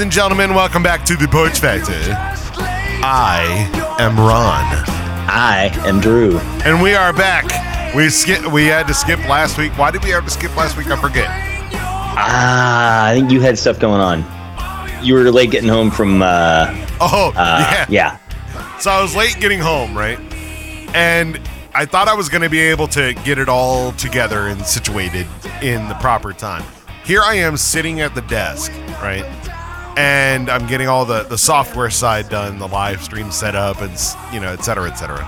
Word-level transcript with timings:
ladies 0.00 0.16
and 0.16 0.22
gentlemen. 0.22 0.54
Welcome 0.54 0.82
back 0.82 1.04
to 1.04 1.14
the 1.14 1.28
Porch 1.28 1.58
Factor. 1.60 1.92
I 3.04 3.68
am 3.98 4.16
Ron, 4.16 4.64
I 5.28 5.70
am 5.86 6.00
Drew. 6.00 6.38
and 6.64 6.80
we 6.82 6.94
are 6.94 7.12
back. 7.12 7.94
We 7.94 8.08
skip. 8.08 8.50
We 8.50 8.64
had 8.64 8.86
to 8.86 8.94
skip 8.94 9.18
last 9.28 9.58
week. 9.58 9.76
Why 9.76 9.90
did 9.90 10.02
we 10.02 10.08
have 10.10 10.24
to 10.24 10.30
skip 10.30 10.56
last 10.56 10.78
week? 10.78 10.86
I 10.86 10.98
forget. 10.98 11.28
Ah, 11.28 13.08
I 13.08 13.14
think 13.14 13.30
you 13.30 13.42
had 13.42 13.58
stuff 13.58 13.78
going 13.78 14.00
on. 14.00 14.24
You 15.04 15.12
were 15.12 15.30
late 15.30 15.50
getting 15.50 15.68
home 15.68 15.90
from, 15.90 16.22
uh, 16.22 16.68
Oh, 16.98 17.34
uh 17.36 17.58
yeah. 17.70 17.86
yeah. 17.90 18.78
So 18.78 18.90
I 18.90 19.02
was 19.02 19.14
late 19.14 19.36
getting 19.38 19.60
home, 19.60 19.94
right? 19.94 20.18
And 20.94 21.38
I 21.74 21.84
thought 21.84 22.08
I 22.08 22.14
was 22.14 22.30
going 22.30 22.42
to 22.42 22.48
be 22.48 22.60
able 22.60 22.88
to 22.88 23.12
get 23.12 23.38
it 23.38 23.50
all 23.50 23.92
together 23.92 24.48
and 24.48 24.64
situated 24.64 25.26
in 25.60 25.86
the 25.90 25.94
proper 25.96 26.32
time. 26.32 26.64
Here 27.04 27.20
I 27.22 27.34
am 27.34 27.58
sitting 27.58 28.00
at 28.00 28.14
the 28.14 28.22
desk, 28.22 28.72
right? 29.02 29.26
And 29.96 30.48
I'm 30.48 30.66
getting 30.66 30.88
all 30.88 31.04
the, 31.04 31.24
the 31.24 31.38
software 31.38 31.90
side 31.90 32.28
done, 32.28 32.58
the 32.58 32.68
live 32.68 33.02
stream 33.02 33.30
set 33.30 33.54
up, 33.54 33.80
and, 33.80 33.92
you 34.32 34.40
know, 34.40 34.52
et 34.52 34.64
cetera, 34.64 34.90
et 34.90 34.94
cetera. 34.94 35.26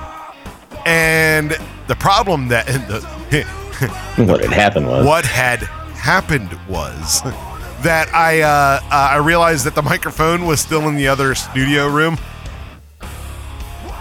And 0.86 1.56
the 1.88 1.96
problem 1.96 2.48
that, 2.48 2.66
the, 2.88 3.46
What 4.16 4.40
had 4.40 4.52
happened 4.52 4.86
was. 4.86 5.06
what 5.06 5.24
had 5.24 5.60
happened 5.94 6.56
was 6.68 7.22
that 7.82 8.08
I 8.14 8.42
uh, 8.42 8.46
uh, 8.46 8.80
I 8.90 9.16
realized 9.16 9.64
that 9.66 9.74
the 9.74 9.82
microphone 9.82 10.46
was 10.46 10.60
still 10.60 10.88
in 10.88 10.94
the 10.94 11.08
other 11.08 11.34
studio 11.34 11.88
room. 11.88 12.16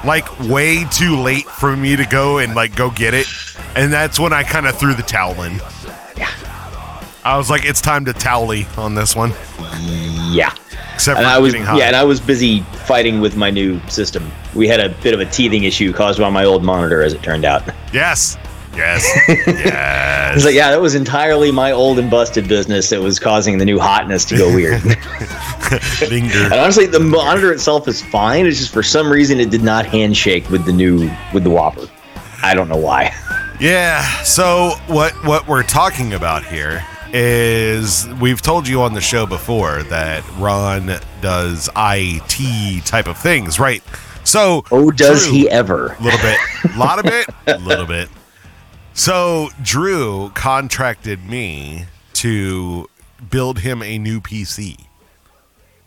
Like 0.05 0.39
way 0.41 0.83
too 0.85 1.15
late 1.15 1.45
for 1.45 1.75
me 1.75 1.95
to 1.95 2.05
go 2.05 2.39
and 2.39 2.53
like 2.55 2.75
go 2.75 2.91
get 2.91 3.13
it, 3.13 3.27
and 3.75 3.91
that's 3.93 4.19
when 4.19 4.33
I 4.33 4.43
kind 4.43 4.67
of 4.67 4.77
threw 4.77 4.93
the 4.93 5.03
towel 5.03 5.41
in. 5.43 5.59
I 7.23 7.37
was 7.37 7.51
like, 7.51 7.65
it's 7.65 7.81
time 7.81 8.05
to 8.05 8.13
towelly 8.13 8.65
on 8.79 8.95
this 8.95 9.15
one. 9.15 9.31
Yeah. 10.31 10.53
Except 10.93 11.17
And 11.17 11.25
for 11.25 11.31
I 11.31 11.37
was, 11.39 11.55
hot. 11.55 11.77
yeah, 11.77 11.85
and 11.85 11.95
I 11.95 12.03
was 12.03 12.19
busy 12.19 12.61
fighting 12.85 13.21
with 13.21 13.35
my 13.35 13.49
new 13.49 13.79
system. 13.87 14.31
We 14.55 14.67
had 14.67 14.79
a 14.79 14.89
bit 15.01 15.13
of 15.13 15.19
a 15.19 15.25
teething 15.25 15.63
issue 15.63 15.91
caused 15.93 16.19
by 16.19 16.29
my 16.29 16.43
old 16.45 16.63
monitor, 16.63 17.01
as 17.01 17.13
it 17.13 17.23
turned 17.23 17.45
out. 17.45 17.63
yes, 17.93 18.37
yes, 18.75 19.07
yes. 19.27 20.35
It's 20.35 20.45
like, 20.45 20.53
yeah, 20.55 20.69
that 20.71 20.81
was 20.81 20.93
entirely 20.95 21.51
my 21.51 21.71
old 21.71 21.97
and 21.99 22.09
busted 22.11 22.47
business 22.47 22.89
that 22.89 23.01
was 23.01 23.19
causing 23.19 23.57
the 23.57 23.65
new 23.65 23.79
hotness 23.79 24.25
to 24.25 24.37
go 24.37 24.53
weird. 24.53 24.81
and 26.01 26.53
honestly, 26.53 26.85
the 26.85 26.99
monitor 26.99 27.51
itself 27.51 27.87
is 27.87 28.01
fine. 28.01 28.45
It's 28.45 28.59
just 28.59 28.73
for 28.73 28.83
some 28.83 29.09
reason 29.11 29.39
it 29.39 29.49
did 29.49 29.63
not 29.63 29.85
handshake 29.85 30.49
with 30.49 30.65
the 30.65 30.73
new 30.73 31.09
with 31.33 31.43
the 31.43 31.49
Whopper. 31.49 31.87
I 32.43 32.53
don't 32.53 32.67
know 32.69 32.77
why. 32.77 33.13
Yeah. 33.59 34.03
So 34.23 34.71
what 34.87 35.13
what 35.25 35.47
we're 35.47 35.63
talking 35.63 36.13
about 36.13 36.43
here 36.45 36.85
is 37.13 38.07
we've 38.19 38.41
told 38.41 38.67
you 38.67 38.81
on 38.81 38.93
the 38.93 39.01
show 39.01 39.25
before 39.25 39.83
that 39.83 40.23
Ron 40.37 40.99
does 41.21 41.69
IT 41.75 42.85
type 42.85 43.07
of 43.07 43.17
things, 43.17 43.59
right? 43.59 43.83
So 44.23 44.63
Oh, 44.71 44.91
does 44.91 45.23
Drew- 45.25 45.33
he 45.33 45.49
ever? 45.49 45.93
A 45.99 46.01
little 46.03 46.19
bit, 46.19 46.37
a 46.73 46.77
lot 46.77 46.99
of 46.99 47.05
it, 47.05 47.27
a 47.47 47.57
little 47.59 47.85
bit. 47.85 48.09
So 48.93 49.49
Drew 49.61 50.29
contracted 50.35 51.25
me 51.27 51.85
to 52.13 52.87
build 53.29 53.59
him 53.59 53.81
a 53.81 53.97
new 53.97 54.19
PC, 54.21 54.77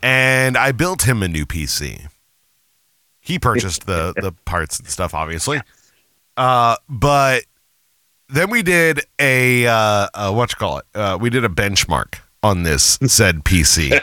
and 0.03 0.57
I 0.57 0.73
built 0.73 1.03
him 1.03 1.23
a 1.23 1.29
new 1.29 1.47
PC. 1.47 2.07
He 3.21 3.39
purchased 3.39 3.87
the 3.87 4.13
the 4.17 4.33
parts 4.45 4.79
and 4.79 4.89
stuff, 4.89 5.15
obviously. 5.15 5.61
Uh, 6.37 6.77
but 6.89 7.45
then 8.29 8.51
we 8.51 8.63
did 8.63 9.01
a 9.19 9.67
uh, 9.67 10.09
uh 10.15 10.33
what 10.33 10.51
you 10.51 10.57
call 10.57 10.79
it? 10.79 10.85
Uh, 10.95 11.19
we 11.21 11.31
did 11.31 11.45
a 11.45 11.49
benchmark 11.49 12.17
on 12.43 12.63
this 12.63 12.99
said 13.07 13.45
PC, 13.45 14.01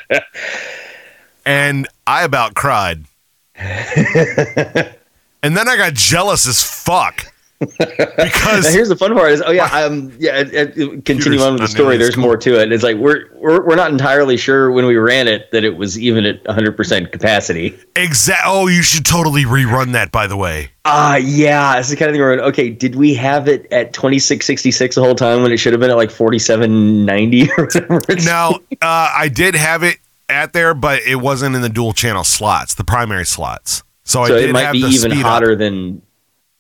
and 1.46 1.88
I 2.08 2.24
about 2.24 2.54
cried. 2.54 3.06
and 3.56 4.96
then 5.44 5.68
I 5.68 5.78
got 5.78 5.94
jealous 5.94 6.48
as 6.48 6.64
fuck 6.64 7.31
Now, 7.62 8.06
because 8.18 8.74
here's 8.74 8.90
the 8.90 8.96
fun 8.96 9.14
part: 9.14 9.32
is 9.32 9.42
oh 9.46 9.52
yeah, 9.52 9.66
um, 9.66 10.12
yeah. 10.20 10.40
It, 10.40 10.78
it- 10.78 11.06
continue 11.06 11.40
on 11.42 11.54
with 11.54 11.62
the 11.62 11.68
story. 11.68 11.98
There's 11.98 12.16
cool. 12.16 12.24
more 12.24 12.38
to 12.38 12.60
it. 12.60 12.64
and 12.64 12.74
It's 12.74 12.84
like 12.84 12.98
we're 12.98 13.26
we're 13.36 13.66
we're 13.66 13.76
not 13.76 13.92
entirely 13.92 14.36
sure 14.38 14.72
when 14.72 14.86
we 14.86 14.96
ran 14.96 15.28
it 15.28 15.52
that 15.52 15.64
it 15.64 15.78
was 15.78 16.00
even 16.00 16.26
at 16.26 16.44
100 16.46 16.76
percent 16.76 17.12
capacity. 17.12 17.78
exact. 17.96 18.42
Oh, 18.46 18.68
you 18.68 18.82
should 18.82 19.06
totally 19.06 19.44
rerun 19.46 19.92
that. 19.94 20.12
By 20.12 20.28
the 20.28 20.38
way, 20.38 20.72
Ah, 20.86 21.18
yeah. 21.18 21.78
It's 21.78 21.90
the 21.90 21.96
kind 21.96 22.10
of 22.10 22.14
thing 22.16 22.22
where 22.22 22.40
okay, 22.46 22.70
did 22.70 22.96
we 22.96 23.14
have 23.16 23.48
it 23.48 23.72
at 23.72 23.94
2666 23.94 24.96
the 24.96 25.02
whole 25.02 25.16
time 25.16 25.44
when 25.44 25.52
it 25.52 25.58
should 25.58 25.74
have 25.74 25.80
been 25.80 25.92
at 25.92 25.98
like 25.98 26.12
4790 26.12 27.52
or 27.58 27.66
whatever? 27.66 28.02
Now 28.26 28.52
uh, 28.82 29.14
I 29.16 29.30
did 29.30 29.56
have 29.56 29.84
it 29.84 29.98
at 30.30 30.54
there, 30.54 30.74
but 30.74 31.02
it 31.04 31.16
wasn't 31.18 31.56
in 31.56 31.62
the 31.62 31.70
dual 31.70 31.94
channel 31.94 32.24
slots, 32.24 32.74
the 32.74 32.84
primary 32.84 33.26
slots. 33.26 33.84
So, 34.04 34.26
so 34.26 34.36
it 34.36 34.52
might 34.52 34.64
have 34.64 34.74
be 34.74 34.82
the 34.82 34.88
even 34.88 35.12
speed 35.12 35.22
up 35.22 35.32
hotter 35.32 35.56
than. 35.56 36.02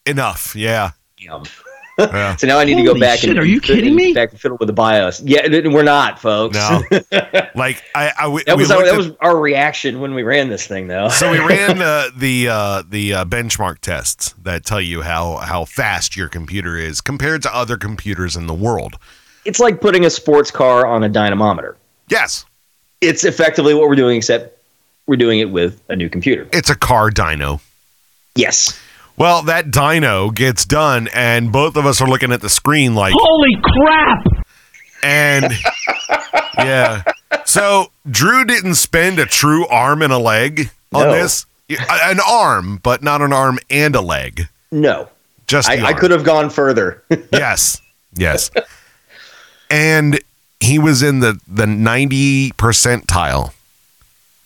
Enough. 0.05 0.55
Yeah. 0.55 0.91
Damn. 1.19 1.43
Yeah. 1.43 1.45
So 2.37 2.47
now 2.47 2.57
I 2.57 2.63
need 2.63 2.77
to 2.77 2.83
go 2.83 2.97
back 2.99 3.19
shit, 3.19 3.29
and 3.29 3.37
are 3.37 3.45
you 3.45 3.59
fit- 3.59 3.75
kidding 3.75 3.93
me? 3.93 4.11
Back 4.13 4.31
and 4.31 4.39
fiddle 4.39 4.57
with 4.59 4.65
the 4.67 4.73
BIOS. 4.73 5.21
Yeah, 5.21 5.45
we're 5.69 5.83
not, 5.83 6.17
folks. 6.19 6.55
No. 6.55 6.81
like 7.53 7.83
I, 7.93 8.11
I 8.17 8.27
we, 8.27 8.43
that 8.45 8.57
we 8.57 8.63
was 8.63 8.71
our, 8.71 8.77
looked 8.77 8.87
that 8.87 8.93
at- 8.93 8.97
was 8.97 9.11
our 9.19 9.37
reaction 9.37 9.99
when 9.99 10.15
we 10.15 10.23
ran 10.23 10.49
this 10.49 10.65
thing, 10.65 10.87
though. 10.87 11.09
so 11.09 11.29
we 11.29 11.37
ran 11.45 11.77
the 11.77 12.11
the 12.17 12.47
uh, 12.47 12.83
the 12.89 13.13
uh, 13.13 13.25
benchmark 13.25 13.79
tests 13.79 14.33
that 14.41 14.65
tell 14.65 14.81
you 14.81 15.03
how 15.03 15.35
how 15.37 15.65
fast 15.65 16.17
your 16.17 16.27
computer 16.29 16.75
is 16.75 17.01
compared 17.01 17.43
to 17.43 17.55
other 17.55 17.77
computers 17.77 18.35
in 18.35 18.47
the 18.47 18.55
world. 18.55 18.95
it's 19.45 19.59
like 19.59 19.79
putting 19.79 20.03
a 20.05 20.09
sports 20.09 20.49
car 20.49 20.87
on 20.87 21.03
a 21.03 21.09
dynamometer. 21.09 21.77
Yes, 22.07 22.45
It's 23.01 23.25
effectively 23.25 23.75
what 23.75 23.87
we're 23.89 23.95
doing, 23.95 24.17
except 24.17 24.57
we're 25.05 25.17
doing 25.17 25.37
it 25.39 25.51
with 25.51 25.79
a 25.89 25.95
new 25.95 26.09
computer. 26.09 26.47
it's 26.51 26.69
a 26.71 26.75
car 26.75 27.11
dyno. 27.11 27.59
Yes. 28.33 28.79
Well, 29.21 29.43
that 29.43 29.67
dyno 29.67 30.33
gets 30.33 30.65
done, 30.65 31.07
and 31.13 31.51
both 31.51 31.75
of 31.75 31.85
us 31.85 32.01
are 32.01 32.07
looking 32.07 32.31
at 32.31 32.41
the 32.41 32.49
screen 32.49 32.95
like, 32.95 33.13
Holy 33.15 33.55
crap! 33.61 34.25
and 35.03 35.53
yeah. 36.57 37.03
So 37.45 37.91
Drew 38.09 38.45
didn't 38.45 38.75
spend 38.75 39.19
a 39.19 39.27
true 39.27 39.67
arm 39.67 40.01
and 40.01 40.11
a 40.11 40.17
leg 40.17 40.71
on 40.91 41.03
No. 41.07 41.13
this. 41.13 41.45
An 41.69 42.19
arm, 42.27 42.79
but 42.81 43.03
not 43.03 43.21
an 43.21 43.31
arm 43.31 43.59
and 43.69 43.95
a 43.95 44.01
leg. 44.01 44.47
No. 44.71 45.07
Just 45.45 45.69
I, 45.69 45.85
I 45.85 45.93
could 45.93 46.09
have 46.09 46.23
gone 46.23 46.49
further. 46.49 47.03
yes, 47.31 47.79
yes. 48.15 48.49
And 49.69 50.19
he 50.59 50.79
was 50.79 51.03
in 51.03 51.19
the 51.19 51.39
the 51.47 51.67
ninety 51.67 52.51
percentile. 52.53 53.53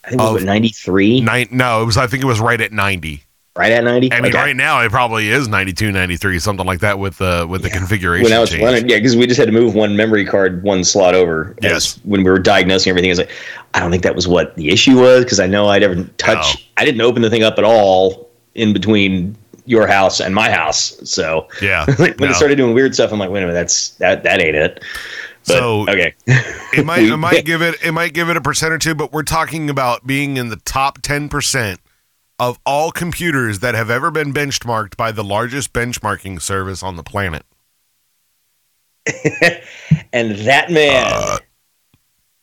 I 0.04 0.10
think 0.10 0.22
it 0.22 0.34
was 0.34 0.44
93? 0.44 1.22
Nine, 1.22 1.48
no, 1.50 1.82
it 1.82 1.86
was. 1.86 1.98
I 1.98 2.08
think 2.08 2.22
it 2.22 2.28
was 2.28 2.40
right 2.42 2.60
at 2.60 2.72
ninety. 2.72 3.25
Right 3.58 3.72
at 3.72 3.86
90? 3.86 4.12
I 4.12 4.20
mean, 4.20 4.34
Okay. 4.36 4.38
right 4.38 4.56
now 4.56 4.82
it 4.82 4.92
probably 4.92 5.30
is 5.30 5.48
92, 5.48 5.90
93, 5.94 6.40
something 6.40 6.66
like 6.66 6.82
that 6.82 7.00
with 7.00 7.18
the 7.20 7.48
with 7.50 7.62
the 7.62 7.70
configuration 7.70 8.26
When 8.26 8.34
I 8.34 8.40
was 8.40 8.54
running, 8.58 8.90
yeah, 8.90 8.98
because 8.98 9.16
we 9.16 9.26
just 9.28 9.40
had 9.40 9.46
to 9.46 9.54
move 9.54 9.74
one 9.74 9.96
memory 9.96 10.26
card 10.26 10.62
one 10.62 10.84
slot 10.84 11.16
over. 11.16 11.56
Yes. 11.62 11.98
When 12.04 12.24
we 12.26 12.30
were 12.30 12.40
diagnosing 12.40 12.90
everything, 12.90 13.10
I 13.12 13.14
was 13.14 13.20
like, 13.20 13.32
I 13.74 13.80
don't 13.80 13.92
think 13.92 14.04
that 14.04 14.14
was 14.14 14.28
what 14.28 14.56
the 14.58 14.72
issue 14.72 15.00
was 15.00 15.24
because 15.24 15.40
I 15.40 15.48
know 15.48 15.68
I'd 15.68 15.84
never 15.84 16.04
touch. 16.18 16.56
No. 16.56 16.62
I 16.78 16.84
didn't 16.86 17.00
open 17.00 17.22
the 17.22 17.30
thing 17.30 17.44
up 17.44 17.58
at 17.58 17.64
all 17.64 18.30
in 18.56 18.74
between 18.74 19.38
your 19.66 19.88
house 19.88 20.20
and 20.20 20.36
my 20.36 20.52
house. 20.52 20.98
So 21.10 21.48
Yeah. 21.62 21.86
like, 21.98 22.20
when 22.20 22.28
no. 22.28 22.32
it 22.32 22.36
started 22.36 22.56
doing 22.58 22.74
weird 22.74 22.94
stuff, 22.94 23.14
I'm 23.14 23.20
like, 23.20 23.30
wait 23.30 23.40
a 23.44 23.46
minute, 23.48 23.54
that's 23.58 23.92
that 23.92 24.24
that 24.24 24.42
ain't 24.42 24.58
it. 24.58 24.84
But, 25.48 25.54
So- 25.54 25.82
okay, 25.88 26.14
it 26.28 26.86
might 26.86 27.04
it 27.04 27.16
might 27.18 27.46
give 27.46 27.62
it 27.62 27.76
it 27.82 27.94
might 27.94 28.14
give 28.14 28.30
it 28.30 28.36
a 28.36 28.42
percent 28.42 28.74
or 28.74 28.78
two, 28.80 28.96
but 28.96 29.14
we're 29.14 29.24
talking 29.24 29.70
about 29.70 30.06
being 30.06 30.36
in 30.36 30.50
the 30.50 30.58
top 30.58 31.00
ten 31.02 31.30
percent 31.30 31.80
of 32.40 32.60
all 32.66 32.92
computers 32.92 33.60
that 33.60 33.76
have 33.76 33.90
ever 33.90 34.12
been 34.12 34.34
benchmarked 34.34 34.98
by 34.98 35.12
the 35.12 35.24
largest 35.24 35.74
benchmarking 35.74 36.42
service 36.42 36.84
on 36.84 36.96
the 36.96 37.04
planet. 37.04 37.44
and 40.12 40.32
that 40.40 40.70
man 40.72 41.12
Uh, 41.14 41.38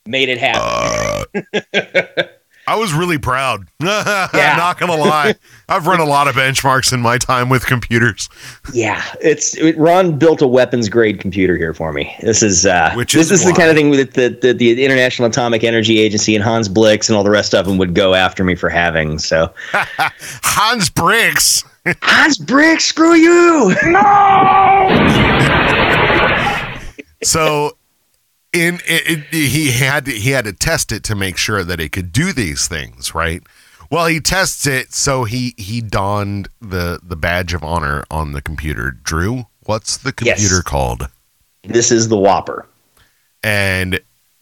made 0.07 0.29
it 0.29 0.37
happen. 0.37 1.45
I 2.65 2.75
was 2.77 2.93
really 2.93 3.17
proud. 3.17 3.67
I'm 3.81 4.57
not 4.57 4.79
gonna 4.79 4.95
lie. 4.95 5.35
I've 5.67 5.85
run 5.87 5.99
a 5.99 6.05
lot 6.05 6.27
of 6.27 6.35
benchmarks 6.35 6.93
in 6.93 7.01
my 7.01 7.17
time 7.17 7.49
with 7.49 7.65
computers. 7.65 8.29
yeah, 8.73 9.03
it's 9.21 9.55
it, 9.57 9.77
Ron 9.77 10.17
built 10.17 10.41
a 10.41 10.47
weapons 10.47 10.87
grade 10.89 11.19
computer 11.19 11.57
here 11.57 11.73
for 11.73 11.91
me. 11.91 12.15
This 12.21 12.41
is 12.41 12.65
uh, 12.65 12.93
Which 12.95 13.13
this, 13.13 13.23
is 13.23 13.29
this 13.29 13.39
is 13.41 13.45
the 13.47 13.53
kind 13.53 13.69
of 13.69 13.75
thing 13.75 13.91
that 13.91 14.13
the, 14.13 14.29
the 14.41 14.53
the 14.53 14.83
International 14.83 15.27
Atomic 15.27 15.63
Energy 15.63 15.99
Agency 15.99 16.35
and 16.35 16.43
Hans 16.43 16.69
Blix 16.69 17.09
and 17.09 17.17
all 17.17 17.23
the 17.23 17.31
rest 17.31 17.53
of 17.53 17.65
them 17.65 17.77
would 17.77 17.93
go 17.93 18.13
after 18.13 18.43
me 18.43 18.55
for 18.55 18.69
having. 18.69 19.19
So 19.19 19.53
Hans 19.73 20.89
Briggs. 20.89 21.65
Hans 22.01 22.37
Blix, 22.37 22.85
screw 22.85 23.13
you! 23.13 23.75
No. 23.83 24.89
so 27.23 27.77
in 28.53 28.75
it, 28.85 29.25
it, 29.31 29.33
he 29.33 29.71
had 29.71 30.05
to, 30.05 30.11
he 30.11 30.29
had 30.31 30.45
to 30.45 30.53
test 30.53 30.91
it 30.91 31.03
to 31.05 31.15
make 31.15 31.37
sure 31.37 31.63
that 31.63 31.79
it 31.79 31.91
could 31.91 32.11
do 32.11 32.31
these 32.31 32.67
things, 32.67 33.13
right? 33.15 33.41
Well, 33.89 34.05
he 34.07 34.19
tests 34.19 34.65
it, 34.65 34.93
so 34.93 35.23
he 35.23 35.53
he 35.57 35.81
donned 35.81 36.47
the 36.61 36.99
the 37.03 37.15
badge 37.15 37.53
of 37.53 37.63
honor 37.63 38.03
on 38.09 38.31
the 38.33 38.41
computer. 38.41 38.91
Drew, 38.91 39.45
what's 39.65 39.97
the 39.97 40.13
Yes. 40.23 40.39
computer 40.39 40.61
called? 40.63 41.09
This 41.63 41.91
is 41.91 42.07
the 42.09 42.17
Whopper. 42.17 42.67
And 43.43 43.99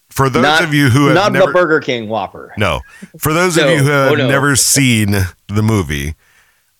for 0.09 0.29
those 0.29 0.43
not, 0.43 0.63
of 0.63 0.73
you 0.73 0.89
who 0.89 1.07
have 1.07 1.15
not 1.15 1.31
never 1.33 1.47
the 1.47 1.51
Burger 1.53 1.79
King 1.79 2.07
Whopper. 2.07 2.53
no, 2.57 2.81
for 3.17 3.33
those 3.33 3.57
of 3.57 3.69
you 3.69 3.77
who 3.77 3.89
have 3.89 4.11
Oh, 4.11 4.15
no. 4.15 4.27
never 4.27 4.55
seen 4.55 5.11
the 5.47 5.61
movie, 5.63 6.15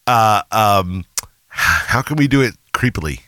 uh, 0.07 0.44
um, 0.51 1.06
how 1.48 2.01
can 2.01 2.16
we 2.18 2.28
do 2.28 2.42
it 2.42 2.56
creepily? 2.74 3.22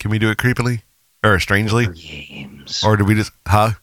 Can 0.00 0.10
we 0.10 0.18
do 0.18 0.30
it 0.30 0.38
creepily 0.38 0.82
or 1.24 1.40
strangely, 1.40 1.86
Games. 1.88 2.82
or 2.84 2.96
do 2.96 3.04
we 3.04 3.14
just 3.14 3.32
huh? 3.46 3.70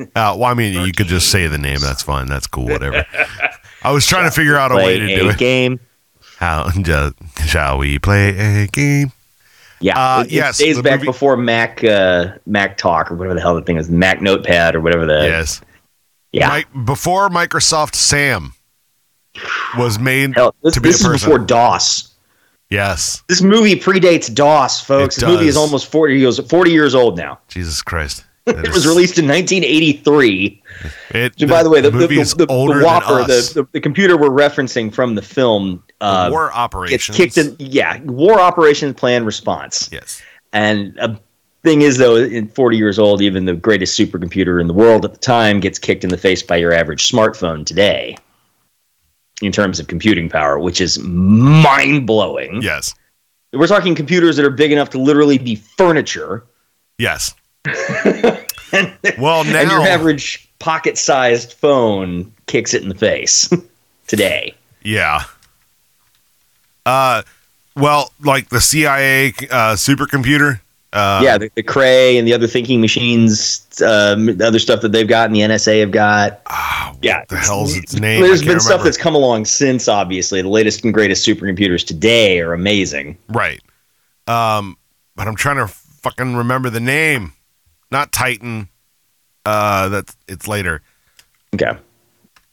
Uh, 0.00 0.06
well, 0.36 0.44
I 0.44 0.54
mean, 0.54 0.86
you 0.86 0.92
could 0.92 1.06
just 1.08 1.30
say 1.30 1.46
the 1.46 1.58
name. 1.58 1.78
That's 1.80 2.02
fine. 2.02 2.26
That's 2.26 2.46
cool. 2.46 2.64
Whatever. 2.68 3.04
I 3.82 3.92
was 3.92 4.06
trying 4.06 4.24
to 4.24 4.30
figure 4.30 4.56
out 4.56 4.72
a 4.72 4.76
way 4.76 4.98
to 4.98 5.06
do 5.06 5.26
a 5.28 5.32
it. 5.32 5.38
game. 5.38 5.78
How 6.38 6.70
just, 6.70 7.14
shall 7.46 7.76
we 7.78 7.98
play 7.98 8.62
a 8.62 8.66
game? 8.66 9.12
Yeah, 9.80 9.98
Uh, 9.98 10.20
it, 10.22 10.26
it 10.28 10.32
yes, 10.32 10.58
days 10.58 10.76
the 10.76 10.82
back 10.82 11.00
movie- 11.00 11.06
before 11.06 11.36
Mac 11.36 11.82
uh, 11.84 12.32
Mac 12.46 12.78
Talk 12.78 13.10
or 13.10 13.14
whatever 13.14 13.34
the 13.34 13.40
hell 13.42 13.54
the 13.54 13.62
thing 13.62 13.76
is, 13.76 13.90
Mac 13.90 14.20
Notepad 14.22 14.74
or 14.74 14.80
whatever 14.80 15.04
the 15.06 15.20
yes. 15.22 15.60
yeah. 16.32 16.62
Mi- 16.74 16.82
before 16.84 17.28
Microsoft 17.28 17.94
Sam 17.94 18.54
was 19.76 19.98
made 19.98 20.34
Hell, 20.34 20.54
this, 20.62 20.74
to 20.74 20.80
be 20.80 20.88
this 20.90 21.02
a 21.04 21.06
is 21.06 21.12
person. 21.12 21.30
before 21.30 21.44
DOS. 21.46 22.09
Yes. 22.70 23.22
This 23.28 23.42
movie 23.42 23.76
predates 23.76 24.32
DOS, 24.32 24.80
folks. 24.80 25.16
It 25.16 25.20
This 25.20 25.28
movie 25.28 25.46
is 25.48 25.56
almost 25.56 25.90
forty 25.90 26.18
years 26.18 26.38
forty 26.48 26.70
years 26.72 26.94
old 26.94 27.16
now. 27.18 27.38
Jesus 27.48 27.82
Christ. 27.82 28.24
It 28.46 28.66
is- 28.68 28.74
was 28.74 28.86
released 28.86 29.18
in 29.18 29.28
1983. 29.28 30.62
It, 31.10 31.38
So 31.38 31.46
by 31.46 31.62
the 31.62 31.70
way, 31.70 31.80
the, 31.82 31.92
movie 31.92 32.16
the, 32.16 32.34
the, 32.34 32.46
older 32.48 32.78
the 32.80 32.84
Whopper, 32.84 33.22
than 33.22 33.30
us. 33.30 33.52
the, 33.52 33.80
computer 33.80 34.16
we're 34.16 34.30
referencing 34.30 34.92
from 34.92 35.14
the 35.14 35.22
film, 35.22 35.84
uh, 36.00 36.28
war 36.32 36.46
gets 36.48 36.56
operations. 36.56 37.16
kicked 37.16 37.38
in. 37.38 37.54
Yeah, 37.58 38.00
War 38.04 38.40
Operations 38.40 38.94
Plan 38.94 39.24
Response. 39.24 39.88
Yes. 39.92 40.22
And 40.52 40.96
a 40.98 41.20
thing 41.62 41.82
is, 41.82 41.98
though, 41.98 42.16
in 42.16 42.48
40 42.48 42.76
years 42.78 42.98
old, 42.98 43.20
even 43.22 43.44
the 43.44 43.54
greatest 43.54 43.96
supercomputer 43.96 44.60
in 44.60 44.66
the 44.66 44.74
world 44.74 45.04
at 45.04 45.12
the 45.12 45.20
time 45.20 45.60
gets 45.60 45.78
kicked 45.78 46.02
in 46.02 46.10
the 46.10 46.18
face 46.18 46.42
by 46.42 46.56
your 46.56 46.72
average 46.72 47.08
smartphone 47.08 47.64
today 47.64 48.16
in 49.40 49.52
terms 49.52 49.80
of 49.80 49.86
computing 49.86 50.28
power, 50.28 50.58
which 50.58 50.80
is 50.80 50.98
mind 50.98 52.06
blowing. 52.06 52.60
Yes. 52.62 52.94
We're 53.52 53.66
talking 53.66 53.94
computers 53.94 54.36
that 54.36 54.44
are 54.44 54.50
big 54.50 54.72
enough 54.72 54.90
to 54.90 54.98
literally 54.98 55.38
be 55.38 55.56
furniture. 55.56 56.44
Yes. 56.98 57.34
well, 59.18 59.44
now 59.44 59.60
and 59.60 59.70
your 59.70 59.82
average 59.82 60.48
pocket 60.58 60.96
sized 60.96 61.54
phone 61.54 62.32
kicks 62.46 62.74
it 62.74 62.82
in 62.82 62.88
the 62.88 62.94
face 62.94 63.52
today. 64.06 64.54
Yeah. 64.82 65.24
Uh, 66.86 67.22
well, 67.76 68.12
like 68.20 68.48
the 68.48 68.60
CIA 68.60 69.28
uh, 69.50 69.74
supercomputer. 69.74 70.60
Uh, 70.92 71.20
yeah, 71.22 71.38
the, 71.38 71.50
the 71.54 71.62
Cray 71.62 72.18
and 72.18 72.26
the 72.26 72.32
other 72.32 72.46
thinking 72.48 72.80
machines, 72.80 73.64
um, 73.80 74.26
the 74.38 74.46
other 74.46 74.58
stuff 74.58 74.80
that 74.80 74.90
they've 74.90 75.06
got 75.06 75.26
and 75.26 75.34
the 75.34 75.40
NSA 75.40 75.80
have 75.80 75.92
got. 75.92 76.40
ah, 76.46 76.94
Yeah, 77.00 77.24
the 77.28 77.36
hell's 77.36 77.76
its 77.76 77.94
name? 77.94 78.22
There's 78.22 78.40
been 78.40 78.50
can't 78.52 78.62
stuff 78.62 78.82
that's 78.82 78.96
come 78.96 79.14
along 79.14 79.44
since, 79.44 79.86
obviously. 79.86 80.42
The 80.42 80.48
latest 80.48 80.84
and 80.84 80.92
greatest 80.92 81.24
supercomputers 81.26 81.86
today 81.86 82.40
are 82.40 82.52
amazing. 82.52 83.16
right. 83.28 83.60
Um, 84.26 84.76
but 85.16 85.26
I'm 85.28 85.36
trying 85.36 85.56
to 85.56 85.66
fucking 85.68 86.34
remember 86.36 86.70
the 86.70 86.80
name. 86.80 87.32
Not 87.90 88.12
Titan. 88.12 88.68
Uh, 89.44 89.88
that's 89.88 90.16
it's 90.28 90.46
later. 90.46 90.82
Okay. 91.54 91.72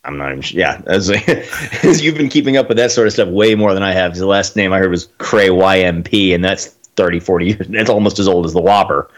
I'm 0.04 0.18
not 0.18 0.32
even 0.32 0.42
sure. 0.42 0.60
Yeah, 0.60 0.82
as, 0.88 1.10
as 1.10 2.02
you've 2.02 2.16
been 2.16 2.30
keeping 2.30 2.56
up 2.58 2.68
with 2.70 2.78
that 2.78 2.92
sort 2.92 3.08
of 3.08 3.14
stuff 3.14 3.28
way 3.30 3.56
more 3.56 3.74
than 3.74 3.84
I 3.84 3.92
have. 3.92 4.16
The 4.16 4.26
last 4.26 4.56
name 4.56 4.72
I 4.74 4.80
heard 4.80 4.90
was 4.90 5.10
Cray 5.18 5.50
YMP, 5.50 6.34
and 6.34 6.44
that's 6.44 6.68
30, 6.98 7.20
40 7.20 7.46
years. 7.46 7.68
That's 7.70 7.90
almost 7.90 8.20
as 8.20 8.28
old 8.28 8.46
as 8.46 8.54
the 8.54 8.62
Whopper. 8.62 9.10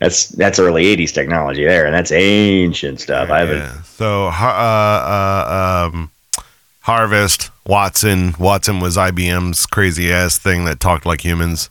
That's 0.00 0.28
that's 0.30 0.58
early 0.58 0.84
80s 0.96 1.12
technology 1.12 1.64
there, 1.64 1.86
and 1.86 1.94
that's 1.94 2.10
ancient 2.10 3.00
stuff. 3.00 3.30
I 3.30 3.40
haven't. 3.40 3.58
Yeah. 3.58 3.82
So, 3.82 4.26
uh, 4.26 4.30
uh, 4.32 5.90
um, 5.92 6.10
Harvest, 6.80 7.50
Watson. 7.64 8.34
Watson 8.36 8.80
was 8.80 8.96
IBM's 8.96 9.64
crazy 9.66 10.12
ass 10.12 10.38
thing 10.38 10.64
that 10.64 10.80
talked 10.80 11.06
like 11.06 11.20
humans. 11.24 11.70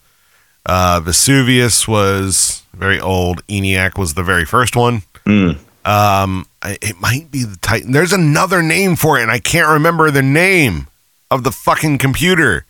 Uh, 0.65 1.01
Vesuvius 1.03 1.89
was 1.89 2.63
very 2.73 3.01
old. 3.01 3.45
ENIAC 3.47 3.97
was 3.97 4.13
the 4.13 4.23
very 4.23 4.45
first 4.45 4.77
one. 4.77 5.01
Mm. 5.25 5.57
Um, 5.85 6.45
it 6.63 7.01
might 7.01 7.31
be 7.31 7.43
the 7.43 7.57
Titan. 7.57 7.91
There's 7.91 8.13
another 8.13 8.61
name 8.61 8.95
for 8.95 9.19
it, 9.19 9.23
and 9.23 9.31
I 9.31 9.39
can't 9.39 9.67
remember 9.67 10.09
the 10.09 10.21
name 10.21 10.87
of 11.29 11.43
the 11.43 11.51
fucking 11.51 11.97
computer. 11.97 12.65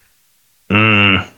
Mm. 0.69 1.30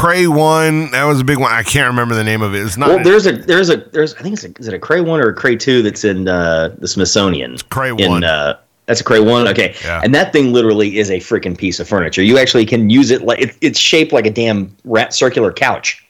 Cray 0.00 0.26
one, 0.26 0.90
that 0.92 1.04
was 1.04 1.20
a 1.20 1.24
big 1.24 1.38
one. 1.38 1.52
I 1.52 1.62
can't 1.62 1.88
remember 1.88 2.14
the 2.14 2.24
name 2.24 2.40
of 2.40 2.54
it. 2.54 2.62
It's 2.64 2.76
not 2.76 2.88
Well, 2.88 3.04
there's 3.04 3.26
a 3.26 3.32
there's 3.32 3.68
a 3.68 3.76
there's 3.76 4.14
I 4.14 4.22
think 4.22 4.32
it's 4.34 4.44
a, 4.44 4.52
is 4.58 4.66
it 4.68 4.74
a 4.74 4.78
Cray 4.78 5.00
one 5.02 5.20
or 5.20 5.28
a 5.28 5.34
Cray 5.34 5.56
two 5.56 5.82
that's 5.82 6.04
in 6.04 6.26
uh, 6.26 6.74
the 6.78 6.88
Smithsonian. 6.88 7.58
Cray 7.68 7.90
in 7.90 8.10
one. 8.10 8.24
uh, 8.24 8.58
that's 8.86 9.00
a 9.00 9.04
Cray 9.04 9.20
one. 9.20 9.46
Okay, 9.48 9.74
Yeah. 9.84 10.00
and 10.02 10.14
that 10.14 10.32
thing 10.32 10.52
literally 10.52 10.98
is 10.98 11.10
a 11.10 11.18
freaking 11.18 11.56
piece 11.56 11.80
of 11.80 11.88
furniture. 11.88 12.22
You 12.22 12.38
actually 12.38 12.64
can 12.66 12.88
use 12.88 13.10
it 13.10 13.22
like 13.22 13.40
it, 13.40 13.56
it's 13.60 13.78
shaped 13.78 14.12
like 14.12 14.26
a 14.26 14.30
damn 14.30 14.74
rat 14.84 15.12
circular 15.12 15.52
couch. 15.52 16.04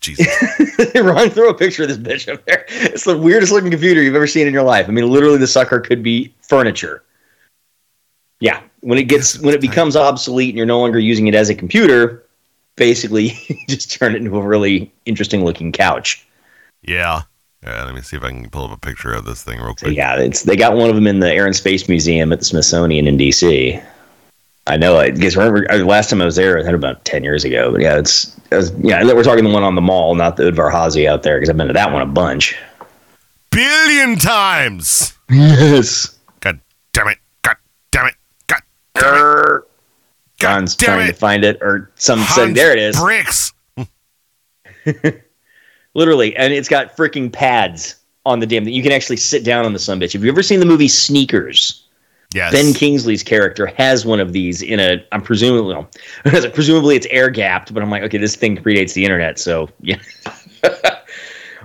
Jesus. 0.00 0.26
Ron, 0.96 1.30
throw 1.30 1.50
a 1.50 1.54
picture 1.54 1.84
of 1.84 1.88
this 1.88 1.98
bitch 1.98 2.32
up 2.32 2.44
there. 2.46 2.64
It's 2.68 3.04
the 3.04 3.16
weirdest 3.16 3.52
looking 3.52 3.70
computer 3.70 4.02
you've 4.02 4.16
ever 4.16 4.26
seen 4.26 4.48
in 4.48 4.52
your 4.52 4.64
life. 4.64 4.88
I 4.88 4.92
mean, 4.92 5.08
literally, 5.08 5.38
the 5.38 5.46
sucker 5.46 5.78
could 5.78 6.02
be 6.02 6.34
furniture. 6.40 7.04
Yeah, 8.40 8.60
when 8.80 8.98
it 8.98 9.04
gets 9.04 9.38
when 9.40 9.54
it 9.54 9.60
becomes 9.60 9.94
obsolete 9.94 10.48
and 10.48 10.56
you're 10.56 10.66
no 10.66 10.80
longer 10.80 10.98
using 10.98 11.28
it 11.28 11.34
as 11.36 11.48
a 11.50 11.54
computer, 11.54 12.21
basically, 12.76 13.28
just 13.68 13.90
turn 13.92 14.14
it 14.14 14.18
into 14.22 14.36
a 14.36 14.42
really 14.42 14.92
interesting 15.06 15.44
looking 15.44 15.72
couch. 15.72 16.26
yeah. 16.82 17.22
Yeah. 17.64 17.84
Let 17.84 17.94
me 17.94 18.00
see 18.00 18.16
if 18.16 18.24
I 18.24 18.30
can 18.30 18.50
pull 18.50 18.64
up 18.64 18.72
a 18.72 18.76
picture 18.76 19.12
of 19.12 19.24
this 19.24 19.44
thing 19.44 19.60
real 19.60 19.76
So 19.76 19.86
quick. 19.86 19.96
yeah, 19.96 20.16
it's 20.16 20.42
they 20.42 20.56
got 20.56 20.74
one 20.76 20.88
of 20.90 20.96
them 20.96 21.06
in 21.06 21.20
the 21.20 21.32
Air 21.32 21.46
and 21.46 21.54
Space 21.54 21.88
Museum 21.88 22.32
at 22.32 22.40
the 22.40 22.44
Smithsonian 22.44 23.06
in 23.06 23.16
D.C. 23.16 23.80
I 24.66 24.76
know 24.76 24.98
it 24.98 25.14
because 25.14 25.36
remember 25.36 25.64
uh, 25.70 25.78
last 25.78 26.10
time 26.10 26.20
I 26.20 26.24
was 26.24 26.34
there, 26.34 26.58
I 26.58 26.62
think 26.64 26.74
about 26.74 27.04
ten 27.04 27.22
years 27.22 27.44
ago. 27.44 27.70
But 27.70 27.82
yeah, 27.82 27.98
it's 27.98 28.36
it 28.50 28.56
was, 28.56 28.72
yeah. 28.80 29.04
We're 29.04 29.22
talking 29.22 29.44
the 29.44 29.50
one 29.50 29.62
on 29.62 29.76
the 29.76 29.80
mall, 29.80 30.16
not 30.16 30.36
the 30.36 30.50
Udvar 30.50 30.72
Hazy 30.72 31.06
out 31.06 31.22
there, 31.22 31.36
because 31.36 31.50
I've 31.50 31.56
been 31.56 31.68
to 31.68 31.72
that 31.72 31.92
one 31.92 32.02
a 32.02 32.06
bunch. 32.06 32.56
Billion 33.50 34.16
times. 34.18 35.12
Yes. 35.30 36.18
God 36.40 36.60
damn 36.92 37.08
it. 37.08 37.18
God 37.42 37.56
damn 37.90 38.06
it. 38.08 38.14
God 38.48 38.60
damn 38.94 39.14
it. 39.14 39.62
John's 40.42 40.76
John's 40.76 40.94
trying 40.94 41.06
to 41.06 41.12
find 41.12 41.44
it, 41.44 41.58
or 41.62 41.90
some 41.96 42.18
Hans 42.20 42.54
there 42.54 42.72
it 42.72 42.78
is, 42.78 42.98
Bricks. 42.98 43.52
literally, 45.94 46.36
and 46.36 46.52
it's 46.52 46.68
got 46.68 46.96
freaking 46.96 47.32
pads 47.32 47.96
on 48.26 48.40
the 48.40 48.46
damn. 48.46 48.64
That 48.64 48.72
you 48.72 48.82
can 48.82 48.92
actually 48.92 49.16
sit 49.16 49.44
down 49.44 49.64
on 49.64 49.72
the 49.72 49.78
sun 49.78 50.00
bitch. 50.00 50.12
Have 50.12 50.24
you 50.24 50.30
ever 50.30 50.42
seen 50.42 50.60
the 50.60 50.66
movie 50.66 50.88
Sneakers? 50.88 51.86
Yes. 52.34 52.52
Ben 52.52 52.72
Kingsley's 52.72 53.22
character 53.22 53.66
has 53.66 54.06
one 54.06 54.20
of 54.20 54.32
these 54.32 54.62
in 54.62 54.80
a. 54.80 55.04
I'm 55.12 55.22
presumably, 55.22 55.74
well, 55.74 55.90
presumably 56.50 56.96
it's 56.96 57.06
air 57.10 57.30
gapped, 57.30 57.74
but 57.74 57.82
I'm 57.82 57.90
like, 57.90 58.02
okay, 58.04 58.18
this 58.18 58.36
thing 58.36 58.56
predates 58.56 58.94
the 58.94 59.04
internet, 59.04 59.38
so 59.38 59.68
yeah. 59.80 59.98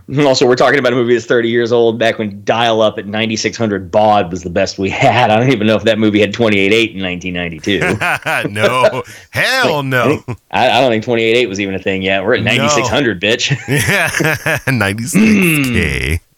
Also, 0.19 0.47
we're 0.47 0.55
talking 0.55 0.79
about 0.79 0.93
a 0.93 0.95
movie 0.95 1.13
that's 1.13 1.25
30 1.25 1.49
years 1.49 1.73
old. 1.73 1.99
Back 1.99 2.17
when 2.17 2.41
dial-up 2.45 2.97
at 2.97 3.07
9600 3.07 3.91
baud 3.91 4.31
was 4.31 4.41
the 4.41 4.49
best 4.49 4.79
we 4.79 4.89
had. 5.05 5.29
I 5.29 5.37
don't 5.37 5.51
even 5.51 5.67
know 5.67 5.75
if 5.75 5.83
that 5.83 5.99
movie 5.99 6.21
had 6.21 6.33
28.8 6.33 6.95
in 6.95 7.03
1992. 7.03 8.49
no. 8.49 9.03
Hell 9.31 9.83
no. 9.83 10.23
I, 10.51 10.69
I 10.69 10.79
don't 10.79 10.91
think 10.91 11.03
28.8 11.03 11.49
was 11.49 11.59
even 11.59 11.75
a 11.75 11.79
thing 11.79 12.03
yet. 12.03 12.23
We're 12.23 12.35
at 12.35 12.43
No. 12.43 12.55
9600, 12.55 13.21
bitch. 13.21 13.49
Yeah. 13.67 14.07
96K. 14.67 16.19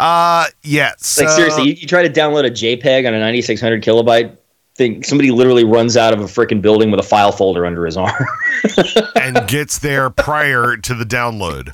Uh, 0.00 0.46
yeah. 0.64 0.92
So, 0.98 1.22
like 1.22 1.30
seriously, 1.30 1.62
you, 1.62 1.72
you 1.74 1.86
try 1.86 2.02
to 2.02 2.10
download 2.12 2.44
a 2.44 2.50
JPEG 2.50 3.06
on 3.06 3.14
a 3.14 3.20
9600 3.20 3.84
kilobyte 3.84 4.36
thing. 4.74 5.04
Somebody 5.04 5.30
literally 5.30 5.62
runs 5.62 5.96
out 5.96 6.12
of 6.12 6.20
a 6.20 6.24
freaking 6.24 6.60
building 6.60 6.90
with 6.90 6.98
a 6.98 7.04
file 7.04 7.30
folder 7.30 7.64
under 7.64 7.86
his 7.86 7.96
arm. 7.96 8.26
and 9.14 9.46
gets 9.46 9.78
there 9.78 10.10
prior 10.10 10.76
to 10.76 10.94
the 10.94 11.04
download. 11.04 11.72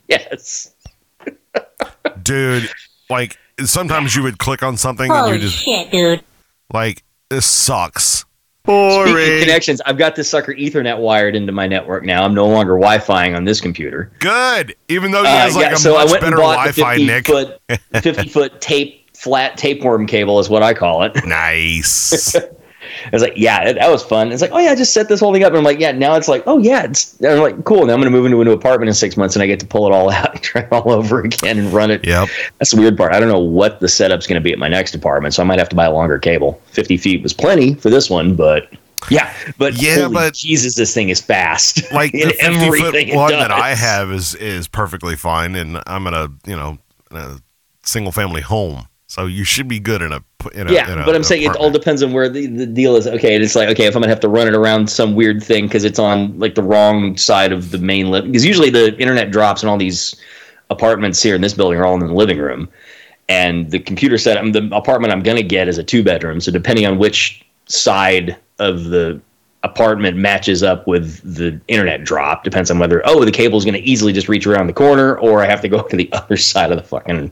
yes. 0.08 0.74
Dude, 2.22 2.68
like, 3.10 3.36
sometimes 3.64 4.14
you 4.14 4.22
would 4.22 4.38
click 4.38 4.62
on 4.62 4.76
something 4.76 5.10
and 5.10 5.34
you 5.34 5.40
just, 5.40 5.62
shit, 5.64 5.90
dude. 5.90 6.22
like, 6.72 7.02
this 7.30 7.46
sucks. 7.46 8.24
Speaking 8.64 9.10
of 9.10 9.40
connections, 9.40 9.80
I've 9.84 9.98
got 9.98 10.14
this 10.14 10.28
sucker 10.30 10.54
Ethernet 10.54 10.98
wired 10.98 11.34
into 11.34 11.50
my 11.52 11.66
network 11.66 12.04
now. 12.04 12.22
I'm 12.22 12.32
no 12.32 12.46
longer 12.46 12.74
Wi-Fiing 12.74 13.34
on 13.34 13.44
this 13.44 13.60
computer. 13.60 14.12
Good. 14.20 14.76
Even 14.88 15.10
though 15.10 15.22
he 15.22 15.28
Uh, 15.28 15.36
has 15.38 15.56
like 15.56 15.64
yeah, 15.66 15.72
a 15.72 15.76
so 15.76 15.96
I 15.96 16.02
much 16.04 16.12
went 16.12 16.22
and 16.22 16.30
better 16.30 16.36
bought 16.42 16.68
Wi-Fi, 16.74 16.96
50 16.98 17.06
NIC. 17.06 17.26
foot, 17.26 17.60
50 18.02 18.28
foot 18.28 18.60
tape, 18.60 19.16
flat 19.16 19.56
tapeworm 19.56 20.06
cable 20.06 20.38
is 20.38 20.48
what 20.48 20.62
I 20.62 20.74
call 20.74 21.02
it. 21.02 21.12
Nice. 21.26 22.36
I 23.06 23.10
was 23.12 23.22
like, 23.22 23.34
yeah, 23.36 23.72
that 23.72 23.90
was 23.90 24.02
fun. 24.02 24.32
It's 24.32 24.42
like, 24.42 24.52
oh 24.52 24.58
yeah, 24.58 24.70
I 24.70 24.74
just 24.74 24.92
set 24.92 25.08
this 25.08 25.20
whole 25.20 25.32
thing 25.32 25.44
up. 25.44 25.48
And 25.48 25.58
I'm 25.58 25.64
like, 25.64 25.78
yeah, 25.78 25.92
now 25.92 26.14
it's 26.16 26.28
like, 26.28 26.42
oh 26.46 26.58
yeah, 26.58 26.84
it's 26.84 27.18
and 27.20 27.28
I'm 27.28 27.38
like, 27.40 27.64
cool. 27.64 27.86
Now 27.86 27.94
I'm 27.94 28.00
gonna 28.00 28.10
move 28.10 28.26
into 28.26 28.40
a 28.40 28.44
new 28.44 28.52
apartment 28.52 28.88
in 28.88 28.94
six 28.94 29.16
months 29.16 29.36
and 29.36 29.42
I 29.42 29.46
get 29.46 29.60
to 29.60 29.66
pull 29.66 29.86
it 29.86 29.92
all 29.92 30.10
out 30.12 30.32
and 30.34 30.42
try 30.42 30.62
it 30.62 30.72
all 30.72 30.90
over 30.90 31.20
again 31.20 31.58
and 31.58 31.72
run 31.72 31.90
it. 31.90 32.04
Yep. 32.06 32.28
That's 32.58 32.70
the 32.72 32.80
weird 32.80 32.96
part. 32.96 33.12
I 33.12 33.20
don't 33.20 33.28
know 33.28 33.38
what 33.40 33.80
the 33.80 33.88
setup's 33.88 34.26
gonna 34.26 34.40
be 34.40 34.52
at 34.52 34.58
my 34.58 34.68
next 34.68 34.94
apartment, 34.94 35.34
so 35.34 35.42
I 35.42 35.46
might 35.46 35.58
have 35.58 35.68
to 35.70 35.76
buy 35.76 35.86
a 35.86 35.92
longer 35.92 36.18
cable. 36.18 36.60
Fifty 36.66 36.96
feet 36.96 37.22
was 37.22 37.32
plenty 37.32 37.74
for 37.74 37.90
this 37.90 38.08
one, 38.10 38.34
but 38.34 38.68
yeah, 39.10 39.34
but 39.58 39.74
Yeah, 39.82 40.08
but- 40.08 40.34
Jesus, 40.34 40.74
this 40.76 40.94
thing 40.94 41.08
is 41.08 41.20
fast. 41.20 41.82
Like 41.92 42.14
in 42.14 42.28
the 42.28 42.34
50 42.34 42.46
everything 42.46 43.08
foot 43.08 43.16
one 43.16 43.32
that 43.32 43.50
I 43.50 43.74
have 43.74 44.10
is 44.12 44.34
is 44.34 44.66
perfectly 44.68 45.16
fine, 45.16 45.54
and 45.54 45.80
I'm 45.86 46.06
in 46.06 46.14
a 46.14 46.28
you 46.46 46.56
know 46.56 46.78
in 47.10 47.16
a 47.16 47.38
single 47.84 48.12
family 48.12 48.40
home, 48.40 48.86
so 49.12 49.26
you 49.26 49.44
should 49.44 49.68
be 49.68 49.78
good 49.78 50.00
in 50.00 50.10
a 50.10 50.24
in 50.54 50.68
a, 50.68 50.72
Yeah, 50.72 50.90
in 50.90 50.98
a 50.98 51.04
but 51.04 51.14
I'm 51.14 51.22
saying 51.22 51.42
it 51.42 51.54
all 51.56 51.70
depends 51.70 52.02
on 52.02 52.14
where 52.14 52.30
the, 52.30 52.46
the 52.46 52.64
deal 52.64 52.96
is. 52.96 53.06
Okay, 53.06 53.34
and 53.34 53.44
it's 53.44 53.54
like 53.54 53.68
okay, 53.68 53.84
if 53.84 53.94
I'm 53.94 54.00
gonna 54.00 54.08
have 54.08 54.20
to 54.20 54.28
run 54.28 54.48
it 54.48 54.54
around 54.54 54.88
some 54.88 55.14
weird 55.14 55.42
thing 55.42 55.66
because 55.66 55.84
it's 55.84 55.98
on 55.98 56.38
like 56.38 56.54
the 56.54 56.62
wrong 56.62 57.18
side 57.18 57.52
of 57.52 57.72
the 57.72 57.76
main 57.76 58.10
living, 58.10 58.32
because 58.32 58.46
usually 58.46 58.70
the 58.70 58.96
internet 58.98 59.30
drops 59.30 59.62
in 59.62 59.68
all 59.68 59.76
these 59.76 60.18
apartments 60.70 61.22
here 61.22 61.34
in 61.34 61.42
this 61.42 61.52
building 61.52 61.78
are 61.78 61.84
all 61.84 61.92
in 61.92 62.00
the 62.00 62.14
living 62.14 62.38
room, 62.38 62.70
and 63.28 63.70
the 63.70 63.80
computer 63.80 64.16
set 64.16 64.38
um, 64.38 64.52
the 64.52 64.66
apartment 64.74 65.12
I'm 65.12 65.22
gonna 65.22 65.42
get 65.42 65.68
is 65.68 65.76
a 65.76 65.84
two 65.84 66.02
bedroom. 66.02 66.40
So 66.40 66.50
depending 66.50 66.86
on 66.86 66.96
which 66.96 67.44
side 67.66 68.38
of 68.60 68.84
the 68.84 69.20
apartment 69.62 70.16
matches 70.16 70.62
up 70.62 70.86
with 70.86 71.20
the 71.22 71.60
internet 71.68 72.02
drop 72.04 72.44
depends 72.44 72.70
on 72.70 72.78
whether 72.78 73.02
oh 73.04 73.26
the 73.26 73.30
cable's 73.30 73.64
going 73.64 73.74
to 73.74 73.80
easily 73.80 74.12
just 74.12 74.28
reach 74.28 74.44
around 74.44 74.66
the 74.66 74.72
corner 74.72 75.18
or 75.18 75.40
I 75.40 75.46
have 75.46 75.60
to 75.60 75.68
go 75.68 75.82
to 75.88 75.96
the 75.96 76.10
other 76.12 76.38
side 76.38 76.72
of 76.72 76.78
the 76.78 76.82
fucking 76.82 77.30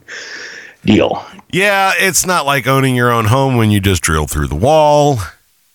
deal. 0.84 1.24
Yeah, 1.52 1.92
it's 1.98 2.24
not 2.26 2.46
like 2.46 2.66
owning 2.66 2.94
your 2.94 3.10
own 3.12 3.26
home 3.26 3.56
when 3.56 3.70
you 3.70 3.80
just 3.80 4.02
drill 4.02 4.26
through 4.26 4.46
the 4.48 4.54
wall. 4.56 5.18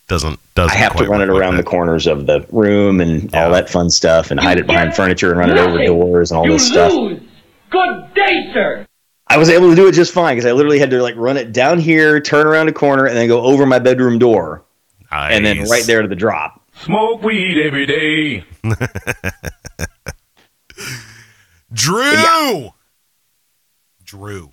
Doesn't 0.07 0.39
doesn't. 0.53 0.71
I 0.75 0.79
have 0.79 0.95
to 0.97 1.05
run 1.05 1.21
it 1.21 1.25
work 1.27 1.33
like 1.35 1.41
around 1.41 1.57
the 1.57 1.63
corners 1.63 2.05
of 2.07 2.27
the 2.27 2.45
room 2.51 3.01
and 3.01 3.31
Yeah. 3.33 3.45
all 3.45 3.51
that 3.51 3.69
fun 3.69 3.89
stuff, 3.89 4.29
and 4.31 4.39
hide 4.39 4.57
it 4.59 4.67
behind 4.67 4.95
furniture 4.95 5.31
and 5.31 5.39
run 5.39 5.49
it 5.49 5.57
over 5.57 5.83
doors 5.85 6.31
and 6.31 6.37
all 6.37 6.45
you 6.45 6.53
this 6.53 6.67
stuff. 6.67 6.93
lose. 6.93 7.19
Good 7.71 8.13
day, 8.13 8.51
sir. 8.53 8.85
I 9.27 9.37
was 9.37 9.49
able 9.49 9.71
to 9.71 9.75
do 9.75 9.87
it 9.87 9.93
just 9.93 10.13
fine 10.13 10.35
because 10.35 10.45
I 10.47 10.51
literally 10.53 10.77
had 10.79 10.91
to 10.91 11.01
like 11.01 11.15
run 11.17 11.37
it 11.37 11.51
down 11.51 11.79
here, 11.79 12.19
turn 12.21 12.45
around 12.45 12.69
a 12.69 12.73
corner, 12.73 13.05
and 13.07 13.17
then 13.17 13.27
go 13.27 13.41
over 13.41 13.65
my 13.65 13.79
bedroom 13.79 14.19
door, 14.19 14.63
and 15.11 15.43
then 15.43 15.63
right 15.67 15.83
there 15.85 16.03
to 16.03 16.07
the 16.07 16.15
drop. 16.15 16.61
Smoke 16.83 17.23
weed 17.23 17.57
every 17.65 17.85
day. 17.87 18.43
Drew. 21.73 22.69
Drew. 24.03 24.51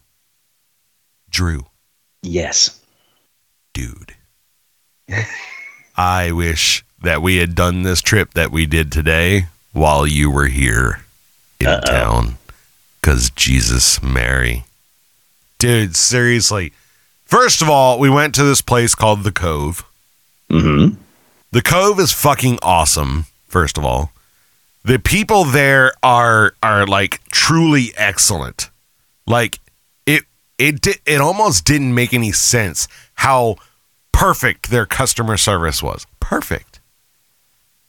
Drew, 1.33 1.67
Yes. 2.23 2.79
dude. 3.75 4.15
I 5.97 6.31
wish 6.33 6.85
that 7.03 7.21
we 7.23 7.37
had 7.37 7.55
done 7.55 7.83
this 7.83 8.01
trip 8.01 8.35
that 8.35 8.53
we 8.53 8.67
did 8.67 8.93
today 8.93 9.47
while 9.73 10.07
you 10.07 10.31
were 10.31 10.47
here 10.47 11.05
in 11.59 11.81
town. 11.83 12.37
Cause 13.03 13.31
Jesus, 13.31 14.01
Mary. 14.03 14.65
Dude, 15.59 15.97
seriously. 15.97 16.73
First 17.25 17.63
of 17.63 17.69
all, 17.69 17.99
we 17.99 18.09
went 18.11 18.35
to 18.37 18.45
this 18.45 18.61
place 18.61 18.95
called 18.95 19.25
The 19.25 19.33
Cove. 19.33 19.85
Mm-hmm. 20.51 20.95
The 21.51 21.63
Cove 21.63 21.99
is 21.99 22.13
fucking 22.13 22.59
awesome, 22.63 23.27
first 23.49 23.77
of 23.77 23.85
all. 23.85 24.13
The 24.85 24.99
people 24.99 25.45
there 25.45 25.93
are 26.03 26.55
are 26.63 26.87
like 26.87 27.21
truly 27.31 27.93
excellent. 27.97 28.71
Like 29.27 29.59
it 30.69 30.81
di- 30.81 31.01
it 31.07 31.21
almost 31.21 31.65
didn't 31.65 31.95
make 31.95 32.13
any 32.15 32.33
sense 32.33 32.89
how 33.15 33.57
perfect 34.13 34.71
their 34.71 34.87
customer 34.87 35.37
service 35.37 35.83
was. 35.83 36.07
Perfect. 36.21 36.81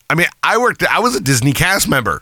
I 0.10 0.16
mean, 0.16 0.28
I 0.42 0.58
worked 0.58 0.84
I 0.86 1.00
was 1.00 1.16
a 1.16 1.20
Disney 1.22 1.54
cast 1.54 1.88
member. 1.88 2.22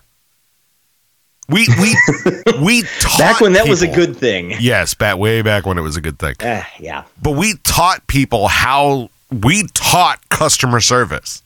We 1.50 1.68
we 1.80 1.98
we 2.64 2.84
taught 3.00 3.18
Back 3.20 3.42
when 3.42 3.54
that 3.54 3.68
was 3.68 3.82
a 3.82 3.88
good 3.88 4.16
thing. 4.18 4.54
Yes, 4.60 4.94
back 4.94 5.18
way 5.18 5.42
back 5.42 5.66
when 5.66 5.78
it 5.78 5.82
was 5.82 5.98
a 5.98 6.02
good 6.02 6.18
thing 6.20 6.36
Ah, 6.42 6.68
yeah. 6.80 7.04
but 7.22 7.32
we 7.32 7.56
taught 7.64 8.06
people 8.08 8.48
how 8.48 9.10
we 9.32 9.64
taught 9.74 10.20
customer 10.30 10.80
service. 10.80 11.44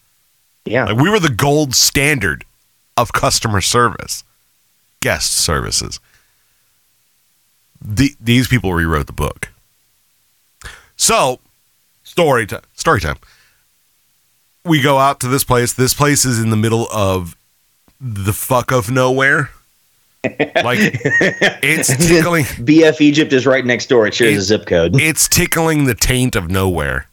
Yeah. 0.64 0.84
Like 0.86 0.96
we 0.98 1.10
were 1.10 1.20
the 1.20 1.30
gold 1.32 1.74
standard 1.74 2.44
of 2.96 3.12
customer 3.12 3.60
service, 3.60 4.22
guest 5.00 5.32
services. 5.32 5.98
The, 7.86 8.14
these 8.20 8.48
people 8.48 8.74
rewrote 8.74 9.06
the 9.06 9.12
book. 9.12 9.52
So, 10.96 11.38
story 12.02 12.46
time. 12.46 12.62
Story 12.74 13.00
time. 13.00 13.16
We 14.64 14.82
go 14.82 14.98
out 14.98 15.20
to 15.20 15.28
this 15.28 15.44
place. 15.44 15.72
This 15.72 15.94
place 15.94 16.24
is 16.24 16.40
in 16.40 16.50
the 16.50 16.56
middle 16.56 16.88
of 16.92 17.36
the 18.00 18.32
fuck 18.32 18.72
of 18.72 18.90
nowhere. 18.90 19.50
Like 20.24 20.80
it's 21.62 21.88
tickling 22.08 22.44
BF 22.44 23.00
Egypt 23.00 23.32
is 23.32 23.46
right 23.46 23.64
next 23.64 23.86
door. 23.86 24.08
It 24.08 24.14
shares 24.14 24.38
a 24.38 24.42
zip 24.42 24.66
code. 24.66 25.00
it's 25.00 25.28
tickling 25.28 25.84
the 25.84 25.94
taint 25.94 26.34
of 26.34 26.50
nowhere. 26.50 27.06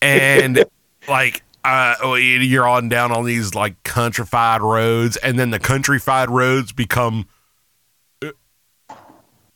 And 0.00 0.64
like 1.08 1.42
uh 1.64 2.14
you're 2.14 2.68
on 2.68 2.88
down 2.88 3.10
on 3.10 3.24
these 3.24 3.54
like 3.54 3.82
countrified 3.82 4.62
roads 4.62 5.16
and 5.16 5.38
then 5.38 5.50
the 5.50 5.58
countrified 5.58 6.30
roads 6.30 6.70
become 6.70 7.26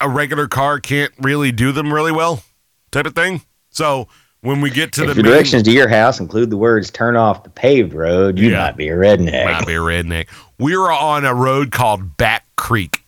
a 0.00 0.09
regular 0.09 0.47
car 0.47 0.81
can't 0.81 1.12
really 1.21 1.52
do 1.52 1.73
them 1.73 1.93
really 1.93 2.12
well 2.12 2.43
type 2.90 3.07
of 3.07 3.14
thing. 3.14 3.43
So 3.71 4.09
when 4.40 4.61
we 4.61 4.71
get 4.71 4.93
to 4.95 5.02
if 5.02 5.09
the 5.09 5.14
your 5.17 5.25
main- 5.25 5.33
directions 5.33 5.62
to 5.64 5.71
your 5.73 5.88
house 5.88 6.21
include 6.21 6.50
the 6.50 6.57
words 6.57 6.90
"turn 6.90 7.17
off 7.17 7.43
the 7.45 7.50
paved 7.50 7.93
road," 7.93 8.38
you 8.38 8.50
Yeah. 8.50 8.59
might 8.59 8.76
be 8.76 8.88
a 8.88 8.97
redneck. 8.97 9.45
might 9.45 9.67
be 9.67 9.75
a 9.75 9.78
redneck. 9.81 10.28
We 10.59 10.76
were 10.76 10.93
on 10.93 11.25
a 11.25 11.35
road 11.35 11.71
called 11.73 12.17
Back 12.17 12.45
Creek. 12.57 13.02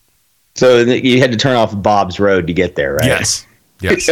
So 0.57 0.79
you 0.79 1.21
had 1.21 1.31
to 1.33 1.39
turn 1.39 1.57
off 1.57 1.73
Bob's 1.81 2.19
Road 2.21 2.47
to 2.49 2.53
get 2.53 2.75
there, 2.75 2.95
right? 2.95 3.07
Yes. 3.07 3.47
Yes. 3.81 4.11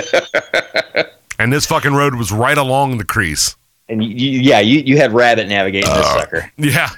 and 1.38 1.52
this 1.52 1.66
fucking 1.66 1.92
road 1.94 2.14
was 2.14 2.32
right 2.32 2.56
along 2.56 2.98
the 2.98 3.04
crease. 3.04 3.54
And 3.88 4.02
you, 4.04 4.30
yeah, 4.40 4.60
you, 4.60 4.80
you 4.80 4.96
had 4.98 5.12
Rabbit 5.12 5.48
navigating 5.48 5.90
this 5.90 6.06
Uh, 6.06 6.20
sucker. 6.20 6.52
Yeah. 6.56 6.88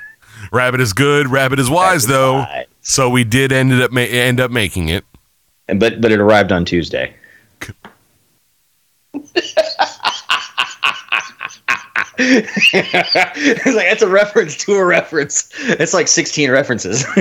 Rabbit 0.53 0.81
is 0.81 0.93
good. 0.93 1.29
Rabbit 1.29 1.59
is 1.59 1.69
wise, 1.71 2.07
though. 2.07 2.39
Right. 2.39 2.67
So 2.81 3.09
we 3.11 3.25
did 3.25 3.51
ended 3.53 3.81
up 3.83 3.93
ma- 3.93 4.01
end 4.03 4.41
up 4.41 4.51
making 4.51 4.89
it. 4.89 5.05
And 5.71 5.79
but 5.79 6.01
but 6.01 6.11
it 6.11 6.19
arrived 6.19 6.51
on 6.51 6.65
Tuesday. 6.65 7.15
it's 12.19 13.67
like 13.67 13.87
that's 13.87 14.03
a 14.03 14.09
reference 14.09 14.57
to 14.57 14.75
a 14.75 14.85
reference. 14.85 15.49
It's 15.61 15.95
like 15.95 16.09
sixteen 16.09 16.51
references. 16.51 17.05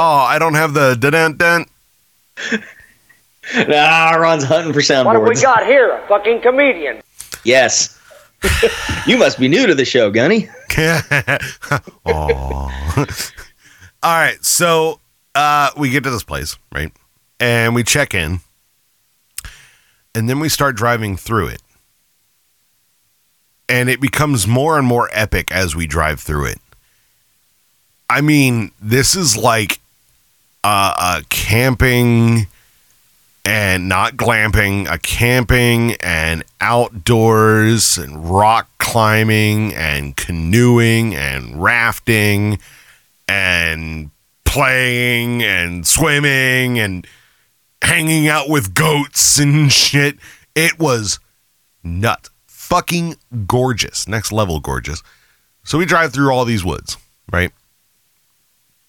Oh, 0.00 0.20
I 0.20 0.38
don't 0.38 0.54
have 0.54 0.74
the 0.74 0.94
dun 0.94 1.36
dun. 1.36 1.66
ah, 3.52 4.14
Ron's 4.16 4.44
hunting 4.44 4.72
for 4.72 4.78
soundboards. 4.78 5.06
What 5.06 5.16
have 5.16 5.28
we 5.28 5.34
got 5.34 5.66
here? 5.66 5.90
A 5.90 6.06
fucking 6.06 6.40
comedian. 6.40 7.02
Yes. 7.42 7.98
you 9.08 9.16
must 9.16 9.40
be 9.40 9.48
new 9.48 9.66
to 9.66 9.74
the 9.74 9.84
show, 9.84 10.12
Gunny. 10.12 10.48
Aw. 10.78 11.88
All 12.04 13.06
right, 14.04 14.44
so 14.44 15.00
uh, 15.34 15.70
we 15.76 15.90
get 15.90 16.04
to 16.04 16.10
this 16.10 16.22
place, 16.22 16.56
right? 16.72 16.92
And 17.40 17.74
we 17.74 17.84
check 17.84 18.14
in, 18.14 18.40
and 20.14 20.28
then 20.28 20.40
we 20.40 20.48
start 20.48 20.74
driving 20.74 21.16
through 21.16 21.46
it, 21.48 21.62
and 23.68 23.88
it 23.88 24.00
becomes 24.00 24.46
more 24.46 24.76
and 24.76 24.86
more 24.86 25.08
epic 25.12 25.52
as 25.52 25.76
we 25.76 25.86
drive 25.86 26.18
through 26.18 26.46
it. 26.46 26.58
I 28.10 28.22
mean, 28.22 28.72
this 28.80 29.14
is 29.14 29.36
like 29.36 29.80
a 30.64 31.22
camping 31.28 32.48
and 33.44 33.88
not 33.88 34.16
glamping, 34.16 34.90
a 34.90 34.98
camping 34.98 35.94
and 36.02 36.42
outdoors 36.60 37.96
and 37.98 38.28
rock 38.28 38.68
climbing 38.78 39.74
and 39.74 40.16
canoeing 40.16 41.14
and 41.14 41.62
rafting 41.62 42.58
and 43.28 44.10
playing 44.44 45.42
and 45.42 45.86
swimming 45.86 46.78
and 46.78 47.06
hanging 47.82 48.28
out 48.28 48.48
with 48.48 48.74
goats 48.74 49.38
and 49.38 49.72
shit. 49.72 50.16
It 50.54 50.78
was 50.78 51.18
nut 51.82 52.28
fucking 52.68 53.16
gorgeous, 53.46 54.06
next 54.06 54.30
level 54.30 54.60
gorgeous. 54.60 55.02
So 55.64 55.78
we 55.78 55.86
drive 55.86 56.12
through 56.12 56.30
all 56.30 56.44
these 56.44 56.64
woods, 56.64 56.98
right? 57.32 57.50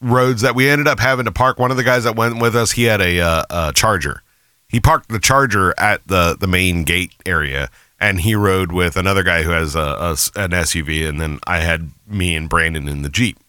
Roads 0.02 0.42
that 0.42 0.54
we 0.54 0.70
ended 0.70 0.88
up 0.88 1.00
having 1.00 1.26
to 1.26 1.32
park. 1.32 1.60
One 1.60 1.72
of 1.72 1.78
the 1.78 1.84
guys 1.84 2.04
that 2.04 2.16
went 2.16 2.42
with 2.42 2.56
us, 2.56 2.72
he 2.72 2.84
had 2.84 3.00
a, 3.00 3.22
uh, 3.22 3.44
a 3.50 3.74
charger. 3.74 4.22
He 4.68 4.80
parked 4.80 5.10
the 5.10 5.20
charger 5.20 5.74
at 5.80 6.06
the 6.08 6.38
the 6.40 6.48
main 6.48 6.84
gate 6.84 7.14
area, 7.26 7.70
and 8.00 8.22
he 8.22 8.36
rode 8.36 8.72
with 8.72 8.98
another 8.98 9.24
guy 9.24 9.42
who 9.42 9.50
has 9.50 9.76
a, 9.76 9.80
a 9.80 10.12
an 10.36 10.52
SUV, 10.52 11.10
and 11.10 11.20
then 11.20 11.40
I 11.48 11.60
had 11.60 11.90
me 12.06 12.36
and 12.36 12.48
Brandon 12.48 12.88
in 12.88 13.02
the 13.02 13.10
Jeep. 13.10 13.40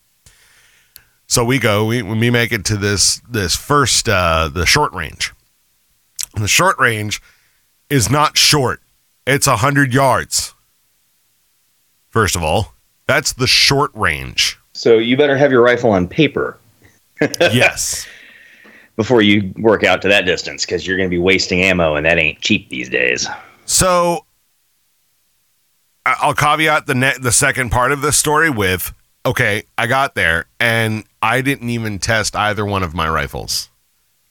So 1.30 1.44
we 1.44 1.60
go, 1.60 1.84
we 1.84 2.02
we 2.02 2.28
make 2.28 2.50
it 2.50 2.64
to 2.66 2.76
this 2.76 3.20
this 3.30 3.54
first 3.54 4.08
uh, 4.08 4.50
the 4.52 4.66
short 4.66 4.92
range. 4.92 5.32
And 6.34 6.42
the 6.42 6.48
short 6.48 6.76
range 6.80 7.22
is 7.88 8.10
not 8.10 8.36
short; 8.36 8.82
it's 9.28 9.46
a 9.46 9.58
hundred 9.58 9.94
yards. 9.94 10.54
First 12.08 12.34
of 12.34 12.42
all, 12.42 12.74
that's 13.06 13.32
the 13.32 13.46
short 13.46 13.92
range. 13.94 14.58
So 14.72 14.98
you 14.98 15.16
better 15.16 15.36
have 15.36 15.52
your 15.52 15.62
rifle 15.62 15.90
on 15.90 16.08
paper 16.08 16.58
yes. 17.40 18.08
before 18.96 19.22
you 19.22 19.52
work 19.56 19.84
out 19.84 20.02
to 20.02 20.08
that 20.08 20.22
distance 20.22 20.66
because 20.66 20.84
you're 20.84 20.96
going 20.96 21.08
to 21.08 21.14
be 21.14 21.22
wasting 21.22 21.62
ammo, 21.62 21.94
and 21.94 22.04
that 22.06 22.18
ain't 22.18 22.40
cheap 22.40 22.70
these 22.70 22.88
days. 22.88 23.28
So 23.66 24.26
I'll 26.04 26.34
caveat 26.34 26.86
the 26.86 26.96
ne- 26.96 27.18
the 27.20 27.30
second 27.30 27.70
part 27.70 27.92
of 27.92 28.00
this 28.00 28.18
story 28.18 28.50
with 28.50 28.92
okay, 29.24 29.62
I 29.78 29.86
got 29.86 30.16
there 30.16 30.46
and 30.58 31.04
I 31.22 31.40
didn't 31.40 31.68
even 31.70 31.98
test 31.98 32.34
either 32.36 32.64
one 32.64 32.82
of 32.82 32.94
my 32.94 33.08
rifles 33.08 33.68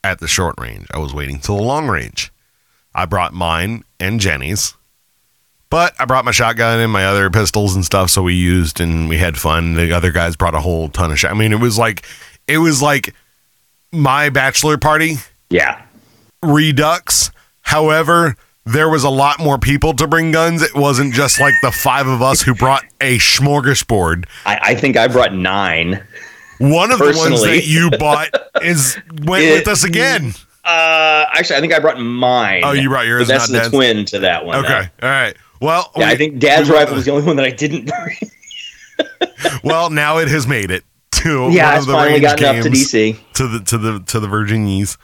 at 0.02 0.18
the 0.20 0.28
short 0.28 0.54
range. 0.58 0.86
I 0.92 0.98
was 0.98 1.14
waiting 1.14 1.38
till 1.38 1.56
the 1.56 1.62
long 1.62 1.88
range. 1.88 2.32
I 2.94 3.04
brought 3.06 3.32
mine 3.32 3.84
and 4.00 4.18
Jenny's. 4.20 4.74
But 5.70 5.94
I 6.00 6.04
brought 6.04 6.24
my 6.24 6.32
shotgun 6.32 6.80
and 6.80 6.90
my 6.90 7.04
other 7.06 7.30
pistols 7.30 7.76
and 7.76 7.84
stuff, 7.84 8.10
so 8.10 8.22
we 8.22 8.34
used 8.34 8.80
and 8.80 9.08
we 9.08 9.18
had 9.18 9.38
fun. 9.38 9.74
The 9.74 9.92
other 9.92 10.10
guys 10.10 10.34
brought 10.34 10.56
a 10.56 10.60
whole 10.60 10.88
ton 10.88 11.12
of 11.12 11.18
shit. 11.20 11.30
I 11.30 11.34
mean, 11.34 11.52
it 11.52 11.60
was 11.60 11.78
like 11.78 12.04
it 12.48 12.58
was 12.58 12.82
like 12.82 13.14
my 13.92 14.30
bachelor 14.30 14.78
party 14.78 15.18
Yeah. 15.48 15.80
redux. 16.42 17.30
However, 17.62 18.34
there 18.66 18.88
was 18.88 19.04
a 19.04 19.10
lot 19.10 19.38
more 19.38 19.58
people 19.58 19.94
to 19.94 20.08
bring 20.08 20.32
guns. 20.32 20.60
It 20.62 20.74
wasn't 20.74 21.14
just 21.14 21.38
like 21.40 21.54
the 21.62 21.70
five 21.70 22.08
of 22.08 22.20
us 22.20 22.42
who 22.42 22.54
brought 22.54 22.82
a 23.00 23.18
smorgasbord. 23.18 24.26
I, 24.44 24.58
I 24.60 24.74
think 24.74 24.96
I 24.96 25.06
brought 25.06 25.32
nine. 25.34 26.02
One 26.60 26.92
of 26.92 26.98
the 26.98 27.14
ones 27.16 27.42
that 27.42 27.66
you 27.66 27.90
bought 27.98 28.28
is 28.62 28.96
went 29.24 29.44
It- 29.44 29.52
with 29.58 29.68
us 29.68 29.82
again. 29.84 30.32
Uh, 30.62 31.24
actually, 31.32 31.56
I 31.56 31.60
think 31.60 31.72
I 31.72 31.78
brought 31.78 31.98
mine. 31.98 32.60
Oh, 32.64 32.72
you 32.72 32.88
brought 32.90 33.06
yours, 33.06 33.26
that's 33.28 33.48
the 33.48 33.54
Dad's? 33.58 33.70
twin 33.70 34.04
to 34.06 34.18
that 34.20 34.44
one. 34.44 34.62
Okay, 34.64 34.88
all 35.02 35.08
right. 35.08 35.34
Well. 35.60 35.90
Yeah, 35.96 36.06
we- 36.06 36.12
I 36.12 36.16
think 36.16 36.38
Dad's 36.38 36.68
we- 36.68 36.74
rifle 36.76 36.94
was 36.96 37.06
the 37.06 37.10
only 37.12 37.24
one 37.24 37.36
that 37.36 37.46
I 37.46 37.50
didn't 37.50 37.86
bring. 37.86 38.16
Well, 39.64 39.88
now 39.90 40.18
it 40.18 40.28
has 40.28 40.46
made 40.46 40.70
it 40.70 40.84
to 41.12 41.48
yeah, 41.50 41.70
one 41.70 41.78
of 41.78 41.86
the 41.86 41.92
finally 41.92 42.12
range 42.20 42.22
gotten 42.38 42.44
up 42.58 42.62
to 42.64 42.70
games. 42.70 42.92
DC. 42.92 43.18
to 43.34 43.48
the 43.48 43.60
to 43.60 43.78
the 43.78 44.00
to 44.00 44.20
the 44.20 44.28
Virginies. 44.28 44.98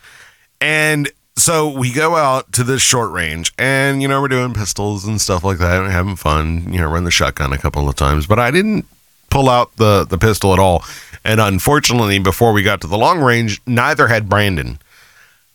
And 0.61 1.11
so 1.37 1.69
we 1.71 1.93
go 1.93 2.17
out 2.17 2.53
to 2.53 2.65
this 2.65 2.83
short 2.83 3.13
range 3.13 3.53
and 3.59 4.03
you 4.03 4.09
know 4.09 4.21
we're 4.21 4.29
doing 4.29 4.53
pistols 4.55 5.05
and 5.07 5.21
stuff 5.21 5.43
like 5.45 5.59
that 5.59 5.83
and 5.83 5.91
having 5.93 6.17
fun, 6.17 6.71
you 6.73 6.79
know, 6.81 6.89
run 6.91 7.05
the 7.05 7.11
shotgun 7.11 7.53
a 7.53 7.59
couple 7.59 7.89
of 7.89 7.95
times, 7.97 8.27
but 8.27 8.39
I 8.39 8.51
didn't 8.51 8.87
pull 9.31 9.49
out 9.49 9.75
the 9.77 10.05
the 10.05 10.19
pistol 10.19 10.53
at 10.53 10.59
all. 10.59 10.85
And 11.27 11.41
unfortunately, 11.41 12.21
before 12.21 12.53
we 12.53 12.63
got 12.63 12.81
to 12.83 12.87
the 12.87 12.97
long 12.97 13.19
range, 13.21 13.61
neither 13.67 14.07
had 14.07 14.29
Brandon. 14.29 14.79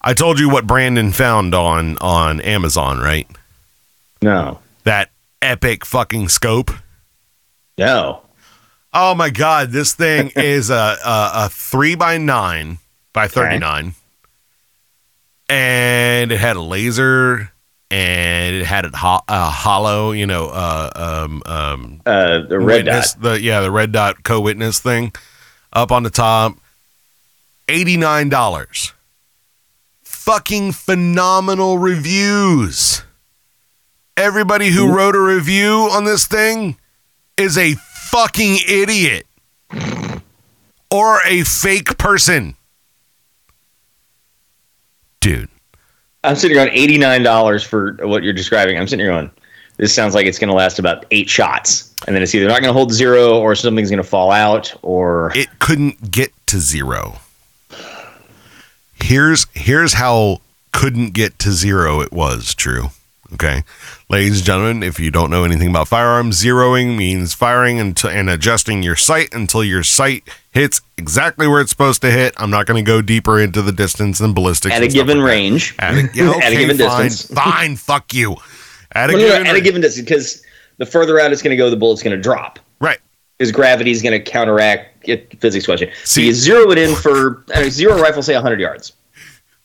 I 0.02 0.14
told 0.14 0.38
you 0.38 0.50
what 0.50 0.68
Brandon 0.68 1.14
found 1.14 1.56
on 1.56 1.98
on 2.00 2.42
Amazon, 2.42 3.00
right? 3.00 3.26
No, 4.22 4.60
That 4.84 5.12
epic 5.42 5.86
fucking 5.86 6.28
scope. 6.28 6.72
no. 7.78 8.22
Oh 8.94 9.16
my 9.16 9.30
god, 9.30 9.70
this 9.72 9.94
thing 9.94 10.32
is 10.36 10.70
a 10.70 10.98
a, 11.06 11.32
a 11.46 11.50
three 11.50 11.96
by 11.96 12.18
nine 12.18 12.80
by 13.14 13.30
thirty 13.30 13.58
nine, 13.58 13.94
and 15.50 16.32
it 16.34 16.40
had 16.40 16.58
a 16.58 16.62
laser, 16.62 17.52
and 17.90 18.56
it 18.56 18.66
had 18.66 18.84
a, 18.86 18.98
ho- 18.98 19.24
a 19.30 19.46
hollow, 19.50 20.12
you 20.12 20.28
know, 20.28 20.48
uh, 20.50 20.90
um, 21.26 21.42
um, 21.46 22.02
Uh, 22.06 22.40
the 22.42 22.60
red 22.60 22.86
witness, 22.86 23.14
dot. 23.14 23.22
the 23.24 23.42
yeah, 23.42 23.62
the 23.62 23.72
red 23.72 23.94
dot 23.94 24.24
co-witness 24.24 24.80
thing 24.80 25.14
up 25.74 25.92
on 25.92 26.04
the 26.04 26.10
top, 26.10 26.58
eighty 27.68 27.98
nine 27.98 28.30
dollars. 28.30 28.94
Fucking 30.04 30.72
phenomenal 30.72 31.78
reviews. 31.78 33.04
Everybody 34.18 34.70
who 34.70 34.94
wrote 34.94 35.16
a 35.16 35.22
review 35.22 35.90
on 35.92 36.04
this 36.04 36.28
thing 36.28 36.78
is 37.38 37.58
a 37.58 37.74
fucking 37.74 38.58
idiot 38.68 39.26
or 40.92 41.20
a 41.26 41.44
fake 41.44 41.98
person. 41.98 42.56
Dude, 45.22 45.50
I'm 46.24 46.36
sitting 46.36 46.58
here 46.58 46.68
on 46.68 46.72
eighty 46.74 46.98
nine 46.98 47.24
dollars 47.24 47.64
for 47.64 47.94
what 48.02 48.24
you're 48.24 48.34
describing. 48.34 48.78
I'm 48.78 48.88
sitting 48.88 49.06
here 49.06 49.14
on. 49.14 49.32
This 49.82 49.96
sounds 49.96 50.14
like 50.14 50.28
it's 50.28 50.38
going 50.38 50.48
to 50.48 50.54
last 50.54 50.78
about 50.78 51.08
eight 51.10 51.28
shots, 51.28 51.92
and 52.06 52.16
then 52.16 52.22
it's 52.22 52.36
either 52.36 52.48
not 52.48 52.62
going 52.62 52.70
to 52.70 52.74
hold 52.74 52.94
zero, 52.94 53.40
or 53.40 53.56
something's 53.56 53.90
going 53.90 53.98
to 53.98 54.08
fall 54.08 54.30
out, 54.32 54.72
or 54.84 55.32
it 55.34 55.48
couldn't 55.58 56.12
get 56.12 56.32
to 56.46 56.60
zero. 56.60 57.16
Here's 58.94 59.48
here's 59.56 59.94
how 59.94 60.42
couldn't 60.72 61.16
get 61.16 61.40
to 61.40 61.52
zero 61.52 62.00
it 62.00 62.12
was 62.12 62.54
true. 62.54 62.92
Okay. 63.34 63.64
Ladies 64.08 64.38
and 64.38 64.46
gentlemen, 64.46 64.84
if 64.84 65.00
you 65.00 65.10
don't 65.10 65.32
know 65.32 65.46
anything 65.46 65.70
about 65.70 65.88
firearms, 65.88 66.44
zeroing 66.44 66.96
means 66.96 67.34
firing 67.34 67.80
until, 67.80 68.12
and 68.12 68.30
adjusting 68.30 68.84
your 68.84 68.96
sight 68.96 69.34
until 69.34 69.64
your 69.64 69.82
sight 69.82 70.28
hits 70.52 70.82
exactly 70.96 71.48
where 71.48 71.62
it's 71.62 71.72
supposed 71.72 72.04
to 72.04 72.12
hit. 72.12 72.36
I'm 72.38 72.52
not 72.52 72.68
going 72.68 72.84
to 72.84 72.88
go 72.88 73.02
deeper 73.02 73.40
into 73.40 73.64
the 73.64 73.72
distance 73.72 74.20
and 74.20 74.36
ballistics. 74.36 74.76
at 74.76 74.84
a 74.84 74.88
given 74.90 75.20
like 75.22 75.28
range, 75.28 75.76
At 75.80 75.96
a, 75.96 76.10
yeah, 76.14 76.32
at 76.44 76.54
a 76.54 76.56
given 76.56 76.78
fine, 76.78 77.08
distance. 77.08 77.34
Fine, 77.34 77.78
fuck 77.78 78.14
you. 78.14 78.36
At 78.94 79.10
a 79.10 79.14
no, 79.14 79.20
given 79.20 79.48
at 79.48 79.56
a 79.56 79.62
given 79.62 79.82
distance, 79.82 80.04
because 80.06 80.44
the 80.78 80.86
further 80.86 81.20
out 81.20 81.32
it's 81.32 81.42
going 81.42 81.52
to 81.52 81.58
go, 81.58 81.70
the 81.70 81.78
bullet's 81.78 82.04
going 82.04 82.16
to 82.16 82.22
drop. 82.22 82.60
Right. 82.80 83.00
Because 83.38 83.52
gravity 83.52 83.92
is 83.92 84.02
going 84.02 84.14
to 84.14 84.20
counteract 84.32 85.08
it, 85.08 85.40
physics 85.40 85.66
question. 85.66 85.90
So 86.04 86.22
See- 86.22 86.28
you 86.28 86.34
zero 86.34 86.72
it 86.72 86.78
in 86.78 86.96
for 86.96 87.44
I 87.56 87.62
mean, 87.62 87.72
zero 87.72 88.00
rifle, 88.02 88.22
say 88.22 88.34
100 88.34 88.60
yards. 88.60 88.94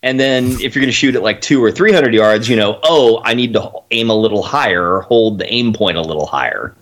And 0.02 0.20
then 0.20 0.52
if 0.60 0.74
you're 0.74 0.82
going 0.82 0.86
to 0.86 0.92
shoot 0.92 1.16
at 1.16 1.22
like 1.22 1.40
two 1.40 1.62
or 1.64 1.72
300 1.72 2.14
yards, 2.14 2.48
you 2.48 2.54
know, 2.54 2.78
oh, 2.84 3.20
I 3.24 3.34
need 3.34 3.52
to 3.54 3.70
aim 3.90 4.08
a 4.10 4.14
little 4.14 4.42
higher 4.42 4.94
or 4.94 5.00
hold 5.02 5.38
the 5.38 5.52
aim 5.52 5.72
point 5.72 5.96
a 5.96 6.02
little 6.02 6.26
higher 6.26 6.74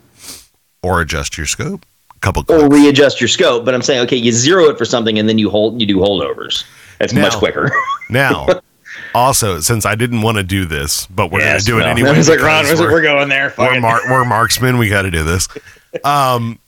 Or 0.83 1.01
adjust 1.01 1.39
your 1.39 1.47
scope. 1.47 1.87
A 2.15 2.19
couple 2.19 2.43
or 2.49 2.69
clicks. 2.69 2.75
readjust 2.75 3.21
your 3.21 3.29
scope. 3.29 3.65
But 3.65 3.75
I'm 3.75 3.83
saying, 3.83 4.01
okay, 4.07 4.17
you 4.17 4.31
zero 4.33 4.65
it 4.65 4.77
for 4.77 4.85
something 4.85 5.19
and 5.19 5.27
then 5.29 5.39
you 5.39 5.49
hold, 5.49 5.81
you 5.81 5.87
do 5.87 5.99
holdovers. 5.99 6.65
That's 6.99 7.15
much 7.15 7.35
quicker. 7.35 7.71
Now, 8.11 8.47
also, 9.15 9.61
since 9.61 9.85
I 9.87 9.95
didn't 9.95 10.23
want 10.23 10.37
to 10.39 10.43
do 10.43 10.65
this, 10.65 11.07
but 11.07 11.31
we're 11.31 11.41
Yes, 11.41 11.67
going 11.67 11.81
to 11.81 11.85
do 11.85 11.87
it 11.89 11.91
anyway. 11.91 12.11
I 12.11 12.13
like, 12.21 12.41
Ron, 12.41 12.65
because 12.65 12.81
I 12.81 12.85
like, 12.85 12.93
we're- 12.93 12.93
we're 12.95 13.03
going 13.03 13.29
there. 13.29 13.51
Fuck 13.51 13.71
we're, 13.73 13.81
mar- 13.81 14.01
we're 14.09 14.25
marksmen. 14.27 14.79
We 14.79 14.89
got 14.89 15.03
to 15.03 15.11
do 15.11 15.25
this. 15.25 15.49
Um, 16.03 16.59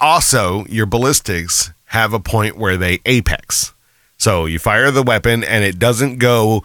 also, 0.00 0.64
your 0.64 0.84
ballistics 0.86 1.70
have 1.86 2.12
a 2.12 2.18
point 2.18 2.56
where 2.56 2.76
they 2.76 2.98
apex. 3.06 3.72
So 4.18 4.46
you 4.46 4.58
fire 4.58 4.90
the 4.90 5.04
weapon, 5.04 5.44
and 5.44 5.62
it 5.62 5.78
doesn't 5.78 6.18
go 6.18 6.64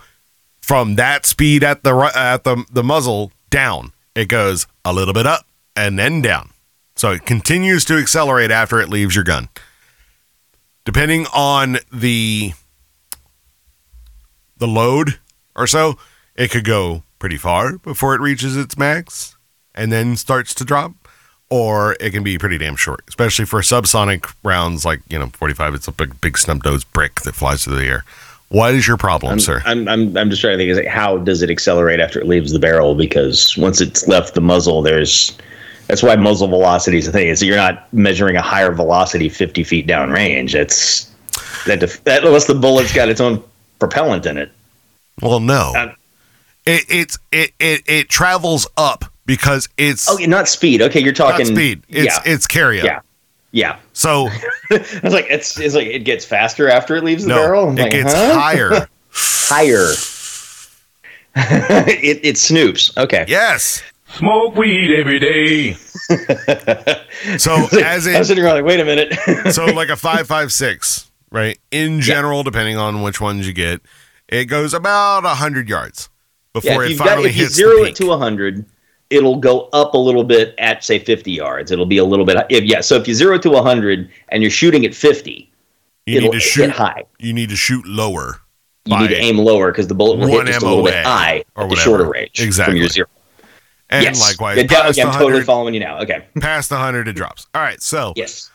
from 0.60 0.96
that 0.96 1.28
speed 1.28 1.64
at 1.64 1.84
the 1.84 1.96
at 2.16 2.46
the 2.46 2.66
the 2.72 2.84
muzzle 2.84 3.32
down. 3.52 3.94
It 4.16 4.26
goes 4.28 4.66
a 4.84 4.92
little 4.92 5.14
bit 5.14 5.28
up 5.28 5.46
and 5.76 6.00
then 6.00 6.24
down. 6.24 6.50
So 6.96 7.12
it 7.12 7.28
continues 7.28 7.86
to 7.86 7.98
accelerate 7.98 8.50
after 8.50 8.82
it 8.82 8.90
leaves 8.90 9.14
your 9.14 9.24
gun. 9.24 9.50
Depending 10.86 11.28
on 11.28 11.78
the 11.94 12.54
the 14.60 14.68
load 14.68 15.20
or 15.56 15.68
so, 15.68 15.98
it 16.36 16.52
could 16.52 16.66
go 16.66 17.04
pretty 17.18 17.38
far 17.38 17.78
before 17.80 18.16
it 18.16 18.22
reaches 18.22 18.56
its 18.56 18.78
max 18.78 19.36
and 19.76 19.92
then 19.92 20.16
starts 20.16 20.54
to 20.56 20.64
drop, 20.64 20.94
or 21.50 21.96
it 22.00 22.12
can 22.12 22.24
be 22.24 22.38
pretty 22.38 22.58
damn 22.58 22.76
short, 22.76 23.04
especially 23.08 23.46
for 23.46 23.62
subsonic 23.62 24.34
rounds 24.44 24.86
like, 24.86 25.02
you 25.10 25.18
know, 25.18 25.28
45. 25.28 25.74
It's 25.74 25.88
a 25.88 25.92
big, 25.92 26.20
big 26.22 26.38
snub 26.38 26.64
nosed 26.64 26.92
brick 26.94 27.22
that 27.22 27.36
flies 27.36 27.64
through 27.64 27.78
the 27.78 27.88
air. 27.88 28.06
What 28.50 28.74
is 28.74 28.88
your 28.88 28.98
problem, 28.98 29.34
I'm, 29.34 29.40
sir? 29.40 29.62
I'm, 29.66 29.88
I'm, 29.88 30.18
I'm 30.18 30.30
just 30.30 30.42
trying 30.42 30.54
to 30.54 30.58
think, 30.58 30.72
is 30.72 30.78
like, 30.78 30.88
how 30.88 31.18
does 31.18 31.44
it 31.44 31.52
accelerate 31.52 32.00
after 32.00 32.20
it 32.20 32.28
leaves 32.28 32.52
the 32.52 32.60
barrel? 32.60 32.96
Because 32.96 33.56
once 33.58 33.80
it's 33.80 34.08
left 34.08 34.34
the 34.34 34.42
muzzle, 34.42 34.82
there's 34.82 35.38
that's 35.90 36.04
why 36.04 36.16
muzzle 36.16 36.48
velocity 36.48 37.00
is 37.00 37.08
a 37.08 37.12
thing. 37.12 37.28
Is 37.28 37.42
you're 37.44 37.56
not 37.56 37.92
measuring 37.94 38.36
a 38.36 38.42
higher 38.42 38.72
velocity 38.72 39.28
50 39.28 39.64
feet 39.64 39.88
down 39.88 40.12
range. 40.12 40.54
That's 40.54 41.12
that, 41.66 41.80
def- 41.80 42.04
that 42.04 42.24
unless 42.24 42.46
the 42.46 42.56
bullet's 42.56 42.94
got 42.94 43.10
its 43.10 43.20
own 43.20 43.44
propellant 43.80 44.26
in 44.26 44.38
it. 44.38 44.52
well, 45.22 45.40
no. 45.40 45.74
Um, 45.76 45.96
it, 46.66 46.86
it's 46.90 47.18
it, 47.32 47.52
it 47.60 47.82
it 47.88 48.10
travels 48.10 48.68
up 48.78 49.06
because 49.26 49.68
it's 49.78 50.10
Oh, 50.10 50.18
not 50.26 50.48
speed. 50.48 50.82
Okay, 50.82 51.00
you're 51.00 51.12
not 51.14 51.32
talking 51.32 51.46
speed. 51.46 51.84
It's 51.90 52.06
yeah, 52.26 52.32
it's 52.34 52.46
carry 52.48 52.80
up. 52.80 52.86
yeah, 52.86 53.00
yeah. 53.52 53.78
So 53.94 54.28
I 54.72 55.00
was 55.04 55.14
like, 55.14 55.28
it's, 55.30 55.60
it's 55.60 55.74
like 55.76 55.88
it 55.88 56.00
gets 56.00 56.26
faster 56.26 56.70
after 56.70 56.96
it 56.96 57.04
leaves 57.04 57.24
the 57.24 57.30
no, 57.30 57.36
barrel. 57.36 57.70
I'm 57.70 57.78
it 57.78 57.82
like, 57.84 57.92
gets 57.92 58.14
huh? 58.14 58.34
higher. 58.40 58.88
higher. 59.12 59.94
it, 61.36 62.20
it 62.24 62.36
snoops. 62.36 62.96
Okay. 62.98 63.26
yes. 63.28 63.82
Smoke 64.16 64.56
weed 64.56 64.92
every 65.00 65.20
day. 65.20 65.74
So 67.38 67.54
as 67.84 68.08
I 68.08 68.18
was 68.18 68.28
sitting 68.28 68.44
around 68.44 68.56
like, 68.56 68.66
wait 68.66 68.80
a 68.80 68.86
minute. 68.86 69.54
so 69.54 69.66
like 69.66 69.90
a 69.90 69.96
five 69.96 70.28
five 70.28 70.52
six, 70.52 71.09
right? 71.32 71.60
In 71.72 72.02
general, 72.02 72.44
depending 72.44 72.78
on 72.78 73.02
which 73.02 73.20
ones 73.22 73.48
you 73.48 73.54
get, 73.54 73.82
it 74.28 74.46
goes 74.46 74.74
about 74.74 75.24
hundred 75.26 75.70
yards 75.70 76.10
before 76.54 76.84
if, 76.84 76.88
it 76.88 76.90
you've 76.92 77.00
got, 77.00 77.10
finally 77.10 77.30
if 77.30 77.36
you 77.36 77.44
hits 77.44 77.56
zero 77.56 77.84
it 77.84 77.96
to 77.96 78.08
100, 78.08 78.66
it'll 79.10 79.38
go 79.38 79.70
up 79.74 79.94
a 79.94 79.98
little 79.98 80.24
bit 80.24 80.56
at, 80.58 80.84
say, 80.84 81.00
50 81.00 81.32
yards. 81.32 81.72
It'll 81.72 81.86
be 81.86 81.98
a 81.98 82.06
little 82.06 82.26
bit. 82.26 82.38
If, 82.50 82.64
yeah, 82.64 82.82
so 82.82 82.96
if 82.96 83.08
you 83.08 83.14
zero 83.14 83.38
to 83.40 83.50
100 83.50 84.10
and 84.30 84.44
you're 84.44 84.52
shooting 84.52 84.86
at 84.86 84.94
50, 84.94 85.52
you 86.06 86.18
it'll 86.18 86.30
need 86.30 86.34
to 86.34 86.40
shoot 86.40 86.70
high. 86.70 87.04
You 87.20 87.34
need 87.34 87.50
to 87.50 87.56
shoot 87.56 87.86
lower. 87.86 88.40
You 88.86 88.98
need 88.98 89.10
to 89.10 89.18
aim 89.18 89.38
lower 89.38 89.72
because 89.72 89.88
the 89.88 89.94
bullet 89.94 90.18
will 90.18 90.28
hit 90.28 90.48
just 90.48 90.64
a 90.64 90.68
little 90.68 90.84
bit 90.84 91.06
high 91.06 91.44
or 91.56 91.66
at 91.66 91.70
the 91.70 91.76
shorter 91.76 92.10
range 92.10 92.40
Exactly. 92.40 92.74
from 92.74 92.78
your 92.78 92.90
zero. 92.90 93.08
And 93.92 94.04
yes. 94.04 94.22
likewise, 94.22 94.58
Yeah, 94.98 95.08
I'm 95.08 95.14
totally 95.14 95.44
following 95.44 95.74
you 95.74 95.80
now. 95.80 96.00
Okay. 96.02 96.28
past 96.40 96.70
the 96.70 96.76
100 96.76 97.08
it 97.08 97.14
drops. 97.14 97.48
All 97.54 97.62
right, 97.62 97.82
so 97.82 98.14
Yes. 98.16 98.50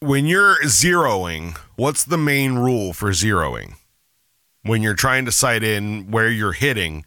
When 0.00 0.26
you're 0.26 0.56
zeroing, 0.64 1.56
what's 1.76 2.04
the 2.04 2.18
main 2.18 2.54
rule 2.56 2.92
for 2.92 3.10
zeroing? 3.10 3.74
When 4.62 4.82
you're 4.82 4.94
trying 4.94 5.24
to 5.24 5.32
sight 5.32 5.62
in 5.62 6.10
where 6.10 6.28
you're 6.28 6.52
hitting 6.52 7.04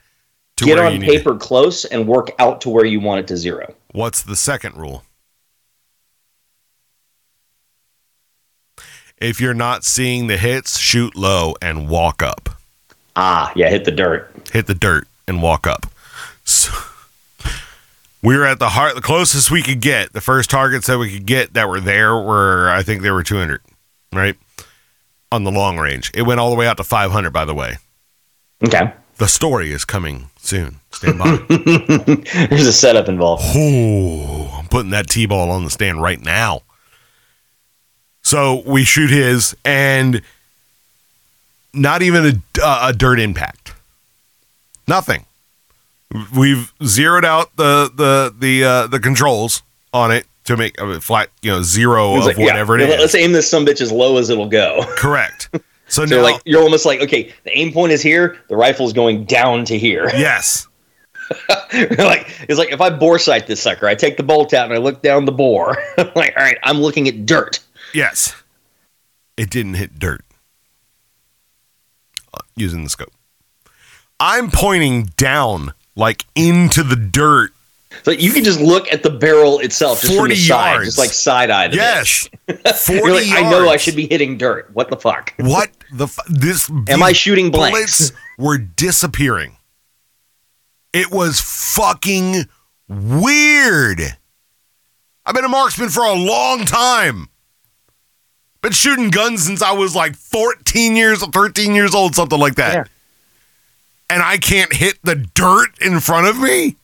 to 0.58 0.66
Get 0.66 0.78
where 0.78 0.86
on 0.88 0.94
you 0.94 1.00
need 1.00 1.06
to- 1.08 1.12
paper 1.18 1.36
close 1.36 1.86
and 1.86 2.08
work 2.08 2.32
out 2.40 2.62
to 2.62 2.70
where 2.70 2.86
you 2.86 3.00
want 3.00 3.20
it 3.22 3.28
to 3.28 3.38
zero. 3.38 3.74
What's 3.92 4.24
the 4.24 4.36
second 4.36 4.76
rule? 4.76 5.04
If 9.18 9.40
you're 9.40 9.54
not 9.54 9.84
seeing 9.84 10.28
the 10.28 10.38
hits, 10.38 10.80
shoot 10.80 11.16
low 11.16 11.54
and 11.62 11.88
walk 11.88 12.24
up. 12.24 12.50
Ah, 13.16 13.52
yeah, 13.56 13.70
hit 13.70 13.86
the 13.86 13.92
dirt. 13.92 14.32
Hit 14.52 14.66
the 14.66 14.74
dirt 14.74 15.08
and 15.28 15.42
walk 15.44 15.68
up. 15.68 15.86
So, 16.44 16.72
we 18.24 18.38
were 18.38 18.46
at 18.46 18.60
the 18.60 18.70
heart, 18.70 18.96
the 18.96 19.02
closest 19.02 19.50
we 19.50 19.62
could 19.62 19.82
get. 19.82 20.14
The 20.14 20.22
first 20.22 20.50
targets 20.50 20.88
that 20.88 20.98
we 20.98 21.12
could 21.12 21.26
get 21.26 21.54
that 21.54 21.68
were 21.68 21.80
there 21.80 22.16
were, 22.16 22.70
I 22.70 22.84
think 22.84 23.02
they 23.02 23.12
were 23.12 23.24
200, 23.24 23.62
right? 24.14 24.36
On 25.32 25.44
the 25.44 25.52
long 25.52 25.78
range. 25.78 26.12
It 26.14 26.24
went 26.24 26.40
all 26.40 26.50
the 26.50 26.56
way 26.56 26.68
out 26.68 26.78
to 26.78 26.84
500, 26.84 27.32
by 27.32 27.46
the 27.46 27.56
way. 27.56 27.78
Okay. 28.64 28.94
The 29.18 29.28
story 29.28 29.72
is 29.72 29.86
coming 29.86 30.30
soon. 30.38 30.78
Stand 30.92 31.20
by. 31.20 31.38
There's 32.50 32.68
a 32.68 32.74
setup 32.74 33.08
involved. 33.08 33.44
Oh, 33.56 34.58
I'm 34.60 34.68
putting 34.68 34.92
that 34.92 35.10
T 35.10 35.26
ball 35.26 35.50
on 35.52 35.64
the 35.64 35.70
stand 35.70 36.02
right 36.02 36.20
now. 36.20 36.62
So 38.24 38.62
we 38.66 38.84
shoot 38.84 39.10
his, 39.10 39.56
and 39.66 40.22
not 41.74 42.02
even 42.02 42.26
a, 42.26 42.62
uh, 42.64 42.90
a 42.90 42.94
dirt 42.94 43.20
impact. 43.20 43.74
Nothing. 44.88 45.26
We've 46.36 46.74
zeroed 46.84 47.26
out 47.26 47.56
the 47.56 47.92
the 47.94 48.34
the 48.38 48.64
uh, 48.64 48.88
the 48.88 49.00
controls 49.00 49.64
on 49.94 50.12
it 50.12 50.26
to 50.46 50.58
make 50.58 50.80
a 50.80 51.00
flat, 51.00 51.30
you 51.42 51.52
know, 51.52 51.62
zero 51.62 52.16
It's 52.16 52.22
of 52.22 52.28
like, 52.28 52.38
yeah, 52.38 52.46
whatever 52.46 52.78
it 52.78 52.82
is. 52.90 53.00
Let's 53.00 53.16
aim 53.16 53.32
this 53.32 53.50
some 53.50 53.66
bitch 53.66 53.82
as 53.82 53.92
low 53.92 54.18
as 54.18 54.30
it'll 54.30 54.50
go. 54.50 54.84
Correct. 54.98 55.50
So, 55.88 56.06
So 56.06 56.18
now, 56.18 56.24
like 56.24 56.42
you're 56.46 56.62
almost 56.62 56.86
like, 56.86 57.02
okay, 57.02 57.34
the 57.44 57.58
aim 57.58 57.72
point 57.72 57.92
is 57.92 58.02
here, 58.02 58.40
the 58.48 58.56
rifle 58.56 58.86
is 58.86 58.94
going 58.94 59.26
down 59.26 59.66
to 59.66 59.78
here. 59.78 60.10
yes, 60.14 60.68
like 61.50 62.28
it's 62.50 62.58
like 62.58 62.72
if 62.72 62.82
I 62.82 62.90
bore 62.90 63.20
sight 63.20 63.48
this 63.48 63.62
sucker, 63.62 63.88
I 63.88 63.96
take 63.96 64.18
the 64.18 64.24
bolt 64.24 64.54
out 64.54 64.66
and 64.66 64.74
I 64.74 64.78
look 64.78 65.02
down 65.02 65.26
the 65.26 65.32
bore. 65.32 65.78
I'm 65.98 66.12
like, 66.16 66.34
all 66.36 66.44
right, 66.44 66.58
I'm 66.64 66.78
looking 66.80 67.08
at 67.08 67.26
dirt. 67.26 67.60
yes, 67.94 68.36
it 69.38 69.50
didn't 69.50 69.76
hit 69.76 69.98
dirt 70.00 70.26
uh, 72.34 72.40
using 72.56 72.84
the 72.84 72.90
scope. 72.90 73.14
I'm 74.20 74.52
pointing 74.52 75.06
down, 75.18 75.74
like 75.96 76.26
into 76.36 76.84
the 76.84 76.96
dirt. 76.96 77.52
So 78.04 78.12
you 78.12 78.32
can 78.32 78.44
just 78.46 78.62
look 78.62 78.92
at 78.92 79.04
the 79.04 79.10
barrel 79.10 79.60
itself, 79.60 80.00
just 80.00 80.14
from 80.14 80.20
40 80.20 80.34
the 80.36 80.40
side, 80.40 80.72
yards. 80.74 80.86
just 80.88 80.98
like 80.98 81.10
side 81.10 81.50
eye. 81.52 81.66
Yes, 81.72 82.30
forty 82.48 82.94
You're 82.94 83.14
like, 83.16 83.28
yards. 83.28 83.34
I 83.46 83.50
know 83.52 83.70
I 83.70 83.76
should 83.78 83.98
be 83.98 84.08
hitting 84.08 84.38
dirt. 84.38 84.70
What 84.74 84.90
the 84.90 84.96
fuck? 84.96 85.34
What 85.38 85.70
the 85.94 86.06
f- 86.06 86.18
this? 86.30 86.70
Am 86.88 87.04
I 87.04 87.12
shooting 87.12 87.52
blanks? 87.52 88.12
Bullets 88.12 88.12
were 88.38 88.58
disappearing. 88.58 89.58
It 90.94 91.12
was 91.12 91.42
fucking 91.42 92.46
weird. 92.88 94.02
I've 95.26 95.36
been 95.36 95.46
a 95.46 95.50
marksman 95.50 95.90
for 95.90 96.04
a 96.04 96.14
long 96.14 96.66
time. 96.66 97.28
Been 98.62 98.72
shooting 98.72 99.10
guns 99.10 99.44
since 99.46 99.62
I 99.62 99.72
was 99.72 99.96
like 99.96 100.16
14 100.16 100.96
years 100.96 101.24
or 101.24 101.32
13 101.32 101.76
years 101.76 101.94
old, 101.96 102.16
something 102.16 102.40
like 102.40 102.56
that. 102.56 102.74
Yeah. 102.74 102.84
And 104.12 104.22
I 104.22 104.38
can't 104.38 104.74
hit 104.74 105.00
the 105.04 105.16
dirt 105.16 105.70
in 105.80 106.02
front 106.02 106.28
of 106.28 106.38
me? 106.38 106.76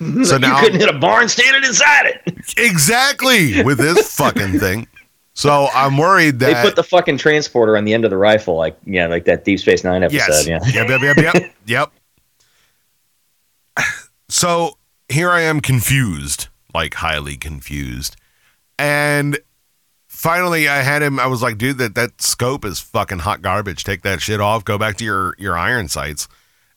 Mm-hmm. 0.00 0.24
So 0.24 0.34
you 0.34 0.40
now 0.40 0.60
couldn't 0.60 0.80
hit 0.80 0.88
a 0.88 0.98
barn 0.98 1.28
standing 1.28 1.62
inside 1.62 2.06
it. 2.06 2.54
exactly 2.56 3.62
with 3.62 3.78
this 3.78 4.12
fucking 4.16 4.58
thing. 4.58 4.88
So 5.34 5.68
I'm 5.72 5.96
worried 5.96 6.40
that 6.40 6.54
They 6.54 6.68
put 6.68 6.76
the 6.76 6.82
fucking 6.82 7.18
transporter 7.18 7.76
on 7.76 7.84
the 7.84 7.94
end 7.94 8.04
of 8.04 8.10
the 8.10 8.16
rifle, 8.16 8.56
like 8.56 8.76
yeah, 8.84 9.06
like 9.06 9.24
that 9.26 9.44
Deep 9.44 9.60
Space 9.60 9.84
Nine 9.84 10.02
episode. 10.02 10.48
Yes. 10.48 10.74
Yeah. 10.74 10.82
Yep, 10.82 10.88
yep, 10.88 11.16
yep, 11.16 11.34
yep. 11.34 11.54
yep. 11.66 11.92
So 14.28 14.78
here 15.08 15.30
I 15.30 15.42
am 15.42 15.60
confused, 15.60 16.48
like 16.74 16.94
highly 16.94 17.36
confused. 17.36 18.16
And 18.76 19.38
finally 20.08 20.68
I 20.68 20.82
had 20.82 21.02
him 21.02 21.20
I 21.20 21.26
was 21.26 21.42
like, 21.42 21.58
dude, 21.58 21.78
that, 21.78 21.94
that 21.94 22.20
scope 22.20 22.64
is 22.64 22.80
fucking 22.80 23.20
hot 23.20 23.40
garbage. 23.40 23.84
Take 23.84 24.02
that 24.02 24.20
shit 24.20 24.40
off, 24.40 24.64
go 24.64 24.78
back 24.78 24.96
to 24.96 25.04
your, 25.04 25.34
your 25.38 25.56
iron 25.56 25.86
sights, 25.88 26.28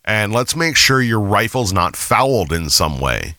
and 0.05 0.31
let's 0.31 0.55
make 0.55 0.75
sure 0.77 1.01
your 1.01 1.19
rifle's 1.19 1.73
not 1.73 1.95
fouled 1.95 2.53
in 2.53 2.69
some 2.69 2.99
way. 2.99 3.35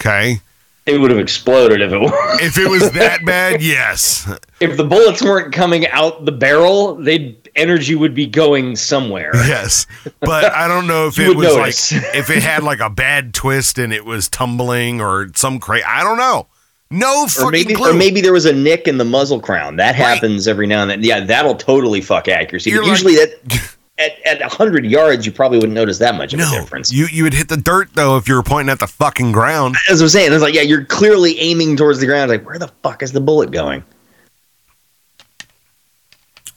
Okay. 0.00 0.40
It 0.86 0.98
would 0.98 1.10
have 1.10 1.20
exploded 1.20 1.82
if 1.82 1.92
it 1.92 1.98
were. 1.98 2.10
If 2.42 2.56
it 2.56 2.68
was 2.68 2.90
that 2.92 3.24
bad, 3.26 3.62
yes. 3.62 4.26
if 4.60 4.76
the 4.78 4.84
bullets 4.84 5.22
weren't 5.22 5.52
coming 5.52 5.86
out 5.88 6.24
the 6.24 6.32
barrel, 6.32 6.94
they'd 6.94 7.36
energy 7.54 7.94
would 7.94 8.14
be 8.14 8.26
going 8.26 8.76
somewhere. 8.76 9.30
Yes, 9.34 9.86
but 10.20 10.44
I 10.52 10.66
don't 10.68 10.86
know 10.86 11.06
if 11.08 11.18
it 11.18 11.36
was 11.36 11.54
notice. 11.54 11.92
like 11.92 12.14
if 12.14 12.30
it 12.30 12.42
had 12.42 12.62
like 12.62 12.80
a 12.80 12.88
bad 12.88 13.34
twist 13.34 13.78
and 13.78 13.92
it 13.92 14.04
was 14.06 14.28
tumbling 14.28 15.00
or 15.02 15.28
some 15.34 15.58
crazy. 15.60 15.84
I 15.84 16.02
don't 16.02 16.16
know. 16.16 16.46
No 16.90 17.26
fucking 17.26 17.46
Or 17.46 17.50
maybe, 17.52 17.74
clue. 17.74 17.90
or 17.90 17.94
maybe 17.94 18.20
there 18.20 18.32
was 18.32 18.46
a 18.46 18.52
nick 18.52 18.88
in 18.88 18.96
the 18.98 19.04
muzzle 19.04 19.38
crown. 19.40 19.76
That 19.76 19.90
Right. 19.90 19.96
happens 19.96 20.48
every 20.48 20.66
now 20.66 20.82
and 20.82 20.90
then. 20.90 21.04
Yeah, 21.04 21.20
that'll 21.20 21.54
totally 21.56 22.00
fuck 22.00 22.26
accuracy. 22.26 22.74
Like- 22.76 22.86
usually, 22.86 23.14
that 23.16 23.74
at 24.00 24.40
at 24.42 24.52
hundred 24.52 24.84
yards, 24.86 25.24
you 25.26 25.32
probably 25.32 25.58
wouldn't 25.58 25.74
notice 25.74 25.98
that 25.98 26.14
much 26.14 26.32
of 26.32 26.40
a 26.40 26.42
no, 26.44 26.50
difference. 26.52 26.92
you 26.92 27.06
you 27.06 27.22
would 27.24 27.34
hit 27.34 27.48
the 27.48 27.56
dirt 27.56 27.90
though 27.94 28.16
if 28.16 28.28
you 28.28 28.34
were 28.34 28.42
pointing 28.42 28.70
at 28.72 28.78
the 28.78 28.86
fucking 28.86 29.32
ground. 29.32 29.76
As 29.90 30.00
I 30.00 30.04
was 30.04 30.12
saying, 30.12 30.32
it's 30.32 30.42
like 30.42 30.54
yeah, 30.54 30.62
you're 30.62 30.84
clearly 30.84 31.38
aiming 31.38 31.76
towards 31.76 32.00
the 32.00 32.06
ground. 32.06 32.30
Like 32.30 32.44
where 32.46 32.58
the 32.58 32.68
fuck 32.82 33.02
is 33.02 33.12
the 33.12 33.20
bullet 33.20 33.50
going? 33.50 33.84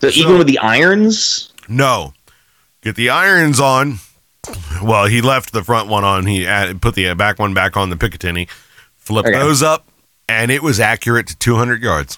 So, 0.01 0.09
So- 0.09 0.19
even 0.19 0.37
with 0.37 0.47
the 0.47 0.59
irons, 0.59 1.51
No, 1.67 2.13
get 2.81 2.95
the 2.95 3.09
irons 3.09 3.59
on. 3.59 3.99
Well, 4.81 5.05
he 5.05 5.21
left 5.21 5.53
the 5.53 5.63
front 5.63 5.87
one 5.87 6.03
on. 6.03 6.25
He 6.25 6.45
added, 6.45 6.81
put 6.81 6.95
the 6.95 7.07
uh, 7.07 7.15
back 7.15 7.39
one 7.39 7.53
back 7.53 7.77
on 7.77 7.89
the 7.89 7.95
Picatinny, 7.95 8.49
flipped 8.97 9.29
Okay. 9.29 9.37
those 9.39 9.63
up, 9.63 9.85
and 10.27 10.51
it 10.51 10.61
was 10.61 10.81
accurate 10.81 11.27
to 11.27 11.37
200 11.37 11.81
yards 11.81 12.17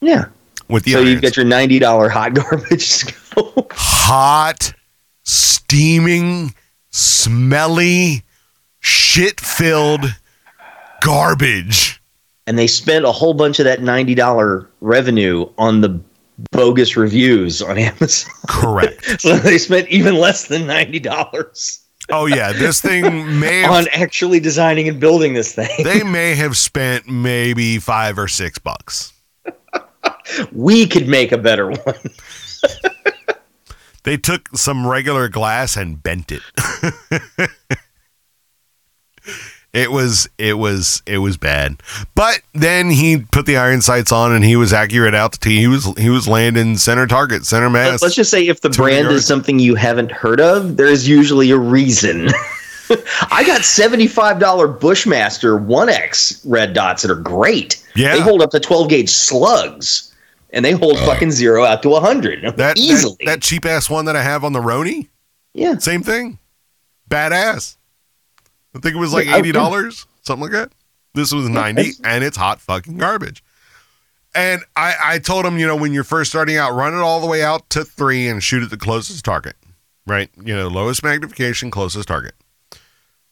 yeah. 0.00 0.26
with 0.68 0.84
the 0.84 0.92
So 0.92 0.98
irons. 1.00 1.10
you've 1.10 1.20
got 1.22 1.36
your 1.36 1.44
ninety 1.44 1.78
dollar 1.78 2.08
hot 2.08 2.32
garbage. 2.34 3.04
Hot, 3.72 4.72
steaming, 5.24 6.54
smelly, 6.90 8.22
shit 8.80 9.40
filled 9.40 10.04
garbage. 11.02 12.00
and 12.46 12.58
they 12.58 12.66
spent 12.66 13.04
a 13.04 13.12
whole 13.12 13.34
bunch 13.34 13.58
of 13.58 13.64
that 13.64 13.82
ninety 13.82 14.14
dollar 14.14 14.68
revenue 14.80 15.48
on 15.58 15.80
the 15.80 16.00
bogus 16.52 16.96
reviews 16.96 17.60
on 17.62 17.78
Amazon. 17.78 18.32
Correct. 18.48 19.20
so 19.20 19.36
they 19.38 19.58
spent 19.58 19.88
even 19.88 20.16
less 20.16 20.48
than 20.48 20.66
ninety 20.66 20.98
dollars 21.00 21.80
Oh 22.10 22.24
yeah, 22.26 22.52
this 22.52 22.80
thing 22.80 23.38
may 23.38 23.60
have, 23.62 23.70
on 23.72 23.86
actually 23.92 24.40
designing 24.40 24.88
and 24.88 24.98
building 24.98 25.34
this 25.34 25.54
thing. 25.54 25.68
they 25.84 26.02
may 26.02 26.34
have 26.36 26.56
spent 26.56 27.06
maybe 27.06 27.78
five 27.78 28.18
or 28.18 28.28
six 28.28 28.58
bucks. 28.58 29.12
we 30.52 30.86
could 30.86 31.06
make 31.06 31.32
a 31.32 31.38
better 31.38 31.68
one. 31.70 31.94
They 34.04 34.16
took 34.16 34.48
some 34.56 34.86
regular 34.86 35.28
glass 35.28 35.76
and 35.76 36.02
bent 36.02 36.32
it. 36.32 36.42
it 39.72 39.90
was 39.90 40.28
it 40.38 40.58
was 40.58 41.02
it 41.06 41.18
was 41.18 41.36
bad. 41.36 41.82
But 42.14 42.40
then 42.54 42.90
he 42.90 43.18
put 43.18 43.46
the 43.46 43.56
iron 43.56 43.82
sights 43.82 44.12
on 44.12 44.32
and 44.32 44.44
he 44.44 44.56
was 44.56 44.72
accurate 44.72 45.14
out 45.14 45.32
the 45.32 45.38
tee. 45.38 45.58
He 45.58 45.66
was 45.66 45.84
he 45.98 46.10
was 46.10 46.26
landing 46.26 46.76
center 46.76 47.06
target, 47.06 47.44
center 47.44 47.68
mass. 47.68 48.02
Let's 48.02 48.14
just 48.14 48.30
say 48.30 48.46
if 48.46 48.60
the 48.60 48.70
brand 48.70 49.04
yards. 49.04 49.16
is 49.16 49.26
something 49.26 49.58
you 49.58 49.74
haven't 49.74 50.10
heard 50.10 50.40
of, 50.40 50.76
there's 50.76 51.08
usually 51.08 51.50
a 51.50 51.58
reason. 51.58 52.28
I 53.30 53.44
got 53.44 53.60
$75 53.60 54.80
Bushmaster 54.80 55.58
1X 55.58 56.40
red 56.46 56.72
dots 56.72 57.02
that 57.02 57.10
are 57.10 57.16
great. 57.20 57.84
Yeah. 57.94 58.14
They 58.14 58.20
hold 58.22 58.40
up 58.40 58.50
to 58.52 58.60
12 58.60 58.88
gauge 58.88 59.10
slugs 59.10 60.08
and 60.50 60.64
they 60.64 60.72
hold 60.72 60.96
oh. 60.98 61.06
fucking 61.06 61.30
zero 61.30 61.64
out 61.64 61.82
to 61.82 61.88
100 61.88 62.56
that, 62.56 62.78
easily. 62.78 63.16
that 63.20 63.26
that 63.26 63.42
cheap 63.42 63.64
ass 63.64 63.90
one 63.90 64.06
that 64.06 64.16
I 64.16 64.22
have 64.22 64.44
on 64.44 64.52
the 64.52 64.60
Roni, 64.60 65.08
yeah. 65.54 65.78
same 65.78 66.02
thing. 66.02 66.38
Badass. 67.08 67.76
I 68.74 68.80
think 68.80 68.94
it 68.94 68.98
was 68.98 69.12
like 69.12 69.26
Yeah, 69.26 69.36
I- 69.36 69.38
eighty 69.38 69.52
dollars, 69.52 70.06
something 70.22 70.42
like 70.42 70.52
that. 70.52 70.72
This 71.14 71.32
was 71.32 71.48
ninety, 71.48 71.92
and 72.04 72.22
it's 72.22 72.36
hot 72.36 72.60
fucking 72.60 72.98
garbage. 72.98 73.42
And 74.34 74.62
I, 74.76 74.94
I 75.02 75.18
told 75.18 75.46
him, 75.46 75.58
you 75.58 75.66
know, 75.66 75.74
when 75.74 75.92
you're 75.92 76.04
first 76.04 76.30
starting 76.30 76.56
out, 76.56 76.72
run 76.74 76.94
it 76.94 76.98
all 76.98 77.20
the 77.20 77.26
way 77.26 77.42
out 77.42 77.68
to 77.70 77.82
three 77.84 78.28
and 78.28 78.42
shoot 78.42 78.62
at 78.62 78.70
the 78.70 78.76
closest 78.76 79.24
target. 79.24 79.56
Right? 80.06 80.30
You 80.40 80.54
know, 80.54 80.68
lowest 80.68 81.02
magnification, 81.02 81.70
closest 81.70 82.08
target. 82.08 82.34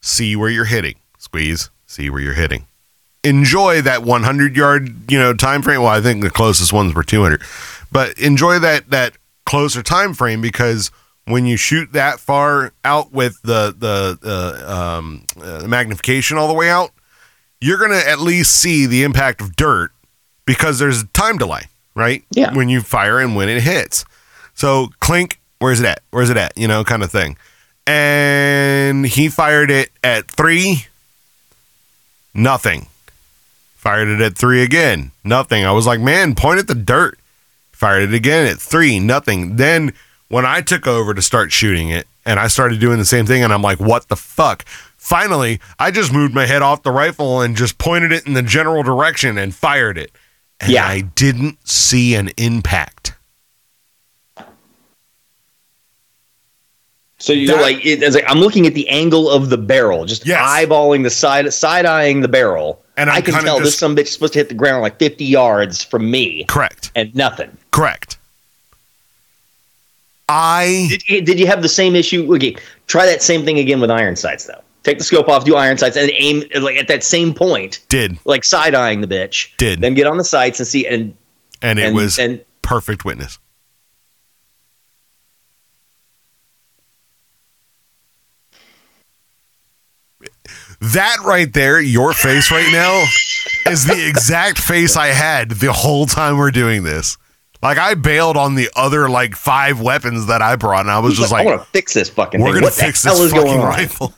See 0.00 0.36
where 0.36 0.50
you're 0.50 0.64
hitting. 0.64 0.96
Squeeze. 1.18 1.70
See 1.86 2.10
where 2.10 2.20
you're 2.20 2.34
hitting. 2.34 2.66
Enjoy 3.26 3.82
that 3.82 4.04
100 4.04 4.56
yard, 4.56 5.10
you 5.10 5.18
know, 5.18 5.34
time 5.34 5.62
frame. 5.62 5.82
Well, 5.82 5.90
I 5.90 6.00
think 6.00 6.22
the 6.22 6.30
closest 6.30 6.72
ones 6.72 6.94
were 6.94 7.02
200, 7.02 7.42
but 7.90 8.16
enjoy 8.20 8.60
that 8.60 8.90
that 8.90 9.16
closer 9.44 9.82
time 9.82 10.14
frame 10.14 10.40
because 10.40 10.90
when 11.24 11.44
you 11.44 11.56
shoot 11.56 11.92
that 11.92 12.20
far 12.20 12.72
out 12.84 13.12
with 13.12 13.42
the 13.42 13.74
the 13.76 14.18
uh, 14.22 14.98
um, 14.98 15.24
uh, 15.42 15.66
magnification 15.66 16.38
all 16.38 16.46
the 16.46 16.54
way 16.54 16.70
out, 16.70 16.92
you're 17.60 17.78
gonna 17.78 17.96
at 17.96 18.20
least 18.20 18.54
see 18.54 18.86
the 18.86 19.02
impact 19.02 19.40
of 19.40 19.56
dirt 19.56 19.90
because 20.44 20.78
there's 20.78 21.02
a 21.02 21.06
time 21.08 21.36
delay, 21.36 21.62
right? 21.94 22.24
Yeah. 22.30 22.54
When 22.54 22.68
you 22.68 22.80
fire 22.80 23.18
and 23.18 23.34
when 23.34 23.48
it 23.48 23.62
hits. 23.62 24.04
So 24.54 24.88
clink, 25.00 25.40
where's 25.58 25.80
it 25.80 25.86
at? 25.86 26.02
Where's 26.10 26.30
it 26.30 26.36
at? 26.36 26.56
You 26.56 26.68
know, 26.68 26.84
kind 26.84 27.02
of 27.02 27.10
thing. 27.10 27.36
And 27.88 29.04
he 29.04 29.28
fired 29.28 29.70
it 29.70 29.90
at 30.04 30.30
three. 30.30 30.86
Nothing. 32.34 32.86
Fired 33.86 34.08
it 34.08 34.20
at 34.20 34.36
three 34.36 34.64
again. 34.64 35.12
Nothing. 35.22 35.64
I 35.64 35.70
was 35.70 35.86
like, 35.86 36.00
man, 36.00 36.34
point 36.34 36.58
at 36.58 36.66
the 36.66 36.74
dirt. 36.74 37.20
Fired 37.70 38.02
it 38.10 38.14
again 38.14 38.44
at 38.48 38.58
three. 38.58 38.98
Nothing. 38.98 39.54
Then 39.54 39.92
when 40.28 40.44
I 40.44 40.60
took 40.60 40.88
over 40.88 41.14
to 41.14 41.22
start 41.22 41.52
shooting 41.52 41.88
it 41.90 42.08
and 42.24 42.40
I 42.40 42.48
started 42.48 42.80
doing 42.80 42.98
the 42.98 43.04
same 43.04 43.26
thing, 43.26 43.44
and 43.44 43.52
I'm 43.52 43.62
like, 43.62 43.78
what 43.78 44.08
the 44.08 44.16
fuck? 44.16 44.64
Finally, 44.96 45.60
I 45.78 45.92
just 45.92 46.12
moved 46.12 46.34
my 46.34 46.46
head 46.46 46.62
off 46.62 46.82
the 46.82 46.90
rifle 46.90 47.40
and 47.42 47.56
just 47.56 47.78
pointed 47.78 48.10
it 48.10 48.26
in 48.26 48.34
the 48.34 48.42
general 48.42 48.82
direction 48.82 49.38
and 49.38 49.54
fired 49.54 49.98
it. 49.98 50.10
And 50.60 50.72
Yeah. 50.72 50.84
I 50.84 51.02
didn't 51.02 51.58
see 51.68 52.16
an 52.16 52.32
impact. 52.36 53.14
So 57.18 57.32
you're 57.32 57.54
That- 57.54 57.62
like, 57.62 57.86
it, 57.86 58.00
like 58.12 58.24
I'm 58.26 58.40
looking 58.40 58.66
at 58.66 58.74
the 58.74 58.88
angle 58.88 59.30
of 59.30 59.48
the 59.48 59.58
barrel, 59.58 60.06
just 60.06 60.26
Yes. 60.26 60.40
eyeballing 60.40 61.04
the 61.04 61.10
side, 61.10 61.54
side 61.54 61.86
eyeing 61.86 62.22
the 62.22 62.28
barrel, 62.28 62.82
And 62.98 63.10
I'm 63.10 63.16
I 63.16 63.20
can 63.20 63.34
tell 63.42 63.58
this 63.60 63.78
some 63.78 63.94
bitch 63.94 64.08
supposed 64.08 64.32
to 64.32 64.38
hit 64.38 64.48
the 64.48 64.54
ground 64.54 64.82
like 64.82 64.98
50 64.98 65.24
yards 65.24 65.82
from 65.84 66.10
me, 66.10 66.44
Correct. 66.44 66.90
and 66.94 67.14
nothing. 67.14 67.54
Correct. 67.70 68.16
I 70.28 70.86
Did, 70.88 71.08
you- 71.08 71.22
did 71.22 71.38
you 71.40 71.46
have 71.46 71.62
the 71.62 71.68
same 71.68 71.94
issue? 71.94 72.32
Okay, 72.34 72.56
try 72.86 73.06
that 73.06 73.22
same 73.22 73.44
thing 73.44 73.58
again 73.58 73.80
with 73.80 73.90
iron 73.90 74.16
sights, 74.16 74.46
though. 74.46 74.60
Take 74.82 74.98
the 74.98 75.04
scope 75.04 75.28
off, 75.28 75.44
do 75.44 75.56
iron 75.56 75.78
sights, 75.78 75.96
and 75.96 76.10
aim 76.14 76.44
like 76.60 76.76
at 76.76 76.86
that 76.88 77.02
same 77.02 77.34
point, 77.34 77.80
did, 77.88 78.18
like 78.24 78.44
side 78.44 78.74
eyeing 78.74 79.00
the 79.00 79.08
bitch. 79.08 79.48
Did. 79.56 79.80
then 79.80 79.94
get 79.94 80.06
on 80.06 80.16
the 80.16 80.24
sights 80.24 80.60
and 80.60 80.66
see, 80.66 80.86
and 80.86 81.14
and 81.60 81.78
it 81.80 81.86
and, 81.86 81.96
was 81.96 82.18
and 82.18 82.40
perfect 82.62 83.04
witness. 83.04 83.38
That 90.80 91.16
right 91.24 91.52
there, 91.52 91.80
your 91.80 92.12
face 92.12 92.50
right 92.50 92.70
now, 92.72 93.04
is 93.70 93.84
the 93.84 94.06
exact 94.08 94.58
face 94.58 94.96
I 94.96 95.08
had 95.08 95.50
the 95.52 95.72
whole 95.72 96.06
time 96.06 96.36
we're 96.36 96.50
doing 96.50 96.82
this. 96.82 97.16
Like 97.62 97.78
I 97.78 97.94
bailed 97.94 98.36
on 98.36 98.54
the 98.54 98.68
other 98.76 99.08
like 99.08 99.34
five 99.34 99.80
weapons 99.80 100.26
that 100.26 100.42
I 100.42 100.56
brought, 100.56 100.80
and 100.82 100.90
I 100.90 100.98
was 100.98 101.16
just 101.16 101.32
I 101.32 101.38
like, 101.38 101.46
want 101.46 101.60
to 101.62 101.66
fix 101.68 101.94
this 101.94 102.10
fucking 102.10 102.40
we're 102.40 102.48
thing. 102.48 102.54
gonna 102.54 102.66
what 102.66 102.74
fix 102.74 103.02
this 103.02 103.32
fucking 103.32 103.60
rifle. 103.60 104.12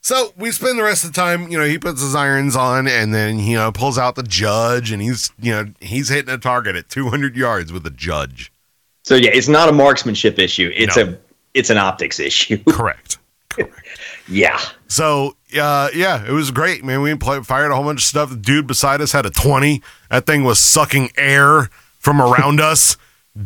So 0.00 0.32
we 0.36 0.50
spend 0.52 0.78
the 0.78 0.82
rest 0.82 1.02
of 1.04 1.12
the 1.14 1.20
time, 1.20 1.48
you 1.48 1.58
know, 1.58 1.64
he 1.64 1.78
puts 1.78 2.02
his 2.02 2.14
irons 2.14 2.54
on 2.56 2.86
and 2.86 3.14
then 3.14 3.38
you 3.38 3.56
know 3.56 3.72
pulls 3.72 3.96
out 3.98 4.14
the 4.16 4.22
judge 4.22 4.90
and 4.92 5.00
he's 5.02 5.32
you 5.40 5.50
know 5.50 5.66
he's 5.80 6.08
hitting 6.10 6.32
a 6.32 6.38
target 6.38 6.76
at 6.76 6.88
200 6.90 7.36
yards 7.36 7.72
with 7.72 7.86
a 7.86 7.90
judge. 7.90 8.52
So 9.02 9.14
yeah, 9.16 9.30
it's 9.32 9.48
not 9.48 9.68
a 9.68 9.72
marksmanship 9.72 10.38
issue. 10.38 10.70
It's 10.74 10.96
No. 10.96 11.02
a 11.04 11.18
it's 11.54 11.70
an 11.70 11.78
optics 11.78 12.20
issue. 12.20 12.62
Correct. 12.68 13.18
Correct. 13.50 13.88
yeah. 14.28 14.60
So 14.88 15.36
uh, 15.56 15.88
yeah, 15.94 16.24
it 16.26 16.32
was 16.32 16.50
great, 16.50 16.84
man. 16.84 17.02
We 17.02 17.14
play, 17.14 17.40
fired 17.42 17.70
a 17.70 17.76
whole 17.76 17.84
bunch 17.84 18.00
of 18.00 18.06
stuff. 18.06 18.30
The 18.30 18.36
dude 18.36 18.66
beside 18.66 19.00
us 19.00 19.12
had 19.12 19.26
a 19.26 19.30
20. 19.30 19.82
That 20.10 20.26
thing 20.26 20.44
was 20.44 20.60
sucking 20.60 21.10
air 21.16 21.70
from 21.98 22.20
around 22.20 22.60
us, 22.60 22.96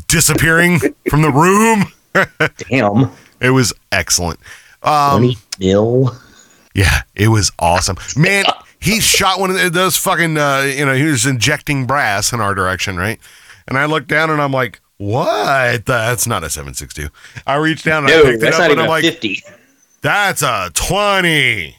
disappearing 0.08 0.80
from 1.08 1.22
the 1.22 1.30
room. 1.30 1.92
Damn. 2.70 3.10
It 3.40 3.50
was 3.50 3.72
excellent. 3.92 4.40
Um, 4.82 5.20
20 5.20 5.36
mil. 5.60 6.16
Yeah, 6.74 7.02
it 7.14 7.28
was 7.28 7.52
awesome. 7.58 7.96
Man, 8.16 8.44
he 8.80 9.00
shot 9.00 9.40
one 9.40 9.50
of 9.50 9.72
those 9.72 9.96
fucking, 9.96 10.36
uh, 10.36 10.72
you 10.74 10.86
know, 10.86 10.94
he 10.94 11.04
was 11.04 11.26
injecting 11.26 11.86
brass 11.86 12.32
in 12.32 12.40
our 12.40 12.54
direction, 12.54 12.96
right? 12.96 13.18
And 13.66 13.76
I 13.76 13.86
looked 13.86 14.08
down 14.08 14.30
and 14.30 14.40
I'm 14.40 14.52
like, 14.52 14.80
what? 14.96 15.86
That's 15.86 16.26
not 16.26 16.44
a 16.44 16.50
762. 16.50 17.08
I 17.46 17.56
reached 17.56 17.84
down 17.84 18.04
and 18.04 18.12
I 18.12 18.22
picked 18.22 18.42
it 18.42 18.54
up 18.54 18.70
and 18.70 18.80
I'm 18.80 18.86
a 18.86 18.88
like, 18.88 19.04
50. 19.04 19.42
that's 20.02 20.42
a 20.42 20.70
20. 20.74 21.76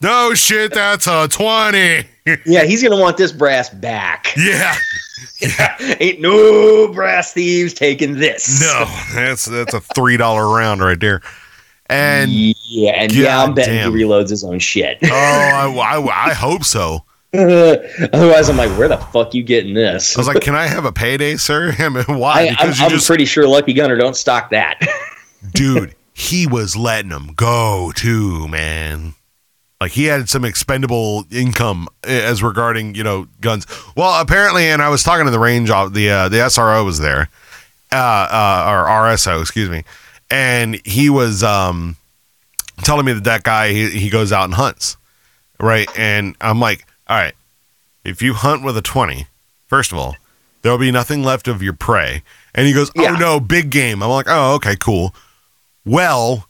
No 0.00 0.34
shit, 0.34 0.74
that's 0.74 1.06
a 1.06 1.26
20. 1.28 2.04
Yeah, 2.44 2.64
he's 2.64 2.82
gonna 2.82 3.00
want 3.00 3.16
this 3.16 3.32
brass 3.32 3.70
back. 3.70 4.34
yeah. 4.36 4.76
Ain't 6.00 6.20
no 6.20 6.92
brass 6.92 7.32
thieves 7.32 7.72
taking 7.72 8.14
this. 8.14 8.60
No, 8.60 8.84
that's 9.14 9.46
that's 9.46 9.74
a 9.74 9.80
$3 9.80 10.18
round 10.54 10.80
right 10.80 11.00
there. 11.00 11.22
And 11.88 12.30
Yeah, 12.30 12.92
and 12.92 13.14
yeah, 13.14 13.42
I'm 13.42 13.54
betting 13.54 13.74
damn. 13.74 13.92
he 13.92 14.02
reloads 14.02 14.28
his 14.28 14.44
own 14.44 14.58
shit. 14.58 14.98
oh, 15.04 15.08
I, 15.08 15.98
I, 15.98 16.30
I 16.30 16.34
hope 16.34 16.64
so. 16.64 17.04
Otherwise, 17.34 18.48
I'm 18.48 18.56
like, 18.56 18.70
where 18.78 18.88
the 18.88 18.96
fuck 18.96 19.34
you 19.34 19.42
getting 19.42 19.74
this? 19.74 20.16
I 20.16 20.20
was 20.20 20.26
like, 20.26 20.40
can 20.40 20.54
I 20.54 20.66
have 20.66 20.84
a 20.84 20.92
payday, 20.92 21.36
sir? 21.36 21.74
I 21.78 21.88
mean, 21.88 22.04
why? 22.06 22.32
I, 22.32 22.46
I'm, 22.48 22.48
because 22.50 22.78
you 22.78 22.84
I'm 22.86 22.90
just 22.90 23.06
pretty 23.06 23.24
sure 23.26 23.46
Lucky 23.46 23.72
Gunner 23.72 23.96
don't 23.96 24.16
stock 24.16 24.50
that. 24.50 24.80
dude, 25.52 25.94
he 26.14 26.46
was 26.46 26.76
letting 26.76 27.10
them 27.10 27.32
go 27.36 27.92
too, 27.94 28.48
man. 28.48 29.14
Like 29.80 29.92
he 29.92 30.04
had 30.04 30.28
some 30.28 30.44
expendable 30.44 31.24
income 31.30 31.88
as 32.02 32.42
regarding 32.42 32.94
you 32.94 33.04
know 33.04 33.28
guns. 33.40 33.66
Well, 33.96 34.20
apparently, 34.20 34.64
and 34.68 34.80
I 34.80 34.88
was 34.88 35.02
talking 35.02 35.26
to 35.26 35.30
the 35.30 35.38
range 35.38 35.68
of 35.70 35.92
the 35.92 36.08
uh, 36.10 36.28
the 36.30 36.38
SRO 36.38 36.84
was 36.84 36.98
there, 36.98 37.28
uh, 37.92 37.96
uh, 37.96 38.64
or 38.68 38.86
RSO, 38.86 39.40
excuse 39.42 39.68
me, 39.68 39.84
and 40.30 40.80
he 40.86 41.10
was 41.10 41.42
um 41.42 41.96
telling 42.84 43.04
me 43.04 43.12
that 43.12 43.24
that 43.24 43.42
guy 43.42 43.72
he, 43.72 43.90
he 43.90 44.08
goes 44.08 44.32
out 44.32 44.44
and 44.44 44.54
hunts, 44.54 44.96
right? 45.60 45.88
And 45.98 46.36
I'm 46.40 46.58
like, 46.58 46.86
all 47.06 47.16
right, 47.18 47.34
if 48.02 48.22
you 48.22 48.32
hunt 48.32 48.64
with 48.64 48.78
a 48.78 48.82
twenty, 48.82 49.26
first 49.66 49.92
of 49.92 49.98
all, 49.98 50.16
there'll 50.62 50.78
be 50.78 50.90
nothing 50.90 51.22
left 51.22 51.48
of 51.48 51.62
your 51.62 51.74
prey. 51.74 52.22
And 52.54 52.66
he 52.66 52.72
goes, 52.72 52.90
oh 52.96 53.02
Yeah. 53.02 53.10
no, 53.16 53.40
big 53.40 53.68
game. 53.68 54.02
I'm 54.02 54.08
like, 54.08 54.24
oh 54.26 54.54
okay, 54.54 54.74
cool. 54.76 55.14
Well, 55.84 56.48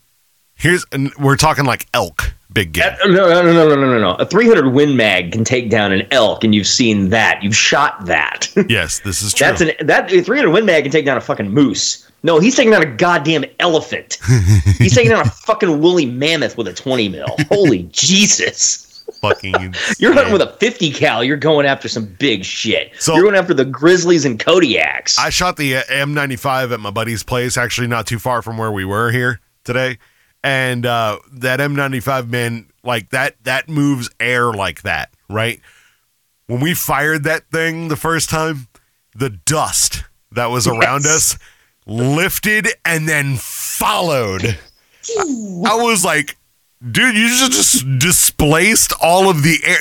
here's 0.55 0.87
we're 1.19 1.37
talking 1.37 1.65
like 1.65 1.87
elk, 1.93 2.35
big 2.53 2.73
game. 2.73 2.93
no, 3.07 3.13
no, 3.13 3.43
no, 3.43 3.53
no, 3.53 3.69
no, 3.69 3.77
no, 3.77 3.99
no. 3.99 4.15
A 4.15 4.27
300 4.27 4.71
Win 4.73 4.97
Mag 4.97 5.33
can 5.33 5.45
take 5.45 5.71
down 5.71 5.93
an 5.93 6.07
elk, 6.11 6.45
and 6.45 6.55
you've 6.55 6.67
seen 6.67 7.11
that. 7.11 7.43
You've 7.43 7.57
shot 7.57 8.07
that. 8.07 8.49
yes, 8.69 9.01
this 9.01 9.23
is 9.23 9.33
true. 9.35 9.47
That's 9.47 9.61
an 9.61 9.73
that 9.87 10.13
a 10.13 10.23
300 10.23 10.51
Win 10.51 10.65
Mag 10.67 10.85
can 10.85 10.93
take 10.93 11.05
down 11.05 11.17
a 11.17 11.21
fucking 11.21 11.51
moose. 11.51 12.03
No, 12.23 12.41
he's 12.41 12.57
taking 12.57 12.73
down 12.73 12.83
a 12.83 12.87
goddamn 12.97 13.45
elephant. 13.61 14.19
he's 14.79 14.95
taking 14.95 15.11
down 15.11 15.21
a 15.25 15.31
fucking 15.31 15.81
woolly 15.81 16.07
mammoth 16.07 16.57
with 16.57 16.67
a 16.67 16.73
20 16.73 17.09
mil. 17.09 17.27
Holy 17.49 17.83
Jesus. 17.93 19.05
fucking. 19.21 19.75
You're 19.99 20.13
hunting 20.13 20.33
with 20.33 20.43
a 20.43 20.53
50 20.59 20.91
cal. 20.93 21.23
You're 21.23 21.37
going 21.37 21.67
after 21.67 21.89
some 21.89 22.07
big 22.19 22.45
shit. 22.45 22.91
So- 22.99 23.15
you're 23.15 23.23
going 23.23 23.37
after 23.37 23.55
the 23.55 23.65
Grizzlies 23.65 24.25
and 24.25 24.41
Kodiaks. 24.41 25.19
I 25.21 25.31
shot 25.31 25.57
the 25.57 25.77
uh, 25.77 25.83
M95 25.85 26.73
at 26.73 26.81
my 26.81 26.91
buddy's 26.91 27.23
place, 27.23 27.57
actually 27.57 27.87
not 27.87 28.07
too 28.09 28.19
far 28.19 28.43
from 28.43 28.59
where 28.59 28.73
we 28.73 28.85
were 28.85 29.13
here 29.13 29.41
today. 29.63 29.99
And 30.45 30.87
uh, 30.87 31.19
that 31.33 31.59
M95 31.61 32.29
man, 32.29 32.67
like 32.85 33.11
that, 33.11 33.37
that 33.45 33.69
moves 33.69 34.09
air 34.21 34.53
like 34.53 34.83
that, 34.83 35.11
right? 35.29 35.61
When 36.47 36.61
we 36.61 36.75
fired 36.75 37.25
that 37.25 37.51
thing 37.51 37.89
the 37.89 37.97
first 37.97 38.31
time, 38.31 38.69
the 39.15 39.31
dust 39.31 40.05
that 40.33 40.47
was 40.47 40.67
around 40.69 41.05
Yes. 41.05 41.35
us 41.35 41.39
lifted 41.87 42.69
and 42.85 43.09
then 43.09 43.37
followed. 43.39 44.45
I, 44.45 45.21
I 45.67 45.75
was 45.83 46.05
like, 46.05 46.37
dude, 46.89 47.17
you 47.17 47.29
just, 47.29 47.53
just 47.53 47.99
displaced 47.99 48.93
all 49.03 49.29
of 49.29 49.43
the 49.43 49.59
air. 49.65 49.79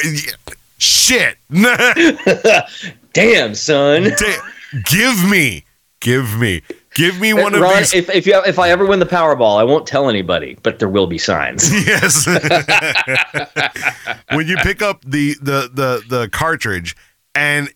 Shit. 0.78 1.38
Damn, 3.14 3.54
son. 3.56 4.04
Da- 4.18 4.82
give 4.86 5.30
me, 5.30 5.66
give 6.00 6.40
me, 6.40 6.62
give 6.96 7.20
me 7.20 7.34
one 7.34 7.54
of 7.54 7.62
Ron, 7.62 7.78
these. 7.78 7.94
if 7.94 8.10
if, 8.10 8.26
you, 8.26 8.42
if 8.46 8.58
I 8.58 8.70
ever 8.72 8.86
win 8.86 9.00
the 9.00 9.06
Powerball, 9.06 9.60
I 9.60 9.64
won't 9.64 9.86
tell 9.86 10.10
anybody, 10.10 10.58
but 10.64 10.80
there 10.80 10.90
will 10.90 11.08
be 11.08 11.18
signs. 11.20 11.72
yes. 11.88 12.26
when 14.32 14.48
you 14.48 14.58
pick 14.58 14.82
up 14.82 15.04
the 15.06 15.36
the 15.42 15.70
the 15.72 16.04
the 16.10 16.30
cartridge, 16.30 16.96
and 17.36 17.70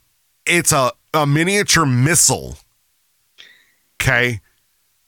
it's 0.45 0.71
a 0.71 0.91
a 1.13 1.27
miniature 1.27 1.85
missile. 1.85 2.57
Okay. 4.01 4.39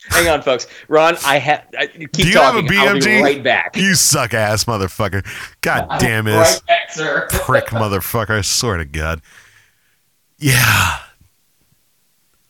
Hang 0.09 0.27
on, 0.27 0.41
folks. 0.41 0.67
Ron, 0.89 1.15
I 1.25 1.37
have. 1.37 1.63
Keep 1.93 2.11
Do 2.11 2.27
you 2.27 2.33
talking. 2.33 2.65
have 2.67 2.75
a 2.75 2.87
I'll 2.87 2.93
be 2.95 2.99
BMG? 3.01 3.21
right 3.21 3.43
back. 3.43 3.77
You 3.77 3.95
suck 3.95 4.33
ass 4.33 4.65
motherfucker. 4.65 5.25
God 5.61 5.87
damn 5.99 6.27
it. 6.27 6.35
Right 6.35 6.61
back, 6.67 6.91
sir. 6.91 7.27
prick 7.31 7.67
motherfucker. 7.67 8.39
I 8.39 8.41
swear 8.41 8.77
to 8.77 8.85
God. 8.85 9.21
Yeah. 10.37 10.97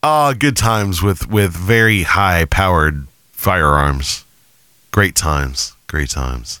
Ah, 0.02 0.34
good 0.36 0.56
times 0.56 1.00
with 1.02 1.28
with 1.28 1.52
very 1.52 2.02
high 2.02 2.44
powered 2.44 3.06
firearms. 3.30 4.24
Great 4.90 5.14
times. 5.14 5.74
Great 5.86 6.10
times. 6.10 6.60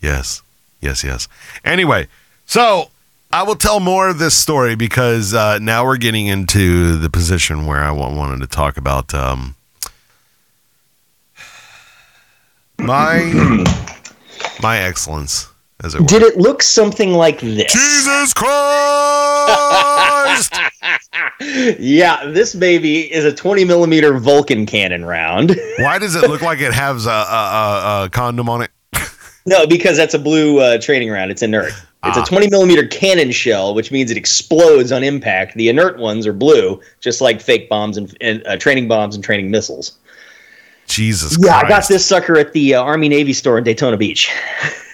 Yes. 0.00 0.42
Yes, 0.80 1.04
yes. 1.04 1.28
Anyway, 1.64 2.08
so 2.44 2.90
I 3.32 3.44
will 3.44 3.54
tell 3.54 3.78
more 3.78 4.08
of 4.08 4.18
this 4.18 4.36
story 4.36 4.74
because 4.74 5.32
uh, 5.32 5.60
now 5.60 5.84
we're 5.84 5.96
getting 5.96 6.26
into 6.26 6.96
the 6.96 7.08
position 7.08 7.66
where 7.66 7.82
I 7.84 7.92
wanted 7.92 8.40
to 8.40 8.48
talk 8.48 8.76
about 8.76 9.14
um, 9.14 9.54
My 12.78 13.22
my 14.62 14.78
excellence, 14.78 15.48
as 15.84 15.94
it 15.94 16.00
were. 16.00 16.06
Did 16.08 16.22
it 16.22 16.36
look 16.36 16.62
something 16.64 17.12
like 17.12 17.38
this? 17.40 17.72
Jesus 17.72 18.34
Christ! 18.34 18.52
Yeah, 21.78 22.26
this 22.26 22.54
baby 22.54 23.12
is 23.12 23.24
a 23.24 23.32
20 23.34 23.64
millimeter 23.64 24.16
Vulcan 24.18 24.64
cannon 24.66 25.04
round. 25.04 25.56
Why 25.78 25.98
does 25.98 26.14
it 26.14 26.28
look 26.28 26.40
like 26.42 26.60
it 26.60 26.72
has 26.72 27.06
a, 27.06 27.10
a, 27.10 27.14
a, 27.14 28.04
a 28.04 28.10
condom 28.10 28.48
on 28.48 28.62
it? 28.62 28.70
No, 29.44 29.66
because 29.66 29.96
that's 29.96 30.14
a 30.14 30.20
blue 30.20 30.60
uh, 30.60 30.78
training 30.80 31.10
round. 31.10 31.32
It's 31.32 31.42
inert. 31.42 31.72
It's 32.04 32.16
Ah. 32.16 32.22
a 32.22 32.24
20 32.24 32.48
millimeter 32.48 32.86
cannon 32.86 33.32
shell, 33.32 33.74
which 33.74 33.90
means 33.90 34.12
it 34.12 34.16
explodes 34.16 34.92
on 34.92 35.02
impact. 35.02 35.56
The 35.56 35.68
inert 35.68 35.98
ones 35.98 36.28
are 36.28 36.32
blue, 36.32 36.80
just 37.00 37.20
like 37.20 37.40
fake 37.40 37.68
bombs 37.68 37.96
and, 37.96 38.16
and 38.20 38.46
uh, 38.46 38.56
training 38.56 38.86
bombs 38.86 39.16
and 39.16 39.24
training 39.24 39.50
missiles. 39.50 39.98
Jesus 40.86 41.36
Yeah, 41.40 41.58
Christ. 41.58 41.64
I 41.64 41.68
got 41.68 41.88
this 41.88 42.06
sucker 42.06 42.38
at 42.38 42.52
the 42.52 42.76
uh, 42.76 42.82
Army 42.84 43.08
Navy 43.08 43.32
store 43.32 43.58
in 43.58 43.64
Daytona 43.64 43.96
Beach. 43.96 44.30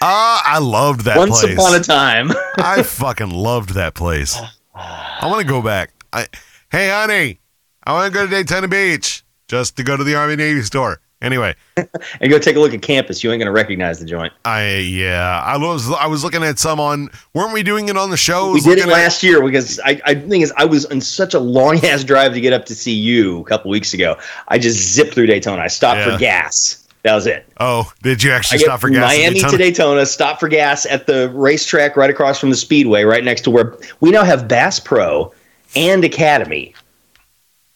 Ah, 0.00 0.40
I 0.46 0.58
loved 0.60 1.02
that 1.02 1.18
Once 1.18 1.42
place. 1.42 1.52
upon 1.54 1.74
a 1.74 1.80
time. 1.80 2.30
I 2.56 2.82
fucking 2.82 3.28
loved 3.30 3.74
that 3.74 3.92
place. 3.94 4.38
I 4.78 5.26
want 5.26 5.40
to 5.40 5.46
go 5.46 5.60
back. 5.62 5.90
I, 6.12 6.26
hey, 6.70 6.88
honey, 6.90 7.40
I 7.84 7.92
want 7.92 8.12
to 8.12 8.18
go 8.18 8.24
to 8.26 8.30
Daytona 8.30 8.68
Beach 8.68 9.24
just 9.48 9.76
to 9.76 9.82
go 9.82 9.96
to 9.96 10.04
the 10.04 10.14
Army 10.14 10.36
Navy 10.36 10.62
store. 10.62 11.00
Anyway, 11.20 11.52
and 11.76 12.30
go 12.30 12.38
take 12.38 12.54
a 12.54 12.60
look 12.60 12.72
at 12.72 12.80
campus. 12.80 13.24
You 13.24 13.32
ain't 13.32 13.40
gonna 13.40 13.50
recognize 13.50 13.98
the 13.98 14.04
joint. 14.06 14.32
I 14.44 14.76
yeah, 14.76 15.42
I 15.44 15.56
was 15.56 15.90
I 15.90 16.06
was 16.06 16.22
looking 16.22 16.44
at 16.44 16.60
some 16.60 16.78
on. 16.78 17.10
Weren't 17.34 17.52
we 17.52 17.64
doing 17.64 17.88
it 17.88 17.96
on 17.96 18.10
the 18.10 18.16
show? 18.16 18.52
We 18.52 18.60
did 18.60 18.66
it 18.66 18.70
looking 18.76 18.92
at- 18.92 18.96
last 19.02 19.22
year 19.24 19.42
because 19.42 19.80
I, 19.80 20.00
I 20.04 20.14
the 20.14 20.28
thing 20.28 20.42
is 20.42 20.52
I 20.56 20.64
was 20.64 20.86
on 20.86 21.00
such 21.00 21.34
a 21.34 21.40
long 21.40 21.84
ass 21.84 22.04
drive 22.04 22.34
to 22.34 22.40
get 22.40 22.52
up 22.52 22.66
to 22.66 22.74
see 22.76 22.92
you 22.94 23.40
a 23.40 23.44
couple 23.44 23.68
weeks 23.68 23.92
ago. 23.92 24.16
I 24.46 24.58
just 24.60 24.78
zipped 24.94 25.12
through 25.12 25.26
Daytona. 25.26 25.60
I 25.60 25.66
stopped 25.66 25.98
Yeah. 25.98 26.12
for 26.12 26.18
gas. 26.20 26.86
That 27.04 27.14
was 27.14 27.26
it. 27.26 27.46
Oh, 27.60 27.90
did 28.02 28.22
you 28.22 28.32
actually 28.32 28.58
stop 28.58 28.80
for 28.80 28.90
gas? 28.90 29.00
Miami 29.16 29.40
to 29.40 29.56
Daytona, 29.56 30.04
stop 30.04 30.40
for 30.40 30.48
gas 30.48 30.84
at 30.84 31.06
the 31.06 31.30
racetrack 31.30 31.96
right 31.96 32.10
across 32.10 32.38
from 32.40 32.50
the 32.50 32.56
Speedway, 32.56 33.04
right 33.04 33.22
next 33.24 33.42
to 33.42 33.50
where 33.50 33.76
we 34.00 34.10
now 34.10 34.24
have 34.24 34.48
Bass 34.48 34.80
Pro 34.80 35.32
and 35.76 36.04
Academy 36.04 36.74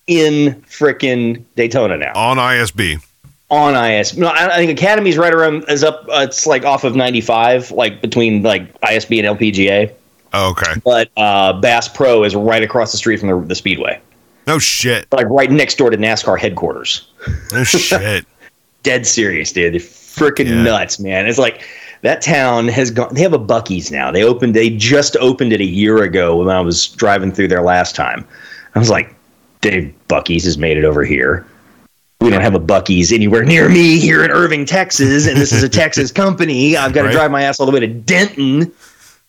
in 0.06 0.61
frickin' 0.68 1.44
Daytona 1.56 1.96
now 1.96 2.12
on 2.14 2.37
ISB. 2.38 3.02
on 3.50 3.74
ISB, 3.74 4.18
No, 4.18 4.26
I, 4.28 4.54
I 4.54 4.56
think 4.56 4.70
Academy's 4.78 5.16
right 5.16 5.32
around 5.32 5.64
is 5.68 5.85
up. 5.85 6.04
Uh, 6.08 6.26
it's 6.28 6.46
like 6.46 6.64
off 6.64 6.82
of 6.85 6.96
ninety 6.96 7.20
five, 7.20 7.70
like 7.70 8.00
between 8.00 8.42
like 8.42 8.78
ISB 8.80 9.24
and 9.24 9.38
LPGA. 9.38 9.92
Oh, 10.35 10.50
okay. 10.50 10.72
But 10.85 11.11
uh, 11.16 11.52
Bass 11.61 11.88
Pro 11.88 12.24
is 12.24 12.35
right 12.35 12.62
across 12.62 12.90
the 12.90 12.98
street 12.98 13.20
from 13.20 13.28
the, 13.28 13.38
the 13.48 13.54
Speedway, 13.54 14.00
No 14.46 14.58
shit. 14.58 15.06
like 15.12 15.26
right 15.28 15.50
next 15.50 15.76
door 15.76 15.90
to 15.90 15.96
NASCAR 15.96 16.38
headquarters. 16.38 17.06
No 17.52 17.62
shit. 17.64 18.26
Dead 18.82 19.06
serious, 19.06 19.52
dude. 19.52 19.74
They're 19.74 19.80
freaking 19.80 20.46
Yeah. 20.48 20.62
nuts, 20.62 20.98
man. 20.98 21.26
It's 21.26 21.38
like 21.38 21.62
that 22.02 22.20
town 22.22 22.68
has 22.68 22.90
gone. 22.90 23.14
They 23.14 23.22
have 23.22 23.32
a 23.32 23.38
Buc-ee's 23.38 23.90
now. 23.90 24.10
They 24.10 24.24
opened. 24.24 24.54
They 24.54 24.70
just 24.70 25.16
opened 25.18 25.52
it 25.52 25.60
a 25.60 25.64
year 25.64 26.02
ago 26.02 26.36
when 26.36 26.48
I 26.48 26.60
was 26.60 26.88
driving 26.88 27.32
through 27.32 27.48
there 27.48 27.62
last 27.62 27.94
time. 27.94 28.24
I 28.74 28.78
was 28.78 28.90
like, 28.90 29.14
Dave, 29.60 29.94
Buc-ee's 30.08 30.44
has 30.44 30.58
made 30.58 30.76
it 30.76 30.84
over 30.84 31.04
here. 31.04 31.46
We 32.20 32.30
don't 32.30 32.40
have 32.42 32.54
a 32.54 32.60
Buc-ee's 32.60 33.12
anywhere 33.12 33.44
near 33.44 33.68
me 33.68 33.98
here 33.98 34.24
in 34.24 34.30
Irving, 34.30 34.64
Texas, 34.64 35.26
and 35.26 35.36
this 35.36 35.52
is 35.52 35.62
a 35.62 35.68
Texas 35.80 36.10
company. 36.12 36.76
I've 36.76 36.92
got 36.92 37.02
to 37.02 37.08
Right. 37.08 37.14
drive 37.14 37.30
my 37.30 37.42
ass 37.42 37.58
all 37.60 37.66
the 37.66 37.72
way 37.72 37.80
to 37.80 37.86
Denton 37.88 38.70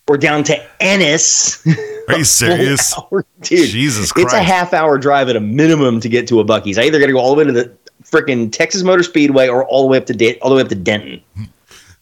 or 0.07 0.17
down 0.17 0.43
to 0.45 0.59
Ennis. 0.79 1.65
Are 2.07 2.17
you 2.17 2.23
serious? 2.23 2.93
Dude, 3.41 3.69
Jesus 3.69 4.11
it's 4.15 4.33
a 4.33 4.41
half 4.43 4.73
hour 4.73 4.97
drive 4.97 5.29
at 5.29 5.35
a 5.35 5.39
minimum 5.39 5.99
to 6.01 6.09
get 6.09 6.27
to 6.27 6.39
a 6.39 6.45
Buc-ee's. 6.45 6.77
I 6.77 6.83
either 6.83 6.99
got 6.99 7.07
to 7.07 7.13
go 7.13 7.19
all 7.19 7.33
the 7.35 7.39
way 7.39 7.45
to 7.45 7.51
the 7.51 7.71
freaking 8.03 8.51
Texas 8.51 8.84
Motor 8.84 9.03
Speedway 9.03 9.47
or 9.47 9.65
all 9.65 9.82
the 9.84 9.88
way 9.88 9.97
up 9.97 10.06
to 10.08 10.13
Da- 10.13 10.38
all 10.41 10.49
the 10.49 10.56
way 10.56 10.62
up 10.62 10.69
to 10.69 10.75
Denton. 10.75 11.21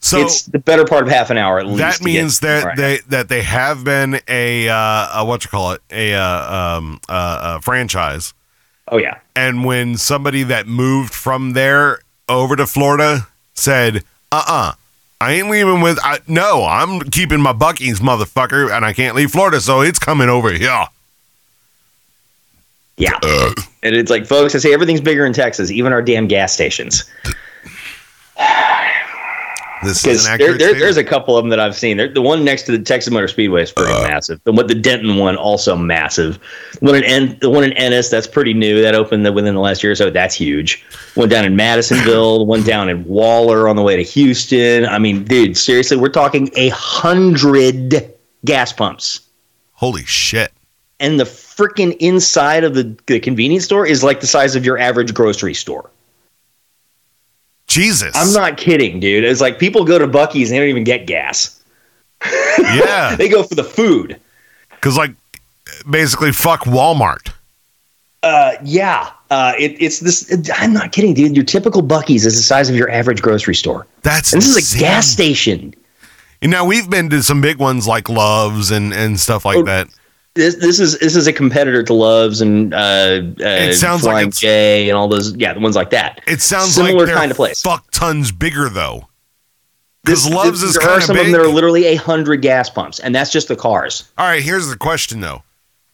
So 0.00 0.18
it's 0.20 0.42
the 0.42 0.58
better 0.58 0.84
part 0.84 1.04
of 1.04 1.08
half 1.08 1.30
an 1.30 1.38
hour 1.38 1.60
at 1.60 1.66
least. 1.66 1.78
that 1.78 2.02
means 2.02 2.40
that 2.40 2.64
right. 2.64 2.76
they 2.76 2.98
that 3.08 3.28
they 3.28 3.42
have 3.42 3.84
been 3.84 4.18
a 4.26 4.68
uh, 4.68 5.20
a 5.20 5.24
what 5.24 5.44
you 5.44 5.50
call 5.50 5.72
it 5.72 5.82
a 5.92 6.14
uh, 6.14 6.76
um 6.76 7.00
uh, 7.08 7.58
a 7.58 7.62
franchise. 7.62 8.34
Oh 8.88 8.98
yeah, 8.98 9.18
And 9.36 9.64
when 9.64 9.96
somebody 9.96 10.42
that 10.42 10.66
moved 10.66 11.14
from 11.14 11.52
there 11.52 12.00
over 12.28 12.56
to 12.56 12.66
Florida 12.66 13.28
said, 13.54 14.02
"Uh 14.32 14.42
uh 14.46 14.72
I 15.20 15.34
ain't 15.34 15.48
leaving 15.48 15.80
with 15.80 16.00
I, 16.02 16.18
no, 16.26 16.64
I'm 16.64 16.98
keeping 17.02 17.40
my 17.40 17.52
Buc-ee's 17.52 18.00
motherfucker, 18.00 18.74
and 18.74 18.84
I 18.84 18.92
can't 18.92 19.14
leave 19.14 19.30
Florida, 19.30 19.60
so 19.60 19.82
it's 19.82 20.00
coming 20.00 20.28
over 20.28 20.52
here." 20.52 20.86
Yeah. 23.02 23.52
and 23.82 23.94
it's 23.96 24.10
like, 24.10 24.26
folks, 24.26 24.54
I 24.54 24.58
say 24.58 24.72
everything's 24.72 25.00
bigger 25.00 25.26
in 25.26 25.32
Texas, 25.32 25.70
even 25.70 25.92
our 25.92 26.02
damn 26.02 26.26
gas 26.28 26.52
stations. 26.52 27.04
This 29.84 30.06
is 30.06 30.26
an 30.28 30.38
there, 30.38 30.56
there, 30.56 30.78
there's 30.78 30.96
a 30.96 31.02
couple 31.02 31.36
of 31.36 31.42
them 31.42 31.50
that 31.50 31.58
I've 31.58 31.74
seen. 31.74 31.96
There, 31.96 32.06
the 32.06 32.22
one 32.22 32.44
next 32.44 32.62
to 32.66 32.72
the 32.72 32.78
Texas 32.78 33.12
Motor 33.12 33.26
Speedway 33.26 33.64
is 33.64 33.72
pretty 33.72 33.92
Uh. 33.92 34.02
massive. 34.06 34.40
The 34.44 34.52
what 34.52 34.68
the 34.68 34.76
Denton 34.76 35.16
one 35.16 35.34
also 35.34 35.74
massive. 35.74 36.38
The 36.80 36.86
one 36.86 36.94
in 36.94 37.02
En, 37.04 37.36
the 37.40 37.50
one 37.50 37.64
in 37.64 37.72
Ennis 37.72 38.08
that's 38.08 38.28
pretty 38.28 38.54
new. 38.54 38.80
That 38.80 38.94
opened 38.94 39.26
the, 39.26 39.32
within 39.32 39.54
the 39.56 39.60
last 39.60 39.82
year 39.82 39.90
or 39.90 39.96
so. 39.96 40.08
That's 40.08 40.36
huge. 40.36 40.84
One 41.16 41.28
down 41.28 41.44
in 41.44 41.56
Madisonville. 41.56 42.38
the 42.38 42.44
one 42.44 42.62
down 42.62 42.88
in 42.90 43.04
Waller 43.06 43.68
on 43.68 43.74
the 43.74 43.82
way 43.82 43.96
to 43.96 44.04
Houston. 44.04 44.86
I 44.86 45.00
mean, 45.00 45.24
dude, 45.24 45.56
seriously, 45.56 45.96
we're 45.96 46.10
talking 46.10 46.48
a 46.54 46.68
hundred 46.68 48.08
gas 48.44 48.72
pumps. 48.72 49.18
holy 49.72 50.04
shit. 50.04 50.52
and 51.00 51.18
the 51.18 51.26
freaking 51.56 51.96
inside 51.98 52.64
of 52.64 52.74
the, 52.74 52.94
the 53.06 53.20
convenience 53.20 53.64
store 53.64 53.86
is 53.86 54.02
like 54.02 54.20
the 54.20 54.26
size 54.26 54.54
of 54.56 54.64
your 54.64 54.78
average 54.78 55.14
grocery 55.14 55.54
store. 55.54 55.90
Jesus, 57.66 58.12
I'm 58.14 58.32
not 58.32 58.58
kidding, 58.58 59.00
dude. 59.00 59.24
It's 59.24 59.40
like 59.40 59.58
people 59.58 59.84
go 59.84 59.98
to 59.98 60.06
Buc-ee's 60.06 60.50
and 60.50 60.56
they 60.56 60.60
don't 60.60 60.68
even 60.68 60.84
get 60.84 61.06
gas. 61.06 61.58
Yeah, 62.58 63.16
They 63.18 63.28
go 63.28 63.42
for 63.42 63.54
the 63.54 63.64
food. 63.64 64.20
because 64.70 64.96
like 64.96 65.12
basically, 65.90 66.32
fuck 66.32 66.60
Walmart. 66.64 67.32
Uh, 68.22 68.52
yeah. 68.62 69.10
Uh, 69.30 69.54
it, 69.58 69.80
it's 69.80 70.00
this. 70.00 70.30
I'm 70.54 70.72
not 70.74 70.92
kidding, 70.92 71.14
dude. 71.14 71.34
Your 71.34 71.44
typical 71.44 71.82
Buc-ee's 71.82 72.26
is 72.26 72.36
the 72.36 72.42
size 72.42 72.68
of 72.68 72.76
your 72.76 72.90
average 72.90 73.22
grocery 73.22 73.54
store. 73.54 73.86
That's 74.02 74.32
And 74.32 74.42
this 74.42 74.54
is 74.56 74.76
a 74.76 74.78
gas 74.78 75.08
station. 75.08 75.74
And 76.42 76.50
now 76.50 76.64
we've 76.64 76.88
been 76.90 77.08
to 77.10 77.22
some 77.22 77.40
big 77.40 77.56
ones 77.58 77.88
like 77.88 78.08
Loves 78.08 78.70
and 78.70 78.92
and 78.92 79.18
stuff 79.18 79.44
like 79.46 79.56
Oh, 79.58 79.62
that. 79.64 79.88
This, 80.34 80.56
this 80.56 80.80
is 80.80 80.98
this 80.98 81.14
is 81.14 81.26
a 81.26 81.32
competitor 81.32 81.82
to 81.82 81.92
Love's 81.92 82.40
and 82.40 82.72
uh, 82.72 82.76
uh 82.78 83.22
It 83.38 83.74
sounds 83.74 84.02
like 84.02 84.12
Flying 84.12 84.28
it's- 84.28 84.40
J 84.40 84.88
and 84.88 84.96
all 84.96 85.06
those. 85.08 85.34
Yeah, 85.36 85.52
the 85.52 85.60
ones 85.60 85.76
like 85.76 85.90
that. 85.90 86.22
It 86.26 86.40
sounds 86.40 86.74
Similar 86.74 86.98
like 87.00 87.06
they're 87.06 87.16
kind 87.16 87.30
of 87.30 87.36
place. 87.36 87.60
fuck 87.60 87.90
tons 87.90 88.32
bigger 88.32 88.68
though. 88.70 89.08
Because 90.04 90.28
Loves 90.28 90.62
this- 90.62 90.70
is 90.70 90.76
there 90.76 90.84
are 90.84 90.86
kind 90.88 90.98
of 90.98 91.04
some 91.04 91.16
big. 91.16 91.26
of 91.26 91.32
them 91.32 91.40
that 91.42 91.46
are 91.48 91.52
literally 91.52 91.84
a 91.86 91.96
hundred 91.96 92.38
gas 92.42 92.70
pumps, 92.70 92.98
and 92.98 93.14
that's 93.14 93.30
just 93.30 93.48
the 93.48 93.56
cars. 93.56 94.10
All 94.16 94.26
right, 94.26 94.42
here's 94.42 94.68
the 94.68 94.76
question 94.76 95.20
though: 95.20 95.42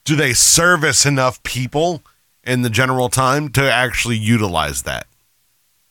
Do 0.05 0.14
they 0.16 0.32
service 0.34 1.05
enough 1.05 1.43
people 1.43 2.03
in 2.45 2.62
the 2.62 2.70
general 2.70 3.09
time 3.09 3.49
to 3.51 3.70
actually 3.70 4.16
utilize 4.16 4.82
that? 4.82 5.07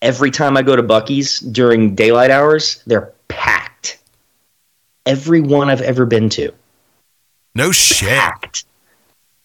every 0.03 0.29
time 0.29 0.55
I 0.55 0.61
go 0.61 0.75
to 0.75 0.83
Buc-ee's 0.83 1.39
during 1.39 1.95
daylight 1.95 2.29
hours, 2.29 2.83
they're 2.85 3.11
packed. 3.29 3.97
Every 5.07 5.41
one 5.41 5.71
I've 5.71 5.81
ever 5.81 6.05
been 6.05 6.29
to, 6.29 6.51
No 7.57 7.71
shit. 7.71 8.07
packed, 8.09 8.65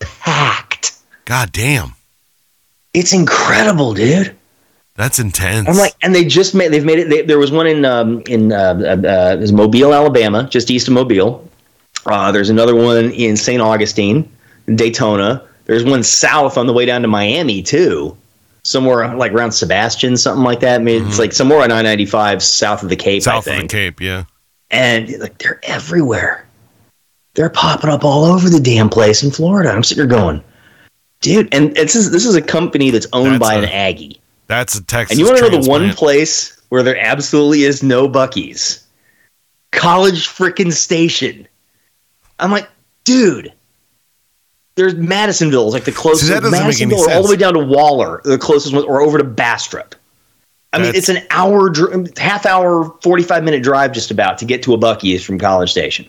packed. 0.01 0.93
God 1.25 1.53
damn, 1.53 1.95
It's 2.95 3.13
incredible, 3.13 3.95
dude. 3.95 4.37
that's 4.97 5.19
intense. 5.19 5.69
I'm 5.69 5.77
like, 5.77 5.95
and 6.03 6.15
they 6.15 6.25
just 6.25 6.55
made 6.55 6.73
they've 6.73 6.85
made 6.85 6.99
it. 6.99 7.09
They, 7.09 7.23
there 7.23 7.39
was 7.39 7.51
one 7.51 7.67
in 7.67 7.85
um, 7.85 8.23
in 8.27 8.53
uh, 8.53 8.57
uh, 8.57 9.09
uh, 9.09 9.37
there's 9.37 9.53
Mobile, 9.53 9.95
Alabama, 9.95 10.47
just 10.51 10.71
east 10.71 10.89
of 10.89 10.95
Mobile. 10.95 11.49
Uh, 12.05 12.33
there's 12.33 12.51
another 12.51 12.75
one 12.75 13.11
in 13.13 13.37
St. 13.37 13.63
Augustine, 13.63 14.29
in 14.67 14.77
Daytona. 14.77 15.43
There's 15.67 15.85
one 15.85 16.03
south 16.03 16.59
on 16.59 16.67
the 16.67 16.73
way 16.73 16.85
down 16.85 17.03
to 17.03 17.09
Miami 17.09 17.63
too, 17.63 18.17
somewhere 18.65 19.15
like 19.15 19.33
around 19.33 19.53
Sebastian, 19.53 20.17
something 20.17 20.43
like 20.45 20.61
that. 20.61 20.81
I 20.81 20.85
mean, 20.85 21.07
it's 21.07 21.21
like 21.21 21.33
somewhere 21.33 21.61
on 21.63 21.71
I-95 21.71 22.43
south 22.43 22.83
of 22.83 22.89
the 22.89 22.97
Cape. 22.97 23.23
south 23.23 23.47
of 23.47 23.57
the 23.57 23.69
Cape, 23.69 24.01
yeah. 24.01 24.25
and 24.71 25.09
like 25.21 25.39
they're 25.39 25.61
everywhere. 25.63 26.47
They're 27.35 27.51
popping 27.51 27.91
up 27.91 28.05
all 28.05 28.25
over 28.25 28.49
the 28.51 28.61
damn 28.61 28.89
place 28.89 29.23
in 29.23 29.31
Florida. 29.31 29.71
I'm 29.71 29.83
sitting 29.83 30.07
there 30.07 30.19
going, 30.19 30.43
dude, 31.21 31.53
and 31.55 31.75
this 31.75 31.97
is 31.97 32.11
this 32.11 32.27
is 32.27 32.35
a 32.35 32.43
company 32.43 32.91
that's 32.91 33.07
owned 33.13 33.33
That's 33.35 33.41
by 33.41 33.55
a- 33.55 33.59
an 33.59 33.65
Aggie. 33.67 34.21
That's 34.49 34.75
a 34.75 34.83
Texas. 34.83 35.13
And 35.13 35.21
you 35.21 35.27
want 35.27 35.39
to 35.39 35.51
know 35.51 35.63
the 35.63 35.69
one 35.69 35.91
place 35.93 36.61
where 36.69 36.83
there 36.83 36.99
absolutely 36.99 37.63
is 37.65 37.83
no 37.83 38.07
Buc-ee's? 38.09 38.87
College 39.71 40.29
frickin' 40.29 40.73
Station. 40.73 41.49
I'm 42.39 42.51
like, 42.51 42.69
dude. 43.05 43.53
There's 44.75 44.95
Madisonville, 44.95 45.69
is 45.69 45.75
like 45.75 45.85
the 45.85 45.93
closest. 45.93 46.31
that 46.31 46.43
doesn't 46.43 46.53
make 46.53 46.81
any 46.81 46.87
Madisonville, 46.87 47.11
all 47.11 47.23
the 47.23 47.31
way 47.31 47.37
down 47.37 47.55
to 47.55 47.61
Waller, 47.61 48.23
the 48.25 48.39
closest 48.39 48.75
one, 48.75 48.85
or 48.85 49.03
over 49.03 49.19
to 49.19 49.25
Bastrop. 49.25 49.95
I 50.73 50.79
mean, 50.79 50.87
That's- 50.87 51.09
it's 51.09 51.19
an 51.19 51.27
hour, 51.31 51.71
half 52.17 52.47
hour, 52.47 52.95
45 53.03 53.45
minute 53.45 53.63
drive 53.63 53.93
just 53.93 54.11
about 54.11 54.39
to 54.39 54.47
get 54.47 54.63
to 54.65 54.73
a 54.73 54.79
Buc-ee's 54.79 55.23
from 55.23 55.39
College 55.39 55.71
Station. 55.71 56.07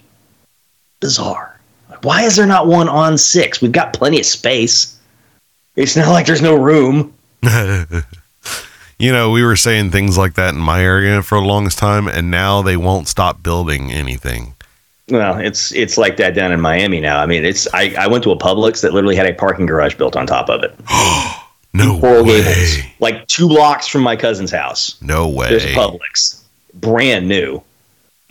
Bizarre. 1.03 1.59
Why 2.03 2.23
is 2.23 2.37
there 2.37 2.45
not 2.45 2.65
one 2.65 2.87
on 2.87 3.17
six? 3.17 3.61
We've 3.61 3.73
got 3.73 3.91
plenty 3.91 4.21
of 4.21 4.25
space. 4.25 4.97
It's 5.75 5.97
not 5.97 6.07
like 6.13 6.25
there's 6.25 6.41
no 6.41 6.55
room. 6.55 7.13
you 8.97 9.11
know, 9.11 9.31
we 9.31 9.43
were 9.43 9.57
saying 9.57 9.91
things 9.91 10.17
like 10.17 10.35
that 10.35 10.53
in 10.53 10.61
my 10.61 10.81
area 10.81 11.21
for 11.21 11.39
the 11.41 11.45
longest 11.45 11.77
time, 11.77 12.07
and 12.07 12.31
now 12.31 12.61
they 12.61 12.77
won't 12.77 13.09
stop 13.09 13.43
building 13.43 13.91
anything. 13.91 14.55
Well, 15.09 15.37
it's 15.39 15.73
it's 15.73 15.97
like 15.97 16.15
that 16.17 16.35
down 16.35 16.53
in 16.53 16.61
Miami 16.61 17.01
now. 17.01 17.19
I 17.19 17.25
mean, 17.25 17.43
it's 17.43 17.67
I, 17.73 17.93
I 17.99 18.07
went 18.07 18.23
to 18.23 18.31
a 18.31 18.37
Publix 18.37 18.81
that 18.81 18.93
literally 18.93 19.17
had 19.17 19.25
a 19.25 19.33
parking 19.33 19.65
garage 19.65 19.95
built 19.95 20.15
on 20.15 20.25
top 20.25 20.49
of 20.49 20.63
it. 20.63 20.73
No 21.75 21.99
Coral 21.99 22.23
way. 22.23 22.43
Gables, 22.43 22.85
like 22.99 23.25
two 23.27 23.47
blocks 23.47 23.87
from 23.87 24.03
my 24.03 24.15
cousin's 24.15 24.51
house. 24.51 24.95
No 25.01 25.27
way. 25.27 25.49
There's 25.49 25.65
way. 25.65 25.73
Publix, 25.73 26.43
brand 26.75 27.27
new. 27.27 27.63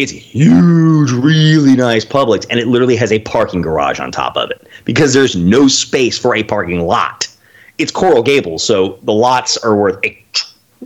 It's 0.03 0.11
huge, 0.11 1.13
really 1.13 1.77
nice 1.77 2.05
Publix, 2.05 2.45
and 2.51 2.59
it 2.59 2.67
literally 2.67 2.97
has 2.97 3.13
a 3.13 3.21
parking 3.21 3.63
garage 3.63 4.01
on 4.01 4.11
top 4.11 4.37
of 4.37 4.51
it 4.51 4.67
because 4.85 5.15
there's 5.15 5.37
no 5.37 5.69
space 5.69 6.19
for 6.19 6.35
a 6.35 6.43
parking 6.43 6.81
lot. 6.81 7.29
It's 7.79 7.93
Coral 7.93 8.25
Gables, 8.25 8.65
so 8.65 8.99
the 9.05 9.13
lots 9.13 9.57
are 9.59 9.77
worth 9.77 10.05
a 10.05 10.21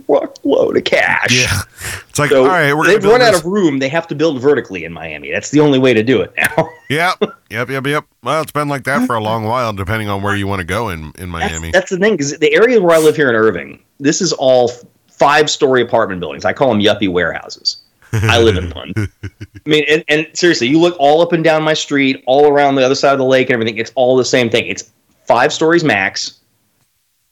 truckload 0.05 0.77
of 0.77 0.83
cash. 0.83 1.35
Yeah. 1.35 1.61
It's 2.09 2.19
like, 2.19 2.29
So 2.29 2.43
all 2.43 2.47
right, 2.49 2.75
we're 2.75 2.85
they've 2.85 3.03
run 3.03 3.19
build 3.19 3.21
out 3.23 3.33
of 3.33 3.43
room. 3.45 3.79
They 3.79 3.89
have 3.89 4.05
to 4.09 4.15
build 4.15 4.39
vertically 4.39 4.83
in 4.83 4.93
Miami. 4.93 5.31
That's 5.31 5.49
the 5.49 5.61
only 5.61 5.79
way 5.79 5.95
to 5.95 6.03
do 6.03 6.21
it 6.21 6.31
now. 6.37 6.69
Yep, 6.89 7.21
yep, 7.49 7.69
yep, 7.69 7.85
yep. 7.85 8.05
Well, 8.23 8.41
it's 8.41 8.53
been 8.53 8.69
like 8.69 8.85
that 8.85 9.05
for 9.07 9.15
a 9.15 9.19
long 9.19 9.43
while, 9.43 9.73
depending 9.73 10.07
on 10.07 10.21
where 10.21 10.37
you 10.37 10.47
want 10.47 10.59
to 10.61 10.65
go 10.65 10.87
in 10.87 11.11
in 11.17 11.31
That's, 11.33 11.51
Miami. 11.51 11.71
that's 11.71 11.89
the 11.89 11.97
thing, 11.97 12.13
because 12.13 12.37
the 12.37 12.53
area 12.53 12.79
where 12.79 12.95
I 12.95 12.99
live 12.99 13.17
here 13.17 13.27
in 13.27 13.35
Irving, 13.35 13.83
this 13.99 14.21
is 14.21 14.31
all 14.31 14.71
five 15.09 15.49
story 15.49 15.81
apartment 15.81 16.21
buildings. 16.21 16.45
I 16.45 16.53
call 16.53 16.69
them 16.69 16.79
yuppie 16.79 17.09
warehouses. 17.11 17.79
I 18.13 18.39
live 18.39 18.57
in 18.57 18.69
one. 18.71 18.93
I 18.95 19.69
mean, 19.69 19.85
and, 19.89 20.03
and 20.07 20.27
seriously, 20.33 20.67
you 20.67 20.79
look 20.79 20.95
all 20.99 21.21
up 21.21 21.33
and 21.33 21.43
down 21.43 21.63
my 21.63 21.73
street, 21.73 22.23
all 22.25 22.47
around 22.47 22.75
the 22.75 22.83
other 22.83 22.95
side 22.95 23.13
of 23.13 23.19
the 23.19 23.25
lake 23.25 23.49
and 23.49 23.53
everything, 23.53 23.77
it's 23.77 23.91
all 23.95 24.15
the 24.15 24.25
same 24.25 24.49
thing. 24.49 24.67
It's 24.67 24.91
five 25.25 25.51
stories 25.51 25.83
max, 25.83 26.39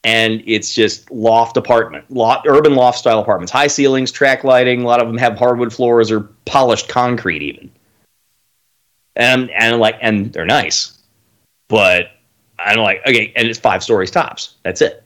and 0.03 0.43
it's 0.45 0.73
just 0.73 1.09
loft 1.11 1.57
apartment, 1.57 2.09
lot, 2.11 2.45
urban 2.47 2.76
loft 2.76 2.99
style 2.99 3.19
apartments. 3.19 3.51
High 3.51 3.67
ceilings, 3.67 4.11
track 4.11 4.43
lighting, 4.43 4.84
a 4.84 4.86
lot 4.86 5.01
of 5.01 5.07
them 5.07 5.17
have 5.17 5.38
hardwood 5.38 5.73
floors 5.73 6.11
or 6.11 6.30
polished 6.45 6.88
concrete 6.88 7.41
even. 7.41 7.71
And, 9.15 9.49
and 9.51 9.80
like, 9.80 9.97
and 10.01 10.32
they're 10.34 10.45
nice. 10.45 10.99
But 11.69 12.11
I'm 12.59 12.78
like, 12.80 13.01
okay, 13.07 13.34
and 13.36 13.47
it's 13.47 13.59
five 13.59 13.82
stories 13.82 14.11
tops. 14.11 14.55
That's 14.63 14.82
it. 14.82 15.03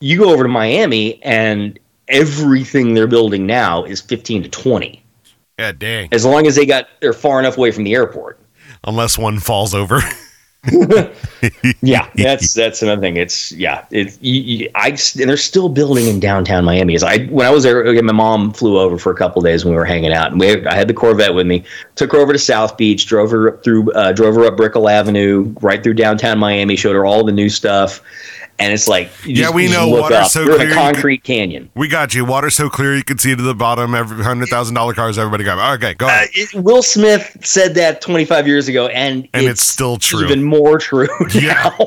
You 0.00 0.18
go 0.18 0.32
over 0.32 0.42
to 0.42 0.48
Miami, 0.48 1.22
and 1.22 1.78
everything 2.12 2.94
they're 2.94 3.06
building 3.06 3.46
now 3.46 3.84
is 3.84 4.00
15 4.00 4.44
to 4.44 4.48
20. 4.48 5.02
yeah, 5.58 5.72
dang. 5.72 6.08
As 6.12 6.24
long 6.24 6.46
as 6.46 6.54
they 6.56 6.66
got 6.66 6.88
they're 7.00 7.12
far 7.12 7.40
enough 7.40 7.56
away 7.56 7.70
from 7.70 7.84
the 7.84 7.94
airport. 7.94 8.38
Unless 8.84 9.18
one 9.18 9.38
falls 9.38 9.74
over. 9.74 10.00
Yeah, 11.84 12.08
that's 12.14 12.54
that's 12.54 12.82
another 12.82 13.00
thing. 13.00 13.16
It's 13.16 13.50
yeah, 13.50 13.84
it 13.90 14.16
you, 14.22 14.40
you, 14.40 14.70
I 14.76 14.90
and 14.90 15.28
they're 15.28 15.36
still 15.36 15.68
building 15.68 16.06
in 16.06 16.20
downtown 16.20 16.64
Miami. 16.64 16.94
As 16.94 17.02
I 17.02 17.24
when 17.24 17.44
I 17.44 17.50
was 17.50 17.64
there, 17.64 17.82
again, 17.82 18.04
my 18.04 18.12
mom 18.12 18.52
flew 18.52 18.78
over 18.78 18.96
for 18.96 19.10
a 19.10 19.16
couple 19.16 19.42
days 19.42 19.64
when 19.64 19.74
we 19.74 19.78
were 19.78 19.84
hanging 19.84 20.12
out, 20.12 20.30
and 20.30 20.38
we 20.38 20.64
I 20.64 20.74
had 20.76 20.86
the 20.86 20.94
Corvette 20.94 21.34
with 21.34 21.48
me. 21.48 21.64
Took 21.96 22.12
her 22.12 22.18
over 22.18 22.32
to 22.32 22.38
South 22.38 22.76
Beach, 22.76 23.06
drove 23.06 23.32
her 23.32 23.54
up 23.54 23.64
through, 23.64 23.90
uh, 23.92 24.12
drove 24.12 24.36
her 24.36 24.44
up 24.44 24.56
Brickell 24.56 24.88
Avenue, 24.88 25.52
right 25.60 25.82
through 25.82 25.94
downtown 25.94 26.38
Miami, 26.38 26.76
showed 26.76 26.94
her 26.94 27.04
all 27.04 27.24
the 27.24 27.32
new 27.32 27.48
stuff, 27.48 28.00
and 28.58 28.72
it's 28.72 28.86
like 28.88 29.10
you 29.24 29.34
Yeah, 29.34 29.50
we 29.50 29.68
know 29.68 29.88
look 29.88 30.02
water's 30.02 30.18
up, 30.18 30.26
so 30.28 30.42
you're 30.42 30.54
clear 30.56 30.66
in 30.66 30.72
a 30.72 30.74
concrete 30.74 31.24
canyon. 31.24 31.70
we 31.74 31.88
got 31.88 32.14
you. 32.14 32.24
Water 32.24 32.50
so 32.50 32.68
clear 32.68 32.94
you 32.96 33.02
can 33.04 33.18
see 33.18 33.34
to 33.34 33.42
the 33.42 33.54
bottom. 33.54 33.94
Every 33.94 34.22
hundred 34.22 34.48
thousand 34.48 34.74
dollar 34.74 34.94
cars, 34.94 35.18
everybody 35.18 35.44
got. 35.44 35.74
Okay, 35.76 35.94
go 35.94 36.06
Uh, 36.06 36.10
ahead. 36.10 36.28
it- 36.34 36.54
Will 36.54 36.82
Smith 36.82 37.36
said 37.42 37.74
that 37.74 38.00
25 38.00 38.46
years 38.46 38.68
ago, 38.68 38.86
and, 38.88 39.28
And 39.34 39.46
it's 39.46 39.66
still 39.66 39.96
true. 39.96 40.24
Even 40.24 40.42
more 40.44 40.78
true 40.78 41.08
Yeah. 41.34 41.72
now. 41.78 41.86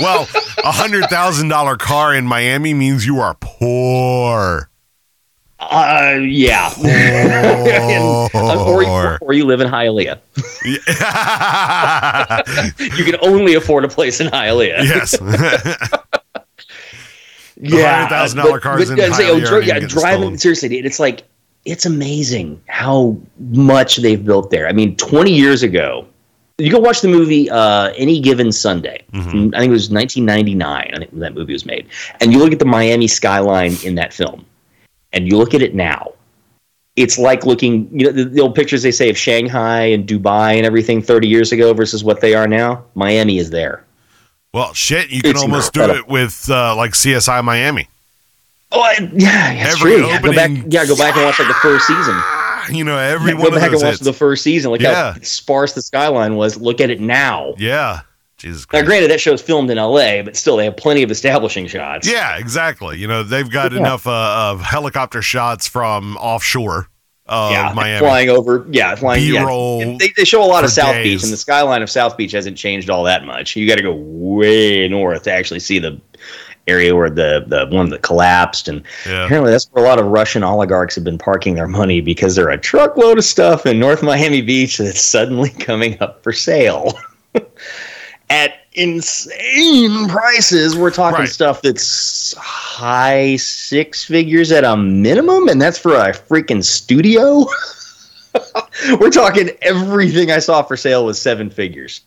well, 0.00 0.28
a 0.64 0.72
hundred 0.72 1.04
thousand 1.10 1.48
dollar 1.48 1.76
car 1.76 2.14
in 2.14 2.24
Miami 2.26 2.74
means 2.74 3.06
you 3.06 3.18
are 3.20 3.36
poor. 3.40 4.70
Uh, 5.60 6.18
yeah. 6.22 6.72
And- 6.84 8.30
or, 8.34 8.84
Poor. 8.84 9.18
or 9.20 9.32
you 9.32 9.44
live 9.44 9.60
in 9.60 9.68
Hialeah. 9.68 10.18
You 12.98 13.04
can 13.04 13.16
only 13.22 13.54
afford 13.54 13.84
a 13.84 13.88
place 13.88 14.20
in 14.20 14.28
Hialeah. 14.28 14.84
yes. 14.84 15.16
yeah. 17.56 18.08
$100,000 18.08 18.42
but- 18.42 18.62
cars 18.62 18.90
but, 18.90 18.98
in 18.98 19.12
uh, 19.12 19.14
say, 19.14 19.30
oh, 19.30 19.40
Hialeah 19.40 19.66
yeah, 19.66 19.78
driving 19.80 20.20
stolen. 20.20 20.38
seriously, 20.38 20.68
dude, 20.68 20.86
it's 20.86 21.00
like 21.00 21.24
it's 21.64 21.86
amazing 21.86 22.60
how 22.68 23.16
much 23.50 23.96
they've 23.96 24.24
built 24.24 24.50
there. 24.50 24.68
I 24.68 24.72
mean, 24.72 24.96
20 24.96 25.32
years 25.32 25.62
ago, 25.62 26.06
you 26.56 26.70
go 26.70 26.78
watch 26.78 27.02
the 27.02 27.08
movie 27.08 27.50
uh, 27.50 27.92
Any 27.96 28.20
Given 28.20 28.52
Sunday. 28.52 29.04
Mm-hmm. 29.12 29.54
I 29.54 29.58
think 29.60 29.70
it 29.70 29.72
was 29.72 29.90
1999. 29.90 30.90
I 30.94 30.98
think 30.98 31.10
when 31.12 31.20
that 31.20 31.34
movie 31.34 31.52
was 31.52 31.66
made, 31.66 31.86
and 32.20 32.32
you 32.32 32.38
look 32.38 32.52
at 32.52 32.58
the 32.58 32.64
Miami 32.64 33.06
skyline 33.06 33.76
in 33.84 33.94
that 33.96 34.12
film, 34.12 34.44
and 35.12 35.26
you 35.26 35.36
look 35.36 35.54
at 35.54 35.62
it 35.62 35.74
now. 35.74 36.12
It's 36.96 37.16
like 37.18 37.46
looking, 37.46 37.88
you 37.96 38.06
know, 38.06 38.12
the, 38.12 38.24
the 38.24 38.40
old 38.40 38.54
pictures 38.56 38.82
they 38.82 38.90
say 38.90 39.08
of 39.08 39.16
Shanghai 39.16 39.82
and 39.82 40.06
Dubai 40.06 40.56
and 40.56 40.66
everything 40.66 41.00
30 41.00 41.28
years 41.28 41.52
ago 41.52 41.72
versus 41.72 42.02
what 42.02 42.20
they 42.20 42.34
are 42.34 42.48
now. 42.48 42.84
Miami 42.94 43.38
is 43.38 43.50
there. 43.50 43.84
Well, 44.52 44.74
shit, 44.74 45.10
you 45.10 45.22
can 45.22 45.32
It's 45.32 45.42
almost 45.42 45.72
do 45.74 45.82
it 45.82 46.08
with 46.08 46.48
uh, 46.50 46.74
like 46.74 46.92
CSI 46.92 47.44
Miami. 47.44 47.88
Oh, 48.72 48.80
I, 48.80 48.96
yeah, 49.14 49.54
that's 49.62 49.76
Every 49.80 49.92
true. 49.96 50.06
Yeah, 50.08 50.20
go 50.20 50.32
back, 50.34 50.50
yeah, 50.68 50.84
go 50.86 50.96
back 50.96 51.14
and 51.16 51.24
watch 51.24 51.38
like 51.38 51.48
the 51.48 51.54
first 51.54 51.86
season. 51.86 52.20
You 52.70 52.84
know, 52.84 52.98
every 52.98 53.32
Yeah, 53.32 53.38
go 53.38 53.50
back 53.50 53.72
and 53.72 53.76
watch 53.80 53.92
hits. 53.92 54.00
the 54.00 54.12
first 54.12 54.42
season. 54.42 54.70
Look 54.72 54.82
Yeah. 54.82 55.14
how 55.14 55.20
sparse 55.22 55.72
the 55.72 55.80
skyline 55.80 56.36
was. 56.36 56.58
Look 56.60 56.82
at 56.82 56.90
it 56.90 57.00
now. 57.00 57.54
yeah. 57.56 58.00
Jesus 58.38 58.66
Now, 58.72 58.82
granted, 58.82 59.10
that 59.10 59.20
show's 59.20 59.42
filmed 59.42 59.68
in 59.70 59.78
L.A., 59.78 60.22
but 60.22 60.36
still, 60.36 60.56
they 60.56 60.64
have 60.64 60.76
plenty 60.76 61.02
of 61.02 61.10
establishing 61.10 61.66
shots. 61.66 62.08
Yeah, 62.08 62.36
exactly. 62.38 62.96
You 62.98 63.08
know, 63.08 63.22
they've 63.24 63.50
got 63.50 63.72
Yeah. 63.72 63.78
enough 63.78 64.06
uh, 64.06 64.50
of 64.52 64.60
helicopter 64.62 65.22
shots 65.22 65.66
from 65.66 66.16
offshore 66.18 66.88
of 67.26 67.50
yeah, 67.52 67.72
Miami. 67.74 67.98
flying 67.98 68.30
over. 68.30 68.64
Yeah, 68.70 68.94
flying. 68.94 69.22
yeah. 69.24 69.40
B-roll 69.40 69.98
They, 69.98 70.12
they 70.16 70.24
show 70.24 70.42
a 70.42 70.46
lot 70.46 70.64
of 70.64 70.70
South 70.70 70.94
days. 70.94 71.16
Beach, 71.20 71.24
and 71.24 71.32
the 71.32 71.36
skyline 71.36 71.82
of 71.82 71.90
South 71.90 72.16
Beach 72.16 72.32
hasn't 72.32 72.56
changed 72.56 72.88
all 72.88 73.02
that 73.04 73.24
much. 73.26 73.54
You 73.56 73.66
got 73.68 73.74
to 73.76 73.82
go 73.82 73.92
way 73.94 74.88
north 74.88 75.24
to 75.24 75.32
actually 75.32 75.60
see 75.60 75.78
the 75.78 76.00
area 76.66 76.94
where 76.94 77.10
the 77.10 77.44
the 77.46 77.66
one 77.74 77.88
that 77.90 78.02
collapsed, 78.02 78.68
and 78.68 78.82
Yeah. 79.06 79.24
apparently 79.24 79.50
that's 79.52 79.66
where 79.72 79.84
a 79.84 79.88
lot 79.88 79.98
of 79.98 80.06
Russian 80.06 80.42
oligarchs 80.44 80.94
have 80.94 81.04
been 81.04 81.18
parking 81.18 81.54
their 81.54 81.66
money 81.68 82.00
because 82.00 82.34
there 82.36 82.46
are 82.46 82.50
a 82.52 82.58
truckload 82.58 83.18
of 83.18 83.24
stuff 83.24 83.66
in 83.66 83.78
North 83.78 84.02
Miami 84.02 84.42
Beach 84.42 84.78
that's 84.78 85.00
suddenly 85.02 85.50
coming 85.58 85.96
up 86.00 86.22
for 86.22 86.32
sale 86.32 86.92
at 88.30 88.54
insane 88.74 90.08
prices. 90.08 90.76
We're 90.76 90.90
talking 90.90 91.20
Right. 91.20 91.28
stuff 91.28 91.62
that's 91.62 92.34
high 92.36 93.36
six 93.36 94.04
figures 94.04 94.52
at 94.52 94.64
a 94.64 94.76
minimum, 94.76 95.48
and 95.48 95.60
that's 95.60 95.78
for 95.78 95.94
a 95.94 96.12
freaking 96.12 96.62
studio. 96.64 97.46
We're 99.00 99.10
talking 99.10 99.50
everything 99.62 100.30
I 100.30 100.38
saw 100.38 100.62
for 100.62 100.76
sale 100.76 101.04
was 101.06 101.20
seven 101.20 101.50
figures. 101.50 102.02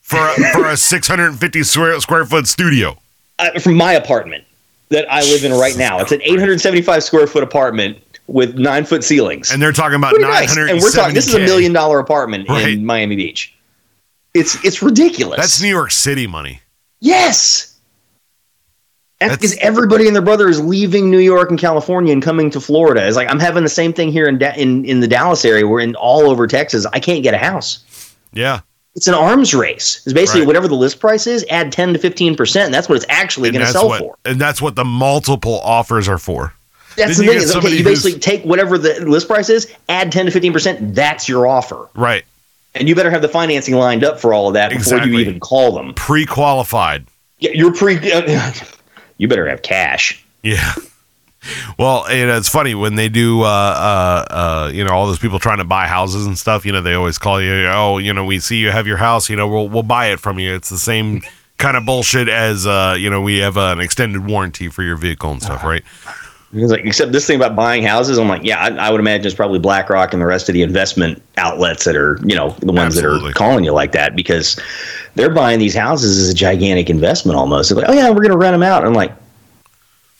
For 0.00 0.18
a, 0.18 0.34
for 0.52 0.66
a 0.66 0.76
650 0.78 1.62
square, 1.62 2.00
square 2.00 2.24
foot 2.24 2.48
studio. 2.48 2.98
Uh, 3.38 3.58
from 3.60 3.74
my 3.74 3.92
apartment 3.92 4.44
that 4.88 5.10
I 5.12 5.20
live 5.22 5.44
in 5.44 5.52
right 5.52 5.76
now. 5.76 6.00
It's 6.00 6.10
an 6.12 6.20
875 6.22 7.04
square 7.04 7.26
foot 7.28 7.44
apartment 7.44 7.98
with 8.26 8.56
nine 8.56 8.84
foot 8.84 9.04
ceilings. 9.04 9.52
And 9.52 9.62
they're 9.62 9.70
talking 9.72 9.94
about 9.96 10.10
Pretty 10.14 10.24
nice. 10.28 10.56
And 10.56 10.80
we're 10.80 10.90
talking. 10.90 11.14
This 11.14 11.28
is 11.28 11.34
a 11.34 11.38
million 11.38 11.72
dollar 11.72 12.00
apartment 12.00 12.48
Right. 12.48 12.72
in 12.74 12.84
Miami 12.84 13.14
Beach. 13.16 13.54
It's 14.34 14.62
it's 14.64 14.82
ridiculous. 14.82 15.38
That's 15.38 15.60
New 15.60 15.68
York 15.68 15.90
City 15.90 16.26
money. 16.26 16.60
Yes. 17.00 17.66
That's 19.18 19.36
because 19.36 19.56
everybody 19.58 20.06
and 20.06 20.16
their 20.16 20.22
brother 20.22 20.48
is 20.48 20.60
leaving 20.60 21.10
New 21.10 21.18
York 21.18 21.50
and 21.50 21.58
California 21.58 22.10
and 22.12 22.22
coming 22.22 22.48
to 22.50 22.60
Florida. 22.60 23.06
It's 23.06 23.16
like 23.16 23.28
I'm 23.30 23.38
having 23.38 23.62
the 23.64 23.68
same 23.68 23.92
thing 23.92 24.10
here 24.10 24.26
in 24.26 24.38
da- 24.38 24.54
in 24.56 24.84
in 24.86 25.00
the 25.00 25.08
Dallas 25.08 25.44
area. 25.44 25.66
We're 25.66 25.80
in 25.80 25.94
all 25.96 26.30
over 26.30 26.46
Texas. 26.46 26.86
I 26.92 27.00
can't 27.00 27.22
get 27.22 27.34
a 27.34 27.38
house. 27.38 28.14
Yeah. 28.32 28.60
It's 28.94 29.06
an 29.08 29.14
arms 29.14 29.54
race. 29.54 30.02
It's 30.06 30.12
basically 30.14 30.40
Right. 30.42 30.46
whatever 30.48 30.68
the 30.68 30.74
list 30.74 31.00
price 31.00 31.26
is, 31.26 31.44
add 31.50 31.70
10 31.70 31.92
to 31.92 31.98
15 31.98 32.34
percent. 32.34 32.66
And 32.66 32.74
that's 32.74 32.88
what 32.88 32.96
it's 32.96 33.06
actually 33.10 33.50
going 33.50 33.64
to 33.64 33.70
sell 33.70 33.88
what, 33.88 34.00
for. 34.00 34.16
And 34.24 34.40
that's 34.40 34.62
what 34.62 34.74
the 34.74 34.84
multiple 34.84 35.60
offers 35.60 36.08
are 36.08 36.18
for. 36.18 36.54
That's 36.96 37.18
Then 37.18 37.26
the 37.26 37.32
you 37.34 37.38
thing. 37.40 37.48
Is, 37.48 37.56
okay, 37.56 37.76
you 37.76 37.84
basically 37.84 38.18
take 38.18 38.42
whatever 38.44 38.78
the 38.78 39.04
list 39.06 39.28
price 39.28 39.48
is, 39.50 39.72
add 39.90 40.10
10 40.10 40.26
to 40.26 40.32
15 40.32 40.52
percent. 40.52 40.94
That's 40.94 41.28
your 41.28 41.46
offer, 41.46 41.88
Right. 41.94 42.24
And 42.74 42.88
you 42.88 42.94
better 42.94 43.10
have 43.10 43.22
the 43.22 43.28
financing 43.28 43.74
lined 43.74 44.04
up 44.04 44.20
for 44.20 44.32
all 44.32 44.48
of 44.48 44.54
that 44.54 44.70
before 44.70 45.02
you 45.02 45.18
even 45.18 45.40
call 45.40 45.72
them. 45.72 45.94
Pre 45.94 46.26
qualified. 46.26 47.06
Yeah, 47.38 47.50
You're 47.52 47.74
pre. 47.74 47.94
you 49.18 49.28
better 49.28 49.48
have 49.48 49.62
cash. 49.62 50.24
Yeah. 50.42 50.74
Well, 51.78 52.06
and 52.06 52.30
it's 52.30 52.50
funny 52.50 52.74
when 52.74 52.96
they 52.96 53.08
do, 53.08 53.42
uh, 53.42 53.46
uh, 53.46 54.34
uh, 54.34 54.70
you 54.72 54.84
know, 54.84 54.90
all 54.90 55.06
those 55.06 55.18
people 55.18 55.38
trying 55.38 55.58
to 55.58 55.64
buy 55.64 55.86
houses 55.86 56.26
and 56.26 56.38
stuff. 56.38 56.66
You 56.66 56.72
know, 56.72 56.82
they 56.82 56.92
always 56.92 57.16
call 57.16 57.40
you, 57.40 57.66
oh, 57.66 57.96
you 57.96 58.12
know, 58.12 58.24
we 58.26 58.40
see 58.40 58.56
you 58.58 58.70
have 58.70 58.86
your 58.86 58.98
house. 58.98 59.30
You 59.30 59.36
know, 59.36 59.48
we'll 59.48 59.68
we'll 59.68 59.82
buy 59.82 60.08
it 60.08 60.20
from 60.20 60.38
you. 60.38 60.54
It's 60.54 60.68
the 60.68 60.78
same 60.78 61.22
kind 61.58 61.76
of 61.76 61.86
bullshit 61.86 62.28
as, 62.28 62.66
uh, 62.66 62.96
you 62.98 63.08
know, 63.08 63.20
we 63.20 63.38
have 63.38 63.56
an 63.56 63.80
extended 63.80 64.26
warranty 64.26 64.68
for 64.68 64.82
your 64.82 64.96
vehicle 64.96 65.30
and 65.30 65.42
stuff, 65.42 65.62
right? 65.62 65.84
It's 66.52 66.72
like, 66.72 66.84
except 66.84 67.12
this 67.12 67.26
thing 67.26 67.36
about 67.36 67.54
buying 67.54 67.84
houses, 67.84 68.18
I'm 68.18 68.26
like, 68.26 68.42
yeah, 68.42 68.58
I, 68.58 68.88
I 68.88 68.90
would 68.90 69.00
imagine 69.00 69.26
it's 69.26 69.36
probably 69.36 69.60
BlackRock 69.60 70.12
and 70.12 70.20
the 70.20 70.26
rest 70.26 70.48
of 70.48 70.52
the 70.52 70.62
investment 70.62 71.22
outlets 71.36 71.84
that 71.84 71.94
are, 71.94 72.18
you 72.24 72.34
know, 72.34 72.50
the 72.58 72.72
ones 72.72 72.96
Absolutely. 72.96 73.20
that 73.20 73.30
are 73.30 73.32
calling 73.34 73.62
you 73.62 73.72
like 73.72 73.92
that 73.92 74.16
because 74.16 74.58
they're 75.14 75.32
buying 75.32 75.60
these 75.60 75.76
houses 75.76 76.18
as 76.18 76.28
a 76.28 76.34
gigantic 76.34 76.90
investment 76.90 77.38
almost. 77.38 77.68
They're 77.68 77.78
like, 77.78 77.88
oh 77.88 77.92
yeah, 77.92 78.08
we're 78.08 78.16
going 78.16 78.30
to 78.30 78.36
rent 78.36 78.54
them 78.54 78.64
out. 78.64 78.84
I'm 78.84 78.94
like, 78.94 79.12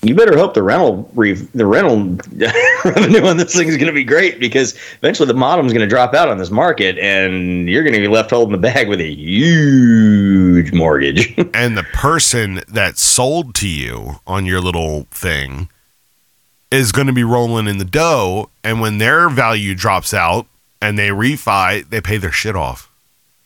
You 0.02 0.14
better 0.14 0.38
hope 0.38 0.54
the 0.54 0.62
rental 0.62 1.10
re- 1.14 1.32
the 1.32 1.66
rental 1.66 2.16
revenue 2.84 3.26
on 3.26 3.36
this 3.36 3.54
thing 3.54 3.66
is 3.66 3.76
going 3.76 3.88
to 3.88 3.92
be 3.92 4.04
great 4.04 4.38
because 4.38 4.78
eventually 4.98 5.26
the 5.26 5.34
bottom's 5.34 5.72
going 5.72 5.86
to 5.86 5.88
drop 5.88 6.14
out 6.14 6.28
on 6.28 6.38
this 6.38 6.50
market, 6.50 6.96
and 6.98 7.68
you're 7.68 7.82
going 7.82 7.94
to 7.94 8.00
be 8.00 8.06
left 8.08 8.30
holding 8.30 8.52
the 8.52 8.58
bag 8.58 8.88
with 8.88 9.00
a 9.00 9.12
huge 9.12 10.72
mortgage. 10.72 11.34
and 11.54 11.76
the 11.76 11.86
person 11.92 12.62
that 12.68 12.98
sold 12.98 13.52
to 13.56 13.68
you 13.68 14.20
on 14.28 14.46
your 14.46 14.60
little 14.60 15.08
thing 15.10 15.68
is 16.70 16.92
going 16.92 17.06
to 17.06 17.12
be 17.12 17.24
rolling 17.24 17.66
in 17.66 17.78
the 17.78 17.84
dough 17.84 18.48
and 18.62 18.80
when 18.80 18.98
their 18.98 19.28
value 19.28 19.74
drops 19.74 20.14
out 20.14 20.46
and 20.80 20.98
they 20.98 21.08
refi 21.08 21.88
they 21.88 22.00
pay 22.00 22.16
their 22.16 22.32
shit 22.32 22.54
off 22.56 22.88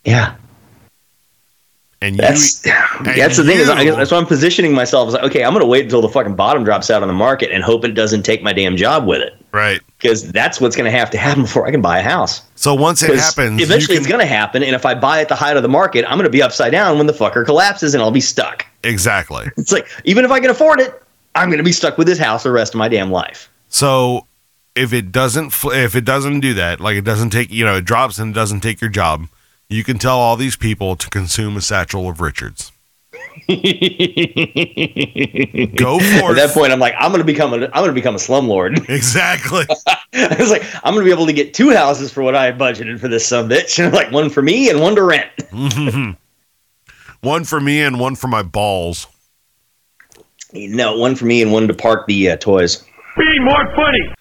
yeah, 0.04 0.36
and 2.02 2.16
that's 2.18 2.64
you 2.66 2.72
that's 3.02 3.38
the 3.38 3.44
thing. 3.44 3.58
Is 3.58 3.68
I, 3.70 3.84
that's 3.90 4.10
why 4.10 4.18
I'm 4.18 4.26
positioning 4.26 4.74
myself. 4.74 5.08
As 5.08 5.14
like, 5.14 5.22
okay, 5.24 5.42
I'm 5.42 5.52
going 5.54 5.62
to 5.62 5.66
wait 5.66 5.84
until 5.84 6.02
the 6.02 6.08
fucking 6.10 6.34
bottom 6.34 6.64
drops 6.64 6.90
out 6.90 7.00
on 7.00 7.08
the 7.08 7.14
market 7.14 7.50
and 7.50 7.62
hope 7.64 7.84
it 7.84 7.92
doesn't 7.92 8.24
take 8.24 8.42
my 8.42 8.52
damn 8.52 8.76
job 8.76 9.06
with 9.06 9.22
it 9.22 9.34
right 9.52 9.80
because 9.96 10.30
that's 10.32 10.60
what's 10.60 10.76
going 10.76 10.90
to 10.90 10.96
have 10.96 11.10
to 11.10 11.16
happen 11.16 11.42
before 11.44 11.66
I 11.66 11.70
can 11.70 11.80
buy 11.80 12.00
a 12.00 12.02
house. 12.02 12.42
so 12.56 12.74
once 12.74 13.02
it 13.02 13.18
happens 13.18 13.62
eventually 13.62 13.96
can- 13.96 14.02
it's 14.02 14.06
going 14.06 14.20
to 14.20 14.26
happen, 14.26 14.62
and 14.62 14.74
if 14.74 14.84
I 14.84 14.94
buy 14.94 15.22
at 15.22 15.30
the 15.30 15.34
height 15.34 15.56
of 15.56 15.62
the 15.62 15.68
market, 15.70 16.04
I'm 16.04 16.18
going 16.18 16.24
to 16.24 16.30
be 16.30 16.42
upside 16.42 16.72
down 16.72 16.98
when 16.98 17.06
the 17.06 17.14
fucker 17.14 17.46
collapses, 17.46 17.94
and 17.94 18.02
I'll 18.02 18.10
be 18.10 18.20
stuck. 18.20 18.66
exactly 18.82 19.46
It's 19.56 19.72
like 19.72 19.88
even 20.04 20.26
if 20.26 20.30
I 20.30 20.40
can 20.40 20.50
afford 20.50 20.80
it, 20.80 21.02
I'm 21.34 21.48
going 21.48 21.58
to 21.58 21.64
be 21.64 21.72
stuck 21.72 21.98
with 21.98 22.06
this 22.06 22.18
house 22.18 22.42
the 22.44 22.52
rest 22.52 22.74
of 22.74 22.78
my 22.78 22.88
damn 22.88 23.10
life. 23.10 23.50
so 23.68 24.26
if 24.74 24.92
it 24.92 25.12
doesn't 25.12 25.50
fl- 25.50 25.70
if 25.70 25.94
it 25.94 26.04
doesn't 26.04 26.40
do 26.40 26.54
that 26.54 26.80
like 26.80 26.96
it 26.96 27.04
doesn't 27.04 27.30
take 27.30 27.50
you 27.52 27.64
know 27.64 27.76
it 27.76 27.84
drops 27.84 28.18
and 28.18 28.30
it 28.30 28.34
doesn't 28.34 28.60
take 28.60 28.80
your 28.80 28.90
job 28.90 29.28
you 29.68 29.84
can 29.84 29.98
tell 29.98 30.18
all 30.18 30.36
these 30.36 30.56
people 30.56 30.96
to 30.96 31.08
consume 31.10 31.56
a 31.56 31.60
satchel 31.60 32.08
of 32.08 32.20
richards 32.20 32.72
go 33.48 33.58
for 35.98 36.30
it. 36.30 36.30
At 36.30 36.34
that 36.36 36.50
point, 36.52 36.72
I'm 36.72 36.80
like, 36.80 36.94
I'm 36.98 37.10
going 37.10 37.20
to 37.20 37.24
become 37.26 37.52
a, 37.54 37.68
I'm 37.72 37.84
to 37.84 37.92
become 37.92 38.14
a 38.14 38.18
slumlord. 38.18 38.88
exactly 38.88 39.64
I 40.14 40.36
was 40.38 40.50
like, 40.50 40.64
I'm 40.84 40.94
going 40.94 41.04
to 41.04 41.08
be 41.08 41.12
able 41.12 41.26
to 41.26 41.32
get 41.32 41.54
two 41.54 41.70
houses 41.70 42.10
for 42.10 42.22
what 42.22 42.34
I 42.34 42.52
budgeted 42.52 43.00
for 43.00 43.08
this 43.08 43.30
a 43.32 43.36
bitch, 43.36 43.92
like 43.92 44.10
one 44.10 44.30
for 44.30 44.42
me 44.42 44.70
and 44.70 44.80
one 44.80 44.94
to 44.96 45.02
rent. 45.02 45.30
one 47.20 47.44
for 47.44 47.60
me 47.60 47.80
and 47.82 47.98
one 48.00 48.14
for 48.16 48.28
my 48.28 48.42
balls 48.42 49.06
No, 50.54 50.96
one 50.96 51.16
for 51.16 51.24
me 51.26 51.42
and 51.42 51.52
one 51.52 51.66
to 51.68 51.74
park 51.74 52.06
the 52.06 52.30
uh, 52.30 52.36
toys. 52.36 52.84
Be 53.16 53.38
more 53.40 53.74
funny. 53.74 54.14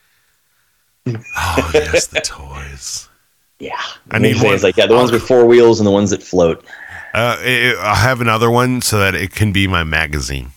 Oh 1.37 1.71
yes, 1.73 2.07
the 2.07 2.21
toys. 2.21 3.07
Yeah, 3.59 3.79
I 4.11 4.17
need 4.19 4.31
It's 4.31 4.43
one. 4.43 4.59
like 4.61 4.75
yeah, 4.75 4.87
the 4.87 4.95
ones 4.95 5.09
with 5.13 5.23
four 5.25 5.45
wheels 5.45 5.79
and 5.79 5.87
the 5.87 5.91
ones 5.91 6.09
that 6.09 6.21
float. 6.21 6.65
Uh, 7.13 7.37
i 7.39 7.73
I 7.79 7.95
have 7.95 8.19
another 8.19 8.51
one 8.51 8.81
so 8.81 8.99
that 8.99 9.15
it 9.15 9.31
can 9.31 9.53
be 9.53 9.67
my 9.67 9.85
magazine. 9.85 10.49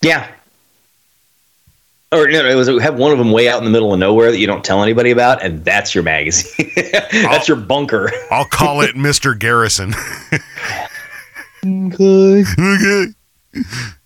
Yeah. 0.00 0.26
Or 2.12 2.28
no, 2.28 2.42
no, 2.42 2.48
it 2.48 2.54
was 2.54 2.68
have 2.80 2.96
one 2.96 3.12
of 3.12 3.18
them 3.18 3.30
way 3.30 3.46
out 3.46 3.58
in 3.58 3.64
the 3.64 3.70
middle 3.70 3.92
of 3.92 3.98
nowhere 3.98 4.30
that 4.30 4.38
you 4.38 4.46
don't 4.46 4.64
tell 4.64 4.82
anybody 4.82 5.10
about, 5.10 5.42
and 5.42 5.62
that's 5.66 5.94
your 5.94 6.02
magazine. 6.04 6.72
that's 7.12 7.46
your 7.46 7.58
bunker. 7.58 8.10
I'll 8.30 8.46
call 8.46 8.80
it 8.80 8.96
Mister 8.96 9.34
Garrison. 9.34 9.92
Okay. 11.62 12.44
okay. 12.58 13.06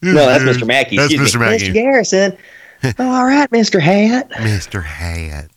No, 0.02 0.14
that's 0.26 0.44
Mr. 0.44 0.66
Mackey. 0.66 0.96
That's 0.96 1.12
Excuse 1.12 1.34
Mr. 1.34 1.40
me. 1.40 1.46
Mackey. 1.46 1.68
Mr. 1.70 1.72
Garrison. 1.74 2.36
All 2.98 3.24
right, 3.24 3.48
Mr. 3.50 3.80
Hat. 3.80 4.30
Mister 4.42 4.80
Hat. 4.80 5.50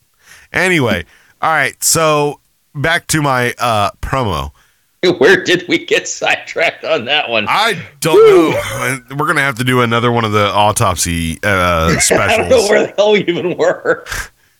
Anyway, 0.53 1.05
all 1.41 1.49
right. 1.51 1.81
So 1.83 2.39
back 2.73 3.07
to 3.07 3.21
my 3.21 3.53
uh, 3.57 3.91
promo. 4.01 4.51
Where 5.19 5.43
did 5.43 5.67
we 5.67 5.85
get 5.85 6.07
sidetracked 6.07 6.83
on 6.83 7.05
that 7.05 7.29
one? 7.29 7.45
I 7.47 7.83
don't 7.99 8.15
know. 9.09 9.15
We're 9.15 9.27
gonna 9.27 9.41
have 9.41 9.55
to 9.55 9.63
do 9.63 9.81
another 9.81 10.11
one 10.11 10.23
of 10.25 10.31
the 10.31 10.47
autopsy 10.51 11.39
uh, 11.43 11.47
I 11.47 11.85
don't 11.87 11.93
know 11.93 11.99
specials. 11.99 12.69
where 12.69 12.87
the 12.87 12.93
hell 12.95 13.11
we 13.11 13.19
even 13.25 13.57
were. 13.57 14.05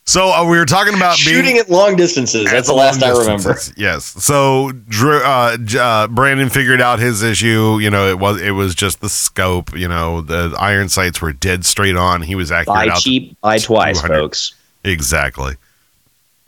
So 0.08 0.32
uh, 0.32 0.48
we 0.48 0.58
were 0.58 0.66
talking 0.66 0.94
about 0.94 1.18
being 1.18 1.38
Shooting 1.38 1.58
at 1.58 1.70
long 1.70 1.96
distances. 1.96 2.46
That's 2.52 2.68
the 2.68 2.76
last 2.76 3.02
I 3.02 3.10
remember. 3.10 3.58
Yes. 3.76 4.06
So 4.06 4.72
Drew, 4.72 5.18
uh, 5.18 5.58
uh, 5.80 6.08
Brandon 6.08 6.50
figured 6.50 6.80
out 6.80 7.00
his 7.00 7.24
issue. 7.24 7.80
You 7.80 7.90
know, 7.90 8.08
it 8.08 8.20
was 8.20 8.40
it 8.40 8.52
was 8.52 8.76
just 8.76 9.02
the 9.02 9.10
scope. 9.10 9.76
You 9.76 9.88
know, 9.88 10.22
the 10.22 10.56
iron 10.60 10.90
sights 10.90 11.22
were 11.22 11.34
dead 11.34 11.66
straight 11.66 11.96
on. 11.96 12.22
He 12.22 12.36
was 12.36 12.52
accurate. 12.52 12.90
Buy 12.90 12.96
cheap, 12.96 13.40
buy 13.42 13.58
twice, 13.58 14.00
folks. 14.02 14.54
exactly. 14.84 15.56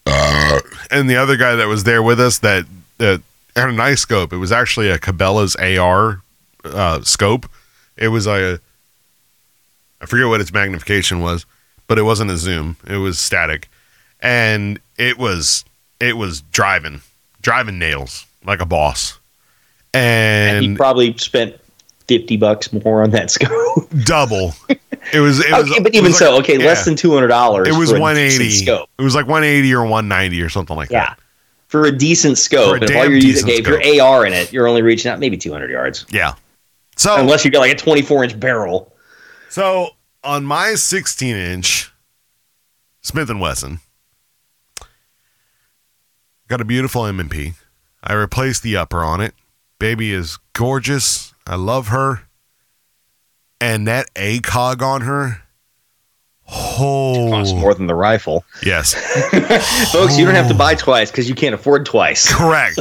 and 0.05 1.09
the 1.09 1.17
other 1.17 1.35
guy 1.35 1.55
that 1.55 1.67
was 1.67 1.83
there 1.83 2.03
with 2.03 2.19
us 2.19 2.37
that 2.39 2.65
that 2.99 3.21
had 3.55 3.69
a 3.69 3.73
nice 3.73 4.01
scope. 4.01 4.31
It 4.33 4.37
was 4.37 4.51
actually 4.51 4.89
a 4.89 4.99
Cabela's 4.99 5.55
AR 5.55 6.21
uh, 6.63 7.01
scope. 7.01 7.49
It 7.97 8.09
was 8.09 8.27
a 8.27 8.59
I 9.99 10.05
forget 10.05 10.27
what 10.27 10.41
its 10.41 10.53
magnification 10.53 11.21
was, 11.21 11.47
but 11.87 11.97
it 11.97 12.03
wasn't 12.03 12.31
a 12.31 12.37
zoom. 12.37 12.77
It 12.87 12.97
was 12.97 13.19
static, 13.19 13.69
and 14.21 14.79
it 14.97 15.17
was 15.17 15.65
it 15.99 16.17
was 16.17 16.41
driving 16.51 17.01
driving 17.41 17.79
nails 17.79 18.25
like 18.45 18.59
a 18.61 18.65
boss, 18.65 19.17
And 19.93 20.63
he 20.63 20.75
probably 20.75 21.17
spent 21.17 21.55
fifty 22.07 22.37
bucks 22.37 22.71
more 22.73 23.03
on 23.03 23.11
that 23.11 23.31
scope. 23.31 23.89
double. 24.05 24.53
It 25.13 25.19
was 25.19 25.39
it 25.39 25.51
was 25.51 25.69
okay, 25.71 25.79
but 25.81 25.93
even 25.95 26.09
was 26.09 26.17
so, 26.19 26.37
okay, 26.39 26.59
yeah. 26.59 26.65
less 26.65 26.83
than 26.85 26.95
two 26.95 27.13
hundred 27.13 27.27
dollars. 27.27 27.67
It 27.69 27.77
was 27.77 27.91
180. 27.93 28.49
scope. 28.51 28.89
It 28.99 29.01
was 29.03 29.15
like 29.15 29.25
180 29.25 29.73
or 29.73 29.81
190 29.83 30.41
or 30.41 30.49
something 30.49 30.75
like 30.75 30.89
Yeah, 30.89 31.05
that. 31.05 31.19
for 31.67 31.85
a 31.85 31.91
decent 31.97 32.37
scope. 32.37 32.71
A 32.71 32.73
and 32.75 32.83
if 32.83 32.95
all 32.95 33.03
you're 33.05 33.13
using, 33.15 33.47
if 33.49 33.65
you're 33.65 34.01
AR 34.03 34.25
in 34.25 34.33
it, 34.33 34.51
you're 34.51 34.67
only 34.67 34.81
reaching 34.81 35.09
out 35.11 35.19
maybe 35.19 35.37
two 35.37 35.51
hundred 35.51 35.71
yards, 35.71 36.05
Yeah. 36.09 36.33
So 36.97 37.15
unless 37.15 37.45
you 37.45 37.51
got 37.51 37.59
like 37.59 37.71
a 37.71 37.75
twenty-four 37.77 38.23
inch 38.25 38.37
barrel. 38.39 38.93
So 39.49 39.91
on 40.27 40.45
my 40.45 40.75
16 40.75 41.35
inch 41.35 41.91
Smith 43.01 43.29
and 43.29 43.39
Wesson, 43.39 43.79
got 46.49 46.59
a 46.61 46.65
beautiful 46.65 47.05
M&P. 47.05 47.53
I 48.03 48.13
replaced 48.13 48.61
the 48.63 48.75
upper 48.75 49.03
on 49.03 49.21
it. 49.21 49.33
Baby 49.79 50.11
is 50.11 50.37
gorgeous. 50.53 51.33
I 51.45 51.55
love 51.55 51.87
her. 51.87 52.23
And 53.61 53.87
that 53.87 54.13
ACOG 54.15 54.81
on 54.81 55.01
her. 55.01 55.43
Oh, 56.49 57.27
Costs 57.31 57.53
Oh, 57.53 57.57
more 57.57 57.73
than 57.73 57.87
the 57.87 57.95
rifle, 57.95 58.45
yes, 58.63 58.93
folks. 59.91 60.17
You 60.17 60.23
don't 60.25 60.35
have 60.35 60.47
to 60.47 60.53
buy 60.53 60.75
twice 60.75 61.11
because 61.11 61.27
you 61.27 61.35
can't 61.35 61.53
afford 61.53 61.85
twice. 61.85 62.33
correct. 62.33 62.79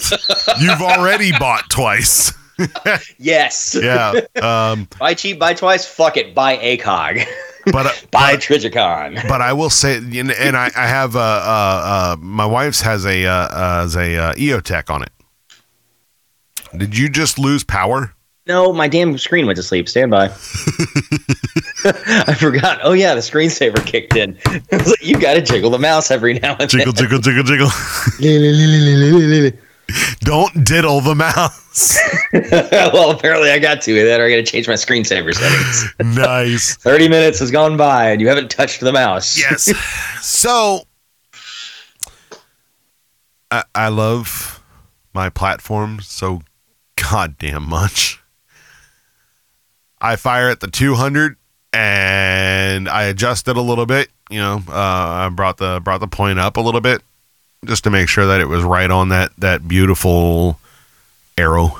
You've 0.60 0.80
already 0.82 1.32
bought 1.32 1.68
twice. 1.68 2.32
yes. 3.18 3.76
Yeah, 3.80 4.20
um, 4.42 4.88
Buy 4.98 5.14
cheap, 5.14 5.38
buy 5.38 5.54
twice. 5.54 5.86
Fuck 5.86 6.16
it. 6.16 6.34
Buy 6.34 6.56
ACOG. 6.56 7.24
but 7.72 7.86
uh, 7.86 7.90
buy 8.10 8.36
Trijicon. 8.36 9.26
but 9.28 9.40
I 9.40 9.52
will 9.52 9.70
say, 9.70 9.96
and, 9.96 10.30
and 10.30 10.56
I, 10.56 10.70
I 10.76 10.86
have 10.86 11.16
uh, 11.16 11.18
uh, 11.20 11.22
uh, 11.22 12.16
my 12.20 12.46
wife's 12.46 12.80
has 12.82 13.04
a 13.04 13.26
uh, 13.26 13.82
has 13.82 13.96
a 13.96 14.16
uh, 14.16 14.34
EOTech 14.34 14.88
on 14.90 15.02
it. 15.02 15.10
Did 16.76 16.96
you 16.96 17.08
just 17.08 17.38
lose 17.38 17.64
power? 17.64 18.12
No, 18.46 18.72
my 18.72 18.86
damn 18.86 19.18
screen 19.18 19.46
went 19.46 19.56
to 19.56 19.62
sleep. 19.62 19.88
Stand 19.88 20.12
by. 20.12 20.26
I 21.84 22.34
forgot. 22.38 22.78
Oh 22.82 22.92
yeah, 22.92 23.14
the 23.14 23.20
screensaver 23.20 23.84
kicked 23.84 24.14
in. 24.16 24.38
I 24.46 24.60
was 24.76 24.86
like, 24.88 25.04
you 25.04 25.18
got 25.18 25.34
to 25.34 25.42
jiggle 25.42 25.70
the 25.70 25.78
mouse 25.80 26.10
every 26.12 26.34
now 26.34 26.56
and 26.60 26.70
Jiggle, 26.70 26.92
then. 26.92 27.04
jiggle, 27.04 27.18
jiggle, 27.18 27.42
jiggle. 27.42 27.68
Don't 30.20 30.64
diddle 30.64 31.00
the 31.00 31.14
mouse. 31.14 31.98
well, 32.32 33.10
apparently 33.12 33.50
I 33.50 33.58
got 33.58 33.82
to. 33.82 33.94
Then 33.94 34.20
I 34.20 34.28
got 34.28 34.36
to 34.36 34.42
change 34.42 34.66
my 34.66 34.74
screensaver 34.74 35.32
settings. 35.34 36.16
nice. 36.16 36.74
Thirty 36.80 37.08
minutes 37.08 37.38
has 37.38 37.50
gone 37.50 37.76
by 37.76 38.10
and 38.10 38.20
you 38.20 38.28
haven't 38.28 38.50
touched 38.50 38.80
the 38.80 38.92
mouse. 38.92 39.38
Yes. 39.38 39.72
So, 40.26 40.82
I, 43.50 43.62
I 43.74 43.88
love 43.88 44.60
my 45.14 45.30
platform 45.30 46.00
so 46.02 46.42
goddamn 46.96 47.68
much. 47.68 48.20
I 50.00 50.16
fire 50.16 50.48
at 50.48 50.60
the 50.60 50.66
200 50.66 51.36
and 51.72 52.88
I 52.88 53.04
adjust 53.04 53.46
it 53.46 53.56
a 53.56 53.60
little 53.62 53.86
bit. 53.86 54.08
You 54.30 54.40
know, 54.40 54.62
uh, 54.68 54.72
I 54.72 55.28
brought 55.28 55.58
the 55.58 55.80
brought 55.82 56.00
the 56.00 56.08
point 56.08 56.40
up 56.40 56.56
a 56.56 56.60
little 56.60 56.80
bit 56.80 57.02
just 57.66 57.84
to 57.84 57.90
make 57.90 58.08
sure 58.08 58.26
that 58.26 58.40
it 58.40 58.48
was 58.48 58.62
right 58.62 58.90
on 58.90 59.08
that 59.10 59.32
that 59.38 59.66
beautiful 59.68 60.58
arrow 61.38 61.78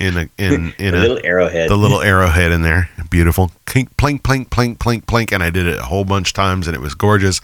in 0.00 0.16
a 0.16 0.28
in 0.38 0.74
in 0.78 0.94
A 0.94 0.98
little 0.98 1.20
arrowhead. 1.24 1.70
the 1.70 1.76
little 1.76 2.00
arrowhead 2.02 2.52
in 2.52 2.62
there. 2.62 2.90
Beautiful. 3.10 3.50
Clink, 3.66 3.96
plink, 3.96 4.20
plink, 4.22 4.48
plink, 4.48 4.76
plink, 4.76 5.04
plink. 5.04 5.32
And 5.32 5.42
I 5.42 5.50
did 5.50 5.66
it 5.66 5.78
a 5.78 5.84
whole 5.84 6.04
bunch 6.04 6.28
of 6.30 6.34
times 6.34 6.66
and 6.66 6.76
it 6.76 6.80
was 6.80 6.94
gorgeous. 6.94 7.40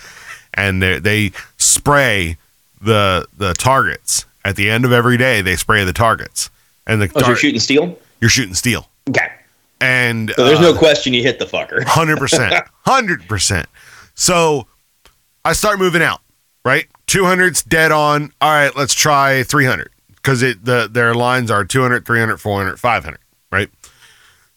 And 0.53 0.83
they, 0.83 0.99
they 1.01 1.33
spray 1.57 2.37
the 2.81 3.27
the 3.37 3.55
targets 3.55 4.27
at 4.45 4.57
the 4.57 4.71
end 4.71 4.85
of 4.85 4.93
every 4.93 5.17
day. 5.17 5.41
They 5.41 5.57
spray 5.57 5.85
the 5.85 5.93
targets, 5.93 6.51
and 6.87 7.01
the 7.03 7.11
oh, 7.17 7.21
so 7.21 7.27
you're 7.29 7.37
shooting 7.37 7.61
steel? 7.61 7.99
you're 8.21 8.31
shooting 8.31 8.55
steel. 8.55 8.89
Okay. 9.09 9.33
And 9.81 10.33
So 10.37 10.45
there's 10.45 10.61
uh, 10.61 10.73
no 10.73 10.79
question 10.79 11.13
you 11.13 11.23
hit 11.23 11.39
the 11.41 11.45
fucker. 11.45 11.83
Hundred 11.85 12.19
percent, 12.19 12.55
hundred 12.87 13.27
percent. 13.27 13.67
So 14.15 14.69
I 15.45 15.55
start 15.55 15.79
moving 15.79 16.03
out. 16.03 16.21
Right, 16.65 16.87
two 17.07 17.25
hundred's 17.25 17.63
dead 17.63 17.93
on. 17.93 18.33
All 18.41 18.51
right, 18.51 18.75
let's 18.77 18.95
try 18.95 19.43
three 19.43 19.65
hundred 19.67 19.91
because 20.25 20.43
it 20.43 20.65
the 20.65 20.89
their 20.91 21.15
lines 21.15 21.51
are 21.51 21.65
200, 21.65 22.07
300, 22.07 22.39
400, 22.39 22.81
500. 22.81 23.19
Right. 23.53 23.71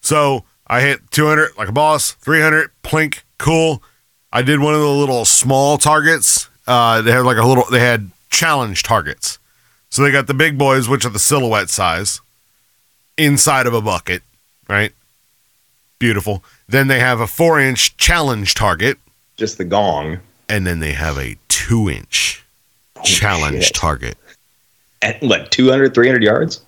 So 0.02 0.46
I 0.66 0.82
hit 0.82 1.12
200 1.12 1.58
like 1.58 1.68
a 1.70 1.74
boss, 1.74 2.12
300 2.14 2.72
plink, 2.84 3.24
cool. 3.38 3.84
I 4.32 4.42
did 4.42 4.60
one 4.60 4.74
of 4.74 4.82
the 4.82 4.90
little 4.90 5.26
small 5.26 5.78
targets. 5.78 6.50
Uh, 6.66 7.02
they 7.02 7.12
had 7.12 7.26
like 7.26 7.38
a 7.38 7.46
little, 7.46 7.66
they 7.72 7.80
had 7.80 8.12
challenge 8.30 8.84
targets. 8.84 9.40
So 9.90 10.04
they 10.04 10.12
got 10.12 10.28
the 10.28 10.34
big 10.34 10.58
boys, 10.58 10.90
which 10.90 11.06
are 11.06 11.10
the 11.10 11.20
silhouette 11.20 11.70
size, 11.70 12.20
inside 13.18 13.68
of 13.68 13.74
a 13.74 13.82
bucket, 13.82 14.22
right? 14.68 14.94
Beautiful. 16.00 16.44
Then 16.68 16.88
they 16.88 17.00
have 17.00 17.20
a 17.20 17.28
four 17.28 17.60
inch 17.60 17.96
challenge 17.98 18.54
target, 18.54 18.98
Just 19.38 19.58
the 19.58 19.66
gong. 19.66 20.20
And 20.50 20.66
then 20.66 20.80
they 20.80 20.94
have 20.94 21.18
a 21.18 21.36
two 21.48 21.90
inch 21.90 22.44
challenge 23.04 23.66
shit. 23.66 23.76
target. 23.76 24.18
At 25.02 25.22
what, 25.22 25.52
200, 25.52 25.94
300 25.94 26.24
yards? 26.24 26.62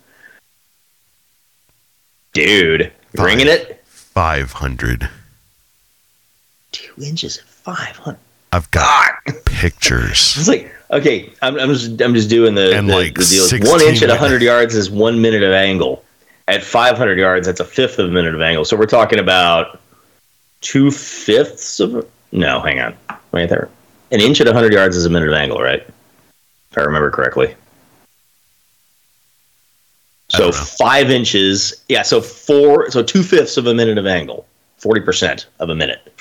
Dude, 2.34 2.91
bringing 3.13 3.47
it? 3.47 3.82
500. 3.86 5.09
Two 6.71 7.03
inches 7.03 7.38
at 7.39 7.43
500. 7.45 8.17
I've 8.51 8.69
got 8.71 9.13
pictures. 9.45 10.36
It's 10.38 10.47
like, 10.47 10.71
okay, 10.91 11.32
I'm, 11.41 11.59
I'm 11.59 11.69
just 11.73 12.01
I'm 12.01 12.13
just 12.13 12.30
doing 12.30 12.55
the, 12.55 12.75
And 12.77 12.89
the, 12.89 12.95
like 12.95 13.15
the 13.15 13.25
deal. 13.25 13.43
16 13.43 13.69
One 13.71 13.82
inch 13.82 13.97
at 13.97 14.07
minutes. 14.07 14.21
100 14.21 14.41
yards 14.41 14.75
is 14.75 14.89
one 14.89 15.21
minute 15.21 15.43
of 15.43 15.51
angle. 15.51 16.03
At 16.47 16.63
500 16.63 17.17
yards, 17.19 17.45
that's 17.45 17.59
a 17.59 17.65
fifth 17.65 17.99
of 17.99 18.09
a 18.09 18.11
minute 18.11 18.34
of 18.34 18.41
angle. 18.41 18.65
So 18.65 18.75
we're 18.75 18.86
talking 18.88 19.19
about 19.19 19.80
two 20.61 20.91
fifths 20.91 21.80
of. 21.80 22.07
No, 22.32 22.59
hang 22.61 22.80
on, 22.80 22.95
right 23.32 23.49
there. 23.49 23.69
An 24.11 24.21
inch 24.21 24.39
at 24.41 24.47
100 24.47 24.73
yards 24.73 24.95
is 24.95 25.05
a 25.05 25.09
minute 25.09 25.30
of 25.30 25.34
angle, 25.36 25.59
right? 25.59 25.82
If 26.71 26.77
I 26.77 26.82
remember 26.82 27.11
correctly. 27.11 27.55
So 30.30 30.51
five 30.51 31.09
inches, 31.09 31.84
yeah. 31.89 32.03
So 32.03 32.21
four, 32.21 32.91
so 32.91 33.01
two 33.01 33.23
fifths 33.23 33.57
of 33.57 33.65
a 33.65 33.73
minute 33.73 33.97
of 33.97 34.05
angle, 34.05 34.45
forty 34.77 35.01
percent 35.01 35.47
of 35.59 35.69
a 35.69 35.75
minute, 35.75 36.13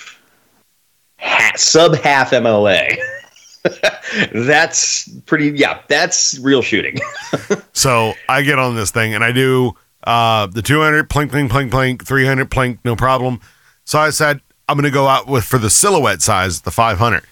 ha- 1.18 1.52
sub 1.56 1.94
half 1.96 2.32
MOA. 2.32 2.86
that's 4.32 5.10
pretty. 5.26 5.50
Yeah, 5.50 5.82
that's 5.88 6.38
real 6.38 6.62
shooting. 6.62 6.98
So 7.74 8.14
I 8.28 8.42
get 8.42 8.58
on 8.58 8.74
this 8.74 8.90
thing 8.90 9.14
and 9.14 9.22
I 9.22 9.30
do 9.30 9.72
uh, 10.02 10.46
the 10.46 10.62
200 10.62 11.08
plink, 11.08 11.30
plink, 11.30 11.48
plink, 11.48 11.70
plink, 11.70 12.04
300 12.04 12.50
plink, 12.50 12.78
no 12.84 12.96
problem. 12.96 13.40
So 13.84 14.00
I 14.00 14.10
said, 14.10 14.40
I'm 14.68 14.76
going 14.76 14.84
to 14.84 14.90
go 14.90 15.06
out 15.06 15.26
with 15.26 15.44
for 15.44 15.58
the 15.58 15.70
silhouette 15.70 16.20
size, 16.22 16.60
the 16.60 16.70
500. 16.70 17.22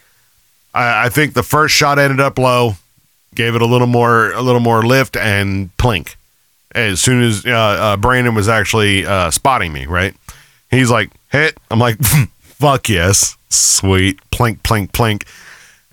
I, 0.75 1.07
I 1.07 1.09
think 1.09 1.35
the 1.35 1.43
first 1.43 1.75
shot 1.75 1.99
ended 1.99 2.21
up 2.21 2.39
low, 2.39 2.77
gave 3.35 3.55
it 3.55 3.63
a 3.63 3.67
little 3.67 3.87
more, 3.87 4.33
a 4.33 4.43
little 4.43 4.61
more 4.61 4.83
lift 4.85 5.17
and 5.17 5.77
plink. 5.77 6.17
As 6.75 7.01
soon 7.01 7.23
as 7.23 7.45
uh, 7.45 7.51
uh, 7.51 7.97
Brandon 7.97 8.35
was 8.35 8.49
actually 8.49 9.07
uh, 9.07 9.31
spotting 9.31 9.73
me, 9.73 9.87
right? 9.87 10.15
He's 10.71 10.91
like, 10.91 11.11
hit. 11.31 11.59
I'm 11.71 11.79
like, 11.79 12.03
fuck 12.41 12.89
yes. 12.89 13.37
Sweet. 13.49 14.19
Plink, 14.31 14.61
plink, 14.61 14.91
plink. 14.93 15.27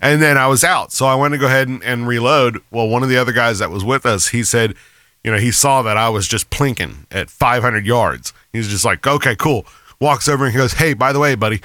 And 0.00 0.20
then 0.20 0.36
I 0.36 0.46
was 0.48 0.64
out. 0.64 0.92
So 0.92 1.06
I 1.06 1.14
went 1.14 1.32
to 1.32 1.38
go 1.38 1.46
ahead 1.46 1.68
and, 1.68 1.82
and 1.82 2.06
reload. 2.06 2.60
Well, 2.70 2.88
one 2.88 3.02
of 3.02 3.08
the 3.08 3.16
other 3.16 3.32
guys 3.32 3.58
that 3.60 3.70
was 3.70 3.84
with 3.84 4.04
us, 4.04 4.28
he 4.28 4.42
said, 4.42 4.74
you 5.22 5.30
know, 5.30 5.38
he 5.38 5.50
saw 5.50 5.80
that 5.82 5.96
I 5.96 6.10
was 6.10 6.28
just 6.28 6.50
plinking 6.50 7.06
at 7.10 7.30
500 7.30 7.86
yards. 7.86 8.34
He's 8.52 8.68
just 8.68 8.84
like, 8.84 9.06
okay, 9.06 9.34
cool. 9.34 9.64
Walks 10.00 10.28
over 10.28 10.44
and 10.44 10.52
he 10.52 10.58
goes, 10.58 10.74
hey, 10.74 10.94
by 10.94 11.12
the 11.12 11.18
way, 11.18 11.34
buddy, 11.34 11.60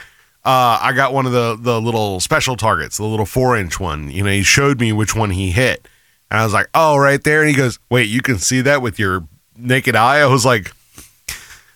uh, 0.45 0.80
I 0.82 0.93
got 0.93 1.13
one 1.13 1.25
of 1.25 1.32
the, 1.32 1.57
the 1.59 1.82
little 1.82 2.19
special 2.19 2.55
targets, 2.55 2.97
the 2.97 3.05
little 3.05 3.25
four 3.25 3.57
inch 3.57 3.80
one. 3.80 4.09
You 4.09 4.23
know, 4.23 4.32
he 4.32 4.43
showed 4.43 4.80
me 4.80 4.93
which 4.93 5.15
one 5.15 5.32
he 5.32 5.51
hit. 5.51 5.88
And 6.32 6.39
I 6.39 6.43
was 6.43 6.53
like, 6.53 6.69
oh, 6.73 6.97
right 6.97 7.23
there. 7.23 7.41
And 7.41 7.49
he 7.49 7.55
goes, 7.55 7.80
wait, 7.89 8.07
you 8.07 8.21
can 8.21 8.38
see 8.38 8.61
that 8.61 8.82
with 8.82 8.99
your 8.99 9.27
naked 9.57 9.95
eye? 9.95 10.19
I 10.19 10.27
was 10.27 10.45
like, 10.45 10.71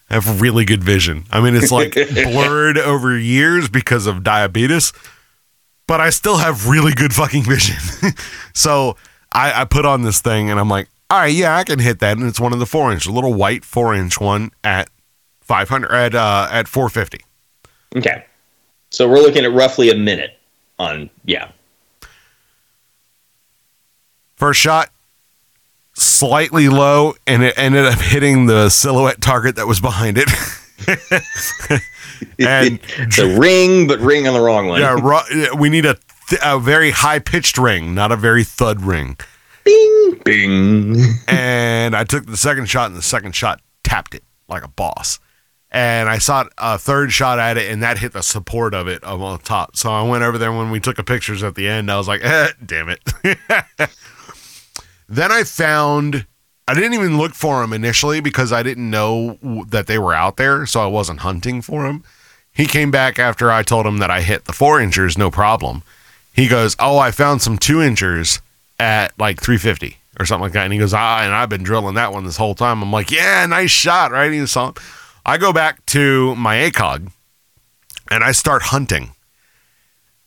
I 0.09 0.15
have 0.15 0.41
really 0.41 0.63
good 0.63 0.83
vision. 0.83 1.25
I 1.31 1.41
mean, 1.41 1.55
it's 1.55 1.71
like 1.71 1.93
blurred 2.13 2.77
over 2.77 3.17
years 3.17 3.67
because 3.67 4.05
of 4.05 4.23
diabetes, 4.23 4.93
but 5.87 6.01
I 6.01 6.11
still 6.11 6.37
have 6.37 6.67
really 6.67 6.93
good 6.93 7.13
fucking 7.13 7.43
vision. 7.43 7.77
so 8.53 8.95
I, 9.31 9.61
I 9.61 9.65
put 9.65 9.85
on 9.85 10.03
this 10.03 10.21
thing 10.21 10.49
and 10.49 10.59
I'm 10.59 10.69
like, 10.69 10.87
all 11.09 11.19
right, 11.19 11.33
yeah, 11.33 11.57
I 11.57 11.63
can 11.63 11.79
hit 11.79 11.99
that. 11.99 12.17
And 12.17 12.27
it's 12.27 12.39
one 12.39 12.53
of 12.53 12.59
the 12.59 12.65
four 12.65 12.91
inch, 12.91 13.07
a 13.07 13.11
little 13.11 13.33
white 13.33 13.65
four 13.65 13.93
inch 13.93 14.19
one 14.19 14.51
at 14.63 14.89
500, 15.43 15.91
at, 15.91 16.15
uh, 16.15 16.47
at 16.51 16.67
450. 16.67 17.23
okay, 17.97 18.25
so 18.89 19.07
we're 19.07 19.19
looking 19.19 19.43
at 19.45 19.51
roughly 19.51 19.89
a 19.89 19.95
minute 19.95 20.37
on. 20.79 21.09
Yeah, 21.25 21.51
First 24.35 24.59
shot, 24.59 24.89
slightly 25.93 26.67
low, 26.67 27.13
and 27.27 27.43
it 27.43 27.53
ended 27.57 27.85
up 27.85 27.99
hitting 27.99 28.45
the 28.45 28.69
silhouette 28.69 29.21
target 29.21 29.55
that 29.55 29.67
was 29.67 29.79
behind 29.79 30.17
it. 30.17 30.29
and 32.39 32.79
a 33.19 33.39
ring, 33.39 33.87
but 33.87 33.99
ring 33.99 34.27
on 34.27 34.33
the 34.33 34.41
wrong 34.41 34.67
one. 34.67 34.81
yeah, 34.81 35.53
we 35.53 35.69
need 35.69 35.85
a, 35.85 35.97
th- 36.29 36.41
a 36.43 36.59
very 36.59 36.91
high 36.91 37.19
pitched 37.19 37.57
ring, 37.57 37.93
not 37.95 38.11
a 38.11 38.17
very 38.17 38.43
thud 38.43 38.81
ring. 38.81 39.17
Bing, 39.63 40.19
bing. 40.25 40.95
and 41.27 41.95
I 41.95 42.03
took 42.03 42.25
the 42.25 42.35
second 42.35 42.65
shot, 42.67 42.87
and 42.87 42.97
the 42.97 43.01
second 43.01 43.33
shot 43.33 43.61
tapped 43.83 44.13
it 44.13 44.23
like 44.49 44.63
a 44.63 44.67
boss. 44.67 45.19
And 45.73 46.07
I 46.07 46.19
saw 46.19 46.45
a 46.59 46.77
third 46.77 47.11
shot 47.11 47.39
at 47.39 47.57
it, 47.57 47.71
and 47.71 47.81
that 47.81 47.97
hit 47.97 48.13
the 48.13 48.21
support 48.21 48.75
of 48.75 48.87
it 48.87 49.03
on 49.03 49.39
top. 49.39 49.75
So 49.75 49.91
I 49.91 50.03
went 50.03 50.23
over 50.23 50.37
there 50.37 50.51
when 50.51 50.69
we 50.69 50.79
took 50.79 50.99
a 50.99 51.03
pictures 51.03 51.41
at 51.41 51.55
the 51.55 51.67
end. 51.67 51.89
I 51.89 51.97
was 51.97 52.07
like, 52.07 52.23
eh, 52.23 52.49
damn 52.63 52.89
it. 52.89 52.99
then 55.09 55.31
I 55.31 55.43
found, 55.43 56.27
I 56.67 56.75
didn't 56.75 56.93
even 56.93 57.17
look 57.17 57.33
for 57.33 57.61
them 57.61 57.73
initially 57.73 58.19
because 58.19 58.53
I 58.53 58.61
didn't 58.61 58.87
know 58.87 59.39
that 59.69 59.87
they 59.87 59.97
were 59.97 60.13
out 60.13 60.37
there. 60.37 60.67
So 60.67 60.79
I 60.79 60.85
wasn't 60.85 61.21
hunting 61.21 61.63
for 61.63 61.83
them. 61.83 62.03
He 62.53 62.67
came 62.67 62.91
back 62.91 63.17
after 63.17 63.51
I 63.51 63.63
told 63.63 63.87
him 63.87 63.97
that 63.97 64.11
I 64.11 64.21
hit 64.21 64.45
the 64.45 64.53
four 64.53 64.79
inchers, 64.79 65.17
no 65.17 65.31
problem. 65.31 65.81
He 66.33 66.47
goes, 66.47 66.75
Oh, 66.79 66.99
I 66.99 67.09
found 67.09 67.41
some 67.41 67.57
two 67.57 67.81
inchers 67.81 68.41
at 68.79 69.17
like 69.17 69.41
350 69.41 69.97
or 70.19 70.27
something 70.27 70.43
like 70.43 70.51
that. 70.51 70.65
And 70.65 70.73
he 70.73 70.77
goes, 70.77 70.93
Ah, 70.93 71.23
and 71.23 71.33
I've 71.33 71.49
been 71.49 71.63
drilling 71.63 71.95
that 71.95 72.13
one 72.13 72.25
this 72.25 72.37
whole 72.37 72.53
time. 72.53 72.83
I'm 72.83 72.91
like, 72.91 73.09
Yeah, 73.09 73.43
nice 73.47 73.71
shot, 73.71 74.11
right? 74.11 74.31
He 74.31 74.45
saw 74.45 74.67
him. 74.67 74.75
I 75.25 75.37
go 75.37 75.53
back 75.53 75.85
to 75.87 76.35
my 76.35 76.57
ACOG 76.57 77.11
and 78.11 78.23
I 78.23 78.31
start 78.31 78.63
hunting. 78.63 79.11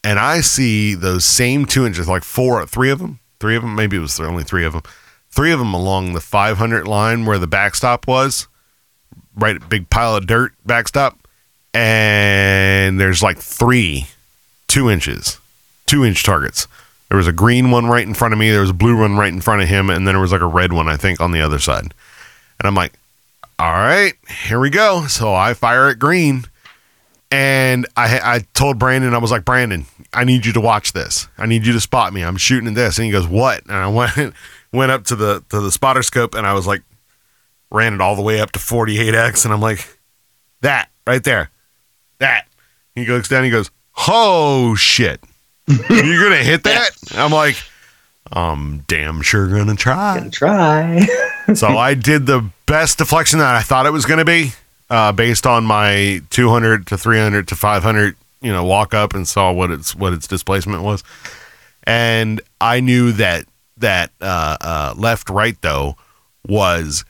And 0.02 0.18
I 0.18 0.40
see 0.40 0.94
those 0.94 1.24
same 1.24 1.66
two 1.66 1.84
inches, 1.84 2.08
like 2.08 2.22
four, 2.22 2.64
three 2.66 2.90
of 2.90 3.00
them, 3.00 3.18
three 3.40 3.56
of 3.56 3.62
them, 3.62 3.74
maybe 3.74 3.96
it 3.96 4.00
was 4.00 4.20
only 4.20 4.44
three 4.44 4.64
of 4.64 4.72
them, 4.72 4.82
three 5.30 5.50
of 5.50 5.58
them 5.58 5.74
along 5.74 6.12
the 6.12 6.20
500 6.20 6.86
line 6.86 7.26
where 7.26 7.38
the 7.38 7.48
backstop 7.48 8.06
was, 8.06 8.46
right, 9.34 9.68
big 9.68 9.90
pile 9.90 10.14
of 10.14 10.26
dirt 10.26 10.52
backstop. 10.64 11.18
And 11.74 13.00
there's 13.00 13.22
like 13.22 13.38
three 13.38 14.06
two 14.68 14.90
inches, 14.90 15.38
two 15.86 16.04
inch 16.04 16.22
targets. 16.22 16.68
There 17.08 17.16
was 17.16 17.26
a 17.26 17.32
green 17.32 17.70
one 17.70 17.86
right 17.86 18.06
in 18.06 18.14
front 18.14 18.34
of 18.34 18.38
me. 18.38 18.50
There 18.50 18.60
was 18.60 18.70
a 18.70 18.74
blue 18.74 18.98
one 18.98 19.16
right 19.16 19.32
in 19.32 19.40
front 19.40 19.62
of 19.62 19.68
him, 19.68 19.90
and 19.90 20.06
then 20.06 20.14
there 20.14 20.20
was 20.20 20.32
like 20.32 20.40
a 20.40 20.46
red 20.46 20.72
one, 20.72 20.88
I 20.88 20.96
think, 20.96 21.20
on 21.20 21.32
the 21.32 21.40
other 21.40 21.58
side. 21.58 21.94
And 22.58 22.66
I'm 22.66 22.74
like, 22.74 22.92
all 23.58 23.72
right, 23.72 24.14
here 24.46 24.60
we 24.60 24.70
go. 24.70 25.06
So 25.06 25.32
I 25.32 25.54
fire 25.54 25.88
at 25.88 25.98
green, 25.98 26.44
and 27.30 27.86
I 27.96 28.20
I 28.22 28.38
told 28.54 28.78
Brandon, 28.78 29.14
I 29.14 29.18
was 29.18 29.30
like, 29.30 29.44
Brandon, 29.44 29.86
I 30.12 30.24
need 30.24 30.44
you 30.44 30.52
to 30.52 30.60
watch 30.60 30.92
this. 30.92 31.28
I 31.38 31.46
need 31.46 31.66
you 31.66 31.72
to 31.72 31.80
spot 31.80 32.12
me. 32.12 32.22
I'm 32.22 32.36
shooting 32.36 32.68
at 32.68 32.74
this, 32.74 32.98
and 32.98 33.06
he 33.06 33.10
goes, 33.10 33.26
what? 33.26 33.64
And 33.64 33.74
I 33.74 33.88
went 34.16 34.34
went 34.72 34.92
up 34.92 35.04
to 35.04 35.16
the 35.16 35.42
to 35.50 35.60
the 35.60 35.72
spotter 35.72 36.02
scope, 36.02 36.34
and 36.34 36.46
I 36.46 36.52
was 36.52 36.66
like, 36.66 36.82
ran 37.70 37.94
it 37.94 38.00
all 38.00 38.16
the 38.16 38.22
way 38.22 38.40
up 38.40 38.52
to 38.52 38.58
48x, 38.58 39.44
and 39.44 39.54
I'm 39.54 39.60
like, 39.60 39.98
that 40.60 40.90
right 41.06 41.22
there, 41.24 41.50
that. 42.18 42.46
He 42.94 43.04
looks 43.04 43.28
down, 43.28 43.44
he 43.44 43.50
goes, 43.50 43.70
oh 44.08 44.74
shit, 44.74 45.22
you're 45.66 46.22
gonna 46.22 46.42
hit 46.42 46.62
that? 46.64 46.90
I'm 47.14 47.30
like, 47.30 47.56
I'm 48.32 48.78
damn 48.88 49.22
sure 49.22 49.48
gonna 49.48 49.76
try. 49.76 50.18
Gonna 50.18 50.30
Try. 50.30 51.06
so 51.54 51.68
I 51.68 51.94
did 51.94 52.26
the 52.26 52.48
best 52.66 52.98
deflection 52.98 53.38
that 53.38 53.54
I 53.54 53.62
thought 53.62 53.86
it 53.86 53.92
was 53.92 54.04
to 54.04 54.24
be, 54.24 54.52
uh, 54.90 55.12
based 55.12 55.46
on 55.46 55.64
my 55.64 56.22
200 56.30 56.86
to 56.88 56.98
300 56.98 57.48
to 57.48 57.56
500, 57.56 58.16
you 58.40 58.52
know, 58.52 58.64
walk 58.64 58.94
up 58.94 59.14
and 59.14 59.26
saw 59.26 59.52
what 59.52 59.70
its 59.70 59.94
what 59.94 60.12
its 60.12 60.26
displacement 60.26 60.82
was, 60.82 61.04
and 61.84 62.40
I 62.60 62.80
knew 62.80 63.12
that 63.12 63.46
that 63.78 64.10
uh, 64.20 64.56
uh, 64.60 64.94
left 64.96 65.30
right 65.30 65.56
though 65.62 65.96
was 66.48 67.04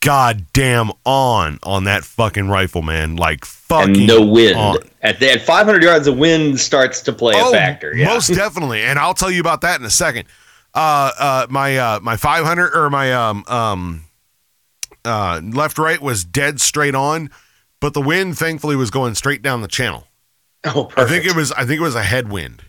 goddamn 0.00 0.90
on 1.04 1.58
on 1.62 1.84
that 1.84 2.04
fucking 2.04 2.48
rifle, 2.48 2.82
man. 2.82 3.16
Like 3.16 3.44
fucking 3.44 3.96
and 3.96 4.06
no 4.06 4.24
wind. 4.24 4.56
on. 4.56 4.78
At, 5.02 5.22
at 5.22 5.42
500 5.42 5.82
yards, 5.82 6.06
the 6.06 6.12
wind 6.12 6.58
starts 6.60 7.00
to 7.02 7.12
play 7.12 7.34
a 7.38 7.50
factor. 7.50 7.94
Yeah. 7.94 8.10
Oh, 8.10 8.14
Most 8.14 8.28
definitely, 8.28 8.82
and 8.82 8.98
I'll 8.98 9.14
tell 9.14 9.30
you 9.30 9.40
about 9.40 9.60
that 9.62 9.80
in 9.80 9.86
a 9.86 9.90
second. 9.90 10.26
Uh, 10.74 11.10
uh, 11.18 11.46
my 11.50 11.76
uh, 11.76 12.00
my 12.00 12.16
500 12.16 12.74
or 12.76 12.90
my 12.90 13.12
um 13.12 13.44
um 13.48 14.04
uh 15.04 15.40
left 15.42 15.78
right 15.78 16.00
was 16.00 16.24
dead 16.24 16.60
straight 16.60 16.94
on, 16.94 17.30
but 17.80 17.94
the 17.94 18.00
wind 18.00 18.38
thankfully 18.38 18.76
was 18.76 18.90
going 18.90 19.14
straight 19.14 19.42
down 19.42 19.60
the 19.62 19.68
channel. 19.68 20.06
oh, 20.64 20.84
perfect. 20.84 20.98
I 20.98 21.06
think 21.10 21.24
it 21.26 21.34
was 21.36 21.52
I 21.52 21.64
think 21.64 21.80
it 21.80 21.82
was 21.82 21.94
a 21.94 22.02
headwind 22.02 22.62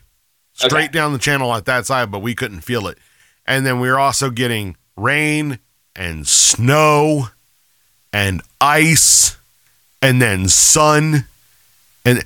straight 0.53 0.85
Okay. 0.85 0.93
down 0.93 1.13
the 1.13 1.19
channel 1.19 1.53
at 1.53 1.65
that 1.65 1.85
side, 1.85 2.09
but 2.11 2.19
we 2.19 2.33
couldn't 2.35 2.61
feel 2.61 2.87
it. 2.87 2.97
And 3.45 3.65
then 3.65 3.79
we 3.79 3.89
were 3.89 3.99
also 3.99 4.29
getting 4.29 4.75
rain 4.95 5.59
and 5.95 6.27
snow 6.27 7.29
and 8.13 8.41
ice 8.61 9.37
and 10.01 10.21
then 10.21 10.47
sun, 10.47 11.25
and 12.05 12.23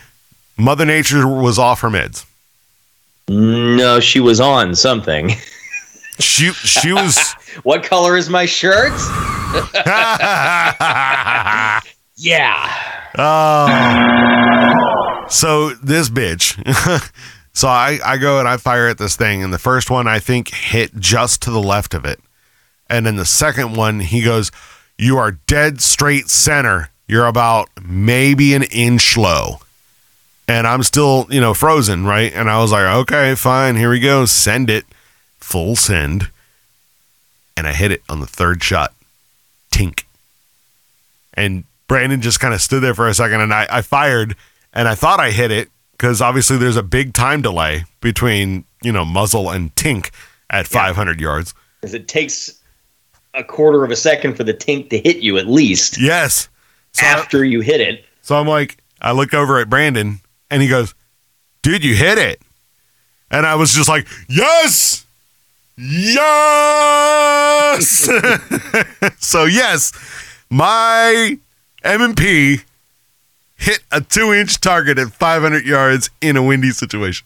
Mother 0.57 0.86
Nature 0.86 1.28
was 1.28 1.57
off 1.57 1.82
her 1.82 1.89
meds. 1.89 2.26
No, 3.28 3.99
she 3.99 4.19
was 4.19 4.39
on 4.39 4.76
something. 4.76 5.32
She 6.20 6.51
she 6.53 6.93
was. 6.93 7.18
what 7.64 7.84
color 7.84 8.18
is 8.18 8.30
my 8.30 8.45
shirt? 8.45 8.93
Yeah. 12.16 12.72
Oh. 13.18 15.26
So 15.30 15.72
this 15.72 16.09
bitch. 16.09 17.11
so 17.53 17.68
I, 17.68 17.99
I 18.05 18.18
go 18.18 18.39
and 18.39 18.47
I 18.47 18.57
fire 18.57 18.88
at 18.88 18.97
this 18.97 19.16
thing, 19.16 19.43
and 19.43 19.53
the 19.53 19.59
first 19.59 19.89
one 19.89 20.07
I 20.07 20.20
think 20.20 20.53
hit 20.53 20.95
just 20.95 21.41
to 21.43 21.51
the 21.51 21.61
left 21.61 21.93
of 21.93 22.05
it. 22.05 22.20
And 22.89 23.05
then 23.05 23.16
the 23.16 23.26
second 23.26 23.76
one, 23.76 23.99
he 23.99 24.22
goes, 24.22 24.51
You 24.97 25.18
are 25.18 25.32
dead 25.32 25.82
straight 25.82 26.30
center. 26.30 26.89
You're 27.07 27.26
about 27.26 27.70
maybe 27.84 28.53
an 28.53 28.64
inch 28.64 29.18
low. 29.18 29.59
And 30.47 30.68
I'm 30.68 30.84
still, 30.84 31.26
you 31.30 31.41
know, 31.41 31.53
frozen, 31.53 32.05
right? 32.05 32.34
And 32.34 32.49
I 32.49 32.61
was 32.61 32.72
like, 32.72 32.84
okay, 32.84 33.36
fine, 33.36 33.76
here 33.76 33.89
we 33.89 33.99
go. 33.99 34.26
Send 34.26 34.70
it. 34.70 34.86
Full 35.44 35.76
send. 35.76 36.30
And 37.56 37.68
I 37.68 37.74
hit 37.74 37.91
it 37.91 38.02
on 38.10 38.22
the 38.22 38.26
third 38.26 38.64
shot. 38.64 38.94
Tink. 39.72 40.04
And 41.34 41.66
Brandon 41.88 42.22
just 42.22 42.39
kind 42.39 42.54
of 42.54 42.62
stood 42.62 42.82
there 42.82 42.96
for 42.96 43.08
a 43.08 43.14
second 43.14 43.41
and 43.41 43.54
I, 43.54 43.68
I 43.70 43.82
fired 43.82 44.36
and 44.74 44.88
I 44.88 44.96
thought 44.96 45.20
I 45.20 45.32
hit 45.32 45.52
it 45.52 45.70
because 45.91 46.22
obviously 46.22 46.58
there's 46.58 46.78
a 46.78 46.84
big 46.84 47.14
time 47.14 47.41
delay 47.41 47.84
between, 48.02 48.64
you 48.82 48.91
know, 48.91 49.06
muzzle 49.06 49.50
and 49.52 49.74
tink 49.76 50.12
at 50.50 50.66
500 50.66 51.20
yards. 51.20 51.54
Because 51.82 51.94
it 51.94 52.08
takes 52.08 52.60
a 53.34 53.44
quarter 53.44 53.84
of 53.84 53.91
a 53.91 53.96
second 53.96 54.36
for 54.36 54.44
the 54.44 54.54
tink 54.54 54.89
to 54.89 55.00
hit 55.00 55.18
you 55.18 55.38
at 55.38 55.48
least 55.48 56.00
Yes. 56.00 56.50
So, 56.94 57.06
after 57.06 57.44
you 57.44 57.60
hit 57.62 57.82
it. 57.82 58.06
so 58.22 58.36
I'm 58.36 58.48
like, 58.48 58.78
I 59.02 59.12
look 59.12 59.34
over 59.34 59.60
at 59.60 59.70
Brandon 59.70 60.22
and 60.50 60.62
he 60.62 60.68
goes, 60.68 60.96
dude, 61.64 61.84
you 61.84 61.96
hit 61.96 62.18
it. 62.18 62.41
And 63.30 63.46
I 63.46 63.56
was 63.56 63.74
just 63.74 63.89
like, 63.89 64.08
yes, 64.30 65.06
yes. 65.78 67.30
so 69.19 69.45
yes, 69.45 69.91
my 70.49 71.38
M&P 71.84 72.59
hit 73.55 73.80
a 73.91 74.01
two 74.01 74.34
inch 74.34 74.59
target 74.61 74.97
at 74.99 75.07
500 75.09 75.65
yards 75.65 76.09
in 76.21 76.38
a 76.38 76.43
windy 76.43 76.71
situation. 76.71 77.26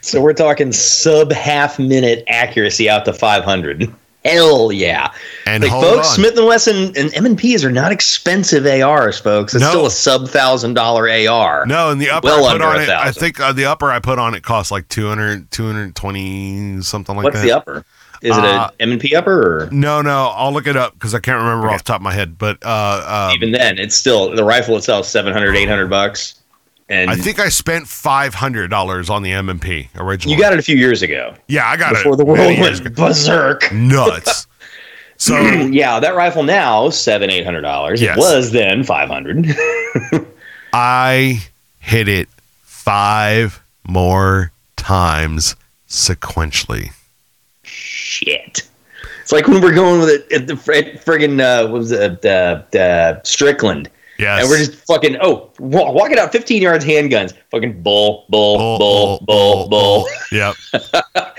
So 0.00 0.20
we're 0.20 0.34
talking 0.34 0.72
sub 0.72 1.32
half 1.32 1.78
minute 1.78 2.24
accuracy 2.28 2.90
out 2.90 3.04
to 3.06 3.12
500. 3.12 3.92
Hell 4.24 4.72
yeah! 4.72 5.12
And 5.46 5.62
like 5.62 5.70
folks, 5.72 6.08
on. 6.08 6.14
Smith 6.14 6.36
and 6.38 6.46
Wesson 6.46 6.96
and 6.96 7.14
M 7.14 7.26
and 7.26 7.36
P's 7.36 7.62
are 7.64 7.70
not 7.70 7.92
expensive 7.92 8.64
ARs, 8.66 9.18
folks. 9.18 9.54
It's 9.54 9.60
No. 9.62 9.68
still 9.70 9.86
a 9.86 9.90
sub 9.90 10.28
thousand 10.28 10.74
dollar 10.74 11.08
AR. 11.10 11.66
No, 11.66 11.90
and 11.90 12.00
the 12.00 12.08
upper 12.10 12.28
Well 12.28 12.46
I 12.46 12.52
put 12.52 12.62
on 12.62 12.80
it, 12.80 12.88
I 12.88 13.12
think 13.12 13.38
uh, 13.38 13.52
the 13.52 13.66
upper 13.66 13.90
I 13.90 13.98
put 13.98 14.18
on 14.18 14.34
it 14.34 14.42
costs 14.42 14.70
like 14.70 14.88
200, 14.88 15.50
220, 15.50 16.80
something 16.82 17.14
like 17.16 17.24
What's 17.24 17.42
that. 17.42 17.46
What's 17.54 17.64
the 17.66 17.72
upper? 17.72 17.84
Is 18.22 18.36
it 18.38 18.42
Uh, 18.44 18.70
a 18.78 18.82
M 18.82 18.92
and 18.92 19.00
P 19.00 19.14
upper 19.14 19.64
or? 19.64 19.68
No, 19.70 20.00
no, 20.00 20.28
I'll 20.34 20.52
look 20.52 20.66
it 20.66 20.76
up 20.76 20.94
because 20.94 21.14
I 21.14 21.18
can't 21.18 21.36
remember 21.38 21.68
off 21.68 21.84
the 21.84 21.88
top 21.88 21.96
of 21.96 22.02
my 22.02 22.12
head. 22.14 22.38
But 22.38 22.58
uh, 22.64 22.68
uh, 23.06 23.32
Even 23.34 23.52
then, 23.52 23.78
it's 23.78 23.94
still 23.94 24.34
the 24.34 24.44
rifle 24.44 24.78
itself 24.78 25.04
700, 25.04 25.54
800 25.54 25.90
bucks, 25.90 26.36
and 26.88 27.10
I 27.10 27.16
think 27.16 27.38
I 27.38 27.48
spent 27.48 27.86
five 27.86 28.34
hundred 28.34 28.68
dollars 28.68 29.08
on 29.10 29.22
the 29.22 29.32
M 29.32 29.48
and 29.48 29.60
P 29.60 29.88
originally. 29.96 30.36
you 30.36 30.40
got 30.42 30.52
it 30.52 30.58
a 30.58 30.62
few 30.62 30.76
years 30.76 31.02
ago 31.02 31.34
yeah, 31.48 31.66
I 31.66 31.76
got 31.76 31.90
before 31.94 32.14
it 32.14 32.16
before 32.16 32.16
the 32.16 32.24
world 32.24 32.58
went 32.58 32.94
berserk. 32.96 33.72
nuts. 33.72 34.46
So 35.16 35.38
yeah, 35.38 36.00
that 36.00 36.16
rifle 36.16 36.42
now 36.42 36.90
seven, 36.90 37.30
eight 37.30 37.44
hundred 37.44 37.62
dollars. 37.62 38.02
Yes. 38.02 38.16
It 38.16 38.20
was 38.20 38.50
then 38.50 38.82
five 38.82 39.08
hundred. 39.08 39.46
I 40.72 41.40
hit 41.78 42.08
it 42.08 42.28
five 42.62 43.62
more 43.86 44.50
times 44.76 45.54
sequentially. 45.88 46.90
Shit. 47.62 48.68
It's 49.22 49.32
like 49.32 49.46
when 49.46 49.62
we're 49.62 49.74
going 49.74 50.00
with 50.00 50.10
it 50.10 50.32
at 50.32 50.46
the 50.48 50.54
at 50.54 51.04
friggin' 51.04 51.40
uh, 51.40 51.68
what 51.68 51.78
was 51.78 51.92
it 51.92 52.20
the 52.20 52.64
the 52.72 53.22
Strickland. 53.22 53.88
Yes, 54.18 54.42
And 54.42 54.48
we're 54.50 54.58
just 54.58 54.74
fucking 54.86 55.16
oh 55.20 55.50
wa- 55.58 55.90
walking 55.90 56.18
out 56.18 56.30
15 56.32 56.62
yards 56.62 56.84
handguns, 56.84 57.32
fucking 57.50 57.82
bull, 57.82 58.26
bull, 58.28 58.78
bull, 58.78 59.20
bull, 59.26 59.68
bull. 59.68 60.08
Yep. 60.32 60.54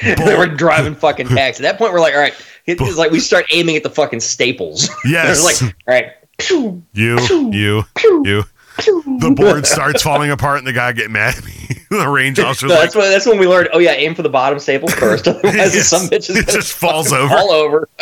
And 0.01 0.17
then 0.19 0.37
we're 0.37 0.47
driving 0.47 0.95
fucking 0.95 1.27
packs. 1.37 1.59
At 1.59 1.63
that 1.63 1.77
point, 1.77 1.93
we're 1.93 1.99
like, 1.99 2.13
all 2.13 2.19
right, 2.19 2.33
it- 2.65 2.79
it's 2.81 2.97
like 2.97 3.11
we 3.11 3.19
start 3.19 3.45
aiming 3.51 3.75
at 3.75 3.83
the 3.83 3.89
fucking 3.89 4.19
staples. 4.19 4.89
Yes. 5.05 5.43
Like, 5.43 5.61
all 5.87 5.93
right, 5.93 6.11
pew, 6.37 6.83
You, 6.93 7.17
you, 7.51 7.83
you. 8.23 8.43
The 8.77 9.33
board 9.35 9.65
starts 9.65 10.01
falling 10.01 10.31
apart, 10.31 10.57
and 10.59 10.67
the 10.67 10.73
guy 10.73 10.91
get 10.91 11.09
mad. 11.09 11.37
at 11.37 11.45
me. 11.45 11.51
the 11.89 12.07
range 12.09 12.39
officer. 12.39 12.67
No, 12.67 12.73
like, 12.73 12.83
that's 12.83 12.95
when 12.95 13.09
that's 13.11 13.25
when 13.25 13.39
we 13.39 13.47
learned. 13.47 13.69
Oh 13.73 13.79
yeah, 13.79 13.91
aim 13.91 14.15
for 14.15 14.21
the 14.23 14.29
bottom 14.29 14.59
staple 14.59 14.87
first. 14.99 15.27
Otherwise, 15.27 15.75
Yes. 15.75 15.87
some 15.87 16.07
bitch 16.07 16.29
It 16.35 16.47
just 16.47 16.73
falls 16.73 17.13
over. 17.13 17.29
Fall 17.33 17.51
over. 17.51 17.89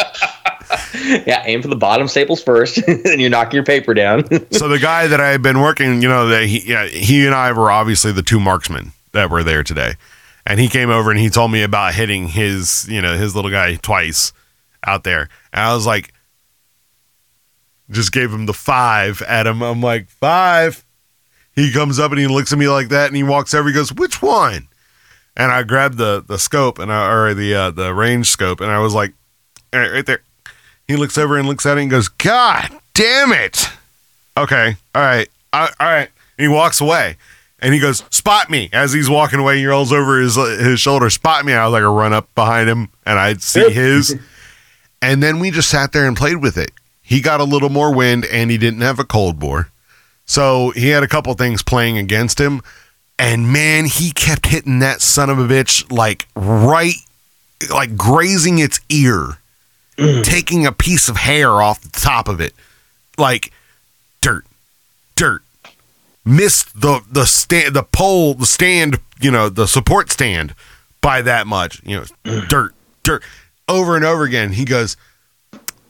yeah, 1.25 1.43
aim 1.45 1.61
for 1.61 1.67
the 1.67 1.75
bottom 1.75 2.07
staples 2.07 2.41
first, 2.41 2.77
and 2.87 3.19
you're 3.21 3.29
knocking 3.29 3.55
your 3.57 3.65
paper 3.65 3.93
down. 3.93 4.23
so 4.51 4.67
the 4.67 4.79
guy 4.79 5.07
that 5.07 5.19
I 5.19 5.29
had 5.29 5.41
been 5.41 5.59
working, 5.61 6.01
you 6.01 6.07
know, 6.09 6.27
that 6.29 6.45
he, 6.45 6.67
yeah, 6.69 6.85
he 6.87 7.25
and 7.25 7.35
I 7.35 7.51
were 7.51 7.69
obviously 7.69 8.11
the 8.11 8.23
two 8.23 8.39
marksmen 8.39 8.93
that 9.11 9.29
were 9.29 9.43
there 9.43 9.63
today, 9.63 9.95
and 10.45 10.59
he 10.59 10.67
came 10.67 10.89
over 10.89 11.11
and 11.11 11.19
he 11.19 11.29
told 11.29 11.51
me 11.51 11.61
about 11.63 11.93
hitting 11.93 12.27
his, 12.29 12.87
you 12.89 13.01
know, 13.01 13.15
his 13.17 13.35
little 13.35 13.51
guy 13.51 13.75
twice 13.75 14.33
out 14.87 15.03
there, 15.03 15.29
and 15.51 15.61
I 15.65 15.73
was 15.75 15.85
like, 15.85 16.12
just 17.89 18.11
gave 18.11 18.31
him 18.31 18.45
the 18.45 18.53
five 18.53 19.21
at 19.23 19.47
him. 19.47 19.61
I'm 19.61 19.81
like 19.81 20.09
five. 20.09 20.83
He 21.55 21.71
comes 21.71 21.99
up 21.99 22.11
and 22.11 22.19
he 22.19 22.27
looks 22.27 22.51
at 22.51 22.59
me 22.59 22.67
like 22.67 22.89
that, 22.89 23.07
and 23.07 23.15
he 23.15 23.23
walks 23.23 23.53
over. 23.53 23.67
He 23.67 23.73
goes, 23.73 23.93
"Which 23.93 24.21
one?" 24.21 24.67
And 25.35 25.51
I 25.51 25.63
grabbed 25.63 25.97
the 25.97 26.23
the 26.25 26.39
scope 26.39 26.79
and 26.79 26.91
I, 26.91 27.11
or 27.11 27.33
the 27.33 27.53
uh, 27.53 27.71
the 27.71 27.93
range 27.93 28.27
scope, 28.27 28.61
and 28.61 28.71
I 28.71 28.79
was 28.79 28.93
like, 28.93 29.13
"All 29.71 29.79
right, 29.79 29.91
right 29.91 30.05
there." 30.05 30.21
He 30.87 30.95
looks 30.95 31.17
over 31.17 31.37
and 31.37 31.47
looks 31.47 31.65
at 31.65 31.77
it 31.77 31.81
and 31.81 31.91
goes, 31.91 32.07
"God 32.07 32.69
damn 32.93 33.31
it!" 33.31 33.69
Okay, 34.37 34.75
all 34.95 35.01
right, 35.01 35.29
all 35.51 35.67
all 35.79 35.87
right. 35.87 36.09
And 36.37 36.43
he 36.43 36.47
walks 36.47 36.81
away, 36.81 37.17
and 37.59 37.73
he 37.73 37.79
goes, 37.79 38.03
"Spot 38.09 38.49
me!" 38.49 38.69
As 38.73 38.91
he's 38.93 39.09
walking 39.09 39.39
away, 39.39 39.59
he 39.59 39.65
rolls 39.67 39.93
over 39.93 40.19
his 40.19 40.35
his 40.35 40.79
shoulder, 40.79 41.09
"Spot 41.11 41.45
me!" 41.45 41.53
I 41.53 41.65
was 41.65 41.73
like, 41.73 41.83
I 41.83 41.85
run 41.85 42.13
up 42.13 42.33
behind 42.33 42.67
him, 42.67 42.89
and 43.05 43.19
I 43.19 43.35
see 43.35 43.69
his, 43.71 44.19
and 45.01 45.21
then 45.21 45.39
we 45.39 45.51
just 45.51 45.69
sat 45.69 45.91
there 45.91 46.07
and 46.07 46.17
played 46.17 46.37
with 46.37 46.57
it. 46.57 46.71
He 47.13 47.21
got 47.21 47.39
a 47.39 47.43
little 47.43 47.69
more 47.69 47.93
wind, 47.93 48.25
and 48.25 48.49
he 48.49 48.57
didn't 48.57 48.81
have 48.81 48.97
a 48.97 49.03
cold 49.03 49.37
bore, 49.37 49.69
so 50.25 50.71
he 50.71 50.87
had 50.87 51.03
a 51.03 51.07
couple 51.07 51.31
things 51.35 51.61
playing 51.61 51.99
against 51.99 52.41
him. 52.41 52.63
And 53.19 53.53
man, 53.53 53.85
he 53.85 54.11
kept 54.11 54.47
hitting 54.47 54.79
that 54.79 54.99
son 54.99 55.29
of 55.29 55.37
a 55.37 55.43
bitch 55.43 55.91
like 55.91 56.25
right, 56.35 56.95
like 57.69 57.95
grazing 57.95 58.57
its 58.57 58.79
ear, 58.89 59.37
mm. 59.95 60.23
taking 60.23 60.65
a 60.65 60.71
piece 60.71 61.07
of 61.07 61.17
hair 61.17 61.51
off 61.51 61.81
the 61.81 61.89
top 61.89 62.27
of 62.27 62.41
it, 62.41 62.55
like 63.15 63.51
dirt, 64.19 64.47
dirt. 65.15 65.43
Missed 66.25 66.81
the 66.81 67.01
the 67.11 67.25
stand, 67.25 67.75
the 67.75 67.83
pole, 67.83 68.33
the 68.33 68.47
stand, 68.47 68.97
you 69.21 69.29
know, 69.29 69.49
the 69.49 69.67
support 69.67 70.09
stand 70.09 70.55
by 70.99 71.21
that 71.21 71.45
much. 71.45 71.79
You 71.85 71.97
know, 71.97 72.05
mm. 72.23 72.47
dirt, 72.47 72.73
dirt, 73.03 73.21
over 73.67 73.95
and 73.95 74.03
over 74.03 74.23
again. 74.23 74.53
He 74.53 74.65
goes, 74.65 74.97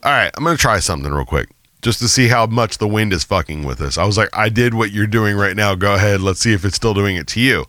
"All 0.04 0.12
right, 0.12 0.30
I'm 0.36 0.44
gonna 0.44 0.56
try 0.56 0.78
something 0.78 1.12
real 1.12 1.24
quick." 1.24 1.48
Just 1.82 1.98
to 1.98 2.08
see 2.08 2.28
how 2.28 2.46
much 2.46 2.78
the 2.78 2.88
wind 2.88 3.12
is 3.12 3.24
fucking 3.24 3.64
with 3.64 3.82
us. 3.82 3.98
I 3.98 4.04
was 4.04 4.16
like, 4.16 4.30
I 4.32 4.48
did 4.48 4.72
what 4.72 4.90
you're 4.90 5.06
doing 5.06 5.36
right 5.36 5.54
now. 5.54 5.74
Go 5.74 5.94
ahead. 5.94 6.22
Let's 6.22 6.40
see 6.40 6.54
if 6.54 6.64
it's 6.64 6.76
still 6.76 6.94
doing 6.94 7.16
it 7.16 7.26
to 7.28 7.40
you. 7.40 7.66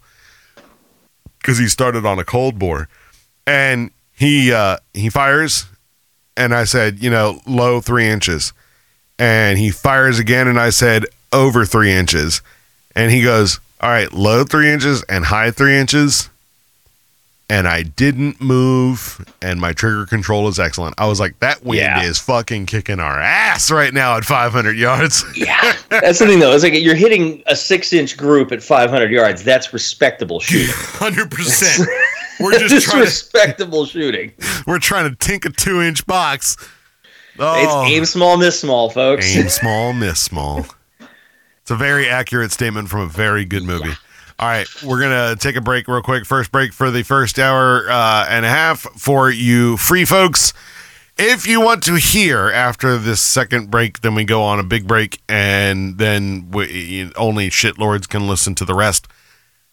Because 1.39 1.57
he 1.57 1.67
started 1.67 2.05
on 2.05 2.17
a 2.17 2.23
cold 2.23 2.57
bore, 2.57 2.87
and 3.45 3.91
he 4.13 4.53
uh, 4.53 4.77
he 4.93 5.09
fires, 5.09 5.65
and 6.37 6.53
I 6.53 6.63
said, 6.63 7.03
you 7.03 7.09
know, 7.09 7.41
low 7.45 7.81
three 7.81 8.07
inches, 8.07 8.53
and 9.19 9.59
he 9.59 9.69
fires 9.69 10.17
again, 10.19 10.47
and 10.47 10.59
I 10.59 10.69
said 10.69 11.05
over 11.33 11.65
three 11.65 11.91
inches, 11.91 12.41
and 12.95 13.11
he 13.11 13.21
goes, 13.21 13.59
all 13.81 13.89
right, 13.89 14.11
low 14.13 14.43
three 14.45 14.71
inches 14.71 15.03
and 15.03 15.25
high 15.25 15.51
three 15.51 15.75
inches, 15.75 16.29
and 17.49 17.67
I 17.67 17.83
didn't 17.83 18.41
move, 18.41 19.23
and 19.41 19.59
my 19.61 19.71
trigger 19.73 20.05
control 20.05 20.47
is 20.47 20.59
excellent. 20.59 20.95
I 20.97 21.07
was 21.07 21.19
like, 21.19 21.39
that 21.39 21.63
wind 21.63 21.77
Yeah. 21.79 22.01
is 22.03 22.17
fucking 22.19 22.65
kicking 22.65 22.99
our 22.99 23.19
ass 23.19 23.69
right 23.69 23.93
now 23.93 24.17
at 24.17 24.25
500 24.25 24.75
yards. 24.77 25.23
yeah, 25.35 25.75
that's 25.89 26.19
the 26.19 26.25
thing 26.25 26.39
though. 26.39 26.53
It's 26.53 26.63
like 26.63 26.73
you're 26.73 26.95
hitting 26.95 27.43
a 27.47 27.55
six 27.55 27.93
inch 27.93 28.17
group 28.17 28.51
at 28.51 28.63
500 28.63 29.11
yards. 29.11 29.43
That's 29.43 29.73
respectable 29.73 30.39
shooting. 30.39 30.73
Hundred 30.75 31.29
percent. 31.31 31.87
We're 32.39 32.57
just 32.67 32.85
trying. 32.89 33.01
To, 33.01 33.05
respectable 33.05 33.85
shooting. 33.85 34.33
we're 34.67 34.79
trying 34.79 35.09
to 35.09 35.15
tink 35.15 35.45
a 35.45 35.49
two-inch 35.51 36.05
box. 36.05 36.57
Oh, 37.37 37.61
It's 37.85 37.91
aim 37.91 38.05
small, 38.05 38.37
miss 38.37 38.59
small, 38.59 38.89
folks. 38.89 39.35
aim 39.35 39.49
small, 39.49 39.93
miss 39.93 40.19
small. 40.21 40.65
It's 41.61 41.71
a 41.71 41.75
very 41.75 42.07
accurate 42.07 42.51
statement 42.51 42.89
from 42.89 43.01
a 43.01 43.07
very 43.07 43.43
good 43.45 43.63
movie. 43.63 43.93
All 44.37 44.49
right, 44.49 44.67
we're 44.83 44.99
gonna 44.99 45.35
take 45.37 45.55
a 45.55 45.61
break 45.61 45.87
real 45.87 46.01
quick. 46.01 46.25
First 46.25 46.51
break 46.51 46.73
for 46.73 46.91
the 46.91 47.03
first 47.03 47.39
hour 47.39 47.89
uh, 47.89 48.25
and 48.29 48.45
a 48.45 48.49
half 48.49 48.79
for 48.79 49.29
you 49.29 49.77
free 49.77 50.03
folks. 50.03 50.53
If 51.17 51.47
you 51.47 51.61
want 51.61 51.83
to 51.83 51.95
hear 51.95 52.51
after 52.51 52.97
this 52.97 53.21
second 53.21 53.71
break, 53.71 54.01
then 54.01 54.15
we 54.15 54.25
go 54.25 54.43
on 54.43 54.59
a 54.59 54.63
big 54.63 54.85
break, 54.85 55.21
and 55.29 55.97
then 55.97 56.51
we, 56.51 57.09
only 57.15 57.49
shitlords 57.49 58.09
can 58.09 58.27
listen 58.27 58.53
to 58.55 58.65
the 58.65 58.73
rest. 58.73 59.07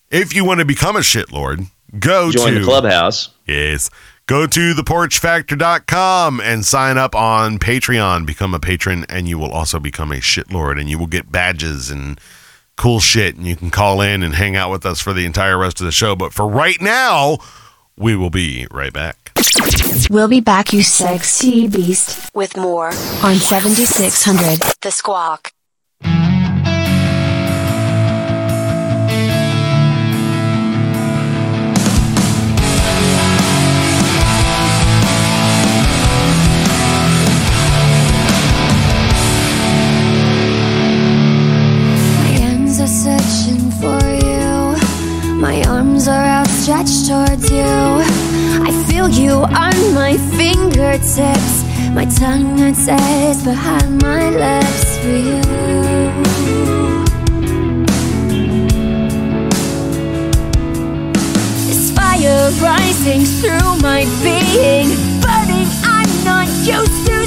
If 0.09 0.33
you 0.37 0.45
want 0.45 0.61
to 0.61 0.65
become 0.65 0.95
a 0.95 1.01
shitlord, 1.01 1.67
go 1.99 2.31
Join 2.31 2.53
to 2.53 2.61
the 2.61 2.65
clubhouse. 2.65 3.31
Yes. 3.45 3.91
Go 4.27 4.47
to 4.47 4.75
theporchfactor.com 4.75 6.41
and 6.41 6.65
sign 6.65 6.97
up 6.97 7.17
on 7.17 7.59
Patreon. 7.59 8.25
Become 8.25 8.55
a 8.55 8.61
patron, 8.61 9.05
and 9.09 9.29
you 9.29 9.37
will 9.37 9.51
also 9.51 9.81
become 9.81 10.13
a 10.13 10.17
shitlord, 10.17 10.81
and 10.81 10.89
you 10.89 10.97
will 10.97 11.09
get 11.09 11.33
badges 11.33 11.91
and 11.91 12.21
cool 12.83 12.99
shit. 12.99 13.37
And 13.37 13.47
you 13.47 13.55
can 13.55 13.71
call 13.71 14.01
in 14.01 14.25
and 14.25 14.35
hang 14.35 14.57
out 14.57 14.73
with 14.73 14.85
us 14.85 14.99
for 14.99 15.13
the 15.13 15.25
entire 15.25 15.57
rest 15.57 15.81
of 15.81 15.85
the 15.85 15.93
show. 15.93 16.17
But 16.17 16.33
for 16.33 16.49
right 16.49 16.81
now, 16.81 17.39
we 17.97 18.17
will 18.17 18.29
be 18.29 18.67
right 18.73 18.93
back. 18.93 19.31
We'll 20.11 20.27
be 20.27 20.41
back, 20.41 20.73
you 20.73 20.83
sexy 20.83 21.69
beast, 21.69 22.35
with 22.35 22.57
more 22.57 22.89
on 22.89 23.37
7600 23.37 24.59
The 24.81 24.91
Squawk. 24.91 25.52
Arms 46.03 46.09
are 46.09 46.25
outstretched 46.25 47.07
towards 47.09 47.51
you. 47.51 47.63
I 47.63 48.85
feel 48.89 49.09
you 49.09 49.33
on 49.33 49.95
my 49.95 50.17
fingertips. 50.37 51.65
My 51.93 52.07
tongue 52.07 52.59
it 52.59 52.77
says 52.77 53.45
behind 53.45 54.03
my 54.03 54.31
lips 54.31 54.99
for 54.99 55.09
you. 55.09 55.43
This 61.67 61.93
fire 61.93 62.51
rising 62.61 63.25
through 63.25 63.81
my 63.81 64.05
being, 64.23 64.89
burning. 65.21 65.69
I'm 65.85 66.25
not 66.25 66.49
used 66.67 67.07
to 67.07 67.22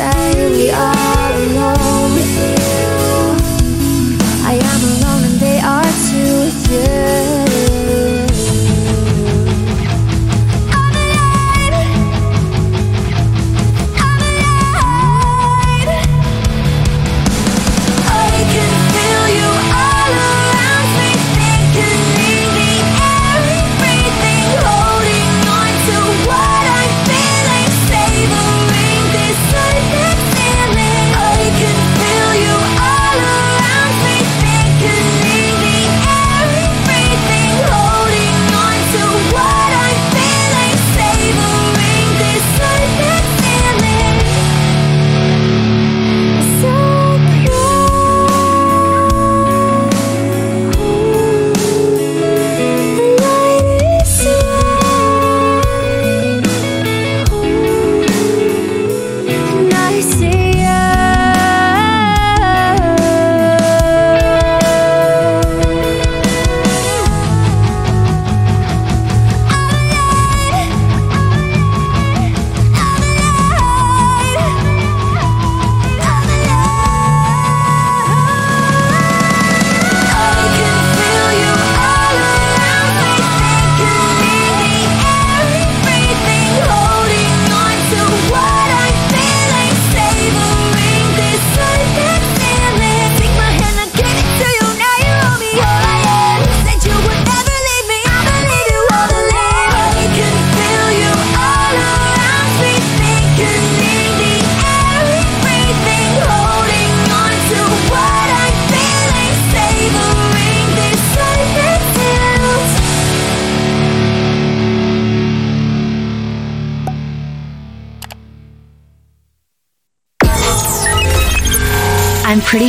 say 0.00 0.50
we 0.50 0.70
are 0.70 1.09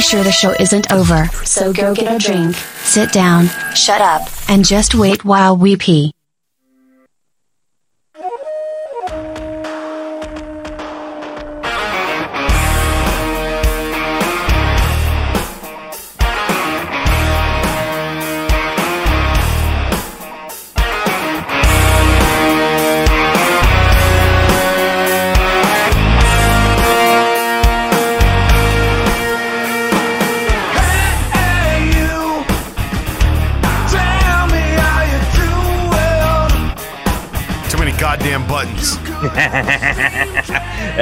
sure 0.02 0.24
the 0.24 0.32
show 0.32 0.54
isn't 0.60 0.91
over, 0.91 1.28
so 1.45 1.72
go 1.72 1.93
get 1.93 2.16
a 2.16 2.18
drink, 2.18 2.56
sit 2.84 3.12
down, 3.12 3.47
shut 3.76 4.02
up, 4.02 4.28
and 4.49 4.66
just 4.66 4.95
wait 4.95 5.24
while 5.24 5.56
we 5.56 5.78
pee. 5.78 6.12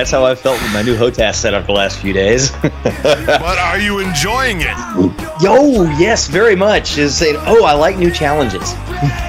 That's 0.09 0.17
how 0.23 0.25
I 0.25 0.33
felt 0.33 0.59
with 0.59 0.73
my 0.73 0.81
new 0.81 0.97
HOTAS 0.97 1.35
setup 1.35 1.67
the 1.67 1.71
last 1.71 1.99
few 1.99 2.13
days. 2.13 2.49
but 2.63 3.59
are 3.59 3.77
you 3.77 3.99
enjoying 3.99 4.61
it? 4.61 4.75
Yo, 5.39 5.83
yes, 5.99 6.27
very 6.27 6.55
much. 6.55 6.97
Is 6.97 7.15
saying, 7.15 7.35
oh, 7.41 7.63
I 7.63 7.73
like 7.73 7.95
new 7.97 8.09
challenges. 8.09 8.73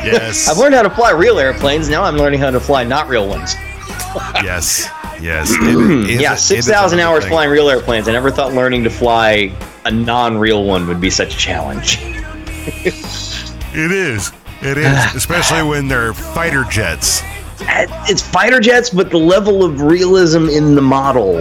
Yes. 0.03 0.49
I've 0.51 0.57
learned 0.57 0.75
how 0.75 0.81
to 0.81 0.89
fly 0.89 1.11
real 1.11 1.39
airplanes. 1.39 1.91
Now 1.91 2.05
I'm 2.05 2.17
learning 2.17 2.41
how 2.41 2.51
to 2.51 2.59
fly 2.59 2.83
not 2.85 3.09
real 3.09 3.29
ones. 3.29 3.53
yes. 4.43 4.89
Yes. 5.21 5.51
It- 5.61 6.11
it 6.13 6.21
yeah, 6.23 6.33
is- 6.33 6.41
it 6.41 6.45
six 6.45 6.61
is 6.67 6.73
thousand 6.73 6.99
another 7.01 7.13
hours 7.17 7.25
thing. 7.25 7.31
flying 7.33 7.51
real 7.51 7.69
airplanes. 7.69 8.09
I 8.09 8.13
never 8.13 8.31
thought 8.31 8.55
learning 8.55 8.85
to 8.85 8.91
fly 8.91 9.53
a 9.85 9.91
non-real 9.91 10.65
one 10.65 10.87
would 10.89 10.99
be 10.99 11.11
such 11.11 11.35
a 11.35 11.37
challenge. 11.39 11.99
It 12.01 13.93
is. 13.93 14.33
It 14.63 14.79
is. 14.79 15.15
Especially 15.15 15.63
when 15.63 15.89
they're 15.89 16.15
fighter 16.15 16.65
jets. 16.65 17.21
It's 17.63 18.23
fighter 18.23 18.61
jets, 18.61 18.91
but 18.91 19.11
the 19.11 19.19
level 19.19 19.65
of 19.65 19.81
realism 19.83 20.49
in 20.49 20.75
the 20.75 20.83
model 20.83 21.39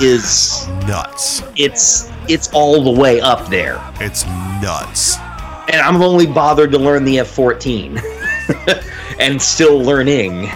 is 0.00 0.66
Nuts. 0.86 1.42
it's 1.56 2.10
it's 2.28 2.52
all 2.52 2.82
the 2.82 3.00
way 3.00 3.20
up 3.20 3.48
there. 3.48 3.80
It's 4.00 4.24
nuts. 4.60 5.16
And 5.68 5.76
I'm 5.80 6.00
only 6.02 6.26
bothered 6.26 6.70
to 6.72 6.78
learn 6.78 7.04
the 7.04 7.18
F-14, 7.20 8.00
and 9.20 9.40
still 9.40 9.80
learning. 9.82 10.48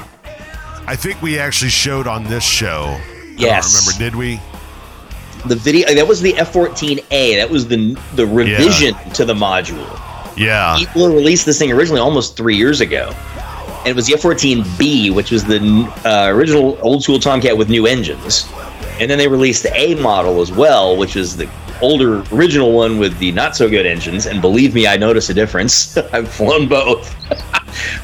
I 0.86 0.96
think 0.96 1.20
we 1.22 1.38
actually 1.38 1.70
showed 1.70 2.06
on 2.06 2.24
this 2.24 2.44
show. 2.44 2.84
I 2.88 2.98
don't 3.24 3.38
Yes. 3.38 3.86
remember, 3.88 4.04
did 4.04 4.16
we? 4.18 4.40
The 5.46 5.56
video 5.56 5.94
that 5.94 6.06
was 6.06 6.20
the 6.20 6.36
F-14A. 6.36 7.36
That 7.36 7.48
was 7.50 7.66
the 7.66 7.96
the 8.14 8.26
revision 8.26 8.94
to 9.14 9.24
the 9.24 9.34
module. 9.34 9.88
Yeah. 10.36 10.76
People 10.78 11.08
released 11.08 11.46
this 11.46 11.58
thing 11.58 11.72
originally 11.72 12.00
almost 12.00 12.36
three 12.36 12.56
years 12.56 12.80
ago. 12.80 13.12
And 13.80 13.88
it 13.88 13.96
was 13.96 14.06
the 14.06 14.14
F-14B, 14.14 15.14
which 15.14 15.30
was 15.30 15.44
the 15.44 15.58
uh, 16.04 16.28
original 16.28 16.78
old 16.82 17.02
school 17.02 17.18
Tomcat 17.18 17.56
with 17.56 17.68
new 17.70 17.86
engines. 17.86 18.46
And 19.00 19.10
then 19.10 19.16
they 19.16 19.28
released 19.28 19.62
the 19.62 19.74
A 19.74 19.94
model 19.96 20.42
as 20.42 20.52
well, 20.52 20.96
which 20.96 21.16
is 21.16 21.36
the 21.36 21.48
older 21.80 22.22
original 22.30 22.72
one 22.72 22.98
with 22.98 23.18
the 23.18 23.32
not 23.32 23.56
so 23.56 23.70
good 23.70 23.86
engines. 23.86 24.26
And 24.26 24.42
believe 24.42 24.74
me, 24.74 24.86
I 24.86 24.98
notice 24.98 25.30
a 25.30 25.34
difference. 25.34 25.96
I've 26.12 26.28
flown 26.30 26.68
both. 26.68 27.14